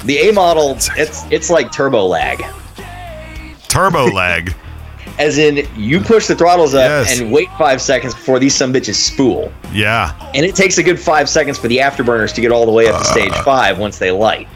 the 0.04 0.16
A 0.28 0.32
model, 0.32 0.78
it's 0.96 1.20
it's 1.30 1.50
like 1.50 1.70
turbo 1.72 2.06
lag. 2.06 2.42
Turbo 3.68 4.06
lag. 4.06 4.54
As 5.18 5.38
in, 5.38 5.66
you 5.76 6.00
push 6.00 6.26
the 6.26 6.34
throttles 6.34 6.74
up 6.74 6.88
Yes. 6.88 7.18
and 7.20 7.32
wait 7.32 7.48
five 7.58 7.80
seconds 7.80 8.14
before 8.14 8.38
these 8.38 8.54
some 8.54 8.70
bitches 8.72 8.96
spool. 8.96 9.50
Yeah. 9.72 10.12
And 10.34 10.44
it 10.44 10.54
takes 10.54 10.76
a 10.76 10.82
good 10.82 11.00
five 11.00 11.28
seconds 11.28 11.58
for 11.58 11.68
the 11.68 11.78
afterburners 11.78 12.34
to 12.34 12.40
get 12.42 12.52
all 12.52 12.66
the 12.66 12.72
way 12.72 12.86
up 12.88 12.98
to 13.00 13.04
stage 13.04 13.32
five 13.36 13.78
once 13.78 13.98
they 13.98 14.10
light. 14.10 14.46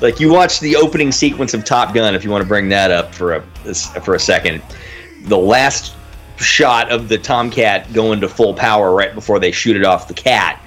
Like 0.00 0.20
you 0.20 0.32
watch 0.32 0.60
the 0.60 0.76
opening 0.76 1.12
sequence 1.12 1.54
of 1.54 1.64
Top 1.64 1.94
Gun, 1.94 2.14
if 2.14 2.24
you 2.24 2.30
want 2.30 2.42
to 2.42 2.48
bring 2.48 2.68
that 2.68 2.90
up 2.90 3.14
for 3.14 3.34
a 3.34 3.40
for 3.72 4.14
a 4.14 4.20
second. 4.20 4.62
The 5.22 5.38
last 5.38 5.94
shot 6.36 6.90
of 6.90 7.08
the 7.08 7.18
Tomcat 7.18 7.92
going 7.92 8.20
to 8.20 8.28
full 8.28 8.54
power 8.54 8.94
right 8.94 9.14
before 9.14 9.38
they 9.38 9.50
shoot 9.50 9.76
it 9.76 9.84
off 9.84 10.08
the 10.08 10.14
cat. 10.14 10.62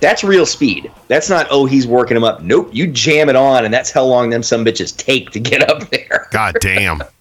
That's 0.00 0.24
real 0.24 0.46
speed. 0.46 0.90
That's 1.08 1.28
not 1.28 1.46
oh 1.50 1.66
he's 1.66 1.86
working 1.86 2.14
them 2.14 2.24
up. 2.24 2.42
Nope, 2.42 2.70
you 2.72 2.86
jam 2.86 3.28
it 3.28 3.36
on, 3.36 3.64
and 3.64 3.72
that's 3.72 3.90
how 3.90 4.04
long 4.04 4.30
them 4.30 4.42
some 4.42 4.64
bitches 4.64 4.96
take 4.96 5.30
to 5.30 5.40
get 5.40 5.68
up 5.68 5.90
there 5.90 6.28
God 6.30 6.56
damn. 6.60 7.02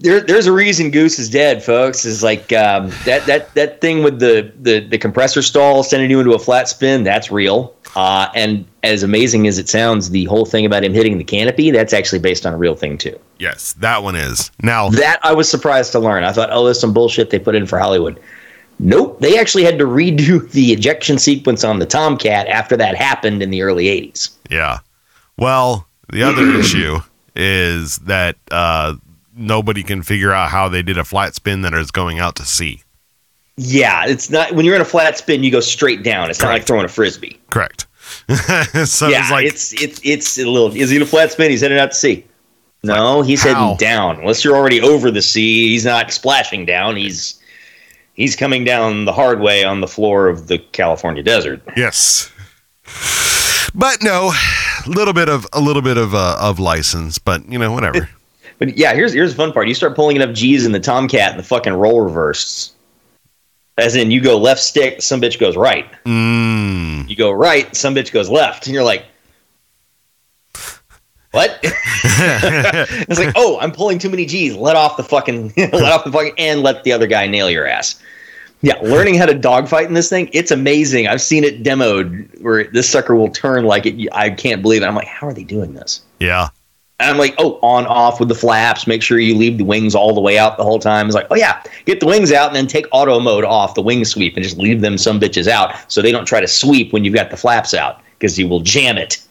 there, 0.00 0.20
there's 0.20 0.46
a 0.46 0.52
reason 0.52 0.90
Goose 0.90 1.18
is 1.18 1.28
dead, 1.28 1.62
folks. 1.62 2.04
Is 2.04 2.22
like 2.22 2.52
um, 2.52 2.90
that 3.04 3.26
that 3.26 3.54
that 3.54 3.80
thing 3.80 4.02
with 4.02 4.20
the, 4.20 4.52
the 4.60 4.80
the 4.80 4.98
compressor 4.98 5.42
stall 5.42 5.82
sending 5.82 6.10
you 6.10 6.20
into 6.20 6.34
a 6.34 6.38
flat 6.38 6.68
spin. 6.68 7.04
That's 7.04 7.30
real. 7.30 7.74
Uh, 7.96 8.28
and 8.34 8.64
as 8.84 9.02
amazing 9.02 9.46
as 9.48 9.58
it 9.58 9.68
sounds, 9.68 10.10
the 10.10 10.24
whole 10.26 10.44
thing 10.44 10.64
about 10.66 10.84
him 10.84 10.92
hitting 10.92 11.18
the 11.18 11.24
canopy, 11.24 11.70
that's 11.70 11.92
actually 11.92 12.18
based 12.18 12.46
on 12.46 12.52
a 12.52 12.56
real 12.56 12.74
thing 12.76 12.96
too. 12.98 13.18
Yes, 13.38 13.72
that 13.74 14.02
one 14.02 14.14
is. 14.14 14.50
Now, 14.62 14.90
That 14.90 15.18
I 15.22 15.32
was 15.32 15.50
surprised 15.50 15.92
to 15.92 15.98
learn. 15.98 16.22
I 16.22 16.32
thought, 16.32 16.50
oh, 16.52 16.64
there's 16.64 16.78
some 16.78 16.92
bullshit 16.92 17.30
they 17.30 17.38
put 17.38 17.54
in 17.54 17.66
for 17.66 17.78
Hollywood. 17.78 18.20
Nope, 18.78 19.18
they 19.20 19.38
actually 19.38 19.64
had 19.64 19.78
to 19.78 19.84
redo 19.84 20.48
the 20.52 20.72
ejection 20.72 21.18
sequence 21.18 21.64
on 21.64 21.78
the 21.80 21.86
Tomcat 21.86 22.46
after 22.46 22.76
that 22.76 22.94
happened 22.94 23.42
in 23.42 23.50
the 23.50 23.62
early 23.62 23.86
'80s. 23.86 24.30
yeah. 24.50 24.78
Well, 25.36 25.86
the 26.12 26.22
other 26.22 26.44
issue 26.60 26.98
is 27.34 27.98
that 27.98 28.36
uh, 28.50 28.94
nobody 29.38 29.82
can 29.82 30.02
figure 30.02 30.32
out 30.32 30.50
how 30.50 30.68
they 30.68 30.82
did 30.82 30.98
a 30.98 31.04
flat 31.04 31.34
spin 31.34 31.62
that 31.62 31.74
is 31.74 31.90
going 31.90 32.18
out 32.18 32.36
to 32.36 32.44
sea. 32.44 32.82
Yeah, 33.56 34.06
it's 34.06 34.30
not 34.30 34.52
when 34.52 34.64
you're 34.64 34.76
in 34.76 34.80
a 34.80 34.86
flat 34.86 35.18
spin, 35.18 35.42
you 35.42 35.50
go 35.50 35.60
straight 35.60 36.02
down. 36.02 36.30
It's 36.30 36.40
not 36.40 36.48
like 36.48 36.66
throwing 36.66 36.84
a 36.84 36.88
frisbee. 36.88 37.40
Correct. 37.50 37.86
so 38.86 39.08
yeah, 39.08 39.20
it's 39.20 39.30
like, 39.30 39.46
it's 39.46 39.82
it's 39.82 40.00
it's 40.04 40.38
a 40.38 40.48
little. 40.48 40.74
Is 40.74 40.90
he 40.90 40.96
in 40.96 41.02
a 41.02 41.06
flat 41.06 41.32
spin? 41.32 41.50
He's 41.50 41.60
heading 41.60 41.78
out 41.78 41.90
to 41.90 41.96
sea. 41.96 42.24
No, 42.84 43.22
he's 43.22 43.42
how? 43.42 43.54
heading 43.54 43.76
down. 43.76 44.20
Unless 44.20 44.44
you're 44.44 44.56
already 44.56 44.80
over 44.80 45.10
the 45.10 45.22
sea, 45.22 45.70
he's 45.70 45.84
not 45.84 46.12
splashing 46.12 46.66
down. 46.66 46.96
He's 46.96 47.42
he's 48.14 48.36
coming 48.36 48.64
down 48.64 49.04
the 49.04 49.12
hard 49.12 49.40
way 49.40 49.64
on 49.64 49.80
the 49.80 49.88
floor 49.88 50.28
of 50.28 50.46
the 50.46 50.58
California 50.58 51.22
desert. 51.22 51.60
yes. 51.76 52.30
But 53.74 54.02
no, 54.02 54.32
a 54.86 54.90
little 54.90 55.12
bit 55.12 55.28
of 55.28 55.46
a 55.52 55.60
little 55.60 55.82
bit 55.82 55.96
of 55.96 56.14
uh, 56.14 56.36
of 56.40 56.58
license, 56.58 57.18
but 57.18 57.50
you 57.50 57.58
know 57.58 57.72
whatever. 57.72 58.08
But 58.58 58.76
yeah, 58.76 58.94
here's 58.94 59.12
here's 59.12 59.30
the 59.32 59.36
fun 59.36 59.52
part. 59.52 59.68
You 59.68 59.74
start 59.74 59.94
pulling 59.94 60.16
enough 60.16 60.34
G's 60.34 60.66
in 60.66 60.72
the 60.72 60.80
Tomcat 60.80 61.30
and 61.30 61.38
the 61.38 61.44
fucking 61.44 61.72
roll 61.72 62.00
reverses. 62.00 62.74
As 63.76 63.94
in, 63.94 64.10
you 64.10 64.20
go 64.20 64.36
left 64.36 64.60
stick, 64.60 65.00
some 65.00 65.20
bitch 65.20 65.38
goes 65.38 65.56
right. 65.56 65.86
Mm. 66.04 67.08
You 67.08 67.14
go 67.14 67.30
right, 67.30 67.74
some 67.76 67.94
bitch 67.94 68.10
goes 68.10 68.28
left, 68.28 68.66
and 68.66 68.74
you're 68.74 68.82
like, 68.82 69.04
what? 71.30 71.60
it's 71.62 73.20
like, 73.20 73.32
oh, 73.36 73.58
I'm 73.60 73.70
pulling 73.70 74.00
too 74.00 74.10
many 74.10 74.26
G's. 74.26 74.56
Let 74.56 74.74
off 74.74 74.96
the 74.96 75.04
fucking, 75.04 75.52
let 75.56 75.84
off 75.84 76.04
the 76.04 76.10
fucking, 76.10 76.34
and 76.38 76.62
let 76.62 76.82
the 76.82 76.92
other 76.92 77.06
guy 77.06 77.28
nail 77.28 77.48
your 77.48 77.66
ass. 77.66 78.02
Yeah, 78.62 78.74
learning 78.82 79.14
how 79.14 79.26
to 79.26 79.34
dogfight 79.34 79.86
in 79.86 79.94
this 79.94 80.08
thing, 80.08 80.28
it's 80.32 80.50
amazing. 80.50 81.06
I've 81.06 81.22
seen 81.22 81.44
it 81.44 81.62
demoed 81.62 82.40
where 82.42 82.64
this 82.64 82.88
sucker 82.88 83.14
will 83.14 83.30
turn 83.30 83.64
like 83.64 83.86
it. 83.86 84.08
I 84.12 84.30
can't 84.30 84.62
believe 84.62 84.82
it. 84.82 84.86
I'm 84.86 84.96
like, 84.96 85.06
how 85.06 85.28
are 85.28 85.32
they 85.32 85.44
doing 85.44 85.74
this? 85.74 86.00
Yeah. 86.18 86.48
And 87.00 87.08
I'm 87.10 87.16
like, 87.16 87.34
oh, 87.38 87.60
on 87.62 87.86
off 87.86 88.18
with 88.18 88.28
the 88.28 88.34
flaps. 88.34 88.86
Make 88.88 89.02
sure 89.02 89.20
you 89.20 89.36
leave 89.36 89.56
the 89.58 89.64
wings 89.64 89.94
all 89.94 90.14
the 90.14 90.20
way 90.20 90.36
out 90.36 90.56
the 90.56 90.64
whole 90.64 90.80
time. 90.80 91.06
It's 91.06 91.14
like, 91.14 91.28
oh 91.30 91.36
yeah, 91.36 91.62
get 91.86 92.00
the 92.00 92.06
wings 92.06 92.32
out 92.32 92.48
and 92.48 92.56
then 92.56 92.66
take 92.66 92.86
auto 92.90 93.20
mode 93.20 93.44
off 93.44 93.74
the 93.74 93.82
wing 93.82 94.04
sweep 94.04 94.34
and 94.36 94.42
just 94.42 94.58
leave 94.58 94.80
them 94.80 94.98
some 94.98 95.20
bitches 95.20 95.46
out 95.46 95.74
so 95.90 96.02
they 96.02 96.10
don't 96.10 96.26
try 96.26 96.40
to 96.40 96.48
sweep 96.48 96.92
when 96.92 97.04
you've 97.04 97.14
got 97.14 97.30
the 97.30 97.36
flaps 97.36 97.72
out 97.72 98.00
because 98.18 98.36
you 98.36 98.48
will 98.48 98.60
jam 98.60 98.98
it. 98.98 99.22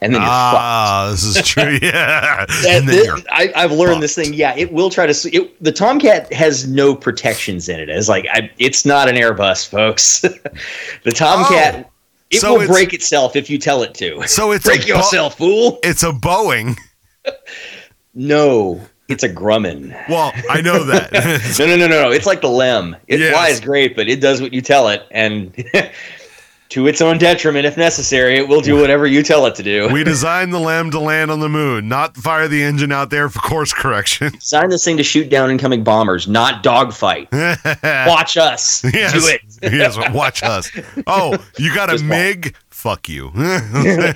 And 0.00 0.14
then 0.14 0.20
you're 0.20 0.28
fucked. 0.28 0.54
Ah, 0.56 1.08
this 1.10 1.24
is 1.24 1.42
true. 1.46 1.78
Yeah. 1.82 2.44
And 2.68 2.86
then 2.86 2.86
this- 2.86 3.24
I, 3.30 3.52
I've 3.56 3.72
learned 3.72 3.94
fucked. 3.94 4.00
this 4.02 4.14
thing. 4.14 4.34
Yeah, 4.34 4.54
it 4.56 4.70
will 4.72 4.90
try 4.90 5.06
to. 5.06 5.34
It, 5.34 5.64
the 5.64 5.72
Tomcat 5.72 6.30
has 6.32 6.68
no 6.68 6.94
protections 6.94 7.68
in 7.70 7.80
it. 7.80 7.88
It's 7.88 8.08
like 8.08 8.26
I, 8.30 8.48
it's 8.58 8.84
not 8.84 9.08
an 9.08 9.16
Airbus, 9.16 9.66
folks. 9.68 10.20
the 11.04 11.10
Tomcat, 11.12 11.86
Oh, 11.86 11.90
it 12.30 12.40
so 12.42 12.58
will 12.58 12.66
break 12.68 12.92
itself 12.92 13.34
if 13.34 13.48
you 13.50 13.58
tell 13.58 13.82
it 13.82 13.94
to. 13.94 14.22
so 14.28 14.52
it's 14.52 14.66
Break 14.66 14.84
a 14.84 14.88
yourself, 14.88 15.38
fool. 15.38 15.78
it's 15.82 16.02
a 16.02 16.12
Boeing. 16.12 16.76
No, 18.14 18.80
it's 19.08 19.22
a 19.22 19.28
Grumman. 19.28 19.90
Well, 20.08 20.32
I 20.50 20.60
know 20.60 20.84
that. 20.84 21.12
No, 21.58 21.66
no, 21.66 21.76
no, 21.76 21.86
no, 21.88 22.02
no. 22.04 22.10
It's 22.10 22.26
like 22.26 22.40
the 22.40 22.48
Lem. 22.48 22.96
It 23.06 23.20
Yes. 23.20 23.32
flies 23.32 23.60
great, 23.60 23.96
but 23.96 24.08
it 24.08 24.20
does 24.20 24.40
what 24.40 24.52
you 24.52 24.60
tell 24.60 24.88
it, 24.88 25.06
and 25.10 25.52
to 26.70 26.86
its 26.86 27.00
own 27.00 27.16
detriment, 27.18 27.64
if 27.64 27.76
necessary, 27.78 28.36
it 28.36 28.46
will 28.48 28.60
do 28.60 28.78
whatever 28.78 29.06
you 29.06 29.22
tell 29.22 29.46
it 29.46 29.54
to 29.54 29.62
do. 29.62 29.88
we 29.90 30.04
designed 30.04 30.52
the 30.52 30.58
LEM 30.58 30.90
to 30.90 30.98
land 31.00 31.30
on 31.30 31.40
the 31.40 31.48
moon, 31.48 31.88
not 31.88 32.16
fire 32.16 32.46
the 32.48 32.62
engine 32.62 32.92
out 32.92 33.08
there 33.10 33.28
for 33.30 33.38
course 33.40 33.72
correction. 33.72 34.30
Designed 34.38 34.70
this 34.72 34.84
thing 34.84 34.96
to 34.98 35.02
shoot 35.02 35.30
down 35.30 35.50
incoming 35.50 35.82
bombers, 35.84 36.28
not 36.28 36.62
dogfight. 36.62 37.28
Watch 37.32 38.36
us 38.36 38.84
yes. 38.92 39.12
do 39.12 39.20
it. 39.28 39.72
yes, 39.72 39.96
watch 40.12 40.42
us. 40.42 40.70
Oh, 41.06 41.38
you 41.58 41.74
got 41.74 41.88
a 41.88 41.92
Just 41.92 42.04
watch. 42.04 42.52
Fuck 42.78 43.08
you. 43.08 43.32
oh, 43.36 44.12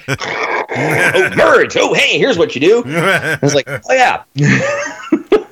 birds. 1.37 1.77
Oh, 1.77 1.93
hey, 1.95 2.17
here's 2.17 2.39
what 2.39 2.55
you 2.55 2.61
do. 2.61 2.85
I 2.87 3.37
was 3.43 3.57
like, 3.57 3.67
oh 3.69 3.81
yeah. 3.91 4.23
I 4.39 5.47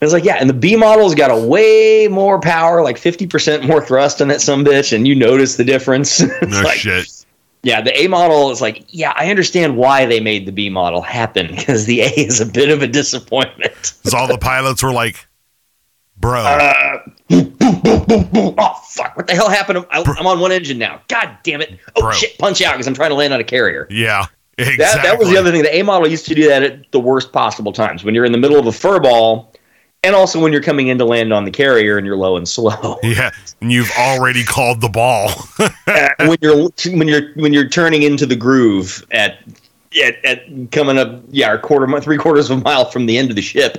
was 0.00 0.14
like, 0.14 0.24
yeah, 0.24 0.36
and 0.40 0.48
the 0.48 0.54
B 0.54 0.74
model's 0.74 1.14
got 1.14 1.30
a 1.30 1.36
way 1.36 2.08
more 2.10 2.40
power, 2.40 2.82
like 2.82 2.96
50% 2.96 3.66
more 3.66 3.84
thrust 3.84 4.22
on 4.22 4.28
that 4.28 4.40
some 4.40 4.64
bitch, 4.64 4.94
and 4.94 5.06
you 5.06 5.14
notice 5.14 5.56
the 5.56 5.64
difference. 5.64 6.20
No 6.20 6.62
like, 6.62 6.78
shit. 6.78 7.26
Yeah, 7.62 7.82
the 7.82 7.94
A 8.00 8.08
model 8.08 8.50
is 8.50 8.62
like, 8.62 8.86
yeah, 8.88 9.12
I 9.16 9.28
understand 9.28 9.76
why 9.76 10.06
they 10.06 10.20
made 10.20 10.46
the 10.46 10.52
B 10.52 10.70
model 10.70 11.02
happen 11.02 11.48
because 11.48 11.84
the 11.84 12.00
A 12.00 12.08
is 12.08 12.40
a 12.40 12.46
bit 12.46 12.70
of 12.70 12.80
a 12.80 12.86
disappointment. 12.86 13.92
Because 13.98 14.14
all 14.14 14.28
the 14.28 14.38
pilots 14.38 14.82
were 14.82 14.94
like, 14.94 15.26
bro. 16.16 16.40
Uh, 16.40 17.00
oh 17.64 18.80
fuck! 18.88 19.16
What 19.16 19.26
the 19.26 19.34
hell 19.34 19.48
happened? 19.48 19.84
I, 19.90 20.02
I'm 20.18 20.26
on 20.26 20.40
one 20.40 20.52
engine 20.52 20.78
now. 20.78 21.00
God 21.08 21.36
damn 21.42 21.60
it! 21.60 21.78
Oh 21.96 22.02
Bro. 22.02 22.12
shit! 22.12 22.38
Punch 22.38 22.62
out 22.62 22.72
because 22.72 22.86
I'm 22.86 22.94
trying 22.94 23.10
to 23.10 23.16
land 23.16 23.32
on 23.32 23.40
a 23.40 23.44
carrier. 23.44 23.86
yeah. 23.90 24.26
Exactly. 24.56 24.76
That, 24.84 25.02
that 25.02 25.18
was 25.18 25.28
the 25.30 25.36
other 25.36 25.50
thing. 25.50 25.62
The 25.64 25.74
A 25.78 25.82
model 25.82 26.06
used 26.06 26.26
to 26.26 26.34
do 26.36 26.46
that 26.46 26.62
at 26.62 26.92
the 26.92 27.00
worst 27.00 27.32
possible 27.32 27.72
times 27.72 28.04
when 28.04 28.14
you're 28.14 28.24
in 28.24 28.30
the 28.30 28.38
middle 28.38 28.56
of 28.56 28.68
a 28.68 28.72
fur 28.72 29.00
ball, 29.00 29.52
and 30.04 30.14
also 30.14 30.40
when 30.40 30.52
you're 30.52 30.62
coming 30.62 30.86
in 30.86 30.98
to 30.98 31.04
land 31.04 31.32
on 31.32 31.44
the 31.44 31.50
carrier 31.50 31.98
and 31.98 32.06
you're 32.06 32.16
low 32.16 32.36
and 32.36 32.48
slow. 32.48 33.00
Yeah. 33.02 33.32
And 33.60 33.72
you've 33.72 33.90
already 33.98 34.44
called 34.44 34.80
the 34.80 34.88
ball. 34.88 35.30
when 36.28 36.38
you're 36.40 36.68
when 36.96 37.08
you're 37.08 37.32
when 37.34 37.52
you're 37.52 37.68
turning 37.68 38.02
into 38.04 38.26
the 38.26 38.36
groove 38.36 39.04
at 39.10 39.38
at, 40.00 40.24
at 40.24 40.70
coming 40.70 40.98
up, 40.98 41.22
yeah, 41.30 41.52
a 41.54 41.58
quarter, 41.58 42.00
three 42.00 42.16
quarters 42.18 42.48
of 42.48 42.58
a 42.58 42.60
mile 42.62 42.84
from 42.84 43.06
the 43.06 43.18
end 43.18 43.30
of 43.30 43.36
the 43.36 43.42
ship, 43.42 43.78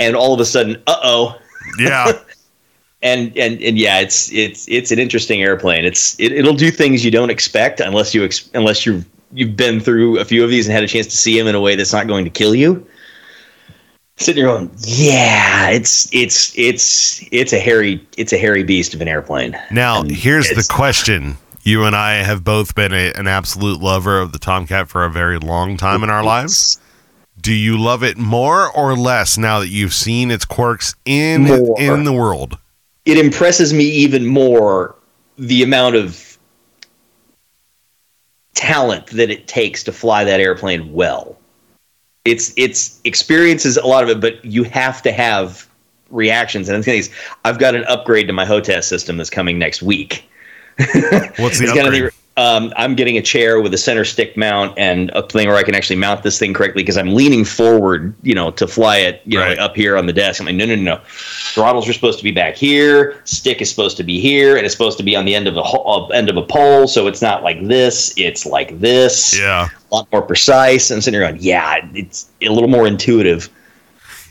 and 0.00 0.16
all 0.16 0.34
of 0.34 0.40
a 0.40 0.44
sudden, 0.44 0.82
uh 0.88 0.96
oh, 1.04 1.38
Yeah. 1.78 2.18
and 3.06 3.36
and 3.38 3.62
and 3.62 3.78
yeah, 3.78 4.00
it's 4.00 4.32
it's 4.32 4.66
it's 4.68 4.90
an 4.90 4.98
interesting 4.98 5.40
airplane. 5.40 5.84
It's 5.84 6.18
it, 6.18 6.32
it'll 6.32 6.54
do 6.54 6.70
things 6.70 7.04
you 7.04 7.10
don't 7.10 7.30
expect 7.30 7.78
unless 7.78 8.14
you 8.14 8.24
ex- 8.24 8.50
unless 8.52 8.84
you've 8.84 9.06
you've 9.32 9.56
been 9.56 9.80
through 9.80 10.18
a 10.18 10.24
few 10.24 10.42
of 10.42 10.50
these 10.50 10.66
and 10.66 10.74
had 10.74 10.82
a 10.82 10.88
chance 10.88 11.06
to 11.06 11.16
see 11.16 11.38
them 11.38 11.46
in 11.46 11.54
a 11.54 11.60
way 11.60 11.76
that's 11.76 11.92
not 11.92 12.08
going 12.08 12.24
to 12.24 12.30
kill 12.30 12.54
you. 12.54 12.84
Sitting 14.16 14.42
there 14.42 14.52
going, 14.52 14.70
yeah, 14.78 15.68
it's 15.70 16.08
it's 16.12 16.52
it's 16.58 17.22
it's 17.30 17.52
a 17.52 17.60
hairy 17.60 18.04
it's 18.16 18.32
a 18.32 18.38
hairy 18.38 18.64
beast 18.64 18.92
of 18.94 19.00
an 19.00 19.08
airplane. 19.08 19.56
Now, 19.70 20.00
And 20.00 20.10
here's 20.10 20.48
the 20.48 20.66
question. 20.68 21.36
You 21.62 21.84
and 21.84 21.94
I 21.96 22.22
have 22.22 22.44
both 22.44 22.74
been 22.74 22.92
a, 22.92 23.12
an 23.14 23.26
absolute 23.26 23.80
lover 23.80 24.20
of 24.20 24.32
the 24.32 24.38
Tomcat 24.38 24.88
for 24.88 25.04
a 25.04 25.10
very 25.10 25.38
long 25.38 25.76
time 25.76 26.02
in 26.04 26.10
our 26.10 26.22
lives. 26.22 26.80
Do 27.40 27.52
you 27.52 27.76
love 27.76 28.02
it 28.02 28.16
more 28.16 28.70
or 28.70 28.96
less 28.96 29.36
now 29.36 29.60
that 29.60 29.68
you've 29.68 29.92
seen 29.92 30.30
its 30.30 30.44
quirks 30.44 30.94
in 31.04 31.42
More. 31.42 31.80
in 31.80 32.04
the 32.04 32.12
world? 32.12 32.58
It 33.06 33.18
impresses 33.18 33.72
me 33.72 33.84
even 33.84 34.26
more 34.26 34.96
the 35.38 35.62
amount 35.62 35.94
of 35.94 36.38
talent 38.54 39.06
that 39.08 39.30
it 39.30 39.46
takes 39.46 39.84
to 39.84 39.92
fly 39.92 40.24
that 40.24 40.40
airplane 40.40 40.92
well. 40.92 41.38
It's 42.24 42.52
it's 42.56 43.00
experiences 43.04 43.76
a 43.76 43.86
lot 43.86 44.02
of 44.02 44.10
it, 44.10 44.20
but 44.20 44.44
you 44.44 44.64
have 44.64 45.00
to 45.02 45.12
have 45.12 45.68
reactions. 46.10 46.68
And 46.68 46.78
the 46.78 46.82
thing 46.82 47.02
I've 47.44 47.60
got 47.60 47.76
an 47.76 47.84
upgrade 47.84 48.26
to 48.26 48.32
my 48.32 48.44
HOTAS 48.44 48.84
system 48.84 49.16
that's 49.16 49.30
coming 49.30 49.58
next 49.58 49.82
week. 49.82 50.28
What's 50.76 50.90
the 51.60 51.72
upgrade? 51.72 52.10
be- 52.10 52.16
um, 52.38 52.70
I'm 52.76 52.94
getting 52.94 53.16
a 53.16 53.22
chair 53.22 53.60
with 53.62 53.72
a 53.72 53.78
center 53.78 54.04
stick 54.04 54.36
mount 54.36 54.78
and 54.78 55.10
a 55.14 55.22
thing 55.26 55.48
where 55.48 55.56
I 55.56 55.62
can 55.62 55.74
actually 55.74 55.96
mount 55.96 56.22
this 56.22 56.38
thing 56.38 56.52
correctly 56.52 56.82
because 56.82 56.98
I'm 56.98 57.14
leaning 57.14 57.44
forward, 57.46 58.14
you 58.22 58.34
know, 58.34 58.50
to 58.52 58.66
fly 58.66 58.98
it, 58.98 59.22
you 59.24 59.38
Right. 59.40 59.56
know, 59.56 59.64
up 59.64 59.74
here 59.74 59.96
on 59.96 60.04
the 60.04 60.12
desk. 60.12 60.40
I'm 60.40 60.46
like, 60.46 60.54
no, 60.54 60.66
no, 60.66 60.74
no, 60.76 60.82
no. 60.82 61.00
Throttles 61.54 61.88
are 61.88 61.94
supposed 61.94 62.18
to 62.18 62.24
be 62.24 62.32
back 62.32 62.54
here. 62.54 63.20
Stick 63.24 63.62
is 63.62 63.70
supposed 63.70 63.96
to 63.96 64.02
be 64.04 64.20
here, 64.20 64.56
and 64.56 64.66
it's 64.66 64.74
supposed 64.74 64.98
to 64.98 65.04
be 65.04 65.16
on 65.16 65.24
the 65.24 65.34
end 65.34 65.48
of 65.48 65.56
a 65.56 65.62
uh, 65.62 66.08
end 66.08 66.28
of 66.28 66.36
a 66.36 66.42
pole. 66.42 66.86
So 66.86 67.06
it's 67.06 67.22
not 67.22 67.42
like 67.42 67.66
this. 67.66 68.12
It's 68.18 68.44
like 68.44 68.78
this. 68.80 69.38
yeah. 69.38 69.68
A 69.90 69.94
lot 69.94 70.08
more 70.12 70.20
precise. 70.22 70.90
And 70.90 71.02
sitting 71.02 71.18
there 71.18 71.26
going, 71.30 71.40
yeah, 71.42 71.76
it's 71.94 72.28
a 72.42 72.50
little 72.50 72.68
more 72.68 72.86
intuitive. 72.86 73.48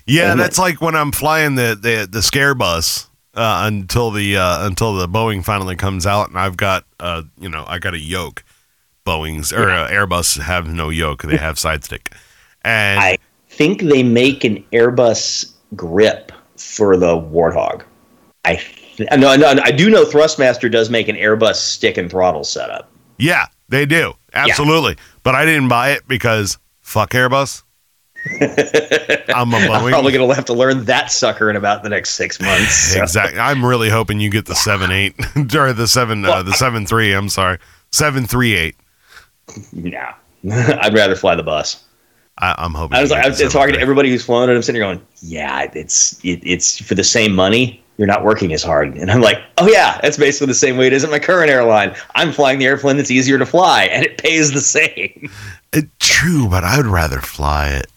Yeah, 0.05 0.35
that's 0.35 0.59
like 0.59 0.79
when 0.81 0.95
I'm 0.95 1.11
flying 1.11 1.55
the 1.55 1.75
the, 1.81 2.07
the 2.09 2.21
scare 2.21 2.53
bus 2.53 3.09
uh, 3.35 3.61
until 3.65 4.11
the 4.11 4.37
uh, 4.37 4.65
until 4.65 4.95
the 4.95 5.07
Boeing 5.07 5.43
finally 5.43 5.75
comes 5.75 6.05
out, 6.05 6.29
and 6.29 6.37
I've 6.37 6.57
got 6.57 6.85
uh 6.99 7.23
you 7.39 7.49
know 7.49 7.65
I 7.67 7.79
got 7.79 7.93
a 7.93 7.99
yoke. 7.99 8.43
Boeing's 9.05 9.53
or 9.53 9.69
uh, 9.69 9.87
Airbus 9.89 10.41
have 10.41 10.67
no 10.67 10.89
yoke; 10.89 11.23
they 11.23 11.37
have 11.37 11.59
side 11.59 11.83
stick, 11.83 12.11
and 12.63 12.99
I 12.99 13.17
think 13.49 13.81
they 13.81 14.01
make 14.01 14.43
an 14.43 14.63
Airbus 14.71 15.51
grip 15.75 16.31
for 16.57 16.97
the 16.97 17.15
Warthog. 17.15 17.83
I 18.45 18.55
th- 18.55 19.09
no, 19.17 19.35
no, 19.35 19.55
I 19.63 19.71
do 19.71 19.89
know 19.89 20.05
Thrustmaster 20.05 20.71
does 20.71 20.89
make 20.89 21.07
an 21.07 21.15
Airbus 21.15 21.55
stick 21.55 21.97
and 21.97 22.09
throttle 22.09 22.43
setup. 22.43 22.89
yeah, 23.19 23.45
they 23.69 23.85
do 23.85 24.13
absolutely. 24.33 24.97
But 25.23 25.35
I 25.35 25.45
didn't 25.45 25.67
buy 25.67 25.91
it 25.91 26.07
because 26.07 26.57
fuck 26.81 27.11
Airbus. 27.11 27.63
I'm 28.41 29.53
a 29.53 29.57
I'm 29.57 29.89
probably 29.89 30.11
going 30.11 30.27
to 30.27 30.35
have 30.35 30.45
to 30.45 30.53
learn 30.53 30.85
that 30.85 31.11
sucker 31.11 31.49
in 31.49 31.55
about 31.55 31.83
the 31.83 31.89
next 31.89 32.11
six 32.11 32.39
months. 32.41 32.73
so. 32.93 33.03
Exactly. 33.03 33.39
I'm 33.39 33.63
really 33.63 33.89
hoping 33.89 34.19
you 34.19 34.29
get 34.29 34.45
the 34.45 34.55
seven 34.55 34.91
eight 34.91 35.13
or 35.55 35.73
the 35.73 35.87
seven 35.87 36.25
uh, 36.25 36.41
the 36.41 36.53
seven 36.53 36.85
three. 36.85 37.13
I'm 37.13 37.29
sorry, 37.29 37.59
seven 37.91 38.25
three 38.25 38.55
eight. 38.55 38.75
No, 39.73 40.09
I'd 40.51 40.93
rather 40.93 41.15
fly 41.15 41.35
the 41.35 41.43
bus. 41.43 41.83
I, 42.39 42.55
I'm 42.57 42.73
hoping. 42.73 42.97
I 42.97 43.01
was 43.01 43.11
like, 43.11 43.23
I 43.23 43.29
was 43.29 43.39
talking 43.53 43.75
to 43.75 43.79
everybody 43.79 44.09
who's 44.09 44.25
flown, 44.25 44.49
and 44.49 44.57
I'm 44.57 44.63
sitting 44.63 44.81
there 44.81 44.89
going, 44.89 45.05
"Yeah, 45.21 45.69
it's 45.73 46.19
it, 46.25 46.39
it's 46.43 46.81
for 46.81 46.95
the 46.95 47.03
same 47.03 47.33
money. 47.33 47.81
You're 47.97 48.07
not 48.07 48.25
working 48.25 48.53
as 48.53 48.63
hard." 48.63 48.95
And 48.97 49.11
I'm 49.11 49.21
like, 49.21 49.37
"Oh 49.59 49.67
yeah, 49.67 49.99
that's 50.01 50.17
basically 50.17 50.47
the 50.47 50.55
same 50.55 50.77
way 50.77 50.87
it 50.87 50.93
is 50.93 51.03
at 51.03 51.11
my 51.11 51.19
current 51.19 51.51
airline. 51.51 51.95
I'm 52.15 52.33
flying 52.33 52.59
the 52.59 52.65
airplane 52.65 52.97
that's 52.97 53.11
easier 53.11 53.37
to 53.37 53.45
fly, 53.45 53.83
and 53.83 54.03
it 54.03 54.17
pays 54.17 54.51
the 54.51 54.61
same." 54.61 55.29
It, 55.71 55.85
true, 55.99 56.49
but 56.49 56.63
I 56.63 56.77
would 56.77 56.87
rather 56.87 57.21
fly 57.21 57.69
it. 57.69 57.87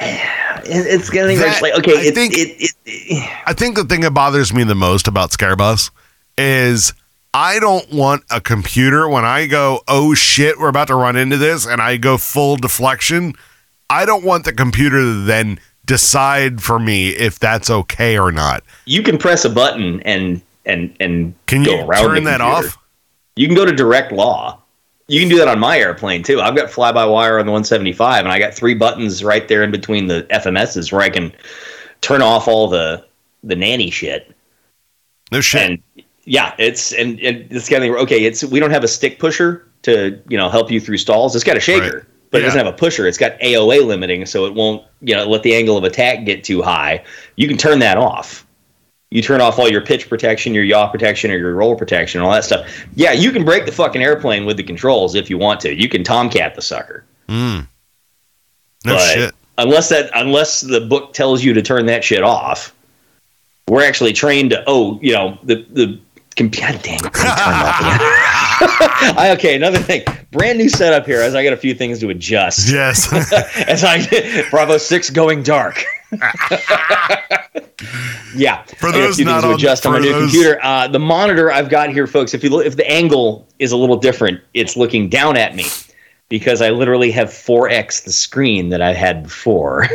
It- 0.62 0.86
it's 0.86 1.08
gonna 1.10 1.34
That- 1.36 1.62
like 1.62 1.74
okay, 1.74 1.96
I 1.98 2.00
it, 2.02 2.14
think- 2.14 2.34
it, 2.34 2.48
it, 2.60 2.70
it, 2.84 3.40
I 3.46 3.52
think 3.54 3.76
the 3.76 3.84
thing 3.84 4.02
that 4.02 4.10
bothers 4.12 4.52
me 4.52 4.62
the 4.64 4.74
most 4.74 5.08
about 5.08 5.30
Scarebus 5.30 5.90
is 6.36 6.92
I 7.32 7.58
don't 7.60 7.90
want 7.92 8.24
a 8.30 8.40
computer 8.40 9.08
when 9.08 9.24
I 9.24 9.46
go, 9.46 9.80
oh 9.88 10.14
shit, 10.14 10.58
we're 10.58 10.68
about 10.68 10.88
to 10.88 10.94
run 10.96 11.16
into 11.16 11.36
this, 11.38 11.66
and 11.66 11.80
I 11.80 11.96
go 11.96 12.18
full 12.18 12.56
deflection. 12.56 13.34
I 13.88 14.04
don't 14.04 14.24
want 14.24 14.44
the 14.44 14.52
computer 14.52 14.98
to 15.00 15.24
then 15.24 15.58
decide 15.86 16.62
for 16.62 16.78
me 16.78 17.08
if 17.10 17.38
that's 17.38 17.70
okay 17.70 18.18
or 18.18 18.30
not. 18.30 18.62
you 18.84 19.02
can 19.02 19.16
press 19.18 19.44
a 19.44 19.50
button 19.50 20.00
and 20.02 20.40
and 20.66 20.94
and 21.00 21.34
Can 21.46 21.62
go 21.64 21.74
you 21.76 21.80
around 21.84 22.02
turn 22.04 22.24
the 22.24 22.30
that 22.30 22.40
computer. 22.40 22.68
off? 22.68 22.78
You 23.36 23.46
can 23.46 23.56
go 23.56 23.64
to 23.64 23.72
direct 23.72 24.12
law. 24.12 24.59
You 25.10 25.18
can 25.18 25.28
do 25.28 25.38
that 25.38 25.48
on 25.48 25.58
my 25.58 25.76
airplane 25.76 26.22
too. 26.22 26.40
I've 26.40 26.54
got 26.54 26.70
fly 26.70 26.92
by 26.92 27.04
wire 27.04 27.40
on 27.40 27.46
the 27.46 27.50
175, 27.50 28.24
and 28.24 28.32
I 28.32 28.38
got 28.38 28.54
three 28.54 28.74
buttons 28.74 29.24
right 29.24 29.48
there 29.48 29.64
in 29.64 29.72
between 29.72 30.06
the 30.06 30.22
FMSs 30.30 30.92
where 30.92 31.00
I 31.00 31.10
can 31.10 31.32
turn 32.00 32.22
off 32.22 32.46
all 32.46 32.68
the 32.68 33.04
the 33.42 33.56
nanny 33.56 33.90
shit. 33.90 34.32
No 35.32 35.40
shit. 35.40 35.62
And 35.62 35.82
yeah, 36.26 36.54
it's 36.58 36.92
and, 36.92 37.18
and 37.20 37.50
it's 37.50 37.68
kind 37.68 37.82
of 37.82 37.90
okay. 38.02 38.24
It's 38.24 38.44
we 38.44 38.60
don't 38.60 38.70
have 38.70 38.84
a 38.84 38.88
stick 38.88 39.18
pusher 39.18 39.66
to 39.82 40.22
you 40.28 40.38
know 40.38 40.48
help 40.48 40.70
you 40.70 40.80
through 40.80 40.98
stalls. 40.98 41.34
It's 41.34 41.42
got 41.44 41.56
a 41.56 41.60
shaker, 41.60 41.96
Right. 41.96 42.06
but 42.30 42.42
it 42.42 42.44
doesn't 42.44 42.64
have 42.64 42.72
a 42.72 42.76
pusher. 42.76 43.08
It's 43.08 43.18
got 43.18 43.36
AOA 43.40 43.84
limiting, 43.84 44.24
so 44.26 44.46
it 44.46 44.54
won't 44.54 44.84
you 45.00 45.16
know 45.16 45.24
let 45.26 45.42
the 45.42 45.56
angle 45.56 45.76
of 45.76 45.82
attack 45.82 46.24
get 46.24 46.44
too 46.44 46.62
high. 46.62 47.02
You 47.34 47.48
can 47.48 47.56
turn 47.56 47.80
that 47.80 47.98
off. 47.98 48.46
You 49.10 49.22
turn 49.22 49.40
off 49.40 49.58
all 49.58 49.68
your 49.68 49.80
pitch 49.80 50.08
protection, 50.08 50.54
your 50.54 50.62
yaw 50.62 50.88
protection, 50.88 51.32
or 51.32 51.36
your 51.36 51.54
roll 51.54 51.74
protection, 51.74 52.20
and 52.20 52.26
all 52.26 52.32
that 52.32 52.44
stuff. 52.44 52.86
Yeah, 52.94 53.12
you 53.12 53.32
can 53.32 53.44
break 53.44 53.66
the 53.66 53.72
fucking 53.72 54.02
airplane 54.02 54.46
with 54.46 54.56
the 54.56 54.62
controls 54.62 55.16
if 55.16 55.28
you 55.28 55.36
want 55.36 55.60
to. 55.60 55.74
You 55.74 55.88
can 55.88 56.04
tomcat 56.04 56.54
the 56.54 56.62
sucker. 56.62 57.04
Mm. 57.28 57.66
No 58.84 58.94
but 58.94 59.14
shit. 59.14 59.34
unless 59.58 59.88
that 59.88 60.10
unless 60.14 60.60
the 60.60 60.80
book 60.80 61.12
tells 61.12 61.42
you 61.42 61.52
to 61.54 61.62
turn 61.62 61.86
that 61.86 62.04
shit 62.04 62.22
off, 62.22 62.72
we're 63.68 63.84
actually 63.84 64.12
trained 64.12 64.50
to 64.50 64.62
oh, 64.68 64.98
you 65.02 65.12
know, 65.12 65.38
the 65.42 65.66
the 65.70 65.98
computer 66.36 66.72
damn 66.82 66.96
it, 66.96 67.02
let 67.02 67.14
me 67.14 67.20
turn 67.20 67.26
it 67.26 67.64
off 67.64 67.80
again. 67.80 67.98
I, 69.18 69.30
okay, 69.36 69.56
another 69.56 69.78
thing. 69.78 70.04
Brand 70.30 70.58
new 70.58 70.68
setup 70.68 71.06
here 71.06 71.20
as 71.20 71.34
I 71.34 71.42
got 71.44 71.52
a 71.52 71.56
few 71.56 71.74
things 71.74 71.98
to 72.00 72.10
adjust. 72.10 72.70
Yes. 72.70 73.12
as 73.68 73.84
I 73.84 74.48
Bravo 74.50 74.78
six 74.78 75.10
going 75.10 75.42
dark. 75.42 75.82
yeah, 78.34 78.62
For 78.64 78.88
I 78.88 78.92
got 78.92 78.94
a 78.94 79.00
those 79.02 79.16
few 79.16 79.24
not 79.24 79.42
things 79.42 79.42
to 79.42 79.48
on- 79.48 79.54
adjust 79.54 79.86
on 79.86 79.92
my 79.92 79.98
for 79.98 80.02
new 80.04 80.12
those- 80.12 80.30
computer. 80.32 80.58
Uh, 80.62 80.88
the 80.88 80.98
monitor 80.98 81.50
I've 81.50 81.68
got 81.68 81.90
here, 81.90 82.06
folks. 82.06 82.34
If 82.34 82.42
you 82.44 82.50
look, 82.50 82.66
if 82.66 82.76
the 82.76 82.88
angle 82.90 83.46
is 83.58 83.72
a 83.72 83.76
little 83.76 83.96
different, 83.96 84.40
it's 84.54 84.76
looking 84.76 85.08
down 85.08 85.36
at 85.36 85.54
me 85.54 85.64
because 86.28 86.62
I 86.62 86.70
literally 86.70 87.10
have 87.10 87.28
4x 87.28 88.04
the 88.04 88.12
screen 88.12 88.68
that 88.70 88.80
I 88.80 88.92
had 88.92 89.24
before. 89.24 89.88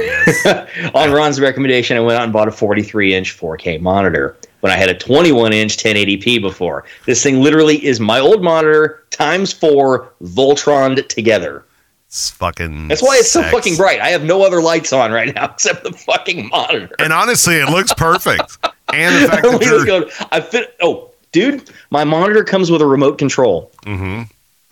on 0.93 1.11
Ron's 1.11 1.39
recommendation, 1.39 1.95
I 1.97 2.01
went 2.01 2.17
out 2.17 2.23
and 2.25 2.33
bought 2.33 2.47
a 2.47 2.51
43 2.51 3.13
inch 3.15 3.37
4K 3.37 3.79
monitor 3.79 4.35
when 4.65 4.71
I 4.71 4.77
had 4.77 4.89
a 4.89 4.95
21 4.95 5.53
inch 5.53 5.77
1080p 5.77 6.41
before. 6.41 6.85
This 7.05 7.21
thing 7.21 7.39
literally 7.39 7.85
is 7.85 7.99
my 7.99 8.19
old 8.19 8.41
monitor 8.41 9.03
times 9.11 9.53
four 9.53 10.11
Voltron 10.23 11.07
together. 11.07 11.63
It's 12.07 12.31
fucking. 12.31 12.87
That's 12.87 13.03
why 13.03 13.17
it's 13.17 13.29
so 13.29 13.43
fucking 13.43 13.75
bright. 13.75 14.01
I 14.01 14.07
have 14.07 14.23
no 14.23 14.43
other 14.43 14.63
lights 14.63 14.91
on 14.91 15.11
right 15.11 15.35
now 15.35 15.45
except 15.53 15.83
the 15.83 15.91
fucking 15.91 16.49
monitor. 16.49 16.95
And 16.97 17.13
honestly, 17.13 17.57
it 17.57 17.69
looks 17.69 17.93
perfect. 17.93 18.57
and 18.91 19.23
the 19.23 19.29
fact 19.29 19.43
that 19.43 19.61
you're, 19.61 19.85
just 19.85 19.85
go, 19.85 20.09
I 20.31 20.41
fit. 20.41 20.75
Oh, 20.81 21.11
dude, 21.31 21.69
my 21.91 22.03
monitor 22.03 22.43
comes 22.43 22.71
with 22.71 22.81
a 22.81 22.87
remote 22.87 23.19
control. 23.19 23.71
Mm-hmm. 23.83 24.23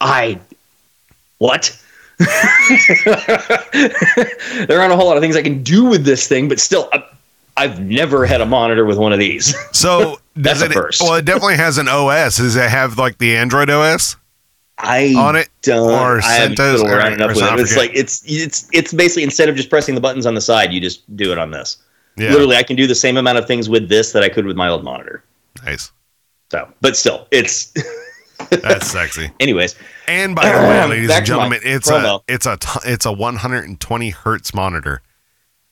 I 0.02 0.40
what? 1.38 1.80
there 2.18 2.28
aren't 4.82 4.92
a 4.92 4.96
whole 4.96 5.06
lot 5.06 5.18
of 5.18 5.22
things 5.22 5.36
I 5.36 5.44
can 5.44 5.62
do 5.62 5.86
with 5.86 6.04
this 6.04 6.28
thing, 6.28 6.50
but 6.50 6.60
still, 6.60 6.90
I, 6.94 7.04
I've 7.56 7.80
never 7.80 8.26
had 8.26 8.42
a 8.42 8.46
monitor 8.46 8.84
with 8.86 8.98
one 8.98 9.14
of 9.14 9.20
these. 9.20 9.56
So 9.74 10.18
That's 10.36 10.62
does 10.62 10.70
a 10.70 10.74
first. 10.74 11.02
Well, 11.02 11.16
it 11.16 11.26
definitely 11.26 11.58
has 11.58 11.78
an 11.78 11.88
OS. 11.88 12.38
Does 12.38 12.56
it 12.56 12.70
have 12.70 12.98
like 12.98 13.18
the 13.20 13.36
Android 13.38 13.70
OS? 13.70 14.16
I 14.80 15.14
On 15.16 15.36
it, 15.36 15.50
don't. 15.62 15.92
or 15.92 16.20
CentOS, 16.22 16.84
around 16.84 17.12
or- 17.12 17.16
enough 17.16 17.32
or 17.32 17.36
with 17.36 17.44
it. 17.44 17.60
It's 17.60 17.78
like 17.78 17.92
it's 17.94 18.24
it's 18.26 18.68
it's 18.74 18.92
basically 18.92 19.22
instead 19.24 19.48
of 19.50 19.56
just 19.56 19.70
pressing 19.70 19.94
the 19.94 20.02
buttons 20.02 20.26
on 20.26 20.34
the 20.34 20.42
side, 20.42 20.74
you 20.74 20.82
just 20.82 21.16
do 21.16 21.32
it 21.32 21.38
on 21.38 21.52
this. 21.52 21.78
Yeah. 22.18 22.30
Literally, 22.32 22.56
I 22.56 22.64
can 22.64 22.76
do 22.76 22.88
the 22.88 22.96
same 22.96 23.18
amount 23.18 23.38
of 23.38 23.46
things 23.46 23.70
with 23.70 23.88
this 23.90 24.12
that 24.14 24.24
I 24.24 24.30
could 24.30 24.46
with 24.48 24.58
my 24.58 24.68
old 24.70 24.84
monitor. 24.84 25.24
Nice. 25.64 25.92
So, 26.52 26.68
but 26.82 26.98
still, 26.98 27.28
it's. 27.32 27.72
That's 28.50 28.88
sexy. 28.92 29.32
Anyways, 29.40 29.76
And 30.08 30.36
by 30.36 30.48
the 30.52 30.58
way, 30.68 30.86
ladies 30.90 31.12
and 31.12 31.26
gentlemen, 31.26 31.60
it's 31.64 31.90
promo. 31.90 32.22
a 32.28 32.34
it's 32.34 32.46
a 32.48 32.58
t- 32.58 32.80
it's 32.90 33.06
a 33.06 33.12
120 33.12 34.10
hertz 34.10 34.54
monitor. 34.56 35.03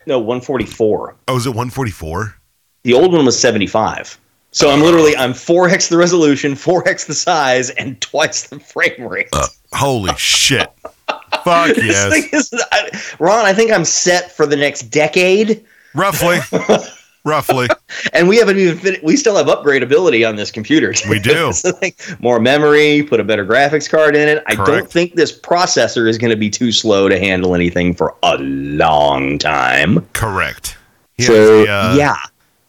No, 0.05 0.19
144. 0.19 1.15
Oh, 1.27 1.37
is 1.37 1.45
it 1.45 1.49
144? 1.49 2.35
The 2.83 2.93
old 2.93 3.13
one 3.13 3.25
was 3.25 3.39
75. 3.39 4.17
So 4.53 4.69
I'm 4.69 4.81
literally 4.81 5.15
I'm 5.15 5.31
4x 5.31 5.89
the 5.89 5.97
resolution, 5.97 6.53
4x 6.53 7.05
the 7.05 7.13
size, 7.13 7.69
and 7.69 7.99
twice 8.01 8.47
the 8.47 8.59
frame 8.59 9.07
rate. 9.07 9.27
Uh, 9.31 9.47
holy 9.73 10.13
shit! 10.17 10.69
Fuck 11.43 11.77
yes. 11.77 12.33
is- 12.33 12.53
I- 12.71 12.89
Ron, 13.19 13.45
I 13.45 13.53
think 13.53 13.71
I'm 13.71 13.85
set 13.85 14.31
for 14.35 14.45
the 14.45 14.57
next 14.57 14.83
decade, 14.89 15.63
Roughly. 15.95 16.39
Roughly. 17.23 17.67
and 18.13 18.27
we 18.27 18.37
haven't 18.37 18.57
even 18.57 18.77
fin- 18.77 18.99
we 19.03 19.15
still 19.15 19.35
have 19.35 19.45
upgradability 19.47 20.27
on 20.27 20.35
this 20.35 20.51
computer. 20.51 20.93
We 21.09 21.19
do. 21.19 21.49
It's 21.49 21.63
like 21.81 21.99
more 22.21 22.39
memory, 22.39 23.03
put 23.03 23.19
a 23.19 23.23
better 23.23 23.45
graphics 23.45 23.89
card 23.89 24.15
in 24.15 24.29
it. 24.29 24.43
I 24.47 24.55
don't 24.55 24.89
think 24.89 25.15
this 25.15 25.37
processor 25.37 26.07
is 26.07 26.17
going 26.17 26.31
to 26.31 26.37
be 26.37 26.49
too 26.49 26.71
slow 26.71 27.09
to 27.09 27.19
handle 27.19 27.53
anything 27.53 27.93
for 27.93 28.15
a 28.23 28.37
long 28.37 29.37
time. 29.37 30.05
Correct. 30.13 30.77
He 31.17 31.23
so 31.23 31.63
a, 31.63 31.67
uh, 31.67 31.95
yeah, 31.95 32.15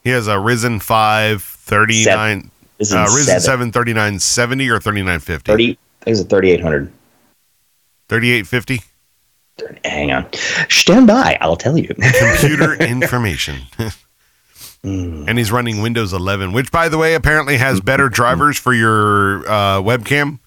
He 0.03 0.11
has 0.11 0.29
a 0.29 0.33
Ryzen 0.33 0.83
5 0.83 1.43
39 1.43 2.51
this 2.79 2.89
is 2.89 2.95
uh, 2.95 3.05
Ryzen 3.05 3.41
seven. 3.41 3.70
7 3.70 3.73
3970 3.73 4.69
or 4.69 4.81
3950? 4.81 5.53
30 5.53 5.65
I 5.65 6.05
think 6.05 6.15
it's 6.16 6.20
a 6.20 6.24
3800. 6.24 6.93
3850 8.09 8.81
Hang 9.85 10.11
on. 10.11 10.27
Stand 10.69 11.07
by. 11.07 11.39
I'll 11.41 11.57
tell 11.57 11.79
you. 11.79 11.95
computer 11.95 12.74
information. 12.83 13.59
Mm. 14.85 15.29
and 15.29 15.39
he's 15.39 15.53
running 15.53 15.81
Windows 15.81 16.13
11, 16.13 16.53
which 16.53 16.73
by 16.73 16.89
the 16.89 16.99
way 16.99 17.15
apparently 17.15 17.57
has 17.57 17.81
better 17.81 18.09
drivers 18.11 18.59
for 18.59 18.75
your 18.75 19.49
uh, 19.49 19.81
webcam 19.81 20.41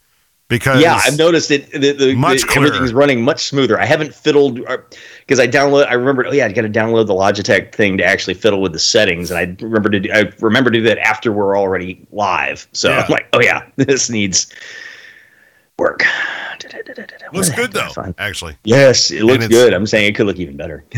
because 0.47 0.81
yeah, 0.81 0.99
I've 1.03 1.17
noticed 1.17 1.49
it. 1.51 1.71
The, 1.71 1.93
the, 1.93 2.15
Much 2.15 2.41
the, 2.41 2.53
everything's 2.55 2.93
running 2.93 3.23
much 3.23 3.45
smoother. 3.45 3.79
I 3.79 3.85
haven't 3.85 4.13
fiddled 4.13 4.59
uh, 4.67 4.77
because 5.21 5.39
I 5.39 5.47
download. 5.47 5.87
I 5.87 5.93
remember. 5.93 6.27
Oh 6.27 6.31
yeah, 6.31 6.45
I 6.45 6.51
got 6.51 6.61
to 6.61 6.69
download 6.69 7.07
the 7.07 7.13
Logitech 7.13 7.73
thing 7.73 7.97
to 7.97 8.03
actually 8.03 8.35
fiddle 8.35 8.61
with 8.61 8.73
the 8.73 8.79
settings, 8.79 9.31
and 9.31 9.39
I 9.39 9.63
remember 9.65 9.89
to. 9.89 9.99
Do, 9.99 10.11
I 10.11 10.31
remember 10.41 10.69
to 10.69 10.77
do 10.79 10.83
that 10.83 10.99
after 10.99 11.31
we're 11.31 11.57
already 11.57 12.05
live. 12.11 12.67
So 12.73 12.89
Yeah. 12.89 13.01
I'm 13.01 13.11
like, 13.11 13.27
oh 13.33 13.41
yeah, 13.41 13.65
this 13.77 14.09
needs 14.09 14.53
work. 15.79 16.03
looks 17.33 17.49
good 17.49 17.55
heck 17.55 17.71
did 17.71 17.77
I 17.77 17.91
though. 17.93 18.13
Actually, 18.17 18.55
Yes, 18.63 19.11
it 19.11 19.23
looks 19.23 19.47
good. 19.47 19.73
I'm 19.73 19.87
saying 19.87 20.07
it 20.07 20.15
could 20.15 20.27
look 20.27 20.37
even 20.37 20.57
better. 20.57 20.85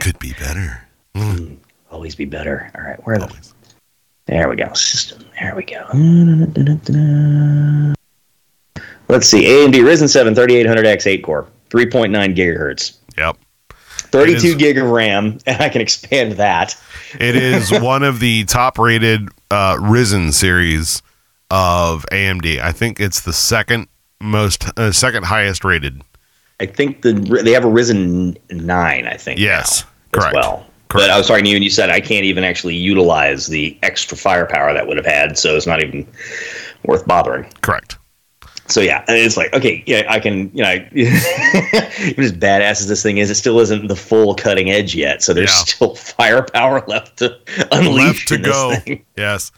could 0.00 0.18
be 0.18 0.32
better. 0.34 0.86
Hmm. 1.14 1.54
Always 1.90 2.14
be 2.14 2.24
better. 2.24 2.70
All 2.76 2.82
right, 2.82 3.04
where 3.06 3.16
are 3.16 3.18
the? 3.18 3.48
There 4.26 4.48
we 4.48 4.56
go. 4.56 4.72
System. 4.74 5.24
There 5.40 5.54
we 5.56 5.64
go. 5.64 5.84
Let's 9.08 9.26
see. 9.26 9.44
AMD 9.44 9.74
Ryzen 9.74 10.08
7 10.08 10.34
3800X 10.34 11.06
8 11.06 11.22
core, 11.24 11.48
3.9 11.70 12.36
gigahertz, 12.36 12.96
Yep. 13.18 13.36
32 13.88 14.46
is- 14.48 14.54
gig 14.56 14.78
of 14.78 14.86
RAM, 14.88 15.38
and 15.46 15.60
I 15.60 15.68
can 15.68 15.80
expand 15.80 16.32
that. 16.32 16.76
It 17.18 17.34
is 17.34 17.72
one 17.80 18.02
of 18.04 18.20
the 18.20 18.44
top 18.44 18.78
rated 18.78 19.28
uh, 19.50 19.76
Ryzen 19.76 20.32
series 20.32 21.02
of 21.50 22.06
AMD. 22.12 22.60
I 22.60 22.70
think 22.72 23.00
it's 23.00 23.20
the 23.22 23.32
second 23.32 23.88
most, 24.20 24.66
uh, 24.78 24.92
second 24.92 25.24
highest 25.24 25.64
rated. 25.64 26.02
I 26.60 26.66
think 26.66 27.02
the 27.02 27.14
they 27.14 27.52
have 27.52 27.64
a 27.64 27.68
Ryzen 27.68 28.36
9. 28.50 29.06
I 29.06 29.14
think. 29.16 29.40
Yes, 29.40 29.84
correct. 30.12 30.36
As 30.36 30.44
well. 30.46 30.66
Correct. 30.90 31.04
But 31.06 31.10
I 31.10 31.16
was 31.18 31.26
talking 31.28 31.44
to 31.44 31.50
you, 31.50 31.56
and 31.56 31.64
you 31.64 31.70
said 31.70 31.88
I 31.88 32.00
can't 32.00 32.24
even 32.24 32.44
actually 32.44 32.74
utilize 32.76 33.46
the 33.46 33.78
extra 33.82 34.16
firepower 34.16 34.74
that 34.74 34.86
would 34.88 34.96
have 34.96 35.06
had, 35.06 35.38
so 35.38 35.56
it's 35.56 35.66
not 35.66 35.82
even 35.82 36.06
worth 36.84 37.06
bothering. 37.06 37.44
Correct. 37.62 37.96
So 38.66 38.80
yeah, 38.80 39.04
it's 39.08 39.36
like 39.36 39.52
okay, 39.54 39.82
yeah, 39.86 40.02
I 40.08 40.20
can, 40.20 40.50
you 40.54 40.62
know, 40.62 40.68
as 40.94 42.32
badass 42.32 42.80
as 42.80 42.88
this 42.88 43.02
thing 43.02 43.18
is, 43.18 43.30
it 43.30 43.34
still 43.36 43.58
isn't 43.60 43.88
the 43.88 43.96
full 43.96 44.34
cutting 44.34 44.70
edge 44.70 44.94
yet. 44.94 45.22
So 45.22 45.32
there's 45.34 45.50
Yeah. 45.50 45.64
still 45.64 45.94
firepower 46.16 46.84
left 46.86 47.18
to 47.18 47.36
unleash 47.72 47.96
Left 47.98 48.28
to 48.28 48.38
go. 48.38 48.74
thing. 48.76 49.04
Yes. 49.16 49.50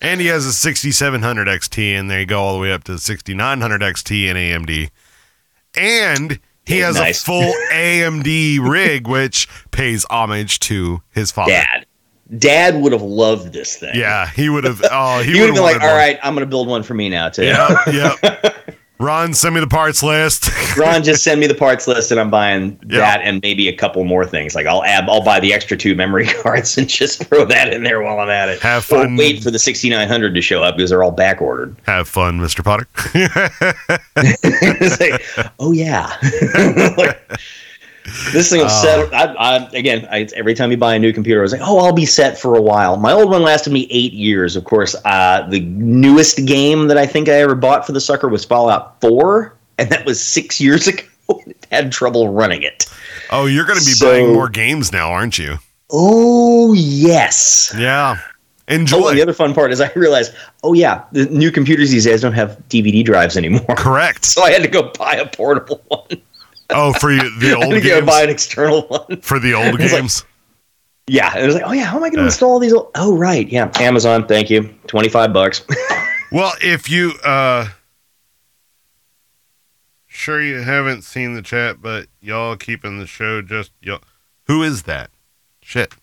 And 0.00 0.20
he 0.20 0.26
has 0.26 0.44
a 0.44 0.52
6700 0.52 1.48
XT, 1.48 1.98
and 1.98 2.10
they 2.10 2.26
go 2.26 2.40
all 2.42 2.54
the 2.54 2.60
way 2.60 2.72
up 2.72 2.84
to 2.84 2.98
6900 2.98 3.80
XT 3.80 4.26
in 4.28 4.36
AMD. 4.36 4.90
And 5.74 6.40
he 6.66 6.78
has 6.78 6.96
nice. 6.96 7.22
a 7.22 7.26
full 7.26 7.52
AMD 7.72 8.68
rig, 8.68 9.06
which 9.06 9.48
pays 9.70 10.06
homage 10.10 10.60
to 10.60 11.02
his 11.10 11.30
father. 11.30 11.52
Dad, 11.52 11.86
Dad 12.38 12.80
would 12.80 12.92
have 12.92 13.02
loved 13.02 13.52
this 13.52 13.76
thing. 13.76 13.94
Yeah, 13.94 14.28
he 14.30 14.48
would 14.48 14.64
have. 14.64 14.82
Oh, 14.90 15.22
he, 15.22 15.32
he 15.32 15.40
would 15.40 15.48
have 15.48 15.54
been 15.54 15.62
like, 15.62 15.80
"All 15.80 15.88
one." 15.88 15.96
right, 15.96 16.18
I'm 16.22 16.34
going 16.34 16.46
to 16.46 16.50
build 16.50 16.68
one 16.68 16.82
for 16.82 16.94
me 16.94 17.08
now 17.08 17.28
too." 17.28 17.44
Yep, 17.44 17.86
yep. 17.92 18.42
Ron, 19.04 19.34
send 19.34 19.54
me 19.54 19.60
the 19.60 19.66
parts 19.66 20.02
list. 20.02 20.48
Ron, 20.78 21.02
just 21.04 21.22
send 21.22 21.38
me 21.40 21.46
the 21.46 21.54
parts 21.54 21.86
list, 21.86 22.10
and 22.10 22.18
I'm 22.18 22.30
buying 22.30 22.78
Yeah. 22.88 23.00
that 23.00 23.20
and 23.22 23.40
maybe 23.42 23.68
a 23.68 23.76
couple 23.76 24.02
more 24.04 24.24
things. 24.24 24.54
Like 24.54 24.66
I'll 24.66 24.82
add, 24.84 25.08
I'll 25.08 25.22
buy 25.22 25.40
the 25.40 25.52
extra 25.52 25.76
two 25.76 25.94
memory 25.94 26.26
cards 26.42 26.78
and 26.78 26.88
just 26.88 27.22
throw 27.24 27.44
that 27.44 27.72
in 27.72 27.82
there 27.82 28.00
while 28.02 28.18
I'm 28.18 28.30
at 28.30 28.48
it. 28.48 28.60
Have 28.62 28.84
Or 28.90 29.02
fun. 29.04 29.16
wait 29.16 29.42
for 29.42 29.50
the 29.50 29.58
6900 29.58 30.34
to 30.34 30.40
show 30.40 30.62
up 30.62 30.76
because 30.76 30.90
they're 30.90 31.02
all 31.02 31.10
back 31.10 31.42
ordered. 31.42 31.76
Have 31.86 32.08
fun, 32.08 32.40
Mr. 32.40 32.64
Potter. 32.64 32.86
like, 35.00 35.52
oh 35.58 35.72
yeah. 35.72 36.10
Like, 36.96 37.20
this 38.32 38.50
thing 38.50 38.60
will 38.60 38.66
Oh. 38.70 38.82
set. 38.82 39.14
I, 39.14 39.24
I, 39.34 39.56
again, 39.72 40.06
I, 40.10 40.28
every 40.36 40.54
time 40.54 40.70
you 40.70 40.76
buy 40.76 40.94
a 40.94 40.98
new 40.98 41.12
computer, 41.12 41.40
I 41.40 41.42
was 41.42 41.52
like, 41.52 41.60
oh, 41.64 41.78
I'll 41.78 41.92
be 41.92 42.06
set 42.06 42.38
for 42.38 42.54
a 42.56 42.60
while. 42.62 42.96
My 42.96 43.12
old 43.12 43.30
one 43.30 43.42
lasted 43.42 43.72
me 43.72 43.86
eight 43.90 44.12
years. 44.12 44.56
Of 44.56 44.64
course, 44.64 44.94
uh, 45.04 45.46
the 45.48 45.60
newest 45.60 46.44
game 46.46 46.88
that 46.88 46.98
I 46.98 47.06
think 47.06 47.28
I 47.28 47.34
ever 47.40 47.54
bought 47.54 47.86
for 47.86 47.92
the 47.92 48.00
sucker 48.00 48.28
was 48.28 48.44
Fallout 48.44 49.00
4, 49.00 49.56
and 49.78 49.88
that 49.90 50.04
was 50.04 50.22
six 50.22 50.60
years 50.60 50.86
ago. 50.86 51.02
It 51.46 51.66
had 51.72 51.90
trouble 51.90 52.28
running 52.32 52.62
it. 52.62 52.84
oh, 53.30 53.46
you're 53.46 53.64
going 53.64 53.78
to 53.78 53.84
be 53.84 53.92
So- 53.92 54.06
buying 54.10 54.34
more 54.34 54.48
games 54.50 54.92
now, 54.92 55.10
aren't 55.10 55.38
you? 55.38 55.56
Oh 55.90 56.72
yes. 56.74 57.72
Yeah. 57.76 58.16
Oh, 58.18 58.74
Enjoy. 58.74 59.08
and 59.08 59.18
the 59.18 59.22
other 59.22 59.34
fun 59.34 59.52
part 59.54 59.70
is 59.72 59.80
I 59.80 59.92
realized, 59.94 60.32
oh 60.62 60.72
yeah, 60.72 61.04
the 61.12 61.26
new 61.26 61.50
computers 61.50 61.90
these 61.90 62.04
days 62.04 62.22
don't 62.22 62.32
have 62.32 62.58
DVD 62.70 63.04
drives 63.04 63.36
anymore. 63.36 63.64
Correct. 63.76 64.24
So 64.34 64.42
I 64.42 64.50
had 64.50 64.62
to 64.62 64.68
go 64.68 64.90
buy 64.98 65.14
a 65.16 65.26
portable 65.28 65.82
one. 65.88 66.22
Oh, 66.70 66.92
for 66.94 67.12
you, 67.12 67.38
the 67.40 67.50
I 67.60 67.64
old 67.64 67.74
to 67.74 67.80
go 67.80 67.96
games. 68.00 68.06
buy 68.06 68.22
an 68.22 68.30
external 68.30 68.82
one. 68.88 69.20
For 69.20 69.38
the 69.38 69.54
old 69.54 69.74
It's 69.80 69.92
like- 69.92 70.02
games. 70.02 70.24
Yeah, 71.06 71.36
it 71.36 71.44
was 71.44 71.54
like, 71.54 71.64
oh 71.66 71.72
yeah, 71.72 71.84
how 71.84 71.98
am 71.98 72.04
I 72.04 72.08
going 72.08 72.12
to 72.16 72.20
Yeah. 72.22 72.26
install 72.26 72.58
these? 72.58 72.72
Old- 72.72 72.90
oh 72.94 73.14
right, 73.16 73.46
yeah, 73.48 73.70
Amazon, 73.78 74.26
thank 74.26 74.48
you, 74.48 74.74
twenty 74.86 75.08
five 75.08 75.32
bucks. 75.32 75.62
Well, 76.32 76.52
if 76.60 76.90
you 76.90 77.12
uh 77.22 77.68
sure 80.08 80.42
you 80.42 80.62
haven't 80.62 81.02
seen 81.02 81.34
the 81.34 81.42
chat, 81.42 81.80
but 81.80 82.06
y'all 82.20 82.56
keeping 82.56 82.98
the 82.98 83.06
show 83.06 83.40
just 83.40 83.70
y'all 83.80 84.00
who 84.48 84.62
is 84.64 84.82
that? 84.84 85.10
Shit. 85.62 85.94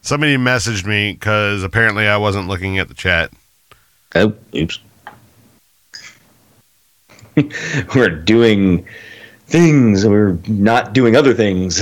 Somebody 0.00 0.36
messaged 0.36 0.84
me 0.84 1.12
because 1.12 1.62
apparently 1.62 2.08
I 2.08 2.16
wasn't 2.16 2.48
looking 2.48 2.78
at 2.80 2.88
the 2.88 2.94
chat. 2.94 3.30
oh, 4.16 4.32
oops. 4.54 4.80
we're 7.94 8.08
doing 8.10 8.84
things. 9.52 10.06
We're 10.06 10.38
not 10.48 10.92
doing 10.92 11.14
other 11.14 11.34
things. 11.34 11.80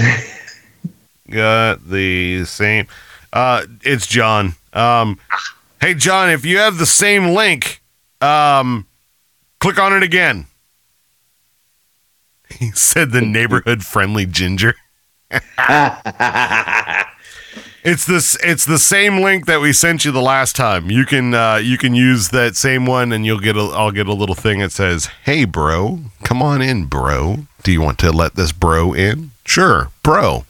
Got 1.30 1.88
the 1.88 2.44
same 2.44 2.88
uh 3.32 3.64
it's 3.82 4.06
John. 4.06 4.54
Um 4.72 5.18
hey 5.80 5.94
John, 5.94 6.28
if 6.28 6.44
you 6.44 6.58
have 6.58 6.76
the 6.78 6.86
same 6.86 7.28
link, 7.28 7.80
um 8.20 8.86
click 9.60 9.78
on 9.78 9.94
it 9.94 10.02
again. 10.02 10.46
He 12.58 12.72
said 12.72 13.12
the 13.12 13.20
neighborhood 13.20 13.84
friendly 13.84 14.26
ginger. 14.26 14.74
It's 17.82 18.04
this. 18.04 18.36
It's 18.42 18.66
the 18.66 18.78
same 18.78 19.22
link 19.22 19.46
that 19.46 19.62
we 19.62 19.72
sent 19.72 20.04
you 20.04 20.12
the 20.12 20.20
last 20.20 20.54
time. 20.54 20.90
You 20.90 21.06
can 21.06 21.32
uh, 21.32 21.56
you 21.56 21.78
can 21.78 21.94
use 21.94 22.28
that 22.28 22.54
same 22.54 22.84
one, 22.84 23.10
and 23.10 23.24
you'll 23.24 23.40
get 23.40 23.56
a. 23.56 23.60
I'll 23.60 23.90
get 23.90 24.06
a 24.06 24.12
little 24.12 24.34
thing 24.34 24.58
that 24.58 24.70
says, 24.70 25.08
"Hey, 25.24 25.46
bro, 25.46 26.00
come 26.22 26.42
on 26.42 26.60
in, 26.60 26.84
bro. 26.84 27.46
Do 27.62 27.72
you 27.72 27.80
want 27.80 27.98
to 28.00 28.12
let 28.12 28.34
this 28.34 28.52
bro 28.52 28.92
in? 28.92 29.30
Sure, 29.44 29.90
bro." 30.02 30.44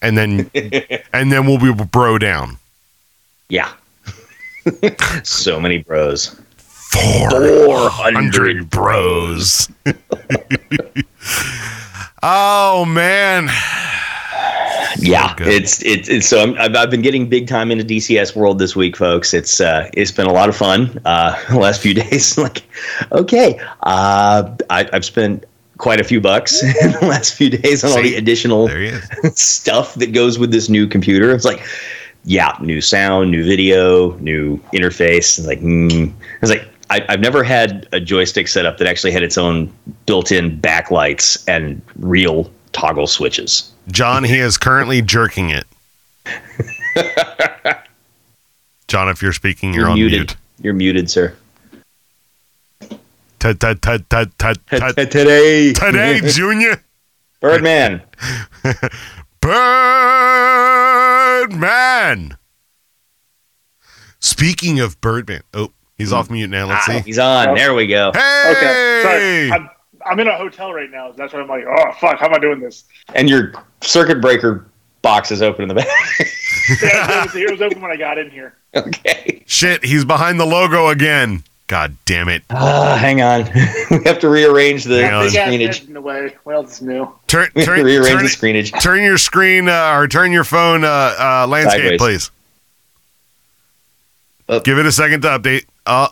And 0.00 0.16
then 0.16 0.50
and 1.12 1.32
then 1.32 1.46
we'll 1.46 1.58
be 1.58 1.72
bro 1.84 2.18
down. 2.18 2.58
yeah. 3.48 3.72
so 5.22 5.58
many 5.60 5.78
bros. 5.78 6.38
Four 6.56 7.30
Four 7.30 7.90
hundred 7.90 8.70
bros. 8.70 9.68
oh 12.22 12.84
man, 12.86 13.48
Yeah, 14.98 15.34
it's 15.40 15.82
it's, 15.84 16.08
it's 16.08 16.26
so 16.26 16.42
I'm, 16.42 16.54
I've, 16.58 16.74
I've 16.74 16.90
been 16.90 17.02
getting 17.02 17.28
big 17.28 17.46
time 17.46 17.70
into 17.70 17.84
DCS 17.84 18.34
World 18.34 18.58
this 18.58 18.74
week, 18.74 18.96
folks. 18.96 19.32
It's 19.34 19.60
uh, 19.60 19.88
it's 19.92 20.10
been 20.10 20.26
a 20.26 20.32
lot 20.32 20.48
of 20.48 20.56
fun 20.56 21.00
uh, 21.04 21.40
the 21.50 21.58
last 21.58 21.80
few 21.80 21.94
days. 21.94 22.36
like, 22.38 22.62
okay, 23.12 23.60
uh, 23.82 24.56
I, 24.70 24.88
I've 24.92 25.04
spent 25.04 25.44
quite 25.78 26.00
a 26.00 26.04
few 26.04 26.20
bucks 26.20 26.62
in 26.82 26.92
the 26.92 27.06
last 27.06 27.34
few 27.34 27.50
days 27.50 27.82
on 27.82 27.92
all 27.92 28.02
the 28.02 28.16
additional 28.16 28.66
there 28.68 28.80
he 28.80 28.88
is. 28.88 29.08
stuff 29.40 29.94
that 29.94 30.12
goes 30.12 30.38
with 30.38 30.50
this 30.50 30.68
new 30.68 30.86
computer. 30.86 31.32
It's 31.32 31.44
like, 31.44 31.64
yeah, 32.24 32.56
new 32.60 32.80
sound, 32.80 33.30
new 33.30 33.44
video, 33.44 34.12
new 34.18 34.58
interface. 34.74 35.38
It's 35.38 35.46
like, 35.46 35.60
mm. 35.60 36.12
it's 36.42 36.50
like 36.50 36.68
I, 36.90 37.04
I've 37.08 37.20
never 37.20 37.42
had 37.42 37.88
a 37.92 38.00
joystick 38.00 38.48
setup 38.48 38.78
that 38.78 38.86
actually 38.86 39.12
had 39.12 39.22
its 39.22 39.38
own 39.38 39.72
built-in 40.06 40.58
backlights 40.60 41.42
and 41.46 41.80
real 41.96 42.50
toggle 42.72 43.06
switches. 43.06 43.72
John, 43.90 44.24
he 44.24 44.38
is 44.38 44.58
currently 44.58 45.02
jerking 45.02 45.50
it. 45.50 45.66
John, 48.88 49.08
if 49.08 49.22
you're 49.22 49.32
speaking, 49.32 49.74
you're, 49.74 49.82
You're 49.82 49.90
on 49.90 49.98
muted. 49.98 50.18
mute. 50.18 50.36
You're 50.60 50.74
muted, 50.74 51.10
sir. 51.10 51.34
Today, 53.38 53.74
today, 55.72 56.20
Junior. 56.26 56.82
Birdman. 57.40 58.02
Birdman. 59.40 59.96
Speaking 64.18 64.80
of 64.80 65.00
Birdman, 65.00 65.42
oh, 65.54 65.70
he's 65.96 66.12
off 66.12 66.28
mute 66.30 66.50
now. 66.50 66.66
Let's 66.66 66.88
ah, 66.88 66.92
see. 66.92 66.98
He's 67.00 67.20
on. 67.20 67.54
There 67.54 67.74
we 67.74 67.86
go. 67.86 68.10
Hey, 68.12 68.54
Okay, 68.56 69.00
sorry. 69.02 69.52
I'm, 69.52 69.70
I'm 70.04 70.18
in 70.18 70.26
a 70.26 70.36
hotel 70.36 70.72
right 70.72 70.90
now. 70.90 71.12
That's 71.12 71.32
why 71.32 71.38
I'm 71.40 71.46
like, 71.48 71.64
oh 71.64 71.92
fuck, 72.00 72.18
how 72.18 72.26
am 72.26 72.34
I 72.34 72.38
doing 72.38 72.58
this? 72.60 72.84
And 73.14 73.30
your 73.30 73.52
circuit 73.82 74.20
breaker 74.20 74.66
box 75.02 75.30
is 75.30 75.42
open 75.42 75.62
in 75.62 75.68
the 75.68 75.76
back. 75.76 75.86
Yeah, 76.82 77.22
it 77.22 77.24
was, 77.24 77.34
it 77.34 77.50
was 77.50 77.62
open 77.62 77.80
when 77.80 77.90
I 77.90 77.96
got 77.96 78.18
in 78.18 78.30
here. 78.30 78.54
okay. 78.74 79.42
shit, 79.46 79.82
he's 79.82 80.04
behind 80.04 80.38
the 80.38 80.44
logo 80.44 80.88
again. 80.88 81.42
God 81.68 81.94
damn 82.06 82.28
it! 82.28 82.42
Ah, 82.50 82.96
hang 82.98 83.20
on. 83.22 83.44
we 83.90 84.02
have 84.04 84.18
to 84.20 84.28
rearrange 84.28 84.84
the, 84.84 85.02
Hang 85.04 85.14
on. 85.14 85.24
the 85.26 85.30
Big 85.30 85.40
screenage. 85.70 85.86
in 85.86 85.92
the 85.94 86.00
way. 86.00 86.34
What 86.44 86.54
else 86.56 86.72
is 86.76 86.82
new? 86.82 87.12
Turn, 87.28 87.48
We 87.54 87.60
have 87.62 87.68
to 87.68 87.76
turn, 87.76 87.84
rearrange 87.84 88.08
turn, 88.14 88.22
the 88.24 88.28
screenage. 88.30 88.82
turn 88.82 89.02
your 89.02 89.18
screen 89.18 89.68
uh, 89.68 89.92
or 89.94 90.08
turn 90.08 90.32
your 90.32 90.44
phone 90.44 90.82
uh, 90.84 90.88
uh, 91.18 91.46
landscape, 91.46 91.82
Sideways. 91.98 91.98
please. 92.00 92.30
Up. 94.48 94.64
Give 94.64 94.78
it 94.78 94.86
a 94.86 94.92
second 94.92 95.22
to 95.22 95.28
update. 95.28 95.66
Uh, 95.86 96.08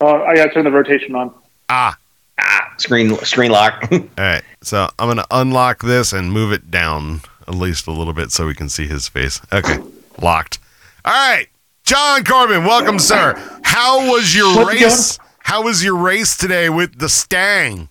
Oh, 0.00 0.22
I 0.22 0.36
gotta 0.36 0.50
turn 0.52 0.64
the 0.64 0.70
rotation 0.70 1.14
on. 1.16 1.32
ah. 1.68 1.96
Ah, 2.40 2.72
screen 2.76 3.16
screen 3.24 3.50
lock. 3.50 3.88
All 3.92 3.98
right. 4.16 4.42
So 4.62 4.88
I'm 4.98 5.06
going 5.08 5.16
to 5.16 5.26
unlock 5.32 5.82
this 5.82 6.12
and 6.12 6.32
move 6.32 6.52
it 6.52 6.70
down 6.70 7.22
at 7.48 7.54
least 7.56 7.88
a 7.88 7.90
little 7.90 8.12
bit 8.12 8.30
so 8.30 8.46
we 8.46 8.54
can 8.54 8.68
see 8.68 8.86
his 8.86 9.08
face. 9.08 9.40
Okay. 9.52 9.78
Locked. 10.22 10.60
All 11.04 11.12
right. 11.12 11.48
John 11.88 12.22
Corbin, 12.22 12.66
welcome, 12.66 12.98
sir. 12.98 13.32
How 13.62 14.10
was 14.10 14.36
your 14.36 14.54
What's 14.54 14.78
race? 14.78 15.18
How 15.38 15.62
was 15.62 15.82
your 15.82 15.96
race 15.96 16.36
today 16.36 16.68
with 16.68 16.98
the 16.98 17.08
Stang? 17.08 17.88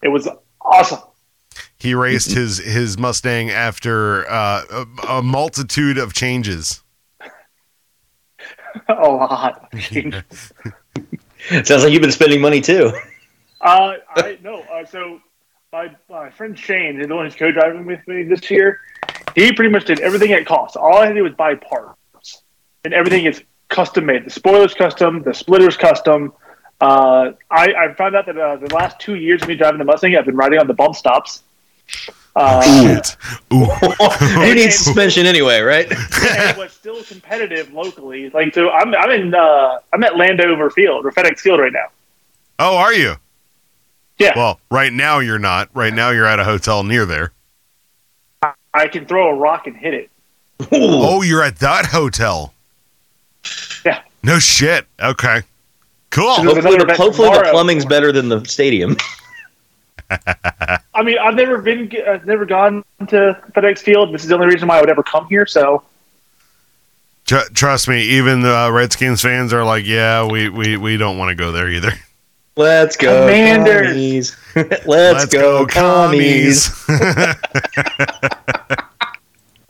It 0.00 0.10
was 0.10 0.28
awesome. 0.60 1.00
He 1.76 1.92
raced 1.92 2.30
his 2.30 2.58
his 2.58 2.98
Mustang 2.98 3.50
after 3.50 4.30
uh, 4.30 4.62
a, 4.70 4.86
a 5.08 5.22
multitude 5.24 5.98
of 5.98 6.12
changes. 6.12 6.84
a 8.88 8.92
lot. 8.94 9.68
Sounds 11.48 11.82
like 11.82 11.92
you've 11.92 12.02
been 12.02 12.12
spending 12.12 12.40
money 12.40 12.60
too. 12.60 12.92
Uh, 13.60 13.94
I 14.14 14.38
no. 14.40 14.60
Uh, 14.72 14.84
so 14.84 15.20
my 15.72 15.96
my 16.08 16.30
friend 16.30 16.56
Shane, 16.56 17.00
the 17.00 17.12
one 17.12 17.24
who's 17.24 17.34
co-driving 17.34 17.86
with 17.86 18.06
me 18.06 18.22
this 18.22 18.48
year, 18.52 18.78
he 19.34 19.52
pretty 19.52 19.72
much 19.72 19.86
did 19.86 19.98
everything 19.98 20.30
at 20.30 20.46
cost. 20.46 20.76
All 20.76 20.98
I 20.98 21.06
had 21.06 21.08
to 21.08 21.14
do 21.16 21.24
was 21.24 21.34
buy 21.34 21.56
parts, 21.56 21.99
and 22.84 22.94
everything 22.94 23.24
is 23.24 23.42
custom 23.68 24.06
made. 24.06 24.26
The 24.26 24.30
spoilers 24.30 24.74
custom, 24.74 25.22
the 25.22 25.34
splitters 25.34 25.76
custom. 25.76 26.32
Uh, 26.80 27.32
I, 27.50 27.74
I 27.74 27.94
found 27.94 28.16
out 28.16 28.26
that 28.26 28.38
uh, 28.38 28.56
the 28.56 28.74
last 28.74 28.98
two 28.98 29.14
years 29.14 29.42
of 29.42 29.48
me 29.48 29.54
driving 29.54 29.78
the 29.78 29.84
Mustang, 29.84 30.16
I've 30.16 30.24
been 30.24 30.36
riding 30.36 30.58
on 30.58 30.66
the 30.66 30.74
bump 30.74 30.96
stops. 30.96 31.42
Uh, 32.34 32.62
Shit. 32.62 33.16
Ooh. 33.52 33.66
you 34.46 34.54
need 34.54 34.72
suspension 34.72 35.26
anyway, 35.26 35.60
right? 35.60 35.90
and 35.90 36.50
it 36.50 36.56
was 36.56 36.72
still 36.72 37.02
competitive 37.02 37.72
locally. 37.72 38.30
Like 38.30 38.54
so, 38.54 38.70
I'm 38.70 38.94
I'm 38.94 39.10
in 39.10 39.34
uh, 39.34 39.78
I'm 39.92 40.02
at 40.04 40.16
Landover 40.16 40.70
Field 40.70 41.04
or 41.04 41.10
FedEx 41.10 41.40
Field 41.40 41.60
right 41.60 41.72
now. 41.72 41.86
Oh, 42.58 42.76
are 42.76 42.94
you? 42.94 43.16
Yeah, 44.18 44.34
Well, 44.36 44.60
right 44.70 44.92
now 44.92 45.20
you're 45.20 45.38
not. 45.38 45.70
Right 45.72 45.94
now 45.94 46.10
you're 46.10 46.26
at 46.26 46.38
a 46.38 46.44
hotel 46.44 46.84
near 46.84 47.06
there. 47.06 47.32
I 48.74 48.86
can 48.88 49.06
throw 49.06 49.30
a 49.30 49.34
rock 49.34 49.66
and 49.66 49.74
hit 49.74 49.94
it. 49.94 50.10
Oh, 50.70 51.22
you're 51.22 51.42
at 51.42 51.56
that 51.60 51.86
hotel. 51.86 52.52
Yeah. 53.84 54.02
No 54.22 54.38
shit. 54.38 54.86
Okay. 55.00 55.42
Cool. 56.10 56.36
There's 56.42 56.54
hopefully, 56.64 56.76
the, 56.76 56.94
hopefully 56.94 57.28
the 57.28 57.34
tomorrow. 57.34 57.50
plumbing's 57.52 57.84
better 57.86 58.12
than 58.12 58.28
the 58.28 58.44
stadium. 58.44 58.96
I 60.10 61.02
mean, 61.04 61.18
I've 61.18 61.36
never 61.36 61.58
been, 61.62 61.90
I've 62.06 62.26
never 62.26 62.44
gone 62.44 62.84
to 63.08 63.40
FedEx 63.52 63.78
Field. 63.78 64.12
This 64.12 64.22
is 64.22 64.28
the 64.28 64.34
only 64.34 64.48
reason 64.48 64.66
why 64.68 64.78
I 64.78 64.80
would 64.80 64.90
ever 64.90 65.04
come 65.04 65.26
here. 65.28 65.46
So 65.46 65.84
Tr- 67.26 67.48
trust 67.54 67.86
me, 67.86 68.02
even 68.02 68.40
the 68.42 68.56
uh, 68.56 68.70
Redskins 68.70 69.22
fans 69.22 69.52
are 69.52 69.64
like, 69.64 69.86
yeah, 69.86 70.26
we 70.26 70.48
we, 70.48 70.76
we 70.76 70.96
don't 70.96 71.16
want 71.16 71.28
to 71.28 71.36
go 71.36 71.52
there 71.52 71.68
either. 71.68 71.92
Let's 72.56 72.96
go, 72.96 73.26
Commanders. 73.26 74.34
commies. 74.34 74.36
Let's, 74.86 75.26
go, 75.26 75.64
commies. 75.64 76.68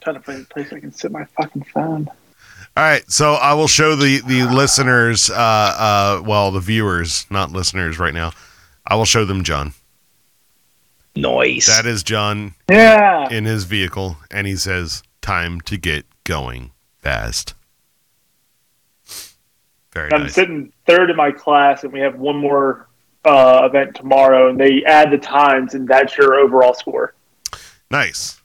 trying 0.00 0.14
to 0.14 0.20
find 0.22 0.42
a 0.42 0.46
place 0.48 0.72
I 0.72 0.80
can 0.80 0.90
sit 0.90 1.12
my 1.12 1.24
fucking 1.26 1.64
phone. 1.64 2.08
All 2.80 2.86
right, 2.86 3.04
so 3.10 3.34
I 3.34 3.52
will 3.52 3.68
show 3.68 3.94
the 3.94 4.22
the 4.22 4.44
listeners, 4.44 5.28
uh, 5.28 5.34
uh, 5.34 6.22
well, 6.24 6.50
the 6.50 6.60
viewers, 6.60 7.26
not 7.28 7.52
listeners, 7.52 7.98
right 7.98 8.14
now. 8.14 8.32
I 8.86 8.94
will 8.94 9.04
show 9.04 9.26
them 9.26 9.44
John. 9.44 9.74
Noise. 11.14 11.66
That 11.66 11.84
is 11.84 12.02
John 12.02 12.54
Yeah, 12.70 13.28
in 13.28 13.44
his 13.44 13.64
vehicle, 13.64 14.16
and 14.30 14.46
he 14.46 14.56
says, 14.56 15.02
"Time 15.20 15.60
to 15.66 15.76
get 15.76 16.06
going 16.24 16.70
fast." 17.00 17.52
Very 19.92 20.08
nice. 20.08 20.16
I'm 20.16 20.22
nice. 20.22 20.34
sitting 20.34 20.72
third 20.86 21.10
in 21.10 21.16
my 21.16 21.32
class, 21.32 21.84
and 21.84 21.92
we 21.92 22.00
have 22.00 22.18
one 22.18 22.38
more 22.38 22.88
uh, 23.26 23.60
event 23.68 23.94
tomorrow, 23.94 24.48
and 24.48 24.58
they 24.58 24.82
add 24.86 25.10
the 25.10 25.18
times, 25.18 25.74
and 25.74 25.86
that's 25.86 26.16
your 26.16 26.34
overall 26.36 26.72
score. 26.72 27.12
Nice. 27.90 28.40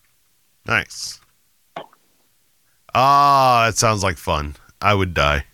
Nice. 0.67 1.21
Ah, 2.97 3.54
that 3.65 3.77
sounds 3.77 4.03
like 4.03 4.17
fun. 4.17 4.55
I 4.81 4.93
would 4.93 5.13
die. 5.13 5.45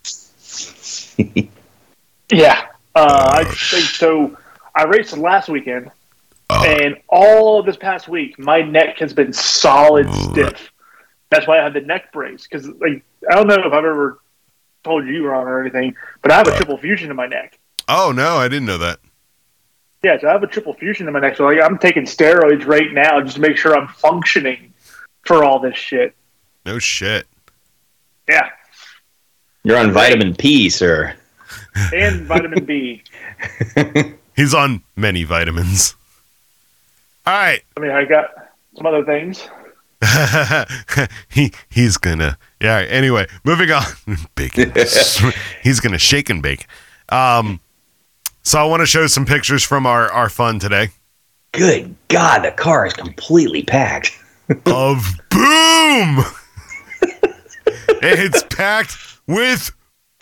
Yeah, 2.33 2.67
uh, 2.95 3.29
I 3.33 3.43
think 3.43 3.85
so. 3.87 4.37
I 4.73 4.83
raced 4.85 5.17
last 5.17 5.49
weekend, 5.49 5.91
Oh. 6.49 6.63
and 6.65 6.95
all 7.09 7.61
this 7.61 7.75
past 7.75 8.07
week, 8.07 8.39
my 8.39 8.61
neck 8.61 8.99
has 8.99 9.11
been 9.13 9.33
solid 9.33 10.07
stiff. 10.13 10.71
That's 11.29 11.45
why 11.45 11.59
I 11.59 11.63
had 11.63 11.73
the 11.73 11.81
neck 11.81 12.13
brace 12.13 12.47
because, 12.49 12.67
like, 12.79 13.03
I 13.29 13.35
don't 13.35 13.47
know 13.47 13.55
if 13.55 13.65
I've 13.65 13.83
ever 13.83 14.21
told 14.85 15.07
you, 15.07 15.27
Ron, 15.27 15.45
or 15.45 15.59
anything, 15.59 15.93
but 16.21 16.31
I 16.31 16.37
have 16.37 16.47
a 16.47 16.55
triple 16.55 16.77
fusion 16.77 17.09
in 17.09 17.17
my 17.17 17.27
neck. 17.27 17.59
Oh 17.89 18.13
no, 18.15 18.37
I 18.37 18.47
didn't 18.47 18.65
know 18.65 18.77
that. 18.77 18.99
Yeah, 20.03 20.17
so 20.19 20.29
I 20.29 20.31
have 20.31 20.43
a 20.43 20.47
triple 20.47 20.73
fusion 20.73 21.07
in 21.07 21.13
my 21.13 21.19
neck. 21.19 21.35
So 21.35 21.43
like, 21.45 21.59
I'm 21.61 21.77
taking 21.77 22.03
steroids 22.03 22.65
right 22.65 22.93
now 22.93 23.19
just 23.21 23.35
to 23.35 23.41
make 23.41 23.57
sure 23.57 23.75
I'm 23.77 23.89
functioning 23.89 24.73
for 25.25 25.43
all 25.43 25.59
this 25.59 25.75
shit. 25.77 26.15
No 26.65 26.79
shit. 26.79 27.27
Yeah, 28.27 28.49
You're 29.63 29.77
on 29.77 29.91
vitamin 29.91 30.35
P, 30.35 30.69
sir. 30.69 31.15
and 31.93 32.21
vitamin 32.21 32.63
B. 32.65 33.03
He's 34.35 34.53
on 34.53 34.83
many 34.95 35.23
vitamins. 35.23 35.95
All 37.25 37.33
right. 37.33 37.61
I 37.75 37.79
mean, 37.79 37.91
I 37.91 38.05
got 38.05 38.31
some 38.75 38.85
other 38.85 39.03
things. 39.03 39.47
he 41.29 41.51
he's 41.69 41.97
gonna 41.97 42.37
yeah. 42.59 42.77
Anyway, 42.89 43.27
moving 43.43 43.69
on. 43.71 43.83
Bacon. 44.35 44.71
he's 45.61 45.79
gonna 45.79 45.99
shake 45.99 46.29
and 46.31 46.41
bake. 46.41 46.65
Um, 47.09 47.59
so 48.41 48.59
I 48.59 48.63
want 48.63 48.81
to 48.81 48.87
show 48.87 49.05
some 49.07 49.25
pictures 49.25 49.63
from 49.63 49.85
our 49.85 50.11
our 50.11 50.27
fun 50.29 50.57
today 50.57 50.89
Good 51.51 51.93
God, 52.07 52.39
the 52.43 52.51
car 52.51 52.87
is 52.87 52.93
completely 52.93 53.61
packed. 53.63 54.17
of 54.65 55.05
boom. 55.29 56.23
It's 58.01 58.43
packed 58.43 58.97
with 59.27 59.71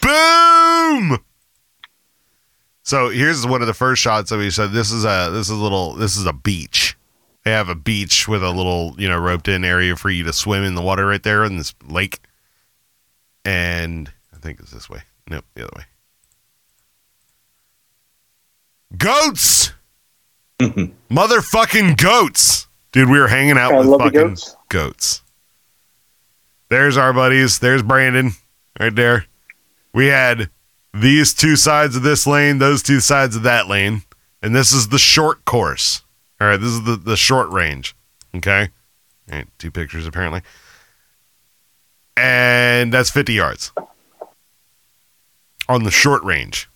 boom. 0.02 1.20
So 2.84 3.10
here's 3.10 3.46
one 3.46 3.62
of 3.62 3.68
the 3.68 3.74
first 3.74 4.02
shots 4.02 4.30
that 4.32 4.38
we 4.38 4.50
said. 4.50 4.72
This 4.72 4.92
is 4.92 5.06
a 5.06 5.30
this 5.32 5.48
is 5.48 5.52
a 5.52 5.62
little 5.62 5.94
this 5.94 6.18
is 6.18 6.26
a 6.26 6.34
beach. 6.34 6.98
They 7.44 7.52
have 7.52 7.70
a 7.70 7.76
beach 7.76 8.28
with 8.28 8.44
a 8.44 8.50
little 8.50 8.96
you 8.98 9.08
know 9.08 9.18
roped 9.18 9.48
in 9.48 9.64
area 9.64 9.96
for 9.96 10.10
you 10.10 10.24
to 10.24 10.34
swim 10.34 10.64
in 10.64 10.76
the 10.76 10.82
water 10.82 11.06
right 11.06 11.22
there 11.22 11.44
in 11.44 11.58
this 11.58 11.74
lake. 11.88 12.20
And 13.46 14.12
I 14.34 14.38
think 14.38 14.60
it's 14.60 14.72
this 14.72 14.90
way. 14.90 15.02
Nope, 15.30 15.46
the 15.54 15.64
other 15.64 15.72
way. 15.78 15.84
Goats, 18.98 19.72
motherfucking 20.60 21.96
goats, 21.98 22.68
dude. 22.92 23.10
We 23.10 23.20
were 23.20 23.28
hanging 23.28 23.58
out 23.58 23.74
I 23.74 23.80
with 23.80 24.00
fucking 24.00 24.12
goats. 24.12 24.56
goats. 24.68 25.22
There's 26.70 26.98
our 26.98 27.14
buddies. 27.14 27.60
There's 27.60 27.84
Brandon 27.84 28.32
right 28.80 28.96
there. 28.96 29.26
We 29.94 30.08
had 30.08 30.50
these 30.94 31.34
two 31.34 31.56
sides 31.56 31.96
of 31.96 32.04
this 32.04 32.28
lane, 32.28 32.60
those 32.60 32.84
two 32.84 33.00
sides 33.00 33.36
of 33.36 33.44
that 33.44 33.68
lane, 33.68 34.04
and 34.42 34.56
this 34.56 34.72
is 34.72 34.90
the 34.90 35.00
short 35.00 35.46
course. 35.46 36.04
All 36.40 36.48
right, 36.48 36.58
this 36.60 36.70
is 36.70 36.84
the, 36.84 36.96
the 36.96 37.18
short 37.18 37.50
range. 37.50 37.96
Okay. 38.36 38.70
All 39.32 39.38
right, 39.38 39.48
two 39.58 39.72
pictures 39.72 40.08
apparently. 40.08 40.42
And 42.16 42.94
that's 42.94 43.10
50 43.10 43.34
yards 43.34 43.72
on 45.68 45.84
the 45.84 45.92
short 45.92 46.24
range. 46.24 46.70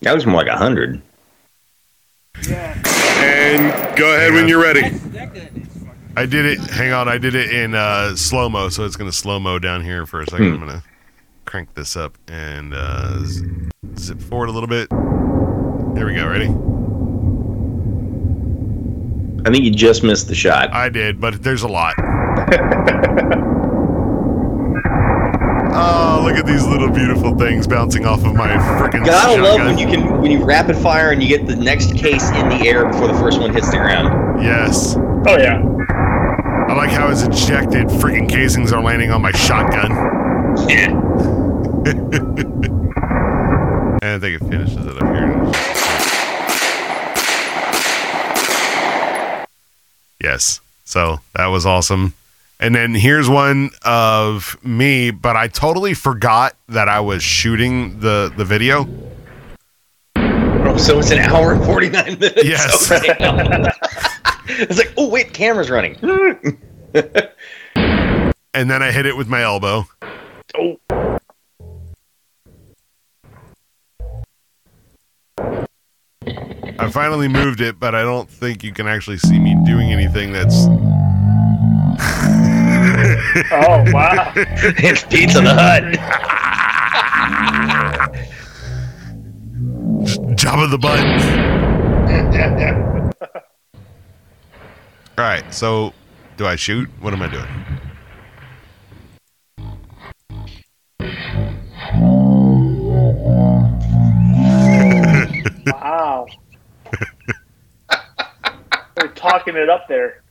That 0.00 0.14
was 0.14 0.26
more 0.26 0.42
like 0.42 0.48
a 0.48 0.56
hundred. 0.56 1.00
And 2.48 3.96
go 3.96 4.14
ahead 4.14 4.32
when 4.32 4.48
you're 4.48 4.62
ready. 4.62 4.90
I 6.16 6.26
did 6.26 6.44
it. 6.44 6.58
Hang 6.70 6.92
on, 6.92 7.08
I 7.08 7.18
did 7.18 7.34
it 7.34 7.50
in 7.52 7.74
uh, 7.74 8.14
slow 8.16 8.48
mo, 8.48 8.68
so 8.68 8.84
it's 8.84 8.96
gonna 8.96 9.12
slow 9.12 9.38
mo 9.38 9.58
down 9.58 9.82
here 9.82 10.04
for 10.06 10.20
a 10.20 10.26
second. 10.26 10.52
I'm 10.54 10.60
gonna 10.60 10.82
crank 11.46 11.74
this 11.74 11.96
up 11.96 12.16
and 12.28 12.74
uh, 12.74 13.24
zip 13.96 14.20
forward 14.20 14.48
a 14.48 14.52
little 14.52 14.68
bit. 14.68 14.88
Here 15.96 16.06
we 16.06 16.14
go. 16.14 16.26
Ready? 16.26 16.48
I 19.44 19.50
think 19.52 19.64
you 19.64 19.70
just 19.72 20.04
missed 20.04 20.28
the 20.28 20.34
shot. 20.34 20.72
I 20.72 20.88
did, 20.88 21.20
but 21.20 21.42
there's 21.42 21.62
a 21.62 21.68
lot. 21.68 21.94
oh, 25.74 26.22
look 26.24 26.36
at 26.36 26.46
these 26.46 26.64
little 26.66 26.90
beautiful 26.90 27.36
things 27.36 27.66
bouncing 27.66 28.04
off 28.06 28.24
of 28.24 28.34
my 28.34 28.48
freaking 28.78 29.04
Gotta 29.04 29.40
love 29.42 29.56
shotgun. 29.56 29.66
when 29.66 29.78
you 29.78 29.86
can 29.86 30.20
when 30.20 30.30
you 30.30 30.44
rapid 30.44 30.76
fire 30.76 31.10
and 31.10 31.22
you 31.22 31.28
get 31.28 31.46
the 31.46 31.56
next 31.56 31.96
case 31.96 32.30
in 32.32 32.48
the 32.50 32.66
air 32.66 32.86
before 32.86 33.08
the 33.08 33.14
first 33.14 33.40
one 33.40 33.52
hits 33.52 33.70
the 33.70 33.78
ground. 33.78 34.42
Yes. 34.42 34.94
Oh 35.26 35.36
yeah. 35.38 35.60
I 36.72 36.74
like 36.74 36.90
how 36.90 37.10
his 37.10 37.22
ejected. 37.22 37.88
Freaking 37.88 38.26
casings 38.26 38.72
are 38.72 38.82
landing 38.82 39.10
on 39.10 39.20
my 39.20 39.32
shotgun. 39.32 39.90
Yeah. 40.70 40.98
And 44.02 44.10
I 44.10 44.18
think 44.18 44.42
it 44.42 44.48
finishes 44.48 44.84
it 44.84 45.00
up 45.00 45.14
here. 45.14 45.52
Yes. 50.18 50.60
So 50.86 51.20
that 51.36 51.46
was 51.48 51.66
awesome. 51.66 52.14
And 52.58 52.74
then 52.74 52.94
here's 52.94 53.28
one 53.28 53.70
of 53.84 54.56
me, 54.64 55.12
but 55.12 55.36
I 55.36 55.48
totally 55.48 55.94
forgot 55.94 56.56
that 56.70 56.88
I 56.88 57.00
was 57.00 57.22
shooting 57.22 58.00
the 58.00 58.32
the 58.34 58.46
video. 58.46 58.88
Oh, 60.16 60.76
so 60.78 60.98
it's 60.98 61.10
an 61.12 61.18
hour 61.18 61.52
and 61.52 61.64
forty 61.64 61.90
nine 61.90 62.18
minutes. 62.18 62.44
Yes. 62.44 62.90
Okay. 62.90 63.70
it's 64.60 64.78
like, 64.78 64.92
oh 64.96 65.08
wait, 65.08 65.32
camera's 65.32 65.70
running. 65.70 65.96
And 68.54 68.70
then 68.70 68.82
I 68.82 68.92
hit 68.92 69.06
it 69.06 69.16
with 69.16 69.28
my 69.28 69.40
elbow. 69.42 69.86
Oh. 70.54 70.78
I 76.78 76.90
finally 76.90 77.28
moved 77.28 77.62
it, 77.62 77.80
but 77.80 77.94
I 77.94 78.02
don't 78.02 78.28
think 78.28 78.62
you 78.62 78.72
can 78.74 78.86
actually 78.86 79.16
see 79.16 79.38
me 79.38 79.56
doing 79.64 79.90
anything 79.90 80.32
that's 80.32 80.54
Oh 83.52 83.84
wow. 83.90 84.32
it's 84.36 85.04
Pizza 85.04 85.40
the 85.40 85.54
Hut. 85.54 85.82
job 90.36 90.58
of 90.58 90.70
the 90.70 90.78
butt. 90.78 91.00
All 95.18 95.24
right, 95.26 95.52
so 95.52 95.92
do 96.38 96.46
I 96.46 96.56
shoot? 96.56 96.88
What 97.00 97.12
am 97.12 97.22
I 97.22 97.28
doing? 97.28 97.46
Wow. 105.64 106.26
They're 108.96 109.08
talking 109.14 109.54
it 109.56 109.68
up 109.68 109.86
there. 109.88 110.22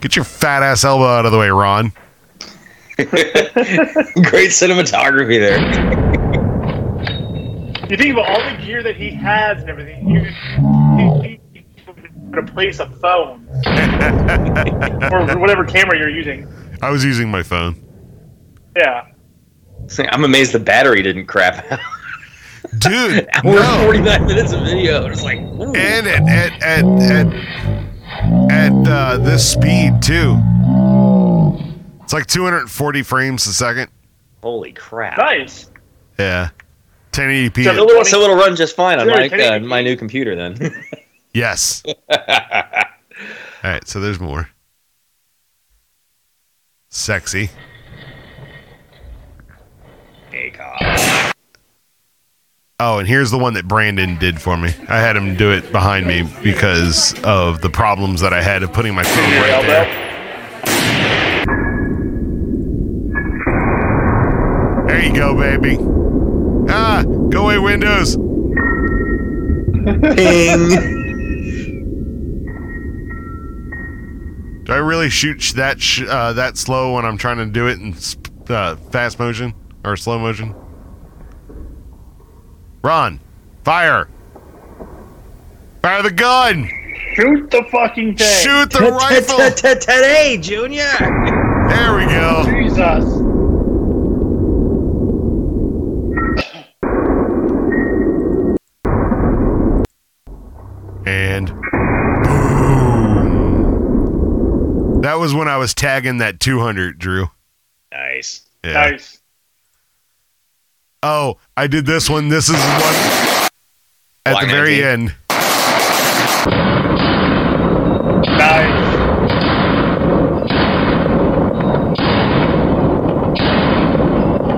Get 0.00 0.14
your 0.14 0.24
fat 0.24 0.62
ass 0.62 0.84
elbow 0.84 1.06
out 1.06 1.26
of 1.26 1.32
the 1.32 1.38
way, 1.38 1.48
Ron. 1.48 1.92
Great 4.28 4.50
cinematography 4.50 5.38
there. 5.38 5.58
You 7.88 7.96
think 7.96 8.12
about 8.12 8.28
all 8.28 8.50
the 8.50 8.56
gear 8.60 8.82
that 8.82 8.96
he 8.96 9.10
has 9.10 9.60
and 9.60 9.70
everything. 9.70 10.08
You 10.08 10.24
he, 11.22 11.40
he, 11.54 11.64
he 11.76 11.84
replace 12.36 12.80
a 12.80 12.90
phone 12.90 13.46
or 15.12 15.38
whatever 15.38 15.64
camera 15.64 15.96
you're 15.96 16.10
using. 16.10 16.52
I 16.82 16.90
was 16.90 17.04
using 17.04 17.30
my 17.30 17.44
phone. 17.44 17.80
Yeah. 18.76 19.06
I'm 20.10 20.24
amazed 20.24 20.50
the 20.52 20.58
battery 20.58 21.00
didn't 21.00 21.26
crap 21.26 21.70
out. 21.70 21.78
Dude, 22.78 23.28
Hour 23.34 23.44
no. 23.44 23.62
and 23.62 23.84
49 23.84 24.26
minutes 24.26 24.52
of 24.52 24.62
video. 24.62 25.06
It's 25.06 25.22
like, 25.22 25.38
ooh. 25.38 25.72
And 25.74 26.06
at 26.08 26.28
at 26.28 26.62
at 26.62 26.84
at, 27.00 28.50
at 28.50 28.88
uh, 28.88 29.18
this 29.18 29.52
speed 29.52 30.02
too. 30.02 30.36
It's 32.08 32.14
like 32.14 32.24
240 32.26 33.02
frames 33.02 33.46
a 33.48 33.52
second. 33.52 33.90
holy 34.42 34.72
crap. 34.72 35.18
Nice. 35.18 35.70
Yeah. 36.18 36.48
1080p. 37.12 37.64
So- 37.64 37.86
So, 37.86 38.02
so 38.02 38.20
it'll 38.22 38.34
run 38.36 38.56
just 38.56 38.74
fine 38.74 38.98
on 38.98 39.08
my, 39.08 39.26
uh, 39.28 39.58
my 39.60 39.82
new 39.82 39.94
computer 39.94 40.34
then. 40.34 40.56
yes. 41.34 41.82
All 42.10 42.24
right, 43.62 43.86
so 43.86 44.00
there's 44.00 44.18
more. 44.20 44.48
Sexy. 46.88 47.50
hey, 50.30 50.48
God. 50.48 51.34
Oh, 52.80 53.00
and 53.00 53.06
here's 53.06 53.30
the 53.30 53.36
one 53.36 53.52
that 53.52 53.68
Brandon 53.68 54.16
did 54.16 54.40
for 54.40 54.56
me. 54.56 54.70
I 54.88 54.96
had 54.98 55.14
him 55.14 55.36
do 55.36 55.52
it 55.52 55.70
behind 55.72 56.06
me 56.06 56.26
because 56.42 57.12
of 57.22 57.60
the 57.60 57.68
problems 57.68 58.22
that 58.22 58.32
I 58.32 58.40
had 58.40 58.62
of 58.62 58.72
putting 58.72 58.94
my 58.94 59.02
phone 59.02 59.30
Your 59.30 59.42
right 59.42 59.50
elbow. 59.50 59.66
there. 59.66 60.07
There 64.98 65.06
you 65.06 65.14
go, 65.14 65.32
baby. 65.32 65.76
Ah, 66.68 67.04
go 67.30 67.44
away, 67.44 67.58
Windows. 67.60 68.16
Ping. 70.16 70.70
Do 74.64 74.72
I 74.72 74.78
really 74.78 75.08
shoot 75.08 75.52
that 75.54 75.80
sh- 75.80 76.02
uh, 76.02 76.32
that 76.32 76.56
slow 76.56 76.96
when 76.96 77.04
I'm 77.04 77.16
trying 77.16 77.36
to 77.36 77.46
do 77.46 77.68
it 77.68 77.78
in 77.78 77.94
sp- 77.94 78.50
uh, 78.50 78.74
fast 78.74 79.20
motion 79.20 79.54
or 79.84 79.96
slow 79.96 80.18
motion? 80.18 80.52
Ron, 82.82 83.20
fire! 83.62 84.08
Fire 85.80 86.02
the 86.02 86.10
gun! 86.10 86.68
Shoot 87.14 87.52
the 87.52 87.62
fucking 87.70 88.16
thing. 88.16 88.42
Shoot 88.42 88.72
the 88.72 88.90
rifle! 88.90 89.48
Today, 89.52 90.38
Junior. 90.40 90.90
There 91.68 91.94
we 91.96 92.06
go. 92.06 92.42
Jesus. 92.50 93.17
And 101.08 101.48
boom. 101.48 101.62
That 105.00 105.14
was 105.14 105.32
when 105.32 105.48
I 105.48 105.56
was 105.56 105.72
tagging 105.72 106.18
that 106.18 106.38
200, 106.38 106.98
Drew. 106.98 107.30
Nice. 107.90 108.42
Yeah. 108.62 108.74
Nice. 108.74 109.22
Oh, 111.02 111.38
I 111.56 111.66
did 111.66 111.86
this 111.86 112.10
one. 112.10 112.28
This 112.28 112.50
is 112.50 112.56
one 112.56 112.60
at 114.26 114.32
Block 114.32 114.42
the 114.42 114.48
very 114.48 114.82
19. 114.82 114.84
end. 114.84 115.14
Nice. 118.36 118.68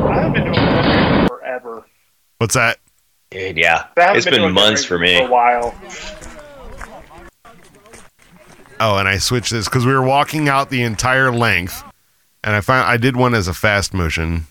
I 0.03 0.15
haven't 0.15 0.33
been 0.33 0.53
doing 0.53 1.29
forever. 1.29 1.87
What's 2.39 2.55
that? 2.55 2.79
Dude, 3.31 3.57
yeah. 3.57 3.85
I 3.97 4.01
haven't 4.01 4.17
It's 4.17 4.25
been 4.27 4.35
doing 4.41 4.53
months 4.55 4.85
for 4.85 4.99
me. 4.99 5.17
For 5.19 5.27
a 5.27 5.31
while. 5.31 5.73
Oh, 8.81 8.97
and 8.97 9.07
I 9.07 9.19
switched 9.19 9.53
this 9.53 9.67
because 9.67 9.85
we 9.85 9.93
were 9.93 10.03
walking 10.03 10.49
out 10.49 10.71
the 10.71 10.83
entire 10.83 11.31
length, 11.31 11.85
and 12.43 12.57
I 12.57 12.63
found 12.63 12.89
I 12.89 12.97
did 12.97 13.15
one 13.15 13.35
as 13.35 13.47
a 13.47 13.53
fast 13.53 13.93
motion. 13.93 14.47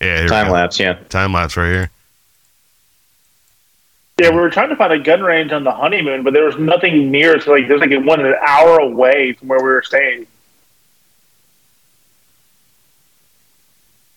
Yeah, 0.00 0.28
Time 0.28 0.50
lapse, 0.50 0.78
yeah. 0.78 0.94
Time 1.08 1.32
lapse 1.32 1.56
right 1.56 1.66
here. 1.66 1.90
Yeah, 4.20 4.30
we 4.30 4.36
were 4.36 4.50
trying 4.50 4.68
to 4.68 4.76
find 4.76 4.92
a 4.92 4.98
gun 4.98 5.22
range 5.22 5.50
on 5.50 5.64
the 5.64 5.72
honeymoon, 5.72 6.22
but 6.22 6.32
there 6.32 6.44
was 6.44 6.58
nothing 6.58 7.10
near. 7.10 7.40
So 7.40 7.52
like, 7.52 7.66
there's 7.66 7.80
like 7.80 7.90
it 7.90 8.04
one 8.04 8.24
an 8.24 8.34
hour 8.40 8.78
away 8.78 9.32
from 9.32 9.48
where 9.48 9.58
we 9.58 9.64
were 9.64 9.82
staying. 9.82 10.26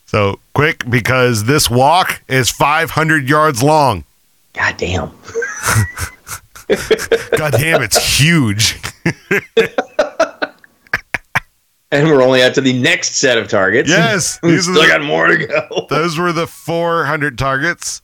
So 0.06 0.40
quick 0.54 0.88
because 0.90 1.46
this 1.46 1.70
walk 1.70 2.22
is 2.28 2.52
500 2.52 3.28
yards 3.30 3.64
long. 3.64 4.04
God 4.54 4.76
damn. 4.78 5.10
God 7.38 7.54
damn, 7.54 7.82
it's 7.82 8.20
huge. 8.20 8.80
And 11.94 12.08
we're 12.08 12.22
only 12.24 12.42
up 12.42 12.54
to 12.54 12.62
the 12.62 12.72
next 12.80 13.16
set 13.18 13.38
of 13.38 13.50
targets. 13.50 13.90
Yes, 13.90 14.40
we 14.44 14.58
still 14.60 14.76
the- 14.82 14.88
got 14.88 15.04
more 15.04 15.28
to 15.28 15.46
go. 15.46 15.86
Those 15.90 16.18
were 16.18 16.32
the 16.32 16.48
400 16.48 17.38
targets. 17.38 18.02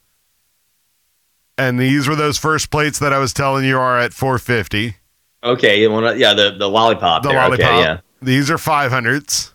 And 1.57 1.79
these 1.79 2.07
were 2.07 2.15
those 2.15 2.37
first 2.37 2.69
plates 2.69 2.99
that 2.99 3.11
I 3.11 3.17
was 3.17 3.33
telling 3.33 3.65
you 3.65 3.79
are 3.79 3.97
at 3.97 4.13
450. 4.13 4.97
Okay, 5.43 5.81
you 5.81 5.89
wanna, 5.89 6.13
yeah, 6.15 6.33
the, 6.35 6.51
the 6.51 6.69
lollipop. 6.69 7.23
The 7.23 7.29
there. 7.29 7.37
lollipop. 7.39 7.65
Okay, 7.67 7.79
yeah. 7.79 7.99
These 8.21 8.51
are 8.51 8.57
500s. 8.57 9.53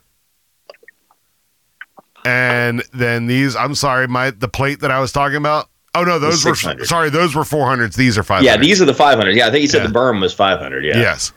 And 2.24 2.82
then 2.92 3.26
these, 3.26 3.54
I'm 3.54 3.74
sorry, 3.76 4.08
my 4.08 4.30
the 4.30 4.48
plate 4.48 4.80
that 4.80 4.90
I 4.90 4.98
was 4.98 5.12
talking 5.12 5.36
about. 5.36 5.68
Oh 5.94 6.04
no, 6.04 6.18
those 6.18 6.44
were 6.44 6.54
600. 6.54 6.86
sorry, 6.86 7.10
those 7.10 7.34
were 7.34 7.42
400s. 7.42 7.94
These 7.96 8.16
are 8.16 8.22
500s. 8.22 8.42
Yeah, 8.42 8.56
these 8.56 8.80
are 8.80 8.86
the 8.86 8.94
500. 8.94 9.36
Yeah, 9.36 9.46
I 9.46 9.50
think 9.50 9.62
you 9.62 9.68
said 9.68 9.82
Yeah. 9.82 9.88
the 9.88 9.92
berm 9.92 10.20
was 10.20 10.32
500. 10.32 10.84
Yeah. 10.84 10.96
Yes. 10.96 11.32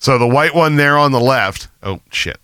So 0.00 0.18
the 0.18 0.26
white 0.26 0.54
one 0.54 0.76
there 0.76 0.96
on 0.98 1.12
the 1.12 1.20
left. 1.20 1.68
Oh 1.82 2.00
shit! 2.10 2.38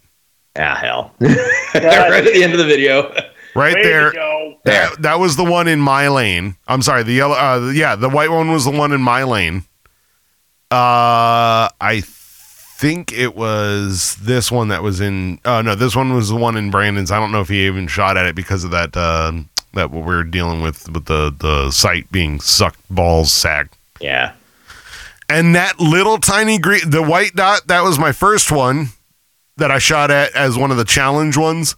Ah, 0.56 0.74
hell. 0.76 1.14
right 1.20 1.32
at 1.74 2.24
the 2.24 2.42
end 2.42 2.52
of 2.52 2.58
the 2.58 2.64
video. 2.64 3.12
Right 3.56 3.74
Way 3.74 3.82
there. 3.84 4.10
to. 4.12 4.54
That, 4.64 5.02
that 5.02 5.18
was 5.20 5.36
the 5.36 5.44
one 5.44 5.68
in 5.68 5.78
my 5.78 6.08
lane. 6.08 6.56
I'm 6.66 6.82
sorry, 6.82 7.02
the 7.04 7.12
yellow. 7.12 7.34
Uh, 7.34 7.70
yeah, 7.72 7.94
the 7.94 8.08
white 8.08 8.30
one 8.30 8.50
was 8.50 8.64
the 8.64 8.70
one 8.72 8.90
in 8.92 9.00
my 9.00 9.22
lane. 9.24 9.64
Uh, 10.70 11.68
I 11.80 12.02
think 12.04 13.12
it 13.12 13.36
was 13.36 14.16
this 14.16 14.50
one 14.50 14.68
that 14.68 14.82
was 14.82 15.00
in. 15.00 15.38
Oh 15.44 15.60
no, 15.62 15.74
this 15.76 15.94
one 15.94 16.14
was 16.14 16.28
the 16.28 16.36
one 16.36 16.56
in 16.56 16.70
Brandon's. 16.72 17.12
I 17.12 17.20
don't 17.20 17.30
know 17.30 17.40
if 17.40 17.48
he 17.48 17.66
even 17.66 17.86
shot 17.86 18.16
at 18.16 18.26
it 18.26 18.34
because 18.34 18.64
of 18.64 18.72
that. 18.72 18.96
Uh, 18.96 19.32
that 19.74 19.90
what 19.90 20.06
we 20.06 20.14
are 20.14 20.24
dealing 20.24 20.62
with 20.62 20.88
with 20.90 21.06
the 21.06 21.34
the 21.36 21.70
site 21.70 22.10
being 22.10 22.40
sucked 22.40 22.80
balls 22.90 23.32
sack. 23.32 23.68
Yeah. 24.00 24.32
And 25.28 25.54
that 25.54 25.80
little 25.80 26.18
tiny 26.18 26.58
green, 26.58 26.90
the 26.90 27.02
white 27.02 27.34
dot, 27.34 27.66
that 27.68 27.82
was 27.82 27.98
my 27.98 28.12
first 28.12 28.52
one 28.52 28.88
that 29.56 29.70
I 29.70 29.78
shot 29.78 30.10
at 30.10 30.34
as 30.34 30.58
one 30.58 30.70
of 30.70 30.76
the 30.76 30.84
challenge 30.84 31.36
ones. 31.36 31.76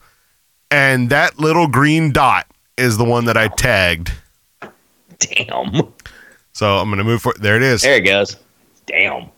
And 0.71 1.11
that 1.11 1.39
little 1.39 1.69
green 1.69 2.11
dot 2.11 2.47
is 2.77 2.99
the 2.99 3.05
one 3.05 3.27
that 3.27 3.37
I 3.37 3.49
tagged. 3.49 4.13
Damn. 5.19 5.93
So 6.53 6.79
I'm 6.79 6.89
going 6.89 6.99
to 6.99 7.05
move 7.05 7.23
for 7.23 7.35
There 7.39 7.57
it 7.57 7.63
is. 7.63 7.83
There 7.83 7.97
it 7.97 8.01
goes. 8.01 8.37
Damn. 8.87 9.29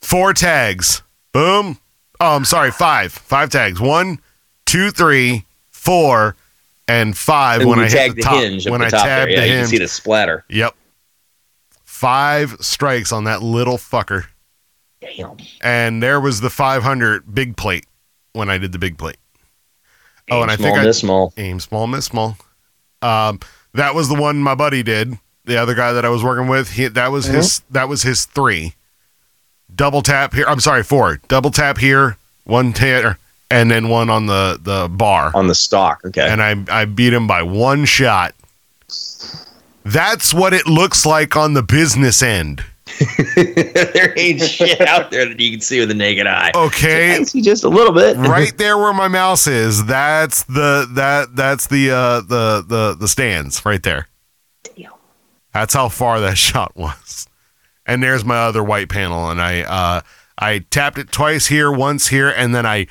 Four 0.00 0.32
tags. 0.32 1.02
Boom. 1.32 1.78
Oh, 2.18 2.36
I'm 2.36 2.44
sorry. 2.44 2.70
Five. 2.70 3.12
Five 3.12 3.50
tags. 3.50 3.80
One, 3.80 4.20
two, 4.64 4.90
three, 4.90 5.44
four, 5.70 6.36
and 6.90 7.16
five 7.16 7.60
And 7.60 7.70
when 7.70 7.78
you 7.78 7.84
I 7.84 7.88
hit 7.88 8.16
the 8.16 8.22
top. 8.22 8.34
hinge 8.42 8.68
when 8.68 8.82
I 8.82 8.88
top 8.90 9.04
tabbed 9.04 9.30
there. 9.30 9.36
Yeah, 9.36 9.40
the 9.40 9.46
you 9.46 9.52
can 9.52 9.58
hinge. 9.60 9.70
see 9.70 9.78
the 9.78 9.88
splatter. 9.88 10.44
Yep. 10.48 10.74
Five 11.84 12.56
strikes 12.60 13.12
on 13.12 13.24
that 13.24 13.42
little 13.42 13.76
fucker. 13.76 14.26
Damn. 15.00 15.38
and 15.62 16.02
there 16.02 16.20
was 16.20 16.42
the 16.42 16.50
500 16.50 17.34
big 17.34 17.56
plate 17.56 17.86
when 18.34 18.50
I 18.50 18.58
did 18.58 18.72
the 18.72 18.78
big 18.78 18.98
plate. 18.98 19.16
Oh, 20.30 20.36
Aim 20.36 20.42
and 20.42 20.50
I 20.50 20.56
small, 20.56 20.66
think 20.68 20.78
I 20.78 20.84
miss 20.84 20.98
small. 20.98 21.32
aim 21.38 21.58
small, 21.58 21.86
miss 21.86 22.04
small. 22.04 22.36
Um, 23.00 23.40
that 23.72 23.94
was 23.94 24.08
the 24.08 24.14
one 24.20 24.38
my 24.42 24.54
buddy 24.54 24.82
did. 24.82 25.18
The 25.46 25.56
other 25.56 25.74
guy 25.74 25.92
that 25.92 26.04
I 26.04 26.10
was 26.10 26.22
working 26.22 26.48
with, 26.48 26.72
he 26.72 26.86
that 26.86 27.10
was 27.10 27.24
his 27.24 27.60
that 27.70 27.88
was 27.88 28.02
his 28.02 28.26
three. 28.26 28.74
Double 29.74 30.02
tap 30.02 30.34
here. 30.34 30.44
I'm 30.46 30.60
sorry, 30.60 30.82
four. 30.82 31.20
Double 31.28 31.50
tap 31.50 31.78
here, 31.78 32.18
one 32.44 32.72
tap, 32.74 33.16
and 33.50 33.70
then 33.70 33.88
one 33.88 34.08
on 34.10 34.26
the 34.26 34.58
the 34.62 34.88
bar. 34.88 35.32
on 35.34 35.46
the 35.46 35.54
stock. 35.54 36.00
Okay. 36.04 36.26
And 36.28 36.42
I 36.42 36.64
I 36.68 36.84
beat 36.84 37.12
him 37.12 37.26
by 37.26 37.42
one 37.42 37.84
shot. 37.84 38.34
That's 39.84 40.32
what 40.34 40.52
it 40.52 40.66
looks 40.66 41.06
like 41.06 41.36
on 41.36 41.54
the 41.54 41.62
business 41.62 42.22
end. 42.22 42.64
there 43.36 44.18
ain't 44.18 44.42
shit 44.42 44.80
out 44.82 45.10
there 45.10 45.26
that 45.26 45.38
you 45.40 45.52
can 45.52 45.60
see 45.60 45.80
with 45.80 45.88
the 45.88 45.94
naked 45.94 46.26
eye. 46.26 46.50
Okay. 46.54 47.12
I 47.12 47.16
can 47.16 47.24
see 47.24 47.40
just 47.40 47.64
a 47.64 47.68
little 47.68 47.92
bit. 47.94 48.16
right 48.16 48.56
there 48.58 48.76
where 48.76 48.92
my 48.92 49.08
mouse 49.08 49.46
is 49.46 49.86
that's 49.86 50.42
the 50.44 50.86
that 50.92 51.34
that's 51.34 51.68
the 51.68 51.90
uh 51.92 52.20
the 52.20 52.64
the 52.66 52.96
the 52.98 53.08
stands 53.08 53.64
right 53.64 53.82
there 53.82 54.08
Damn. 54.64 54.92
that's 55.54 55.72
how 55.72 55.88
far 55.88 56.20
that 56.20 56.36
shot 56.48 56.76
was 56.76 57.28
and 57.86 58.02
there's 58.02 58.24
my 58.24 58.36
other 58.38 58.62
white 58.62 58.88
panel 58.88 59.30
and 59.30 59.40
i 59.40 59.62
uh 59.62 60.00
i 60.36 60.58
tapped 60.58 60.98
it 60.98 61.10
twice 61.12 61.46
here 61.46 61.70
once 61.72 62.08
here 62.08 62.28
and 62.28 62.54
then 62.54 62.66
i 62.66 62.86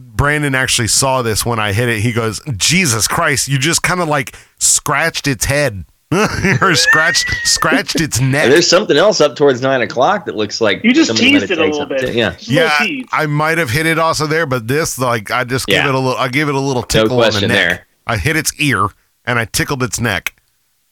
brandon 0.00 0.54
actually 0.54 0.88
saw 0.88 1.22
this 1.22 1.44
when 1.46 1.58
i 1.58 1.72
hit 1.72 1.88
it 1.88 2.00
he 2.00 2.12
goes 2.12 2.40
jesus 2.56 3.06
christ 3.08 3.48
you 3.48 3.58
just 3.58 3.82
kind 3.82 4.00
of 4.00 4.08
like 4.08 4.36
scratched 4.58 5.26
its 5.26 5.44
head 5.46 5.84
or 6.60 6.74
scratched 6.74 7.26
scratched 7.44 8.00
its 8.00 8.20
neck 8.20 8.48
there's 8.50 8.66
something 8.68 8.96
else 8.96 9.20
up 9.20 9.36
towards 9.36 9.62
nine 9.62 9.80
o'clock 9.80 10.24
that 10.26 10.34
looks 10.34 10.60
like 10.60 10.82
You 10.82 10.92
just 10.92 11.16
teased 11.16 11.42
have 11.42 11.50
it 11.52 11.58
a 11.58 11.62
little 11.62 11.78
something- 11.80 11.98
bit. 11.98 12.14
Yeah. 12.16 12.30
Just 12.32 12.50
yeah. 12.50 13.02
I 13.12 13.26
might 13.26 13.58
have 13.58 13.70
hit 13.70 13.86
it 13.86 13.96
also 13.96 14.26
there, 14.26 14.44
but 14.44 14.66
this, 14.66 14.98
like, 14.98 15.30
I 15.30 15.44
just 15.44 15.66
give 15.68 15.76
Yeah. 15.76 15.88
it 15.90 15.94
a 15.94 15.98
little. 16.00 16.18
I 16.18 16.26
gave 16.26 16.48
it 16.48 16.54
a 16.56 16.58
little 16.58 16.82
tickle 16.82 17.22
on 17.22 17.32
the 17.32 17.40
neck. 17.42 17.48
there. 17.50 17.86
I 18.08 18.16
hit 18.16 18.34
its 18.36 18.52
ear 18.60 18.88
and 19.24 19.38
I 19.38 19.44
tickled 19.44 19.84
its 19.84 20.00
neck, 20.00 20.34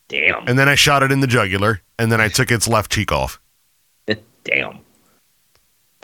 Damn. 0.07 0.47
and 0.47 0.57
then 0.57 0.69
I 0.69 0.77
shot 0.77 1.03
it 1.03 1.11
in 1.11 1.19
the 1.19 1.27
jugular, 1.27 1.81
and 1.99 2.13
then 2.13 2.21
I 2.21 2.29
took 2.29 2.53
its 2.53 2.69
left 2.69 2.93
cheek 2.93 3.11
off. 3.11 3.41
Damn. 4.45 4.79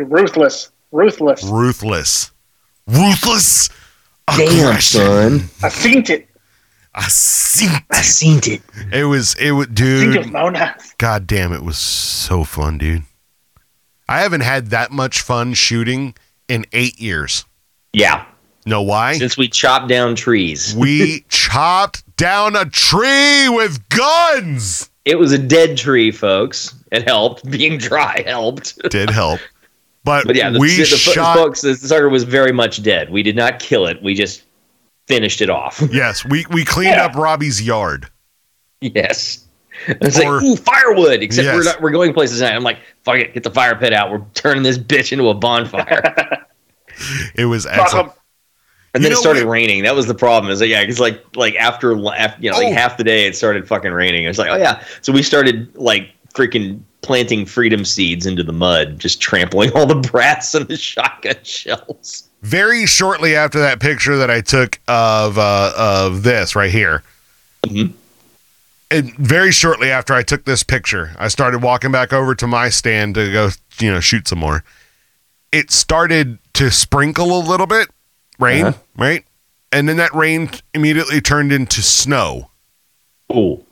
Ruthless. 0.00 0.70
Ruthless. 0.90 1.44
Ruthless, 1.44 2.32
ruthless 2.86 3.68
Damn, 4.36 4.80
son. 4.80 5.40
I 5.62 5.68
seen 5.68 6.04
it. 6.08 6.28
I 6.94 7.02
seen 7.08 7.70
I 7.90 8.00
seen 8.02 8.38
it. 8.44 8.62
it 8.92 9.04
was 9.04 9.34
it 9.34 9.50
was 9.52 9.66
Think 9.66 9.76
dude. 9.76 10.16
of 10.16 10.32
Mona. 10.32 10.76
God 10.98 11.26
damn, 11.26 11.52
it 11.52 11.62
was 11.62 11.76
so 11.76 12.44
fun, 12.44 12.78
dude. 12.78 13.02
I 14.08 14.20
haven't 14.20 14.42
had 14.42 14.68
that 14.68 14.90
much 14.92 15.20
fun 15.20 15.54
shooting 15.54 16.14
in 16.48 16.64
eight 16.72 17.00
years. 17.00 17.44
Yeah. 17.92 18.24
Know 18.66 18.82
why? 18.82 19.18
Since 19.18 19.36
we 19.36 19.48
chopped 19.48 19.88
down 19.88 20.14
trees. 20.14 20.74
we 20.74 21.24
chopped 21.28 22.16
down 22.16 22.56
a 22.56 22.64
tree 22.64 23.48
with 23.48 23.86
guns. 23.90 24.88
It 25.04 25.18
was 25.18 25.32
a 25.32 25.38
dead 25.38 25.76
tree, 25.76 26.10
folks. 26.10 26.74
It 26.90 27.02
helped. 27.06 27.50
Being 27.50 27.76
dry 27.76 28.22
helped. 28.26 28.78
Did 28.90 29.10
help, 29.10 29.40
but, 30.04 30.26
But 30.26 30.36
yeah, 30.36 30.50
the, 30.50 30.58
we 30.58 30.70
the, 30.76 30.78
the 30.82 30.84
shot. 30.86 31.34
folks, 31.36 31.60
the 31.62 31.74
sucker 31.74 32.08
was 32.08 32.24
very 32.24 32.52
much 32.52 32.82
dead. 32.82 33.10
We 33.10 33.22
did 33.22 33.36
not 33.36 33.58
kill 33.58 33.86
it. 33.86 34.02
We 34.02 34.14
just 34.14 34.42
finished 35.06 35.40
it 35.40 35.50
off. 35.50 35.82
Yes, 35.92 36.24
we 36.24 36.46
we 36.50 36.64
cleaned 36.64 36.94
Yeah. 36.96 37.06
up 37.06 37.14
Robbie's 37.14 37.62
yard. 37.62 38.08
yes. 38.80 39.40
It's 39.88 40.16
like, 40.18 40.28
ooh, 40.28 40.54
firewood. 40.56 41.20
Except 41.20 41.46
we're 41.54 41.64
not, 41.64 41.80
we're 41.82 41.90
going 41.90 42.12
places 42.14 42.38
tonight. 42.38 42.54
I'm 42.54 42.62
like, 42.62 42.78
fuck 43.02 43.16
it, 43.16 43.34
get 43.34 43.42
the 43.42 43.50
fire 43.50 43.74
pit 43.74 43.92
out. 43.92 44.10
We're 44.12 44.22
turning 44.34 44.62
this 44.62 44.78
bitch 44.78 45.10
into 45.12 45.28
a 45.28 45.34
bonfire. 45.34 46.46
It 47.34 47.46
was 47.46 47.66
excellent. 47.66 48.12
And 48.94 49.02
You 49.02 49.08
then 49.10 49.12
it 49.18 49.20
started 49.20 49.44
what- 49.46 49.50
raining. 49.52 49.82
That 49.82 49.96
was 49.96 50.06
the 50.06 50.14
problem. 50.14 50.52
Is 50.52 50.60
that 50.60 50.68
yeah, 50.68 50.80
because 50.82 51.00
like 51.00 51.24
like 51.36 51.56
after, 51.56 51.92
after 52.14 52.40
you 52.40 52.50
know 52.52 52.56
like 52.56 52.68
Oh. 52.68 52.72
half 52.72 52.96
the 52.96 53.02
day 53.04 53.26
it 53.26 53.34
started 53.34 53.66
fucking 53.66 53.90
raining. 53.90 54.24
It's 54.26 54.38
like 54.38 54.48
oh 54.50 54.56
yeah, 54.56 54.80
so 55.02 55.12
we 55.12 55.22
started 55.24 55.74
like 55.76 56.10
freaking 56.34 56.80
planting 57.04 57.46
freedom 57.46 57.84
seeds 57.84 58.26
into 58.26 58.42
the 58.42 58.52
mud, 58.52 58.98
just 58.98 59.20
trampling 59.20 59.70
all 59.74 59.86
the 59.86 59.94
brass 59.94 60.54
and 60.54 60.66
the 60.66 60.76
shotgun 60.76 61.36
shells. 61.44 62.28
Very 62.42 62.86
shortly 62.86 63.36
after 63.36 63.58
that 63.60 63.78
picture 63.80 64.16
that 64.16 64.30
I 64.30 64.40
took 64.40 64.80
of 64.88 65.38
uh, 65.38 65.72
of 65.76 66.22
this 66.24 66.56
right 66.56 66.70
here, 66.70 67.02
Mhm. 67.66 67.92
and 68.90 69.14
very 69.16 69.52
shortly 69.52 69.90
after 69.90 70.12
I 70.14 70.22
took 70.22 70.44
this 70.44 70.62
picture, 70.62 71.14
I 71.18 71.28
started 71.28 71.62
walking 71.62 71.92
back 71.92 72.12
over 72.12 72.34
to 72.34 72.46
my 72.46 72.68
stand 72.70 73.14
to 73.14 73.30
go, 73.32 73.50
you 73.80 73.92
know, 73.92 74.00
shoot 74.00 74.28
some 74.28 74.38
more. 74.40 74.64
It 75.52 75.70
started 75.70 76.38
to 76.54 76.70
sprinkle 76.70 77.38
a 77.38 77.42
little 77.46 77.66
bit, 77.66 77.88
rain, 78.38 78.66
Uh-huh. 78.66 78.78
right, 78.96 79.24
and 79.72 79.88
then 79.88 79.96
that 79.98 80.14
rain 80.14 80.50
immediately 80.74 81.20
turned 81.20 81.52
into 81.52 81.80
snow. 81.82 82.50
Ooh. 83.32 83.64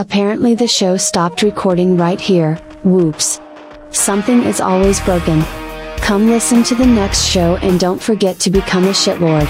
Apparently, 0.00 0.54
the 0.54 0.66
show 0.66 0.96
stopped 0.96 1.42
recording 1.42 1.94
right 1.98 2.18
here. 2.18 2.54
Whoops. 2.84 3.38
Something 3.90 4.44
is 4.44 4.58
always 4.58 4.98
broken. 5.00 5.42
Come 5.98 6.30
listen 6.30 6.62
to 6.62 6.74
the 6.74 6.86
next 6.86 7.26
show 7.26 7.56
and 7.56 7.78
don't 7.78 8.00
forget 8.00 8.38
to 8.40 8.50
become 8.50 8.84
a 8.84 8.92
shitlord. 8.92 9.46